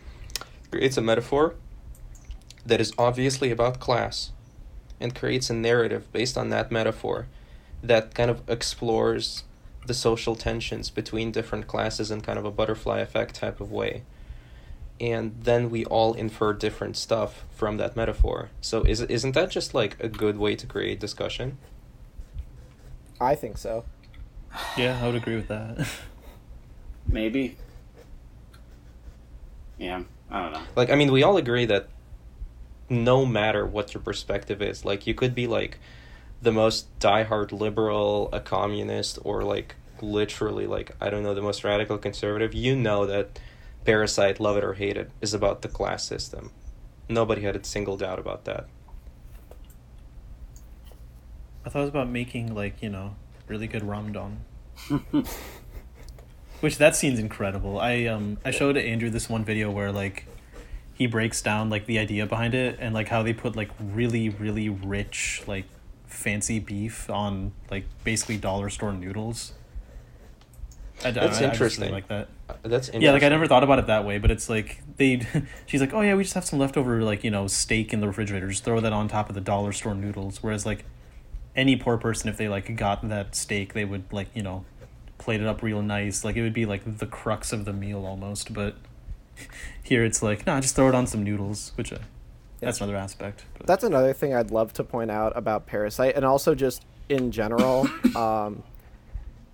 creates 0.71 0.97
a 0.97 1.01
metaphor 1.01 1.53
that 2.65 2.81
is 2.81 2.93
obviously 2.97 3.51
about 3.51 3.79
class, 3.79 4.31
and 4.99 5.13
creates 5.13 5.49
a 5.49 5.53
narrative 5.53 6.11
based 6.11 6.35
on 6.37 6.49
that 6.49 6.71
metaphor, 6.71 7.27
that 7.83 8.15
kind 8.15 8.31
of 8.31 8.41
explores 8.47 9.43
the 9.85 9.93
social 9.93 10.35
tensions 10.35 10.89
between 10.89 11.31
different 11.31 11.67
classes 11.67 12.11
in 12.11 12.21
kind 12.21 12.39
of 12.39 12.45
a 12.45 12.51
butterfly 12.51 12.99
effect 12.99 13.35
type 13.35 13.61
of 13.61 13.71
way. 13.71 14.03
And 14.99 15.35
then 15.43 15.69
we 15.71 15.85
all 15.85 16.13
infer 16.13 16.53
different 16.53 16.95
stuff 16.97 17.45
from 17.51 17.77
that 17.77 17.95
metaphor. 17.95 18.49
So 18.61 18.83
is 18.83 19.01
isn't 19.01 19.33
that 19.33 19.49
just 19.51 19.73
like 19.73 19.97
a 19.99 20.07
good 20.07 20.37
way 20.37 20.55
to 20.55 20.65
create 20.67 20.99
discussion? 20.99 21.57
I 23.21 23.35
think 23.35 23.57
so. 23.57 23.85
yeah, 24.77 24.99
I 25.01 25.05
would 25.05 25.15
agree 25.15 25.35
with 25.35 25.47
that. 25.47 25.87
Maybe. 27.07 27.55
Yeah, 29.77 30.03
I 30.29 30.41
don't 30.41 30.51
know. 30.53 30.61
Like, 30.75 30.89
I 30.89 30.95
mean, 30.95 31.11
we 31.11 31.23
all 31.23 31.37
agree 31.37 31.65
that 31.65 31.87
no 32.91 33.25
matter 33.25 33.65
what 33.65 33.93
your 33.93 34.03
perspective 34.03 34.61
is. 34.61 34.83
Like 34.83 35.07
you 35.07 35.13
could 35.13 35.33
be 35.33 35.47
like 35.47 35.79
the 36.41 36.51
most 36.51 36.87
diehard 36.99 37.51
liberal, 37.53 38.29
a 38.33 38.41
communist, 38.41 39.17
or 39.23 39.43
like 39.43 39.75
literally 40.01 40.67
like 40.67 40.91
I 40.99 41.09
don't 41.09 41.23
know 41.23 41.33
the 41.33 41.41
most 41.41 41.63
radical 41.63 41.97
conservative. 41.97 42.53
You 42.53 42.75
know 42.75 43.05
that 43.05 43.39
Parasite, 43.85 44.39
love 44.39 44.57
it 44.57 44.63
or 44.63 44.73
hate 44.73 44.97
it, 44.97 45.09
is 45.21 45.33
about 45.33 45.61
the 45.61 45.69
class 45.69 46.03
system. 46.03 46.51
Nobody 47.07 47.41
had 47.41 47.55
a 47.55 47.63
single 47.63 47.97
doubt 47.97 48.19
about 48.19 48.43
that. 48.45 48.67
I 51.65 51.69
thought 51.69 51.79
it 51.79 51.81
was 51.83 51.89
about 51.89 52.09
making 52.09 52.53
like 52.55 52.81
you 52.81 52.89
know 52.89 53.15
really 53.47 53.67
good 53.67 53.83
ramdon. 53.83 54.37
Which 56.61 56.77
that 56.77 56.95
scene's 56.95 57.19
incredible. 57.19 57.79
I 57.79 58.05
um 58.05 58.37
I 58.45 58.51
showed 58.51 58.77
Andrew 58.77 59.09
this 59.09 59.29
one 59.29 59.43
video 59.43 59.71
where 59.71 59.91
like 59.91 60.25
he 60.93 61.07
breaks 61.07 61.41
down 61.41 61.69
like 61.69 61.87
the 61.87 61.97
idea 61.97 62.25
behind 62.27 62.53
it 62.53 62.77
and 62.79 62.93
like 62.93 63.07
how 63.07 63.23
they 63.23 63.33
put 63.33 63.55
like 63.55 63.71
really 63.79 64.29
really 64.29 64.69
rich 64.69 65.41
like 65.47 65.65
fancy 66.05 66.59
beef 66.59 67.09
on 67.09 67.51
like 67.71 67.85
basically 68.03 68.37
dollar 68.37 68.69
store 68.69 68.93
noodles. 68.93 69.53
I, 71.03 71.07
I- 71.07 71.11
That's 71.11 71.37
I 71.37 71.41
really 71.41 71.51
interesting. 71.53 71.91
like 71.91 72.07
that. 72.09 72.29
Uh, 72.47 72.53
That's 72.61 72.89
interesting. 72.89 73.01
Yeah, 73.01 73.11
like 73.13 73.23
I 73.23 73.29
never 73.29 73.47
thought 73.47 73.63
about 73.63 73.79
it 73.79 73.87
that 73.87 74.05
way, 74.05 74.19
but 74.19 74.29
it's 74.29 74.47
like 74.47 74.81
they. 74.97 75.25
She's 75.65 75.81
like, 75.81 75.93
oh 75.95 76.01
yeah, 76.01 76.13
we 76.13 76.21
just 76.21 76.35
have 76.35 76.45
some 76.45 76.59
leftover 76.59 77.01
like 77.01 77.23
you 77.23 77.31
know 77.31 77.47
steak 77.47 77.91
in 77.91 78.01
the 78.01 78.07
refrigerator. 78.07 78.47
Just 78.49 78.63
throw 78.63 78.79
that 78.81 78.93
on 78.93 79.07
top 79.07 79.29
of 79.29 79.33
the 79.35 79.41
dollar 79.41 79.71
store 79.71 79.95
noodles. 79.95 80.43
Whereas 80.43 80.63
like 80.63 80.85
any 81.55 81.75
poor 81.75 81.97
person, 81.97 82.29
if 82.29 82.37
they 82.37 82.47
like 82.47 82.75
got 82.75 83.07
that 83.07 83.35
steak, 83.35 83.73
they 83.73 83.85
would 83.85 84.11
like 84.11 84.29
you 84.33 84.43
know 84.43 84.65
plate 85.17 85.41
it 85.41 85.47
up 85.47 85.61
real 85.61 85.81
nice. 85.81 86.23
Like 86.23 86.35
it 86.35 86.41
would 86.41 86.53
be 86.53 86.65
like 86.65 86.97
the 86.97 87.05
crux 87.05 87.53
of 87.53 87.65
the 87.65 87.73
meal 87.73 88.05
almost. 88.05 88.53
But 88.53 88.75
here 89.83 90.03
it's 90.03 90.21
like, 90.21 90.45
nah, 90.45 90.59
just 90.59 90.75
throw 90.75 90.89
it 90.89 90.95
on 90.95 91.07
some 91.07 91.23
noodles, 91.23 91.71
which 91.75 91.93
uh, 91.93 91.99
that's 92.59 92.79
another 92.79 92.97
aspect. 92.97 93.45
But. 93.57 93.67
That's 93.67 93.83
another 93.83 94.13
thing 94.13 94.33
I'd 94.33 94.51
love 94.51 94.73
to 94.73 94.83
point 94.83 95.11
out 95.11 95.33
about 95.35 95.67
Parasite, 95.67 96.15
and 96.15 96.25
also 96.25 96.55
just 96.55 96.85
in 97.09 97.31
general. 97.31 97.87
um, 98.15 98.63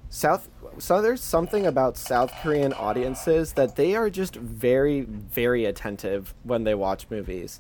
South, 0.10 0.48
so 0.78 1.02
there's 1.02 1.22
something 1.22 1.66
about 1.66 1.98
South 1.98 2.32
Korean 2.42 2.72
audiences 2.72 3.54
that 3.54 3.76
they 3.76 3.94
are 3.94 4.10
just 4.10 4.36
very, 4.36 5.02
very 5.02 5.66
attentive 5.66 6.34
when 6.44 6.64
they 6.64 6.74
watch 6.74 7.08
movies, 7.10 7.60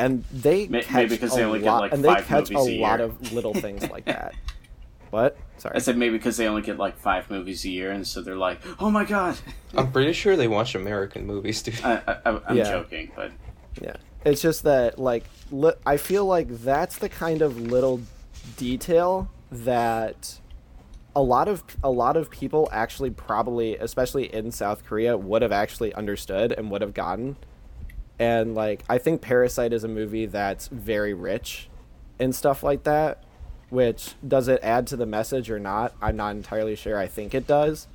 and 0.00 0.24
they 0.32 0.66
May- 0.66 0.82
catch 0.82 1.08
because 1.08 1.32
a 1.34 1.36
they 1.36 1.44
only 1.44 1.60
get, 1.60 1.66
lot, 1.66 1.80
like, 1.82 1.92
and 1.92 2.02
they 2.04 2.08
five 2.08 2.26
catch 2.26 2.50
a 2.50 2.54
movies 2.54 2.78
a 2.78 2.80
lot 2.80 2.98
year. 3.00 3.08
of 3.08 3.32
little 3.32 3.54
things 3.54 3.88
like 3.90 4.04
that. 4.06 4.34
What? 5.10 5.36
Sorry. 5.58 5.74
I 5.74 5.78
said 5.78 5.96
maybe 5.96 6.16
because 6.16 6.36
they 6.36 6.46
only 6.46 6.62
get 6.62 6.78
like 6.78 6.96
five 6.98 7.28
movies 7.30 7.64
a 7.64 7.68
year, 7.68 7.90
and 7.90 8.06
so 8.06 8.22
they're 8.22 8.36
like, 8.36 8.60
"Oh 8.80 8.90
my 8.90 9.04
god!" 9.04 9.36
I'm 9.76 9.90
pretty 9.92 10.12
sure 10.12 10.36
they 10.36 10.48
watch 10.48 10.74
American 10.74 11.26
movies, 11.26 11.62
dude. 11.62 11.82
I, 11.84 12.00
I, 12.24 12.40
I'm 12.46 12.56
Yeah. 12.56 12.70
joking, 12.70 13.12
but 13.16 13.32
Yeah. 13.80 13.96
It's 14.24 14.40
just 14.42 14.62
that 14.64 14.98
like 14.98 15.24
li- 15.50 15.72
I 15.86 15.96
feel 15.96 16.26
like 16.26 16.48
that's 16.48 16.98
the 16.98 17.08
kind 17.08 17.42
of 17.42 17.58
little 17.60 18.00
detail 18.56 19.28
that 19.50 20.38
a 21.16 21.22
lot 21.22 21.48
of 21.48 21.64
a 21.82 21.90
lot 21.90 22.16
of 22.16 22.30
people 22.30 22.68
actually 22.70 23.10
probably 23.10 23.76
especially 23.76 24.32
in 24.32 24.52
South 24.52 24.84
Korea 24.84 25.16
would 25.16 25.42
have 25.42 25.52
actually 25.52 25.92
understood 25.94 26.52
and 26.52 26.70
would 26.70 26.82
have 26.82 26.94
gotten. 26.94 27.36
And 28.20 28.54
like 28.54 28.84
I 28.88 28.98
think 28.98 29.22
Parasite 29.22 29.72
is 29.72 29.82
a 29.82 29.88
movie 29.88 30.26
that's 30.26 30.68
very 30.68 31.14
rich 31.14 31.68
in 32.18 32.34
stuff 32.34 32.62
like 32.62 32.84
that, 32.84 33.24
which 33.70 34.14
does 34.26 34.46
it 34.46 34.60
add 34.62 34.86
to 34.88 34.96
the 34.96 35.06
message 35.06 35.50
or 35.50 35.58
not? 35.58 35.94
I'm 36.02 36.16
not 36.16 36.36
entirely 36.36 36.76
sure. 36.76 36.98
I 36.98 37.06
think 37.06 37.34
it 37.34 37.46
does. 37.46 37.88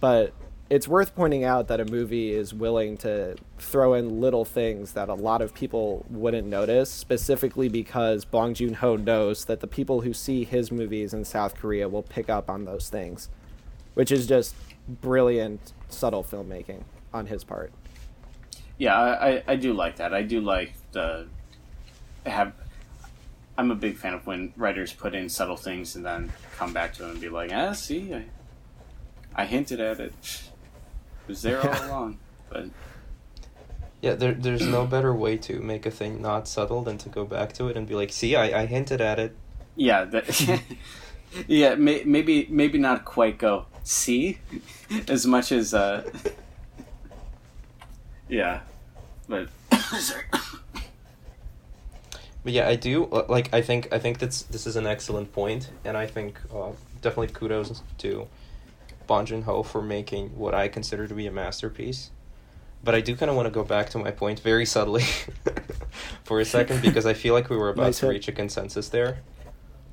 But 0.00 0.34
it's 0.68 0.88
worth 0.88 1.14
pointing 1.14 1.44
out 1.44 1.68
that 1.68 1.80
a 1.80 1.84
movie 1.84 2.32
is 2.32 2.52
willing 2.52 2.96
to 2.98 3.36
throw 3.58 3.94
in 3.94 4.20
little 4.20 4.44
things 4.44 4.92
that 4.92 5.08
a 5.08 5.14
lot 5.14 5.40
of 5.40 5.54
people 5.54 6.04
wouldn't 6.10 6.46
notice, 6.48 6.90
specifically 6.90 7.68
because 7.68 8.24
Bong 8.24 8.54
Joon 8.54 8.74
Ho 8.74 8.96
knows 8.96 9.44
that 9.44 9.60
the 9.60 9.66
people 9.66 10.00
who 10.00 10.12
see 10.12 10.44
his 10.44 10.72
movies 10.72 11.14
in 11.14 11.24
South 11.24 11.54
Korea 11.54 11.88
will 11.88 12.02
pick 12.02 12.28
up 12.28 12.50
on 12.50 12.64
those 12.64 12.90
things, 12.90 13.30
which 13.94 14.10
is 14.10 14.26
just 14.26 14.56
brilliant, 14.88 15.72
subtle 15.88 16.24
filmmaking 16.24 16.82
on 17.14 17.26
his 17.26 17.44
part. 17.44 17.72
Yeah, 18.78 18.96
I, 18.96 19.42
I, 19.46 19.56
do 19.56 19.72
like 19.72 19.96
that. 19.96 20.14
I 20.14 20.22
do 20.22 20.40
like 20.40 20.72
the 20.92 21.26
have. 22.24 22.52
I'm 23.56 23.72
a 23.72 23.74
big 23.74 23.96
fan 23.96 24.14
of 24.14 24.26
when 24.26 24.52
writers 24.56 24.92
put 24.92 25.14
in 25.14 25.28
subtle 25.28 25.56
things 25.56 25.96
and 25.96 26.04
then 26.04 26.32
come 26.56 26.72
back 26.72 26.94
to 26.94 27.02
them 27.02 27.10
and 27.12 27.20
be 27.20 27.28
like, 27.28 27.52
"Ah, 27.52 27.72
see, 27.72 28.14
I, 28.14 28.24
I 29.34 29.44
hinted 29.46 29.80
at 29.80 29.98
it. 29.98 30.12
It 30.22 31.28
was 31.28 31.42
there 31.42 31.60
all 31.60 31.86
along." 31.86 32.18
But 32.48 32.66
Yeah, 34.00 34.14
there, 34.14 34.32
there's 34.32 34.66
no 34.66 34.86
better 34.86 35.12
way 35.12 35.36
to 35.38 35.60
make 35.60 35.84
a 35.84 35.90
thing 35.90 36.22
not 36.22 36.46
subtle 36.46 36.82
than 36.82 36.98
to 36.98 37.08
go 37.08 37.24
back 37.24 37.52
to 37.54 37.68
it 37.68 37.76
and 37.76 37.86
be 37.86 37.94
like, 37.94 38.12
see, 38.12 38.36
I, 38.36 38.62
I 38.62 38.66
hinted 38.66 39.00
at 39.00 39.18
it. 39.18 39.36
yeah, 39.76 40.04
that, 40.04 40.62
yeah, 41.46 41.74
may, 41.74 42.04
maybe 42.04 42.46
maybe 42.50 42.78
not 42.78 43.04
quite 43.04 43.38
go 43.38 43.66
see 43.82 44.38
as 45.08 45.26
much 45.26 45.52
as 45.52 45.74
uh, 45.74 46.08
yeah, 48.28 48.60
but 49.28 49.48
sorry. 49.98 50.24
But 52.44 52.52
yeah, 52.52 52.68
I 52.68 52.76
do 52.76 53.04
uh, 53.06 53.26
like. 53.28 53.52
I 53.52 53.60
think 53.60 53.92
I 53.92 53.98
think 53.98 54.18
that's 54.20 54.42
this 54.42 54.66
is 54.66 54.76
an 54.76 54.86
excellent 54.86 55.32
point, 55.32 55.70
and 55.84 55.96
I 55.96 56.06
think 56.06 56.38
uh, 56.54 56.70
definitely 57.02 57.28
kudos 57.28 57.82
to 57.98 58.28
Bong 59.06 59.26
Joon 59.26 59.42
Ho 59.42 59.62
for 59.62 59.82
making 59.82 60.28
what 60.38 60.54
I 60.54 60.68
consider 60.68 61.06
to 61.08 61.14
be 61.14 61.26
a 61.26 61.32
masterpiece. 61.32 62.10
But 62.84 62.94
I 62.94 63.00
do 63.00 63.16
kind 63.16 63.28
of 63.28 63.36
want 63.36 63.46
to 63.46 63.50
go 63.50 63.64
back 63.64 63.90
to 63.90 63.98
my 63.98 64.12
point 64.12 64.38
very 64.40 64.64
subtly 64.64 65.02
for 66.24 66.38
a 66.40 66.44
second 66.44 66.80
because 66.80 67.06
I 67.06 67.12
feel 67.12 67.34
like 67.34 67.50
we 67.50 67.56
were 67.56 67.70
about 67.74 67.82
Nice 67.86 67.98
to 68.00 68.06
hit. 68.06 68.12
reach 68.12 68.28
a 68.28 68.32
consensus 68.32 68.88
there. 68.88 69.18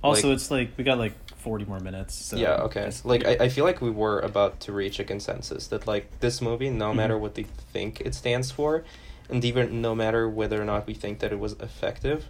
also, 0.04 0.28
like- 0.30 0.36
it's 0.36 0.52
like 0.52 0.70
we 0.78 0.84
got 0.84 1.00
like 1.00 1.14
forty 1.38 1.66
more 1.66 1.80
minutes. 1.80 2.14
So 2.14 2.38
yeah, 2.38 2.62
okay. 2.68 2.90
Like 3.04 3.26
I, 3.26 3.46
I 3.46 3.50
feel 3.50 3.66
like 3.66 3.82
we 3.82 3.90
were 3.90 4.20
about 4.20 4.60
to 4.62 4.72
reach 4.72 5.00
a 5.00 5.04
consensus 5.04 5.66
that 5.68 5.88
like 5.88 6.20
this 6.20 6.42
movie, 6.42 6.70
no 6.70 6.92
Mhm. 6.92 6.96
matter 6.96 7.18
what 7.18 7.34
they 7.34 7.44
think 7.44 8.02
it 8.02 8.14
stands 8.14 8.52
for, 8.52 8.84
and 9.30 9.44
even 9.44 9.82
no 9.82 9.96
matter 9.96 10.30
whether 10.30 10.62
or 10.62 10.66
not 10.66 10.88
we 10.88 10.94
think 10.94 11.20
that 11.20 11.32
it 11.32 11.40
was 11.40 11.54
effective, 11.54 12.30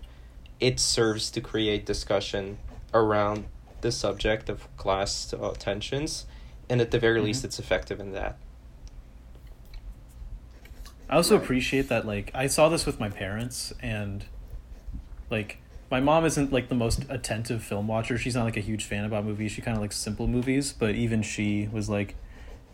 it 0.60 0.80
serves 0.80 1.30
to 1.32 1.42
create 1.42 1.86
discussion 1.86 2.58
around 2.94 3.46
the 3.82 3.92
subject 3.92 4.50
of 4.50 4.68
class 4.78 5.34
uh, 5.34 5.54
tensions, 5.60 6.26
and 6.70 6.82
at 6.82 6.92
the 6.92 7.00
very 7.00 7.22
least, 7.22 7.42
Mhm. 7.42 7.46
it's 7.46 7.60
effective 7.60 8.00
in 8.00 8.14
that. 8.14 8.38
I 11.10 11.18
also 11.18 11.36
appreciate 11.36 11.88
that 11.90 12.06
like 12.08 12.32
I 12.34 12.48
saw 12.48 12.68
this 12.70 12.86
with 12.86 13.00
my 13.00 13.10
parents 13.10 13.74
and 13.80 14.26
like 15.30 15.60
my 15.92 16.00
mom 16.00 16.26
isn't 16.26 16.52
like 16.52 16.68
the 16.68 16.76
most 16.76 17.06
attentive 17.10 17.64
film 17.64 17.88
watcher. 17.88 18.18
She's 18.18 18.34
not 18.34 18.44
like 18.44 18.58
a 18.58 18.62
huge 18.62 18.86
fan 18.86 19.06
about 19.06 19.24
movies. 19.24 19.52
She 19.52 19.62
kind 19.62 19.78
of 19.78 19.82
likes 19.82 19.96
simple 19.98 20.28
movies, 20.28 20.74
but 20.74 20.96
even 20.96 21.22
she 21.22 21.70
was 21.72 21.90
like 21.90 22.16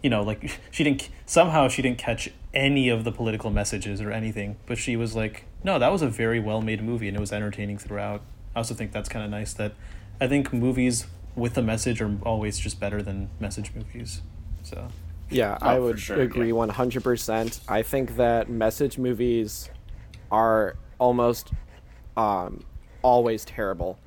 you 0.04 0.10
know, 0.10 0.22
like 0.24 0.60
she 0.72 0.84
didn't 0.84 1.10
somehow 1.26 1.68
she 1.68 1.82
didn't 1.82 1.98
catch 1.98 2.30
any 2.54 2.90
of 2.90 3.04
the 3.04 3.12
political 3.12 3.50
messages 3.50 4.02
or 4.02 4.12
anything, 4.12 4.58
but 4.66 4.78
she 4.78 4.96
was 4.96 5.16
like, 5.16 5.46
"No, 5.64 5.80
that 5.80 5.92
was 5.92 6.02
a 6.02 6.10
very 6.10 6.40
well-made 6.40 6.84
movie 6.84 7.08
and 7.08 7.16
it 7.16 7.20
was 7.20 7.32
entertaining 7.32 7.78
throughout." 7.78 8.22
I 8.56 8.60
also 8.60 8.74
think 8.74 8.92
that's 8.92 9.08
kind 9.10 9.24
of 9.24 9.32
nice 9.32 9.54
that 9.54 9.74
I 10.20 10.28
think 10.28 10.52
movies 10.52 11.08
with 11.36 11.58
a 11.58 11.62
message 11.62 12.02
are 12.02 12.18
always 12.24 12.60
just 12.60 12.80
better 12.80 13.02
than 13.02 13.30
message 13.40 13.72
movies. 13.74 14.22
So, 14.64 14.90
Yeah, 15.30 15.58
Oh, 15.62 15.68
I 15.68 15.80
would 15.80 16.00
sure, 16.00 16.20
agree 16.22 16.50
yeah. 16.50 16.54
100%. 16.54 17.62
I 17.70 17.82
think 17.84 18.18
that 18.18 18.50
message 18.50 18.98
movies 18.98 19.70
are 20.30 20.76
almost 21.00 21.52
um, 22.18 22.66
always 23.02 23.46
terrible 23.46 23.98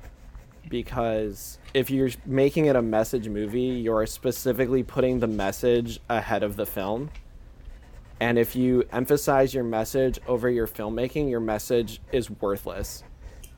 because 0.69 1.57
if 1.73 1.89
you're 1.89 2.09
making 2.25 2.65
it 2.65 2.75
a 2.75 2.81
message 2.81 3.27
movie, 3.29 3.61
you're 3.61 4.05
specifically 4.05 4.83
putting 4.83 5.19
the 5.19 5.27
message 5.27 5.99
ahead 6.09 6.43
of 6.43 6.55
the 6.55 6.65
film. 6.65 7.09
And 8.19 8.39
if 8.39 8.55
you 8.55 8.85
emphasize 8.91 9.53
your 9.53 9.63
message 9.63 10.19
over 10.27 10.49
your 10.49 10.67
filmmaking, 10.67 11.29
your 11.29 11.41
message 11.41 11.99
is 12.11 12.29
worthless. 12.29 13.03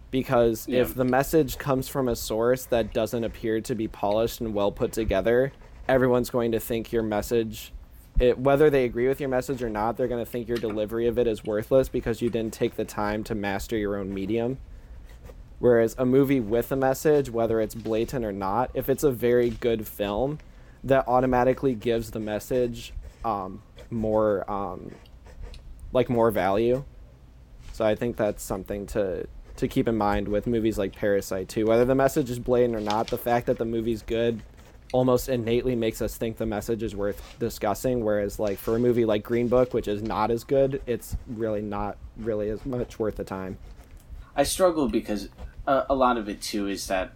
Because 0.09 0.67
Yeah. 0.67 0.81
if 0.81 0.95
the 0.95 1.05
message 1.05 1.57
comes 1.57 1.88
from 1.88 2.07
a 2.07 2.15
source 2.15 2.65
that 2.65 2.93
doesn't 2.93 3.23
appear 3.23 3.61
to 3.61 3.75
be 3.75 3.88
polished 3.88 4.41
and 4.41 4.53
well 4.53 4.71
put 4.71 4.91
together, 4.93 5.51
everyone's 5.88 6.29
going 6.29 6.51
to 6.53 6.59
think 6.59 6.91
your 6.91 7.03
message, 7.03 7.71
it, 8.19 8.39
whether 8.39 8.69
they 8.69 8.85
agree 8.85 9.07
with 9.07 9.19
your 9.19 9.29
message 9.29 9.61
or 9.61 9.69
not, 9.69 9.95
they're 9.95 10.07
going 10.07 10.23
to 10.23 10.29
think 10.29 10.47
your 10.47 10.57
delivery 10.57 11.07
of 11.07 11.19
it 11.19 11.27
is 11.27 11.43
worthless 11.43 11.88
because 11.89 12.21
you 12.21 12.29
didn't 12.29 12.53
take 12.53 12.75
the 12.77 12.85
time 12.85 13.23
to 13.25 13.35
master 13.35 13.77
your 13.77 13.95
own 13.97 14.11
medium. 14.13 14.57
Whereas 15.59 15.95
a 15.97 16.05
movie 16.05 16.39
with 16.39 16.71
a 16.71 16.75
message, 16.75 17.29
whether 17.29 17.59
it's 17.59 17.73
blatant 17.73 18.23
or 18.23 18.31
not, 18.31 18.69
if 18.73 18.89
it's 18.89 19.03
a 19.03 19.11
very 19.11 19.49
good 19.49 19.88
film, 19.88 20.39
that 20.84 21.07
automatically 21.07 21.73
gives 21.73 22.11
the 22.11 22.19
message 22.19 22.93
um, 23.25 23.61
more, 23.89 24.49
um, 24.49 24.91
like 25.91 26.09
more 26.09 26.29
value. 26.29 26.84
So 27.73 27.85
I 27.85 27.95
think 27.95 28.17
that's 28.17 28.43
something 28.43 28.85
to 28.88 29.27
to 29.57 29.67
keep 29.67 29.88
in 29.88 29.97
mind 29.97 30.27
with 30.27 30.45
movies 30.45 30.77
like 30.77 30.95
Parasite 30.95 31.49
too. 31.49 31.65
Whether 31.65 31.84
the 31.84 31.95
message 31.95 32.29
is 32.29 32.39
blatant 32.39 32.75
or 32.75 32.79
not, 32.79 33.07
the 33.07 33.17
fact 33.17 33.47
that 33.47 33.57
the 33.57 33.65
movie's 33.65 34.03
good 34.03 34.41
almost 34.93 35.29
innately 35.29 35.75
makes 35.75 36.01
us 36.01 36.15
think 36.15 36.38
the 36.38 36.45
message 36.45 36.84
is 36.84 36.95
worth 36.95 37.21
discussing. 37.39 38.03
Whereas 38.03 38.39
like 38.39 38.57
for 38.57 38.75
a 38.75 38.79
movie 38.79 39.03
like 39.03 39.23
Green 39.23 39.47
Book, 39.47 39.73
which 39.73 39.88
is 39.88 40.01
not 40.01 40.31
as 40.31 40.43
good, 40.43 40.81
it's 40.85 41.17
really 41.27 41.61
not 41.61 41.97
really 42.17 42.49
as 42.49 42.65
much 42.65 42.99
worth 42.99 43.15
the 43.15 43.23
time. 43.23 43.57
I 44.35 44.43
struggle 44.43 44.88
because 44.88 45.29
uh, 45.68 45.85
a 45.89 45.95
lot 45.95 46.18
of 46.18 46.27
it 46.30 46.41
too 46.41 46.68
is 46.68 46.88
that 46.88 47.11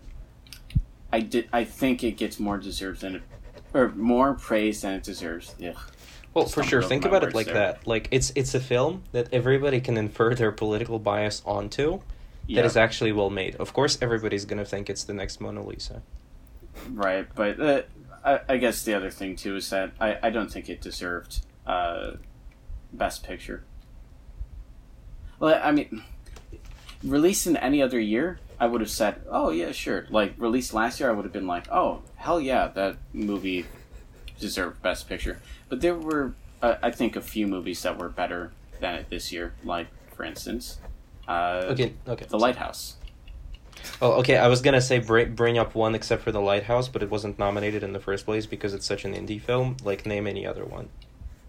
I 1.12 1.22
did 1.22 1.48
I 1.52 1.64
think 1.64 2.04
it 2.04 2.18
gets 2.18 2.40
more 2.40 2.58
deserved 2.58 3.02
than 3.02 3.16
it, 3.16 3.24
or 3.74 3.90
more 3.90 4.34
praise 4.34 4.82
than 4.82 4.94
it 4.94 5.04
deserves. 5.04 5.56
Ugh. 5.66 5.76
Well, 6.34 6.46
for 6.46 6.64
sure. 6.64 6.82
Think 6.82 7.04
about 7.06 7.24
it 7.24 7.34
like 7.34 7.48
there. 7.48 7.56
that. 7.56 7.88
Like 7.88 8.08
it's 8.12 8.32
it's 8.36 8.54
a 8.54 8.60
film 8.60 9.04
that 9.12 9.34
everybody 9.34 9.82
can 9.82 9.98
infer 9.98 10.34
their 10.36 10.52
political 10.52 11.00
bias 11.00 11.42
onto. 11.46 12.02
Yeah, 12.48 12.62
That 12.62 12.68
is 12.68 12.78
actually 12.78 13.12
well 13.12 13.30
made. 13.30 13.56
Of 13.56 13.74
course, 13.74 13.98
everybody's 14.02 14.46
gonna 14.46 14.66
think 14.66 14.90
it's 14.90 15.04
the 15.04 15.14
next 15.14 15.42
Mona 15.42 15.64
Lisa. 15.64 16.02
right. 16.92 17.28
But 17.36 17.60
uh, 17.60 17.82
I, 18.24 18.40
I 18.50 18.58
guess 18.58 18.84
the 18.84 18.94
other 18.94 19.12
thing 19.12 19.36
too 19.36 19.56
is 19.58 19.70
that 19.70 19.92
I, 20.00 20.18
I 20.24 20.30
don't 20.30 20.52
think 20.52 20.70
it 20.70 20.82
deserved 20.82 21.42
uh, 21.66 22.12
best 22.94 23.24
picture. 23.24 23.64
Well, 25.40 25.60
I 25.62 25.72
mean, 25.72 26.04
released 27.04 27.48
in 27.48 27.58
any 27.58 27.82
other 27.82 28.00
year, 28.00 28.40
I 28.60 28.68
would 28.68 28.82
have 28.82 28.90
said, 28.90 29.22
"Oh 29.30 29.50
yeah, 29.50 29.72
sure." 29.72 30.06
Like 30.10 30.34
released 30.38 30.74
last 30.74 31.00
year, 31.00 31.10
I 31.10 31.14
would 31.14 31.26
have 31.26 31.34
been 31.34 31.48
like, 31.48 31.68
"Oh 31.72 32.02
hell 32.16 32.40
yeah, 32.40 32.68
that 32.68 32.98
movie 33.14 33.66
deserved 34.40 34.82
best 34.82 35.08
picture." 35.10 35.40
But 35.70 35.82
there 35.82 35.96
were, 35.96 36.34
uh, 36.62 36.76
I 36.84 36.92
think, 36.92 37.16
a 37.16 37.22
few 37.22 37.48
movies 37.48 37.82
that 37.84 37.98
were 37.98 38.10
better 38.10 38.52
than 38.80 38.96
it 38.96 39.10
this 39.10 39.32
year. 39.32 39.54
Like 39.64 39.88
for 40.16 40.24
instance, 40.24 40.78
uh, 41.28 41.66
Okay, 41.70 41.94
okay. 42.08 42.26
The 42.30 42.38
Lighthouse. 42.38 42.96
Oh, 44.02 44.14
okay. 44.20 44.38
I 44.38 44.48
was 44.48 44.62
gonna 44.62 44.82
say 44.82 45.00
bring 45.00 45.34
bring 45.34 45.58
up 45.58 45.74
one 45.76 45.96
except 45.96 46.24
for 46.24 46.32
The 46.32 46.42
Lighthouse, 46.42 46.88
but 46.88 47.02
it 47.02 47.10
wasn't 47.10 47.40
nominated 47.40 47.84
in 47.84 47.94
the 47.94 48.00
first 48.00 48.26
place 48.26 48.46
because 48.46 48.74
it's 48.74 48.86
such 48.86 49.06
an 49.06 49.14
indie 49.14 49.42
film. 49.42 49.78
Like 49.84 50.06
name 50.06 50.28
any 50.28 50.46
other 50.46 50.66
one. 50.66 50.90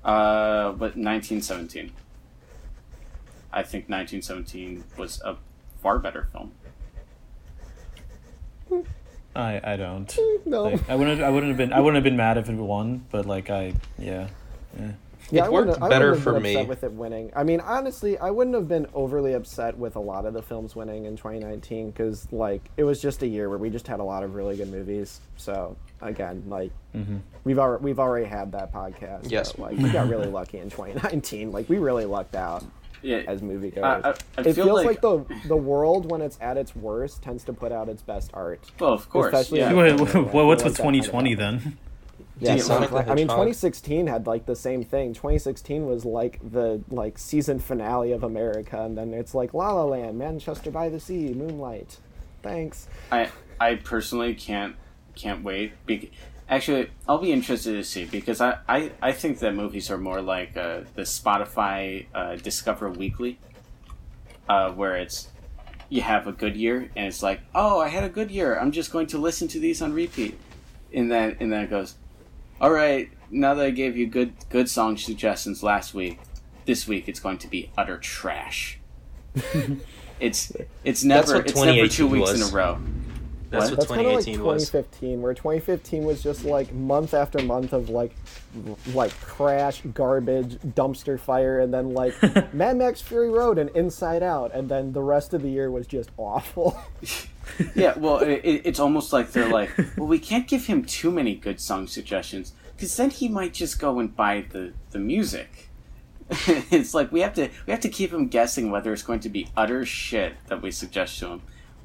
Uh, 0.05 0.73
but 0.73 0.97
1917. 0.97 1.93
I 3.53 3.63
think 3.63 3.89
1917 3.89 4.85
was 4.97 5.21
a 5.25 5.37
far 5.83 5.99
better 5.99 6.29
film. 6.33 6.53
I 9.35 9.61
I 9.65 9.77
don't. 9.77 10.15
No. 10.45 10.65
Like, 10.65 10.89
I 10.91 10.95
wouldn't 10.97 11.23
I 11.23 11.31
wouldn't 11.31 11.51
have 11.51 11.57
been 11.59 11.73
I 11.73 11.81
wouldn't 11.81 11.97
have 11.97 12.05
been 12.05 12.17
mad 12.17 12.37
if 12.37 12.49
it 12.49 12.55
won, 12.55 13.05
but 13.11 13.27
like 13.27 13.49
I 13.51 13.75
yeah. 13.99 14.29
yeah. 14.79 14.93
Yeah, 15.31 15.45
It 15.45 15.47
I 15.47 15.49
worked 15.51 15.67
wouldn't- 15.69 15.83
I 15.85 15.89
better 15.89 16.15
have 16.15 16.23
for 16.23 16.33
been 16.35 16.43
upset 16.47 16.63
me. 16.65 16.69
with 16.69 16.85
it 16.85 16.93
winning. 16.93 17.31
I 17.35 17.43
mean, 17.45 17.61
honestly, 17.61 18.19
I 18.19 18.31
wouldn't 18.31 18.55
have 18.57 18.69
been 18.69 18.87
overly 18.93 19.33
upset 19.35 19.79
with 19.79 19.97
a 19.97 20.01
lot 20.01 20.27
of 20.27 20.35
the 20.35 20.43
films 20.43 20.75
winning 20.77 21.05
in 21.07 21.17
2019 21.17 21.91
because, 21.91 22.27
like, 22.33 22.69
it 22.77 22.83
was 22.85 23.01
just 23.01 23.23
a 23.23 23.27
year 23.27 23.49
where 23.49 23.57
we 23.57 23.71
just 23.71 23.87
had 23.87 24.01
a 24.01 24.05
lot 24.05 24.25
of 24.25 24.35
really 24.35 24.57
good 24.57 24.71
movies. 24.71 25.21
So 25.37 25.77
again, 26.03 26.43
like, 26.49 26.73
Mm-hmm. 26.95 27.19
we've 27.45 27.59
already 27.59 27.83
we've 27.85 28.01
already 28.01 28.27
had 28.27 28.53
that 28.53 28.73
podcast. 28.75 29.31
Yes. 29.31 29.53
so, 29.55 29.63
like, 29.63 29.79
we 29.79 29.89
got 29.91 30.09
really 30.09 30.27
lucky 30.27 30.59
in 30.59 30.69
2019. 30.69 31.51
Like, 31.53 31.69
we 31.71 31.79
really 31.79 32.05
lucked 32.05 32.35
out 32.35 32.65
Yeah, 33.03 33.23
as 33.27 33.41
moviegoers. 33.43 33.83
I, 33.83 34.11
I, 34.11 34.15
I 34.39 34.41
it 34.43 34.55
feel 34.55 34.67
feels 34.67 34.85
like, 34.85 34.87
like, 34.87 35.01
the 35.01 35.25
the 35.49 35.57
world 35.57 36.11
when 36.11 36.21
it's 36.23 36.39
at 36.41 36.57
its 36.57 36.75
worst 36.77 37.23
tends 37.23 37.45
to 37.45 37.53
put 37.53 37.73
out 37.73 37.89
its 37.89 38.03
best 38.03 38.31
art. 38.33 38.61
well, 38.79 38.93
of 38.93 39.09
course, 39.11 39.35
especially 39.35 39.59
yeah. 39.61 39.71
in- 39.71 39.77
Wait, 39.77 39.93
I 40.15 40.19
wait, 40.21 40.45
what's 40.45 40.63
with 40.65 40.77
that 40.77 40.83
kind 40.83 40.97
of 40.97 41.05
2020 41.05 41.31
happened. 41.31 41.61
then? 41.63 41.79
Yeah, 42.41 42.55
Yeah, 42.57 42.63
Sonic 42.63 42.91
the 42.91 43.11
I 43.11 43.15
mean, 43.15 43.27
2016 43.29 44.07
had 44.07 44.27
like 44.27 44.47
the 44.47 44.57
same 44.57 44.83
thing. 44.85 45.13
2016 45.15 45.87
was 45.87 46.05
like 46.05 46.39
the 46.49 46.83
like 46.91 47.19
season 47.19 47.59
finale 47.59 48.13
of 48.13 48.23
America, 48.25 48.81
and 48.83 48.97
then 48.97 49.13
it's 49.15 49.35
like 49.35 49.53
La 49.55 49.73
La 49.73 49.85
Land, 49.85 50.19
Manchester 50.19 50.71
by 50.71 50.89
the 50.89 50.99
Sea, 51.01 51.35
Moonlight. 51.35 51.99
Thanks. 52.43 52.89
I 53.11 53.31
I 53.61 53.77
personally 53.77 54.35
can't 54.35 54.75
can't 55.15 55.45
wait. 55.45 55.73
Be- 55.87 56.11
Actually, 56.53 56.91
I'll 57.09 57.17
be 57.17 57.33
interested 57.33 57.73
to 57.73 57.83
see 57.83 58.05
because 58.05 58.43
I, 58.43 58.59
I, 58.69 58.91
I 59.01 59.13
think 59.13 59.39
that 59.39 59.55
movies 59.55 59.91
are 59.91 59.97
more 59.97 60.21
like 60.21 60.55
uh, 60.55 60.81
the 60.95 61.01
Spotify 61.01 62.05
uh, 62.15 62.37
Discover 62.37 62.91
Weekly, 62.91 63.39
uh, 64.51 64.71
where 64.73 64.97
it's 64.97 65.29
you 65.89 66.03
have 66.03 66.27
a 66.27 66.33
good 66.33 66.55
year 66.55 66.91
and 66.95 67.07
it's 67.07 67.23
like, 67.23 67.41
oh, 67.55 67.81
I 67.81 67.89
had 67.89 68.05
a 68.05 68.11
good 68.11 68.31
year. 68.31 68.59
I'm 68.59 68.71
just 68.71 68.93
going 68.93 69.07
to 69.09 69.19
listen 69.19 69.49
to 69.49 69.59
these 69.59 69.81
on 69.81 69.95
repeat, 69.95 70.39
and 70.93 71.11
then 71.11 71.39
and 71.41 71.51
then 71.51 71.65
it 71.65 71.71
goes, 71.71 71.95
all 72.61 72.71
right. 72.71 73.09
Now 73.31 73.55
that 73.55 73.65
I 73.65 73.71
gave 73.71 73.97
you 73.97 74.07
good 74.07 74.35
good 74.51 74.69
song 74.69 74.99
suggestions 74.99 75.63
last 75.63 75.95
week, 75.95 76.19
this 76.67 76.87
week 76.87 77.09
it's 77.09 77.19
going 77.19 77.39
to 77.39 77.49
be 77.49 77.71
utter 77.79 77.97
trash. 77.97 78.79
it's 80.21 80.53
it's 80.85 81.03
never 81.03 81.37
it's 81.41 81.55
never 81.55 81.89
two 81.89 82.07
weeks 82.07 82.33
was. 82.33 82.43
in 82.43 82.47
a 82.47 82.55
row. 82.55 82.79
That's 83.53 83.71
What? 83.71 83.71
what 83.71 83.77
That's 83.81 83.87
kind 83.93 84.01
of 84.07 84.13
like 84.15 84.25
2018 84.25 84.45
was. 84.45 84.71
2015, 84.71 85.23
where 85.23 85.35
2015 85.35 86.05
was 86.05 86.23
just 86.23 86.45
like 86.45 86.73
month 86.73 87.15
after 87.15 87.41
month 87.43 87.73
of 87.73 87.89
like 87.91 88.15
like 88.95 89.13
crash, 89.21 89.83
garbage, 89.95 90.57
dumpster 90.75 91.19
fire, 91.21 91.61
and 91.61 91.73
then 91.73 91.95
like 91.95 92.15
Mad 92.55 92.77
Max 92.79 93.01
Fury 93.01 93.31
Road 93.31 93.59
and 93.59 93.71
Inside 93.71 94.23
Out, 94.23 94.53
and 94.55 94.69
then 94.69 94.93
the 94.93 95.03
rest 95.03 95.33
of 95.35 95.43
the 95.43 95.51
year 95.51 95.71
was 95.71 95.87
just 95.87 96.11
awful. 96.17 96.77
Yeah, 97.75 97.99
well, 97.99 98.19
it, 98.19 98.41
it- 98.45 98.63
it's 98.65 98.79
almost 98.79 99.13
like 99.13 99.33
they're 99.33 99.49
like, 99.51 99.71
well, 99.97 100.07
we 100.07 100.21
can't 100.21 100.47
give 100.47 100.67
him 100.67 100.85
too 100.85 101.11
many 101.11 101.35
good 101.35 101.61
song 101.61 101.89
suggestions 101.89 102.53
because 102.77 102.97
then 102.97 103.11
he 103.11 103.29
might 103.29 103.53
just 103.53 103.81
go 103.81 103.99
and 103.99 104.15
buy 104.15 104.45
the 104.51 104.73
the 104.93 105.01
music. 105.01 105.69
it's 106.31 106.95
like 106.95 107.11
we 107.11 107.21
have 107.21 107.35
to 107.35 107.49
we 107.67 107.73
have 107.73 107.81
to 107.81 107.89
keep 107.89 108.13
him 108.13 108.29
guessing 108.29 108.71
whether 108.71 108.93
it's 108.93 109.03
going 109.03 109.19
to 109.21 109.29
be 109.29 109.49
utter 109.57 109.85
shit 109.85 110.35
that 110.47 110.63
we 110.63 110.71
suggest 110.71 111.19
to 111.19 111.27
him, 111.31 111.43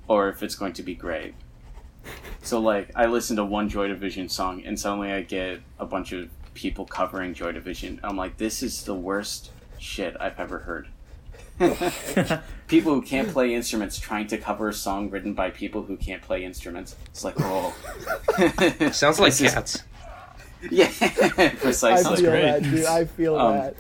or 0.08 0.30
if 0.30 0.44
it's 0.44 0.56
going 0.56 0.74
to 0.74 0.84
be 0.84 0.94
great. 0.94 1.34
So 2.42 2.60
like, 2.60 2.90
I 2.96 3.06
listen 3.08 3.36
to 3.38 3.44
one 3.46 3.70
Joy 3.70 3.88
Division 3.88 4.30
song, 4.30 4.64
and 4.66 4.80
suddenly 4.80 5.12
I 5.12 5.22
get 5.22 5.60
a 5.80 5.86
bunch 5.86 6.12
of 6.14 6.30
people 6.54 6.86
covering 6.86 7.34
Joy 7.34 7.52
Division. 7.52 8.00
I'm 8.04 8.16
like, 8.18 8.38
this 8.38 8.64
is 8.64 8.84
the 8.84 8.96
worst 8.96 9.52
shit 9.80 10.16
I've 10.20 10.40
ever 10.40 10.60
heard. 10.60 10.88
people 12.68 12.94
who 12.94 13.02
can't 13.02 13.30
play 13.30 13.54
instruments 13.54 13.98
trying 14.00 14.28
to 14.28 14.38
cover 14.38 14.70
a 14.70 14.74
song 14.74 15.10
written 15.10 15.34
by 15.34 15.50
people 15.50 15.84
who 15.84 15.98
can't 15.98 16.22
play 16.22 16.44
instruments. 16.44 16.96
It's 17.08 17.24
like, 17.24 17.36
oh. 17.40 17.74
Sounds 18.92 19.20
like 19.20 19.32
This 19.34 19.42
is- 19.42 19.54
cats. 19.54 19.84
Yeah, 20.72 20.92
I 21.02 21.50
precisely. 21.60 22.16
feel 22.18 22.32
great. 22.32 22.42
that, 22.42 22.64
dude. 22.64 22.86
I 22.86 23.06
feel 23.06 23.36
Um, 23.38 23.54
that. 23.58 23.76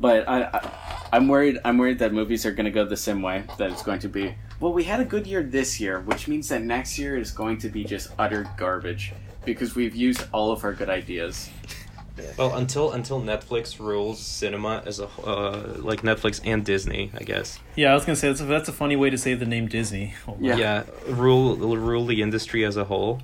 But 0.00 0.28
I, 0.28 0.44
I, 0.44 0.70
I'm 1.12 1.26
worried. 1.26 1.58
I'm 1.64 1.76
worried 1.76 1.98
that 1.98 2.12
movies 2.12 2.46
are 2.46 2.52
going 2.52 2.66
to 2.66 2.70
go 2.70 2.84
the 2.84 2.96
same 2.96 3.20
way. 3.20 3.42
That 3.58 3.72
it's 3.72 3.82
going 3.82 3.98
to 4.00 4.08
be. 4.08 4.34
Well, 4.60 4.72
we 4.72 4.84
had 4.84 5.00
a 5.00 5.04
good 5.04 5.26
year 5.26 5.42
this 5.42 5.80
year, 5.80 6.00
which 6.00 6.28
means 6.28 6.48
that 6.48 6.62
next 6.62 6.98
year 6.98 7.16
is 7.16 7.32
going 7.32 7.58
to 7.58 7.68
be 7.68 7.82
just 7.84 8.10
utter 8.18 8.48
garbage 8.56 9.12
because 9.44 9.74
we've 9.74 9.96
used 9.96 10.24
all 10.32 10.52
of 10.52 10.62
our 10.64 10.72
good 10.72 10.88
ideas. 10.88 11.50
Well, 12.36 12.56
until 12.56 12.92
until 12.92 13.20
Netflix 13.20 13.78
rules 13.78 14.18
cinema 14.20 14.82
as 14.86 14.98
a 15.00 15.06
wh- 15.06 15.26
uh, 15.26 15.58
like 15.76 16.02
Netflix 16.02 16.40
and 16.44 16.64
Disney, 16.64 17.10
I 17.14 17.22
guess. 17.22 17.58
Yeah, 17.76 17.92
I 17.92 17.94
was 17.94 18.04
gonna 18.04 18.16
say 18.16 18.28
that's 18.28 18.40
a, 18.40 18.44
that's 18.44 18.68
a 18.68 18.72
funny 18.72 18.96
way 18.96 19.10
to 19.10 19.18
say 19.18 19.34
the 19.34 19.46
name 19.46 19.68
Disney. 19.68 20.14
Hold. 20.26 20.40
Yeah. 20.40 20.56
Yeah, 20.56 20.82
rule 21.08 21.56
rule 21.56 22.06
the 22.06 22.20
industry 22.22 22.64
as 22.64 22.76
a 22.76 22.84
whole. 22.84 23.20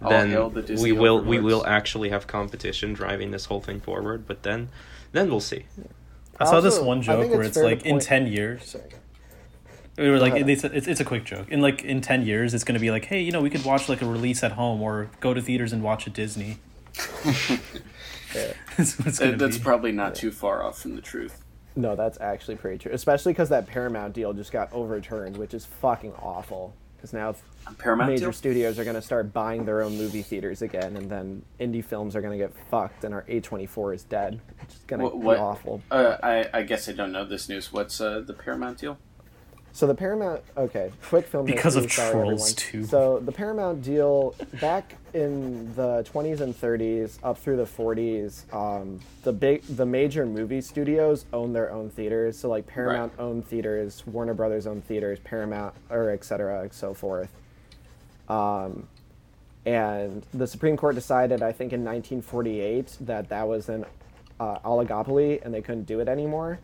All 0.00 0.10
then 0.10 0.30
the 0.30 0.78
we 0.80 0.92
will 0.92 1.20
we 1.22 1.40
will 1.40 1.66
actually 1.66 2.08
have 2.10 2.26
competition 2.26 2.94
driving 2.94 3.32
this 3.32 3.46
whole 3.46 3.60
thing 3.60 3.80
forward. 3.80 4.26
But 4.26 4.42
then 4.44 4.68
then 5.12 5.28
we'll 5.28 5.40
see. 5.40 5.66
I 6.40 6.44
saw 6.44 6.60
this 6.60 6.78
one 6.78 7.02
joke 7.02 7.30
where 7.30 7.40
it's 7.42 7.48
it's 7.48 7.56
fair 7.56 7.64
to 7.64 7.68
like 7.76 7.84
in 7.84 7.92
point- 7.92 8.02
ten 8.02 8.26
years. 8.26 8.64
Sorry. 8.64 8.84
We 9.96 10.08
were 10.10 10.20
like, 10.20 10.34
ahead. 10.34 10.48
it's, 10.48 10.62
it's 10.62 10.86
it's 10.86 11.00
a 11.00 11.04
quick 11.04 11.24
joke. 11.24 11.48
In 11.50 11.60
like 11.60 11.82
in 11.84 12.00
ten 12.00 12.24
years, 12.24 12.54
it's 12.54 12.62
gonna 12.62 12.78
be 12.78 12.90
like, 12.92 13.04
hey, 13.06 13.20
you 13.20 13.32
know, 13.32 13.40
we 13.40 13.50
could 13.50 13.64
watch 13.64 13.88
like 13.88 14.00
a 14.00 14.06
release 14.06 14.44
at 14.44 14.52
home 14.52 14.80
or 14.80 15.10
go 15.18 15.34
to 15.34 15.42
theaters 15.42 15.72
and 15.72 15.82
watch 15.82 16.06
a 16.06 16.10
Disney. 16.10 16.58
Yeah. 18.34 18.52
that's 18.76 18.98
what 18.98 19.14
That- 19.16 19.38
that's 19.38 19.58
be. 19.58 19.62
probably 19.64 19.90
not 19.92 20.14
too 20.14 20.30
far 20.30 20.62
off 20.62 20.78
from 20.80 20.94
the 20.94 21.02
truth. 21.02 21.42
No, 21.74 21.96
that's 21.96 22.20
actually 22.20 22.56
pretty 22.56 22.78
true. 22.78 22.92
Especially 22.92 23.32
because 23.32 23.48
that 23.50 23.66
Paramount 23.66 24.12
deal 24.14 24.32
just 24.32 24.52
got 24.52 24.72
overturned, 24.72 25.36
which 25.36 25.54
is 25.54 25.64
fucking 25.64 26.12
awful. 26.14 26.74
Because 26.98 27.12
now 27.12 27.34
Paramount 27.78 28.10
major 28.10 28.26
deal? 28.26 28.32
studios 28.32 28.78
are 28.78 28.84
going 28.84 28.96
to 28.96 29.02
start 29.02 29.32
buying 29.32 29.64
their 29.64 29.82
own 29.82 29.96
movie 29.96 30.22
theaters 30.22 30.62
again, 30.62 30.96
and 30.96 31.08
then 31.08 31.42
indie 31.60 31.84
films 31.84 32.16
are 32.16 32.20
going 32.20 32.36
to 32.36 32.44
get 32.44 32.52
fucked, 32.70 33.04
and 33.04 33.14
our 33.14 33.22
A24 33.22 33.94
is 33.94 34.02
dead, 34.02 34.40
which 34.60 34.70
is 34.74 34.82
going 34.88 35.00
to 35.00 35.16
be 35.16 35.26
awful. 35.28 35.80
Uh, 35.90 36.16
I, 36.22 36.50
I 36.52 36.62
guess 36.62 36.88
I 36.88 36.92
don't 36.92 37.12
know 37.12 37.24
this 37.24 37.48
news. 37.48 37.72
What's 37.72 38.00
uh, 38.00 38.20
the 38.20 38.34
Paramount 38.34 38.78
deal? 38.78 38.98
So 39.72 39.86
the 39.86 39.94
Paramount, 39.94 40.42
okay, 40.56 40.90
quick 41.04 41.26
film 41.26 41.46
Because 41.46 41.76
of 41.76 41.84
history, 41.84 42.02
sorry, 42.02 42.12
Trolls 42.12 42.58
everyone. 42.58 42.84
2. 42.84 42.84
So 42.86 43.20
the 43.20 43.32
Paramount 43.32 43.82
deal 43.82 44.34
back 44.60 44.96
in 45.14 45.72
the 45.76 46.04
20s 46.12 46.40
and 46.40 46.58
30s, 46.58 47.18
up 47.22 47.38
through 47.38 47.56
the 47.56 47.64
40s, 47.64 48.52
um, 48.52 48.98
the 49.22 49.32
big, 49.32 49.62
the 49.62 49.86
major 49.86 50.26
movie 50.26 50.60
studios 50.60 51.26
own 51.32 51.52
their 51.52 51.70
own 51.70 51.90
theaters. 51.90 52.38
So 52.38 52.48
like 52.48 52.66
Paramount 52.66 53.12
owned 53.18 53.46
theaters, 53.46 54.02
Warner 54.06 54.34
Brothers 54.34 54.66
owned 54.66 54.84
theaters, 54.84 55.20
Paramount, 55.20 55.74
or 55.90 56.10
et 56.10 56.24
cetera, 56.24 56.62
and 56.62 56.72
so 56.72 56.92
forth. 56.92 57.30
Um, 58.28 58.88
and 59.64 60.24
the 60.34 60.46
Supreme 60.46 60.76
Court 60.76 60.94
decided, 60.94 61.42
I 61.42 61.52
think, 61.52 61.72
in 61.72 61.84
1948 61.84 62.96
that 63.02 63.28
that 63.28 63.46
was 63.46 63.68
an 63.68 63.84
uh, 64.40 64.58
oligopoly 64.60 65.44
and 65.44 65.52
they 65.52 65.62
couldn't 65.62 65.84
do 65.84 66.00
it 66.00 66.08
anymore. 66.08 66.58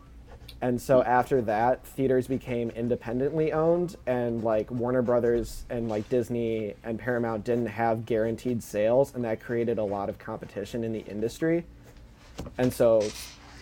And 0.61 0.81
so 0.81 1.03
after 1.03 1.43
that, 1.43 1.85
theaters 1.87 2.27
became 2.27 2.71
independently 2.71 3.53
owned, 3.53 3.97
and 4.07 4.43
like 4.43 4.71
Warner 4.71 5.03
Brothers 5.03 5.65
and 5.69 5.89
like 5.89 6.09
Disney 6.09 6.75
and 6.85 6.99
Paramount 6.99 7.45
didn't 7.45 7.67
have 7.67 8.07
guaranteed 8.07 8.63
sales, 8.63 9.15
and 9.15 9.25
that 9.25 9.41
created 9.41 9.79
a 9.79 9.85
lot 9.85 10.09
of 10.09 10.19
competition 10.19 10.85
in 10.85 10.93
the 10.93 11.05
industry. 11.05 11.65
And 12.57 12.73
so 12.73 13.03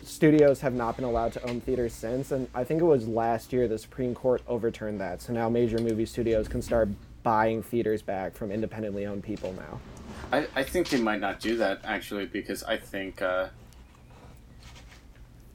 studios 0.05 0.61
have 0.61 0.75
not 0.75 0.97
been 0.97 1.05
allowed 1.05 1.33
to 1.33 1.49
own 1.49 1.61
theaters 1.61 1.93
since, 1.93 2.31
and 2.31 2.49
I 2.55 2.65
think 2.65 2.81
it 2.81 2.85
was 2.85 3.09
last 3.09 3.53
year 3.53 3.67
the 3.67 3.79
Supreme 3.79 4.15
Court 4.15 4.43
overturned 4.47 5.01
that. 5.01 5.23
So 5.23 5.33
now 5.33 5.49
major 5.49 5.79
movie 5.79 6.07
studios 6.07 6.49
can 6.49 6.63
start 6.63 6.89
buying 7.23 7.63
theaters 7.63 8.03
back 8.03 8.35
from 8.35 8.51
independently 8.51 9.07
owned 9.07 9.23
people 9.23 9.53
now. 9.53 9.81
I, 10.33 10.47
I 10.55 10.63
think 10.63 10.89
they 10.89 11.01
might 11.01 11.21
not 11.21 11.41
do 11.41 11.57
that 11.57 11.81
actually 11.85 12.27
because 12.27 12.63
I 12.65 12.77
think 12.77 13.23
uh, 13.23 13.49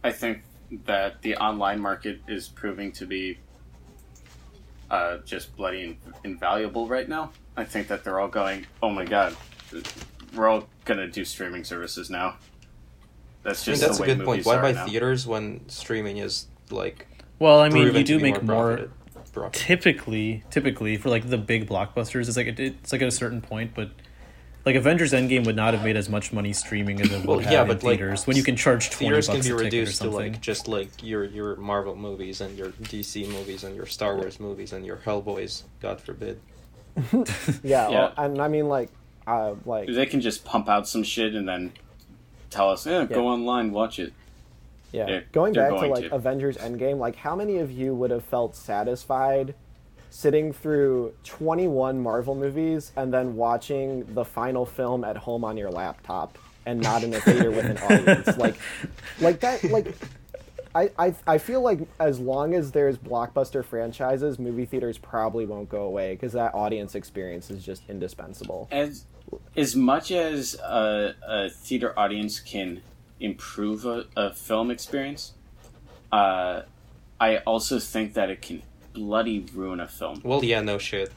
I 0.04 0.12
think 0.12 0.44
that 0.85 1.22
the 1.22 1.35
online 1.38 1.80
market 1.80 2.19
is 2.27 2.48
proving 2.48 2.91
to 2.94 3.06
be 3.06 3.38
uh, 4.89 5.18
just 5.26 5.56
bloody 5.56 5.84
in, 5.84 5.98
invaluable 6.23 6.88
right 6.88 7.07
now. 7.07 7.31
I 7.56 7.64
think 7.65 7.88
that 7.88 8.03
they're 8.03 8.19
all 8.19 8.27
going, 8.27 8.65
oh 8.81 8.89
my 8.89 9.06
god, 9.06 9.35
we're 10.35 10.48
all 10.48 10.68
gonna 10.85 11.07
do 11.07 11.26
streaming 11.26 11.64
services 11.64 12.10
now. 12.10 12.35
That's 13.44 13.64
just 13.64 13.68
I 13.68 13.72
mean, 13.72 13.80
just 13.80 13.81
that's 13.81 13.98
the 13.98 14.03
a 14.03 14.07
way 14.07 14.15
good 14.15 14.26
point. 14.26 14.45
Why 14.45 14.61
buy 14.61 14.72
now. 14.73 14.85
theaters 14.85 15.26
when 15.27 15.68
streaming 15.69 16.18
is 16.18 16.48
like 16.69 17.07
Well, 17.39 17.60
I 17.60 17.69
mean, 17.69 17.94
you 17.95 18.03
do 18.03 18.19
make 18.19 18.41
more. 18.44 18.76
profit- 18.77 18.91
profit. 19.34 19.53
typically 19.53 20.44
typically 20.49 20.98
for 20.98 21.10
like 21.10 21.30
the 21.30 21.38
big 21.38 21.69
blockbusters 21.69 22.27
it's 22.27 22.35
like 22.38 22.48
it, 22.48 22.60
it's 22.60 22.91
like 22.91 23.02
at 23.03 23.07
a 23.07 23.11
certain 23.11 23.39
point 23.39 23.72
but 23.76 23.91
like 24.68 24.76
avengers 24.76 25.14
endgame 25.14 25.45
would 25.45 25.56
not 25.56 25.73
have 25.73 25.81
made 25.81 25.95
as 25.95 26.10
much 26.10 26.34
money 26.34 26.52
streaming 26.52 26.99
as 26.99 27.10
it 27.10 27.19
would 27.19 27.26
Well, 27.26 27.39
have 27.39 27.52
yeah, 27.52 27.61
in 27.61 27.68
but, 27.69 27.84
like, 27.84 27.99
theaters 27.99 28.27
when 28.27 28.35
you 28.35 28.44
can 28.44 28.57
charge 28.57 28.89
20 28.89 29.06
Theaters 29.06 29.27
bucks 29.27 29.39
can 29.39 29.44
be 29.44 29.48
a 29.48 29.57
ticket 29.64 29.73
or 29.77 29.80
reduced 29.80 30.02
to 30.02 30.10
like 30.10 30.41
just 30.41 30.68
like 30.68 30.89
your 31.02 31.23
your 31.23 31.56
Marvel 31.56 31.95
movies 31.95 32.41
and 32.41 32.57
your 32.57 32.72
DC 32.72 33.27
movies 33.30 33.64
and 33.64 33.76
your 33.77 33.85
Star 33.85 34.15
Wars 34.18 34.41
movies 34.41 34.73
and 34.73 34.85
your 34.85 34.98
Hellboys, 34.98 35.64
God 35.80 36.02
forbid. 36.02 36.39
Yeah, 37.14 37.23
Yeah. 37.64 37.89
well, 37.89 38.14
and 38.18 38.41
I 38.41 38.49
mean 38.49 38.68
like, 38.68 38.89
uh, 39.26 39.56
like 39.65 39.88
They 39.88 40.06
can 40.06 40.19
just 40.19 40.44
pump 40.44 40.68
out 40.68 40.85
some 40.88 41.03
shit 41.03 41.34
and 41.34 41.48
then 41.48 41.72
tell 42.49 42.69
us, 42.69 42.85
yeah, 42.85 43.06
go 43.06 43.27
online, 43.27 43.72
watch 43.72 43.99
it. 43.99 44.11
Yeah. 44.91 45.06
They're- 45.06 45.26
Going 45.31 45.53
they're 45.53 45.72
back 45.72 45.80
to 45.80 45.88
like 45.88 46.10
to. 46.10 46.15
Avengers 46.15 46.57
Endgame, 46.57 46.98
like 46.98 47.15
how 47.15 47.35
many 47.38 47.57
of 47.60 47.72
you 47.72 47.95
would 47.95 48.11
have 48.11 48.26
felt 48.26 48.53
satisfied 48.56 49.56
sitting 50.18 50.52
through 50.52 51.14
21 51.26 52.02
Marvel 52.02 52.34
movies 52.34 52.91
and 52.95 53.14
then 53.14 53.35
watching 53.35 54.03
the 54.15 54.26
final 54.26 54.65
film 54.65 55.03
at 55.03 55.15
home 55.15 55.44
on 55.44 55.56
your 55.56 55.69
laptop 55.69 56.39
and 56.65 56.81
not 56.81 57.03
in 57.03 57.14
a 57.14 57.19
theater 57.22 57.52
with 57.52 57.65
an 57.65 57.77
audience? 57.77 58.35
Like 58.38 58.56
like 59.22 59.39
that 59.41 59.64
like 59.65 59.95
I, 60.73 60.89
I, 60.98 61.15
I 61.27 61.38
feel 61.38 61.61
like 61.61 61.81
as 61.99 62.19
long 62.19 62.56
as 62.56 62.72
there's 62.72 62.98
blockbuster 62.98 63.64
franchises, 63.64 64.39
movie 64.39 64.65
theaters 64.65 64.98
probably 64.98 65.45
won't 65.45 65.69
go 65.69 65.84
away 65.84 66.15
because 66.15 66.34
that 66.34 66.56
audience 66.56 66.95
experience 66.95 67.52
is 67.52 67.64
just 67.64 67.84
indispensable. 67.88 68.68
as 68.72 69.06
as 69.56 69.76
much 69.76 70.10
as 70.10 70.56
a, 70.56 71.14
a 71.27 71.49
theater 71.52 71.94
audience 71.98 72.39
can 72.39 72.81
improve 73.19 73.85
a, 73.85 74.06
a 74.15 74.34
film 74.34 74.72
experience, 74.72 75.34
uh, 76.11 76.61
I 77.19 77.38
also 77.38 77.77
think 77.77 78.15
that 78.15 78.31
it 78.31 78.41
can 78.41 78.64
bloody 78.98 79.45
ruin 79.53 79.80
a 79.80 79.88
film. 79.88 80.22
Well, 80.24 80.44
yeah, 80.44 80.61
no 80.61 80.78
shit. 80.78 81.11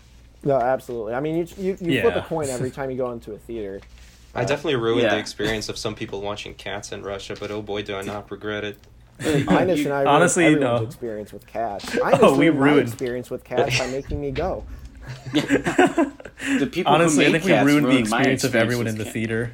No, 0.45 0.57
absolutely. 0.57 1.15
I 1.15 1.21
mean, 1.21 1.37
you, 1.37 1.47
you, 1.59 1.77
you 1.81 2.01
flip 2.03 2.17
a 2.17 2.23
coin 2.23 2.49
every 2.49 2.71
time 2.77 2.91
you 2.91 2.97
go 2.97 3.11
into 3.13 3.33
a 3.33 3.39
theater. 3.39 3.81
I 4.35 4.45
definitely 4.45 4.77
ruined 4.77 5.03
yeah. 5.03 5.15
the 5.15 5.19
experience 5.19 5.69
of 5.69 5.77
some 5.77 5.95
people 5.95 6.21
watching 6.21 6.55
Cats 6.55 6.93
in 6.93 7.03
Russia, 7.03 7.35
but 7.39 7.51
oh 7.51 7.63
boy, 7.63 7.83
do 7.83 7.97
I 7.97 8.03
not 8.03 8.31
regret 8.31 8.65
it. 8.65 8.79
Ines 9.21 9.49
and 9.51 9.59
I 9.93 10.03
ruined 10.03 10.09
Honestly, 10.09 10.45
everyone's 10.47 10.81
no. 10.81 10.87
experience 10.87 11.33
with 11.33 11.47
cats. 11.47 11.95
Ines 11.95 12.19
Oh, 12.23 12.37
we 12.39 12.49
ruined 12.49 12.61
my 12.61 12.67
ruined- 12.67 12.89
experience 12.89 13.31
with 13.31 13.45
cats 13.45 13.79
by 13.79 13.87
making 13.89 14.21
me 14.21 14.31
go. 14.31 14.65
the 15.33 16.69
people 16.71 16.93
honestly 16.93 17.25
i 17.25 17.27
who 17.27 17.33
made 17.33 17.43
think 17.43 17.45
we 17.45 17.51
Cats 17.51 17.67
ruined 17.67 17.87
the 17.87 17.91
ruined 17.91 18.09
my 18.11 18.19
experience 18.19 18.45
of 18.45 18.55
everyone 18.55 18.87
in 18.87 18.97
the 18.97 19.05
Cats. 19.05 19.13
theater 19.15 19.53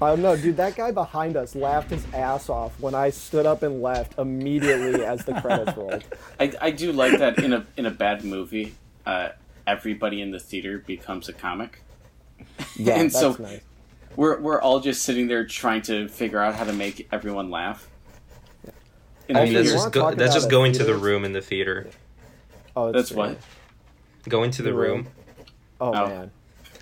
Oh 0.00 0.14
know, 0.14 0.36
dude, 0.36 0.56
that 0.58 0.76
guy 0.76 0.92
behind 0.92 1.36
us 1.36 1.54
laughed 1.56 1.90
his 1.90 2.06
ass 2.14 2.48
off 2.48 2.78
when 2.78 2.94
I 2.94 3.10
stood 3.10 3.46
up 3.46 3.62
and 3.62 3.82
left 3.82 4.16
immediately 4.18 5.04
as 5.04 5.24
the 5.24 5.40
credits 5.40 5.76
rolled. 5.76 6.04
I, 6.40 6.52
I 6.60 6.70
do 6.70 6.92
like 6.92 7.18
that 7.18 7.38
in 7.42 7.52
a 7.52 7.66
in 7.76 7.84
a 7.86 7.90
bad 7.90 8.24
movie, 8.24 8.74
uh, 9.06 9.30
everybody 9.66 10.20
in 10.22 10.30
the 10.30 10.38
theater 10.38 10.78
becomes 10.78 11.28
a 11.28 11.32
comic. 11.32 11.82
Yeah, 12.76 12.94
And 13.00 13.10
that's 13.10 13.18
so- 13.18 13.36
nice. 13.42 13.60
We're 14.16 14.40
we're 14.40 14.60
all 14.60 14.80
just 14.80 15.02
sitting 15.02 15.28
there 15.28 15.44
trying 15.46 15.82
to 15.82 16.08
figure 16.08 16.40
out 16.40 16.54
how 16.56 16.64
to 16.64 16.72
make 16.72 17.06
everyone 17.12 17.50
laugh. 17.50 17.88
In 19.28 19.36
I 19.36 19.44
mean, 19.44 19.54
that's 19.54 19.70
just 19.70 19.92
go, 19.92 20.12
that's 20.14 20.34
just 20.34 20.48
going 20.50 20.72
to 20.72 20.84
the 20.84 20.96
room 20.96 21.24
in 21.24 21.32
the 21.32 21.40
theater. 21.42 21.88
Oh, 22.74 22.90
That's 22.92 23.08
true. 23.10 23.18
what. 23.18 23.38
Going 24.28 24.50
to 24.52 24.62
the 24.62 24.70
The 24.70 24.74
room. 24.76 24.96
room. 25.04 25.08
Oh, 25.80 25.92
Oh. 25.94 26.08
man. 26.08 26.30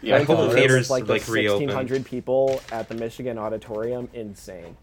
Yeah, 0.06 0.16
I 0.16 0.22
hope 0.22 0.36
the 0.38 0.42
rooms 0.44 0.54
theaters, 0.54 0.90
like, 0.90 1.08
like, 1.08 1.24
the 1.24 1.32
reopen. 1.32 1.66
1,600 1.66 2.04
people 2.04 2.60
at 2.70 2.88
the 2.88 2.94
Michigan 2.94 3.38
Auditorium, 3.38 4.08
insane. 4.14 4.76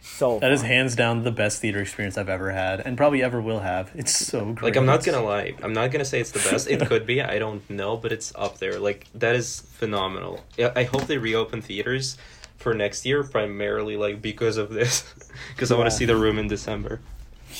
So 0.00 0.38
that 0.38 0.52
is 0.52 0.60
fun. 0.60 0.68
hands 0.70 0.94
down 0.94 1.24
the 1.24 1.32
best 1.32 1.60
theater 1.60 1.80
experience 1.80 2.16
i've 2.16 2.28
ever 2.28 2.52
had 2.52 2.78
and 2.78 2.96
probably 2.96 3.20
ever 3.20 3.40
will 3.40 3.58
have 3.58 3.90
it's 3.96 4.16
so 4.16 4.44
great 4.52 4.62
Like 4.62 4.76
I'm 4.76 4.86
not 4.86 5.04
gonna 5.04 5.24
lie, 5.24 5.54
I'm 5.60 5.72
not 5.72 5.90
gonna 5.90 6.04
say 6.04 6.20
it's 6.20 6.30
the 6.30 6.38
best. 6.38 6.68
It 6.68 6.86
could 6.86 7.04
be, 7.04 7.20
I 7.20 7.40
don't 7.40 7.68
know, 7.68 7.96
but 7.96 8.12
it's 8.12 8.32
up 8.36 8.58
there. 8.58 8.78
Like 8.78 9.06
that 9.16 9.34
is 9.34 9.60
phenomenal. 9.72 10.44
I 10.56 10.70
I 10.76 10.84
hope 10.84 11.06
they 11.08 11.18
reopen 11.18 11.62
theaters 11.62 12.16
for 12.58 12.74
next 12.74 13.04
year, 13.06 13.24
primarily 13.24 13.96
like 13.96 14.22
because 14.22 14.56
of 14.56 14.70
this, 14.70 15.02
because 15.54 15.72
I 15.72 15.76
want 15.76 15.90
to 15.90 15.96
see 15.96 16.04
the 16.04 16.16
room 16.16 16.38
in 16.38 16.46
December. 16.46 17.00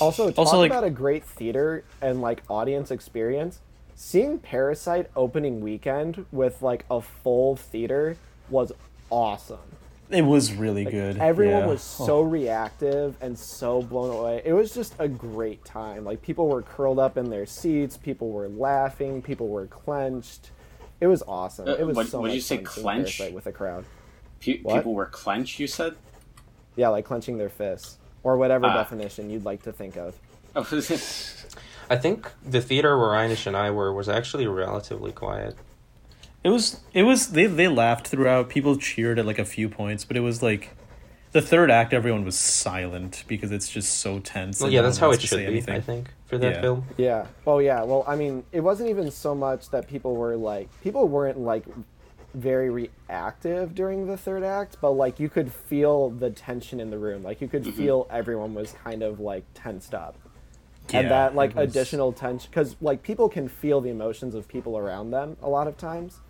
Also, 0.01 0.29
talk 0.29 0.39
Also, 0.39 0.59
like- 0.59 0.71
about 0.71 0.85
a 0.85 0.91
great 0.91 1.25
theater 1.25 1.83
and 2.01 2.21
like 2.21 2.43
audience 2.49 2.93
experience. 2.93 3.61
Seeing 4.03 4.39
Parasite 4.39 5.11
opening 5.17 5.61
weekend 5.61 6.25
with 6.31 6.63
like 6.63 6.85
a 6.89 7.01
full 7.01 7.57
theater 7.57 8.17
was 8.49 8.71
awesome. 9.11 9.59
it 10.09 10.23
was 10.23 10.53
really 10.53 10.85
Like, 10.85 10.95
good 10.95 11.19
Everyone 11.19 11.63
yeah. 11.63 11.67
was 11.67 11.83
so 12.07 12.21
reactive 12.23 13.17
and 13.21 13.37
so 13.37 13.83
blown 13.83 14.15
away. 14.17 14.41
It 14.45 14.53
was 14.53 14.73
just 14.73 14.95
a 15.01 15.09
great 15.09 15.65
time. 15.65 16.05
Like 16.05 16.23
people 16.23 16.47
were 16.47 16.63
curled 16.63 17.01
up 17.01 17.17
in 17.19 17.29
their 17.29 17.45
seats, 17.45 17.97
people 17.97 18.31
were 18.31 18.49
laughing, 18.49 19.21
people 19.21 19.49
were 19.49 19.67
clenched. 19.67 20.53
It 21.01 21.09
was 21.09 21.25
awesome. 21.27 21.67
Uh, 21.69 21.73
It 21.73 21.85
was 21.85 21.97
what- 21.97 22.07
so 22.07 22.19
what 22.21 22.27
much 22.27 22.31
did 22.31 22.37
you 22.37 22.41
say, 22.43 22.59
clench? 22.59 23.21
With 23.33 23.49
a 23.49 23.53
crowd. 23.53 23.85
Pe- 24.39 24.59
people 24.59 24.95
were 24.95 25.07
clenched. 25.07 25.59
You 25.59 25.67
said. 25.67 25.97
Yeah, 26.77 26.91
like 26.91 27.05
clenching 27.05 27.37
their 27.37 27.49
fists 27.49 27.99
or 28.23 28.37
whatever 28.37 28.67
Ah. 28.67 28.75
definition 28.75 29.29
you'd 29.29 29.45
like 29.45 29.65
to 29.65 29.73
think 29.73 29.97
of. 29.97 30.15
I 31.91 31.97
think 31.97 32.31
the 32.45 32.61
theater 32.61 32.99
where 32.99 33.11
Einish 33.11 33.47
and 33.47 33.57
I 33.57 33.71
were 33.71 33.93
was 33.93 34.09
actually 34.09 34.47
relatively 34.47 35.13
quiet. 35.13 35.57
It 36.45 36.51
was 36.51 36.81
it 36.93 37.03
was 37.03 37.29
they 37.29 37.47
they 37.47 37.69
laughed 37.69 38.09
throughout. 38.09 38.49
People 38.49 38.77
cheered 38.77 39.19
at 39.19 39.27
like 39.27 39.39
a 39.39 39.45
few 39.45 39.69
points, 39.69 40.05
but 40.05 40.17
it 40.17 40.21
was 40.21 40.43
like 40.43 40.71
the 41.33 41.43
third 41.43 41.71
act 41.71 41.93
everyone 41.93 42.25
was 42.25 42.37
silent 42.37 43.25
because 43.27 43.53
it's 43.53 43.69
just 43.69 43.99
so 43.99 44.19
tense. 44.19 44.61
Well, 44.61 44.71
yeah, 44.71 44.83
that's 44.83 44.99
how 44.99 45.11
it 45.11 45.21
should 45.21 45.31
say 45.31 45.39
be. 45.39 45.47
anything. 45.47 45.75
I 45.75 45.81
think 45.81 46.09
for 46.27 46.39
that 46.39 46.55
Yeah. 46.57 46.61
film. 46.61 46.85
Yeah. 46.97 47.27
Well, 47.45 47.61
yeah. 47.61 47.83
Well, 47.83 48.05
I 48.07 48.17
mean, 48.17 48.45
it 48.53 48.61
wasn't 48.61 48.91
even 48.91 49.11
so 49.11 49.35
much 49.35 49.71
that 49.71 49.89
people 49.89 50.17
were 50.17 50.37
like, 50.37 50.69
people 50.83 51.09
weren't 51.09 51.39
like 51.39 51.65
very 52.35 52.71
reactive 52.71 53.75
during 53.75 54.07
the 54.07 54.17
third 54.17 54.43
act, 54.43 54.77
but 54.81 54.93
like 54.93 55.19
you 55.19 55.29
could 55.29 55.53
feel 55.53 56.11
the 56.11 56.31
tension 56.31 56.81
in 56.81 56.91
the 56.91 56.99
room. 56.99 57.23
Like 57.23 57.41
you 57.41 57.49
could 57.49 57.65
mm-hmm. 57.65 57.77
feel 57.77 58.07
everyone 58.11 58.55
was 58.55 58.73
kind 58.85 59.03
of 59.03 59.21
like 59.21 59.45
tensed 59.55 59.95
up. 59.95 60.17
And 60.97 61.11
that 61.11 61.35
like 61.35 61.55
was- 61.55 61.71
additional 61.71 62.13
tension 62.13 62.49
because 62.51 62.77
like 62.81 63.03
people 63.03 63.29
can 63.29 63.49
feel 63.49 63.81
the 63.81 63.91
emotions 63.91 64.35
of 64.35 64.49
people 64.49 64.79
around 64.79 65.11
them 65.11 65.37
a 65.43 65.49
lot 65.49 65.67
of 65.67 65.77
times. 65.77 66.21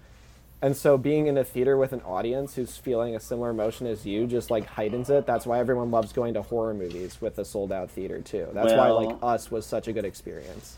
And 0.61 0.77
so 0.77 0.99
being 0.99 1.29
in 1.29 1.39
a 1.39 1.45
theater 1.45 1.77
with 1.77 1.93
an 1.93 2.01
audience 2.01 2.57
who's 2.57 2.77
feeling 2.77 3.15
a 3.15 3.21
similar 3.21 3.51
emotion 3.51 3.87
as 3.87 4.05
you 4.05 4.27
just 4.27 4.51
like 4.51 4.67
heightens 4.67 5.09
it. 5.09 5.25
That's 5.25 5.47
why 5.47 5.61
everyone 5.61 5.93
loves 5.93 6.13
going 6.13 6.35
to 6.35 6.43
horror 6.43 6.75
movies 6.75 7.21
with 7.21 7.39
a 7.39 7.45
sold 7.45 7.71
out 7.71 7.91
theater 7.91 8.21
too. 8.21 8.49
That's 8.53 8.73
why 8.73 8.89
like 8.91 9.17
us 9.23 9.53
was 9.53 9.65
such 9.65 9.87
a 9.87 9.93
good 9.93 10.05
experience. 10.05 10.77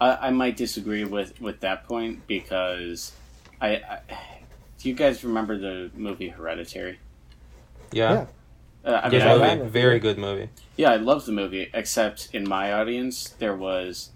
I, 0.00 0.28
I 0.28 0.30
might 0.30 0.56
disagree 0.56 1.04
with 1.04 1.40
with 1.40 1.60
that 1.60 1.84
point 1.84 2.26
because 2.26 3.12
I, 3.60 3.76
I 3.76 4.00
do 4.78 4.88
you 4.90 4.94
guys 4.94 5.24
remember 5.24 5.56
the 5.56 5.90
movie 5.94 6.28
Hereditary? 6.28 6.98
Yeah, 7.90 8.12
yeah 8.12 8.26
Uh, 8.84 9.00
I 9.04 9.08
good 9.10 9.18
mean, 9.20 9.28
I- 9.28 9.36
movie. 9.38 9.56
movie, 9.58 9.70
very 9.70 9.98
good 10.00 10.18
movie. 10.18 10.48
yeah, 10.76 10.90
I 10.90 10.96
love 10.96 11.24
the 11.26 11.32
movie. 11.32 11.70
Except 11.72 12.28
in 12.32 12.48
my 12.48 12.72
audience, 12.72 13.28
there 13.38 13.54
was 13.56 14.10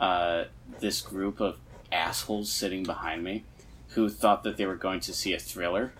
uh, 0.00 0.44
this 0.80 1.00
group 1.00 1.40
of 1.40 1.58
assholes 1.92 2.50
sitting 2.50 2.82
behind 2.82 3.22
me 3.22 3.44
who 3.90 4.08
thought 4.08 4.42
that 4.44 4.56
they 4.56 4.66
were 4.66 4.76
going 4.76 5.00
to 5.00 5.12
see 5.12 5.32
a 5.32 5.38
thriller, 5.38 5.92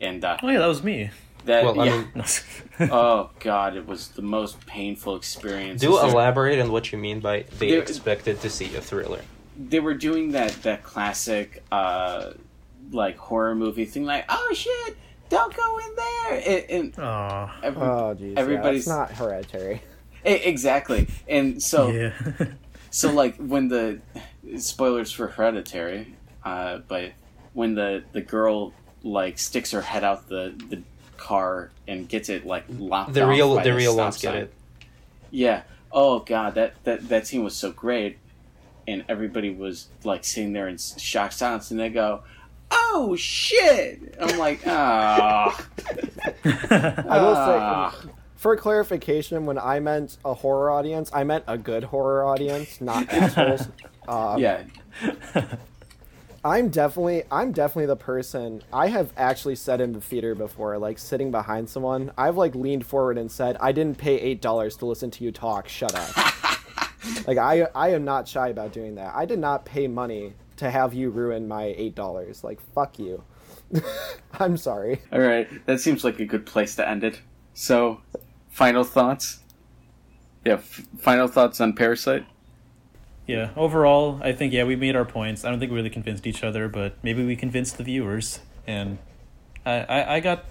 and 0.00 0.24
uh, 0.24 0.36
Oh 0.42 0.48
yeah, 0.48 0.58
that 0.58 0.66
was 0.66 0.82
me. 0.82 1.10
that 1.44 1.64
Well, 1.64 1.80
I 1.80 1.88
mean, 1.88 2.08
oh 2.92 3.30
god, 3.40 3.76
it 3.76 3.86
was 3.86 4.08
the 4.08 4.22
most 4.22 4.64
painful 4.66 5.16
experience. 5.16 5.80
do 5.80 5.92
There- 5.92 6.08
elaborate 6.10 6.58
on 6.60 6.70
what 6.72 6.92
you 6.92 6.98
mean 6.98 7.20
by 7.20 7.44
they 7.58 7.70
There- 7.70 7.80
expected 7.82 8.40
to 8.40 8.50
see 8.50 8.74
a 8.76 8.80
thriller. 8.80 9.20
they 9.58 9.80
were 9.80 9.94
doing 9.94 10.32
that 10.32 10.52
that 10.62 10.82
classic 10.82 11.62
uh 11.70 12.32
like 12.92 13.16
horror 13.18 13.54
movie 13.54 13.84
thing 13.84 14.04
like 14.04 14.24
oh 14.28 14.52
shit 14.54 14.96
don't 15.30 15.56
go 15.56 15.78
in 15.78 15.96
there 15.96 16.42
and, 16.46 16.70
and 16.70 16.98
every, 17.64 17.82
oh 17.82 18.14
geez 18.14 18.34
Everybody's- 18.36 18.86
yeah, 18.86 19.04
it's 19.04 19.10
not 19.10 19.10
hereditary 19.12 19.82
e- 20.26 20.30
exactly 20.32 21.08
and 21.26 21.62
so 21.62 21.88
yeah. 21.90 22.12
so 22.90 23.10
like 23.12 23.36
when 23.36 23.68
the 23.68 24.00
spoilers 24.58 25.10
for 25.12 25.28
hereditary 25.28 26.14
uh 26.44 26.78
but 26.88 27.12
when 27.54 27.74
the 27.74 28.02
the 28.12 28.20
girl 28.20 28.72
like 29.02 29.38
sticks 29.38 29.70
her 29.70 29.80
head 29.82 30.04
out 30.04 30.28
the 30.28 30.54
the 30.68 30.82
car 31.16 31.70
and 31.88 32.08
gets 32.08 32.28
it 32.30 32.46
like 32.46 32.64
locked. 32.70 33.12
The 33.12 33.26
real 33.26 33.54
by 33.56 33.62
the 33.64 33.74
real 33.74 33.92
stop 33.92 34.04
ones 34.04 34.18
get 34.22 34.34
it. 34.36 34.52
Yeah. 35.30 35.62
Oh 35.92 36.20
god, 36.20 36.54
that 36.54 36.82
that 36.84 37.08
that 37.10 37.26
scene 37.26 37.42
was 37.44 37.54
so 37.54 37.72
great, 37.72 38.16
and 38.88 39.04
everybody 39.08 39.50
was 39.50 39.88
like 40.04 40.24
sitting 40.24 40.52
there 40.54 40.66
in 40.68 40.74
s- 40.74 40.98
shocked 41.00 41.34
silence, 41.34 41.70
and 41.70 41.78
they 41.80 41.88
go, 41.90 42.22
"Oh 42.70 43.14
shit!" 43.16 44.14
I'm 44.20 44.38
like, 44.38 44.60
ah. 44.66 45.66
I 46.44 47.20
will 47.20 47.34
Ah. 47.36 47.94
say, 48.02 48.08
for 48.36 48.56
clarification, 48.56 49.44
when 49.46 49.58
I 49.58 49.80
meant 49.80 50.16
a 50.24 50.32
horror 50.34 50.70
audience, 50.70 51.10
I 51.12 51.24
meant 51.24 51.44
a 51.46 51.58
good 51.58 51.84
horror 51.84 52.24
audience, 52.24 52.80
not 52.80 53.08
assholes. 53.12 53.68
Um, 54.08 54.38
yeah. 54.38 54.62
I'm 56.42 56.70
definitely 56.70 57.24
I'm 57.30 57.52
definitely 57.52 57.86
the 57.86 57.96
person 57.96 58.62
I 58.72 58.86
have 58.88 59.12
actually 59.16 59.56
said 59.56 59.80
in 59.82 59.92
the 59.92 60.00
theater 60.00 60.34
before, 60.34 60.78
like 60.78 60.98
sitting 60.98 61.30
behind 61.30 61.68
someone. 61.68 62.12
I've 62.16 62.38
like 62.38 62.54
leaned 62.54 62.86
forward 62.86 63.18
and 63.18 63.30
said, 63.30 63.58
I 63.60 63.72
didn't 63.72 63.98
pay 63.98 64.18
eight 64.18 64.40
dollars 64.40 64.76
to 64.78 64.86
listen 64.86 65.10
to 65.12 65.24
you 65.24 65.32
talk, 65.32 65.68
shut 65.68 65.94
up. 65.94 66.16
like 67.26 67.36
I 67.36 67.68
I 67.74 67.90
am 67.90 68.04
not 68.06 68.26
shy 68.26 68.48
about 68.48 68.72
doing 68.72 68.94
that. 68.94 69.14
I 69.14 69.26
did 69.26 69.38
not 69.38 69.66
pay 69.66 69.86
money 69.86 70.32
to 70.60 70.70
have 70.70 70.92
you 70.94 71.10
ruin 71.10 71.48
my 71.48 71.74
eight 71.76 71.94
dollars. 71.94 72.44
Like 72.44 72.60
fuck 72.74 72.98
you. 72.98 73.24
I'm 74.38 74.56
sorry. 74.56 75.00
All 75.12 75.20
right, 75.20 75.48
that 75.66 75.80
seems 75.80 76.04
like 76.04 76.20
a 76.20 76.24
good 76.24 76.46
place 76.46 76.76
to 76.76 76.88
end 76.88 77.02
it. 77.04 77.20
So, 77.54 78.00
final 78.50 78.84
thoughts. 78.84 79.40
Yeah, 80.44 80.54
f- 80.54 80.86
final 80.98 81.28
thoughts 81.28 81.60
on 81.60 81.72
Parasite. 81.74 82.26
Yeah, 83.26 83.50
overall, 83.56 84.20
I 84.22 84.32
think 84.32 84.52
yeah 84.52 84.64
we 84.64 84.76
made 84.76 84.96
our 84.96 85.04
points. 85.04 85.44
I 85.44 85.50
don't 85.50 85.60
think 85.60 85.70
we 85.70 85.76
really 85.76 85.90
convinced 85.90 86.26
each 86.26 86.42
other, 86.44 86.68
but 86.68 86.96
maybe 87.02 87.24
we 87.24 87.36
convinced 87.36 87.78
the 87.78 87.84
viewers. 87.84 88.40
And 88.66 88.98
I, 89.64 89.72
I, 89.80 90.14
I 90.16 90.20
got 90.20 90.44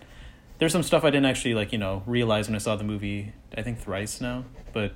there's 0.58 0.72
some 0.72 0.84
stuff 0.84 1.04
I 1.04 1.10
didn't 1.10 1.26
actually 1.26 1.54
like 1.54 1.72
you 1.72 1.78
know 1.78 2.04
realize 2.06 2.48
when 2.48 2.56
I 2.56 2.60
saw 2.60 2.76
the 2.76 2.84
movie. 2.84 3.34
I 3.56 3.62
think 3.62 3.80
thrice 3.80 4.22
now, 4.22 4.46
but 4.74 4.94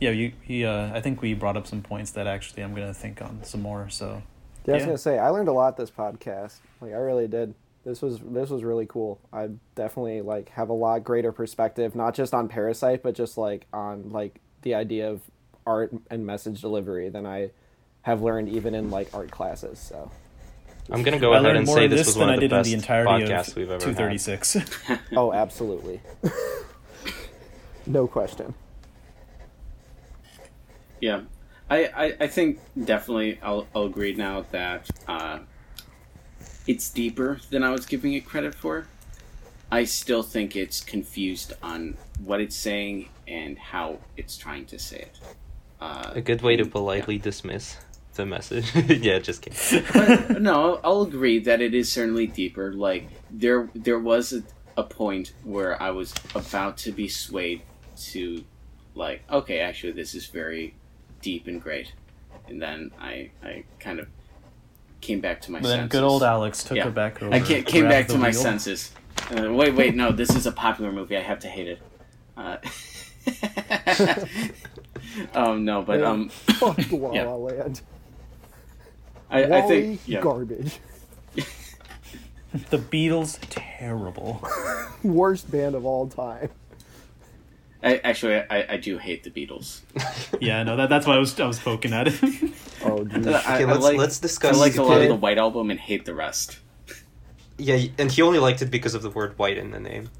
yeah, 0.00 0.10
you 0.10 0.32
he 0.42 0.64
uh, 0.64 0.94
I 0.94 1.00
think 1.00 1.20
we 1.22 1.34
brought 1.34 1.56
up 1.56 1.66
some 1.66 1.82
points 1.82 2.12
that 2.12 2.26
actually 2.26 2.62
I'm 2.62 2.74
gonna 2.74 2.94
think 2.94 3.20
on 3.20 3.42
some 3.42 3.62
more. 3.62 3.88
So 3.90 4.22
Yeah, 4.66 4.72
I 4.72 4.76
was 4.76 4.82
Yeah. 4.82 4.86
gonna 4.86 4.98
say 4.98 5.18
I 5.18 5.28
learned 5.30 5.48
a 5.48 5.52
lot 5.52 5.76
this 5.76 5.90
podcast. 5.90 6.56
Like 6.80 6.92
I 6.92 6.96
really 6.96 7.28
did. 7.28 7.54
This 7.84 8.00
was 8.00 8.18
this 8.20 8.48
was 8.50 8.64
really 8.64 8.86
cool. 8.86 9.20
I 9.32 9.50
definitely 9.74 10.22
like 10.22 10.48
have 10.50 10.70
a 10.70 10.74
lot 10.74 11.04
greater 11.04 11.32
perspective, 11.32 11.94
not 11.94 12.14
just 12.14 12.32
on 12.32 12.48
Parasite, 12.48 13.02
but 13.02 13.14
just 13.14 13.36
like 13.36 13.66
on 13.72 14.10
like 14.10 14.40
the 14.62 14.74
idea 14.74 15.10
of 15.10 15.20
art 15.66 15.92
and 16.10 16.24
message 16.26 16.60
delivery 16.62 17.08
than 17.10 17.26
I 17.26 17.50
have 18.02 18.22
learned 18.22 18.48
even 18.48 18.74
in 18.74 18.90
like 18.90 19.12
art 19.14 19.30
classes. 19.30 19.78
So 19.78 20.10
I'm 20.90 21.02
gonna 21.02 21.18
go 21.18 21.32
I 21.32 21.36
ahead 21.36 21.44
learned 21.44 21.58
and 21.58 21.66
more 21.66 21.76
say 21.76 21.86
this 21.86 22.00
this 22.00 22.06
was 22.08 22.14
than 22.16 22.20
one 22.22 22.30
I 22.30 22.34
of 22.34 22.40
the 22.40 22.48
did 22.48 22.52
in 22.52 22.58
best 22.58 22.68
the 22.70 22.74
entirety 22.74 23.24
podcasts 23.26 23.48
of 23.48 23.56
we've 23.56 23.70
ever 23.70 23.80
two 23.80 23.88
had. 23.88 23.96
thirty 23.98 24.18
six. 24.18 24.56
oh, 25.16 25.32
absolutely, 25.34 26.00
no 27.86 28.06
question. 28.06 28.54
Yeah, 31.00 31.22
I, 31.70 31.84
I, 31.86 32.16
I 32.20 32.26
think 32.26 32.58
definitely 32.84 33.38
I'll, 33.42 33.66
I'll 33.74 33.84
agree 33.84 34.14
now 34.14 34.44
that 34.52 34.88
uh, 35.08 35.38
it's 36.66 36.90
deeper 36.90 37.40
than 37.50 37.62
I 37.62 37.70
was 37.70 37.86
giving 37.86 38.12
it 38.14 38.24
credit 38.26 38.54
for. 38.54 38.86
I 39.72 39.84
still 39.84 40.22
think 40.22 40.56
it's 40.56 40.80
confused 40.80 41.54
on 41.62 41.96
what 42.22 42.40
it's 42.40 42.54
saying 42.54 43.08
and 43.26 43.58
how 43.58 43.98
it's 44.16 44.36
trying 44.36 44.66
to 44.66 44.78
say 44.78 44.98
it. 44.98 45.18
Uh, 45.80 46.12
A 46.14 46.20
good 46.20 46.42
way 46.42 46.56
to 46.56 46.66
politely 46.66 47.18
dismiss 47.18 47.78
the 48.14 48.26
message. 48.26 48.72
yeah, 48.74 49.18
just 49.18 49.42
kidding. 49.42 49.84
but 49.92 50.40
no, 50.42 50.80
I'll 50.84 51.02
agree 51.02 51.38
that 51.40 51.60
it 51.60 51.74
is 51.74 51.90
certainly 51.90 52.26
deeper. 52.26 52.72
Like 52.72 53.08
there, 53.30 53.68
there 53.74 53.98
was 53.98 54.32
a, 54.32 54.42
a 54.76 54.84
point 54.84 55.32
where 55.42 55.82
I 55.82 55.90
was 55.90 56.14
about 56.34 56.76
to 56.78 56.92
be 56.92 57.08
swayed 57.08 57.62
to, 58.12 58.44
like, 58.94 59.22
okay, 59.30 59.60
actually, 59.60 59.92
this 59.92 60.14
is 60.14 60.26
very 60.26 60.74
deep 61.24 61.46
and 61.46 61.60
great, 61.62 61.92
and 62.48 62.60
then 62.60 62.90
I, 63.00 63.30
I 63.42 63.64
kind 63.80 63.98
of 63.98 64.06
came 65.00 65.20
back 65.20 65.40
to 65.42 65.52
my 65.52 65.58
But 65.60 65.68
senses. 65.68 65.78
then 65.80 65.88
good 65.88 66.04
old 66.04 66.22
Alex 66.22 66.62
took 66.64 66.76
Yeah. 66.76 66.84
her 66.84 66.90
back 66.90 67.22
over. 67.22 67.34
I 67.34 67.40
ca- 67.40 67.62
came 67.62 67.88
back 67.88 68.08
to 68.08 68.18
my 68.18 68.28
wheel. 68.30 68.40
senses. 68.40 68.92
Uh, 69.34 69.52
wait, 69.52 69.74
wait, 69.74 69.94
no, 69.94 70.12
this 70.12 70.34
is 70.36 70.46
a 70.46 70.52
popular 70.52 70.92
movie. 70.92 71.16
I 71.16 71.20
have 71.22 71.38
to 71.40 71.48
hate 71.48 71.68
it. 71.68 71.80
Uh, 72.36 72.56
um, 75.34 75.64
no, 75.64 75.82
but 75.82 76.02
um, 76.02 76.28
Fuck 76.58 76.78
La 76.92 77.12
Yeah. 77.12 77.24
La 77.24 77.36
Land. 77.36 77.80
I, 79.30 79.44
I 79.44 79.62
think 79.62 80.00
yeah. 80.06 80.20
garbage. 80.20 80.78
The 82.70 82.78
Beatles, 82.78 83.38
terrible. 83.50 84.46
Worst 85.02 85.50
band 85.50 85.74
of 85.74 85.84
all 85.86 86.06
time. 86.06 86.50
I, 87.84 87.96
actually, 88.02 88.36
I, 88.36 88.74
I 88.74 88.76
do 88.78 88.96
hate 88.98 89.24
the 89.24 89.30
Beatles. 89.30 89.82
yeah, 90.40 90.62
no, 90.62 90.76
that, 90.76 90.88
that's 90.88 91.06
why 91.06 91.16
I 91.16 91.18
was 91.18 91.38
I 91.38 91.46
was 91.46 91.58
poking 91.58 91.92
at 91.92 92.08
it. 92.08 92.20
Oh, 92.86 93.02
geez. 93.02 93.26
Okay, 93.26 93.34
I 93.46 93.64
let's- 93.64 93.82
like, 93.82 93.96
let's 93.96 94.18
I 94.18 94.22
discuss 94.22 94.58
like 94.58 94.76
a 94.76 94.82
lot 94.82 94.96
of 94.98 95.02
the- 95.04 95.08
the 95.08 95.14
White 95.14 95.38
Album 95.38 95.70
and 95.70 95.80
hate 95.80 96.04
the 96.04 96.14
rest. 96.14 96.58
Yeah, 97.56 97.80
and 97.98 98.12
he 98.12 98.20
only 98.20 98.38
liked 98.38 98.60
it 98.60 98.70
because 98.70 98.94
of 98.94 99.00
the 99.02 99.08
word 99.08 99.38
white 99.38 99.56
in 99.56 99.70
the 99.70 99.80
name. 99.80 100.10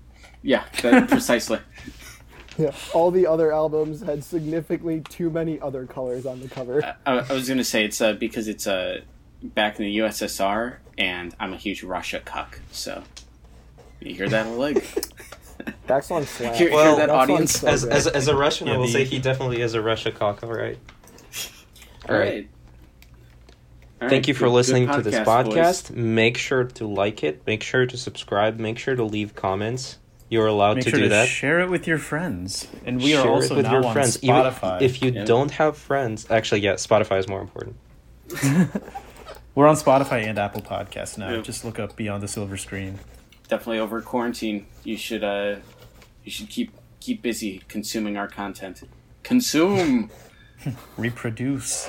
Yeah, 0.43 0.65
that, 0.81 1.09
precisely. 1.11 1.59
Yeah, 2.57 2.71
all 2.95 3.11
the 3.11 3.27
other 3.27 3.53
albums 3.53 4.01
had 4.01 4.25
significantly 4.25 5.01
too 5.01 5.29
many 5.29 5.61
other 5.61 5.85
colors 5.85 6.25
on 6.25 6.41
the 6.41 6.49
cover. 6.49 6.83
I, 7.05 7.19
I 7.19 7.33
was 7.33 7.49
gonna 7.49 7.65
say 7.65 7.85
it's 7.85 8.01
uh, 8.01 8.13
because 8.15 8.49
it's 8.49 8.67
uh, 8.67 9.01
back 9.43 9.79
in 9.79 9.85
the 9.85 9.99
USSR, 9.99 10.77
and 10.97 11.35
I'm 11.41 11.53
a 11.53 11.57
huge 11.59 11.83
Russia 11.83 12.21
cuck. 12.25 12.61
So 12.71 13.03
you 14.01 14.15
hear 14.15 14.29
that, 14.29 14.47
Oleg? 14.47 14.83
That's 15.87 16.11
on 16.11 16.25
Slack. 16.25 16.55
Hear- 16.55 16.69
hear 16.69 16.77
Well, 16.77 16.97
that, 16.97 17.07
That 17.09 17.15
audience? 17.15 17.61
so 17.61 17.69
As, 17.69 17.85
as, 17.85 18.07
as 18.07 18.29
a 18.29 18.37
Russian, 18.37 18.67
Yeah, 18.67 18.75
I 18.75 18.77
will 18.79 18.87
the- 18.87 18.93
say 18.93 19.05
he 19.05 19.19
definitely 19.19 19.61
is 19.61 19.75
a 19.75 19.81
Russia 19.83 20.11
cock, 20.11 20.43
all 20.43 20.51
right. 20.53 20.79
All 22.09 22.17
right. 22.17 22.49
All 24.03 24.09
Thank 24.11 24.13
right, 24.13 24.29
you 24.29 24.35
for 24.35 24.41
good- 24.41 24.47
good 24.47 24.53
listening 24.55 24.89
to 24.91 25.01
this 25.03 25.15
boys. 25.17 25.27
podcast. 25.27 25.91
Make 25.95 26.37
sure 26.37 26.65
to 26.65 26.87
like 26.87 27.23
it. 27.25 27.43
Make 27.47 27.63
sure 27.63 27.87
to 27.87 27.97
subscribe. 27.97 28.59
Make 28.59 28.79
sure 28.79 28.95
to 28.95 29.05
leave 29.05 29.35
comments. 29.35 29.99
You're 30.29 30.47
allowed 30.47 30.77
Make 30.77 30.85
to 30.85 30.91
sure 30.91 30.99
do 30.99 31.03
to 31.05 31.09
that. 31.11 31.29
share 31.29 31.61
it 31.61 31.71
with 31.71 31.87
your 31.87 31.99
friends, 31.99 32.67
and 32.85 32.99
we 33.01 33.15
are 33.15 33.23
Share 33.23 33.31
it 33.31 33.35
also 33.35 33.57
with 33.57 33.67
now 33.67 33.73
your 33.73 33.85
on 33.87 33.93
friends. 33.93 34.19
Even 34.23 34.37
Spotify. 34.37 34.83
if 34.83 35.03
you 35.03 35.11
Yeah. 35.13 35.25
don't 35.25 35.51
have 35.53 35.77
friends, 35.77 36.27
actually, 36.31 36.61
yeah, 36.63 36.75
Spotify 36.75 37.19
is 37.19 37.29
more 37.29 37.41
important. 37.41 37.77
We're 39.55 39.69
on 39.69 39.77
Spotify 39.77 40.25
and 40.27 40.39
Apple 40.39 40.63
Podcasts 40.63 41.17
now. 41.17 41.31
Yeah. 41.35 41.41
Just 41.43 41.65
look 41.65 41.79
up 41.79 41.95
Beyond 41.95 42.23
the 42.23 42.29
Silver 42.29 42.57
Screen. 42.57 42.99
Definitely 43.49 43.79
over 43.81 44.01
quarantine, 44.01 44.67
you 44.85 44.97
should 44.97 45.23
uh, 45.23 45.57
you 46.25 46.31
should 46.31 46.49
keep 46.49 46.73
keep 47.01 47.21
busy 47.23 47.61
consuming 47.69 48.17
our 48.17 48.27
content. 48.29 48.83
Consume, 49.23 50.11
Reproduce. 50.97 51.87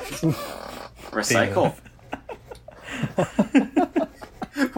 recycle. 1.12 1.76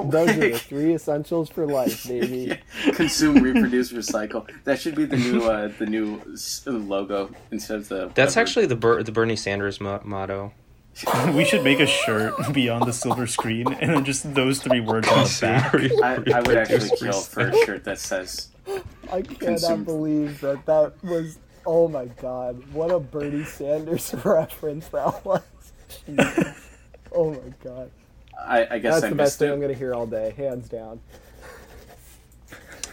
Those 0.10 0.30
are 0.30 0.34
the 0.52 0.58
three 0.58 0.95
essentials 0.95 1.49
for 1.49 1.68
life, 1.68 2.08
baby. 2.08 2.60
Consume, 2.94 3.44
reproduce, 3.44 3.91
recycle. 3.91 4.49
That 4.64 4.80
should 4.80 4.95
be 4.95 5.06
the 5.06 5.18
new 5.18 5.44
uh, 5.44 5.72
the 5.78 5.86
new 5.86 6.22
logo 6.66 7.30
instead 7.52 7.78
of 7.78 7.90
the. 7.90 8.08
That's 8.16 8.36
whatever. 8.36 8.40
actually 8.40 8.66
the 8.68 8.76
Ber- 8.76 9.04
the 9.04 9.12
Bernie 9.12 9.36
Sanders 9.36 9.80
mo- 9.80 10.02
motto. 10.04 10.52
we 11.34 11.45
should 11.45 11.64
make 11.64 11.80
a 11.80 11.86
shirt 11.86 12.34
Beyond 12.53 12.86
the 12.88 12.94
Silver 12.94 13.28
Screen, 13.28 13.72
and 13.74 13.94
then 13.94 14.06
just 14.06 14.34
those 14.34 14.60
three 14.60 14.80
words 14.80 15.07
on 15.07 15.24
the 15.24 15.38
back. 15.41 15.74
I, 16.03 16.38
I 16.38 16.41
would 16.41 16.57
actually 16.57 16.90
kill 16.98 17.22
for 17.22 17.48
a 17.49 17.65
shirt 17.65 17.84
that 17.84 17.99
says 17.99 18.49
I 19.11 19.22
cannot 19.22 19.40
Consume. 19.40 19.84
believe 19.84 20.41
that 20.41 20.65
that 20.65 20.94
was. 21.03 21.40
Oh 21.65 21.88
my 21.88 22.06
god, 22.06 22.64
what 22.74 22.91
a 22.91 22.99
Bernie 22.99 23.44
Sanders 23.44 24.14
reference 24.26 24.88
that 24.90 25.24
was. 25.26 25.44
Jesus. 26.06 26.69
oh 27.11 27.32
my 27.34 27.53
god. 27.64 27.91
I, 28.40 28.68
I 28.76 28.80
guess 28.80 28.95
That's 28.95 29.06
I 29.06 29.10
the 29.10 29.15
best 29.15 29.40
thing 29.40 29.49
it. 29.49 29.53
I'm 29.53 29.60
going 29.60 29.72
to 29.74 29.78
hear 29.78 29.94
all 29.94 30.06
day, 30.06 30.34
hands 30.38 30.69
down. 30.69 30.99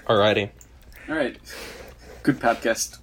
Alrighty. 0.06 0.50
All 1.08 1.14
right, 1.14 1.36
good 2.22 2.40
podcast. 2.40 2.98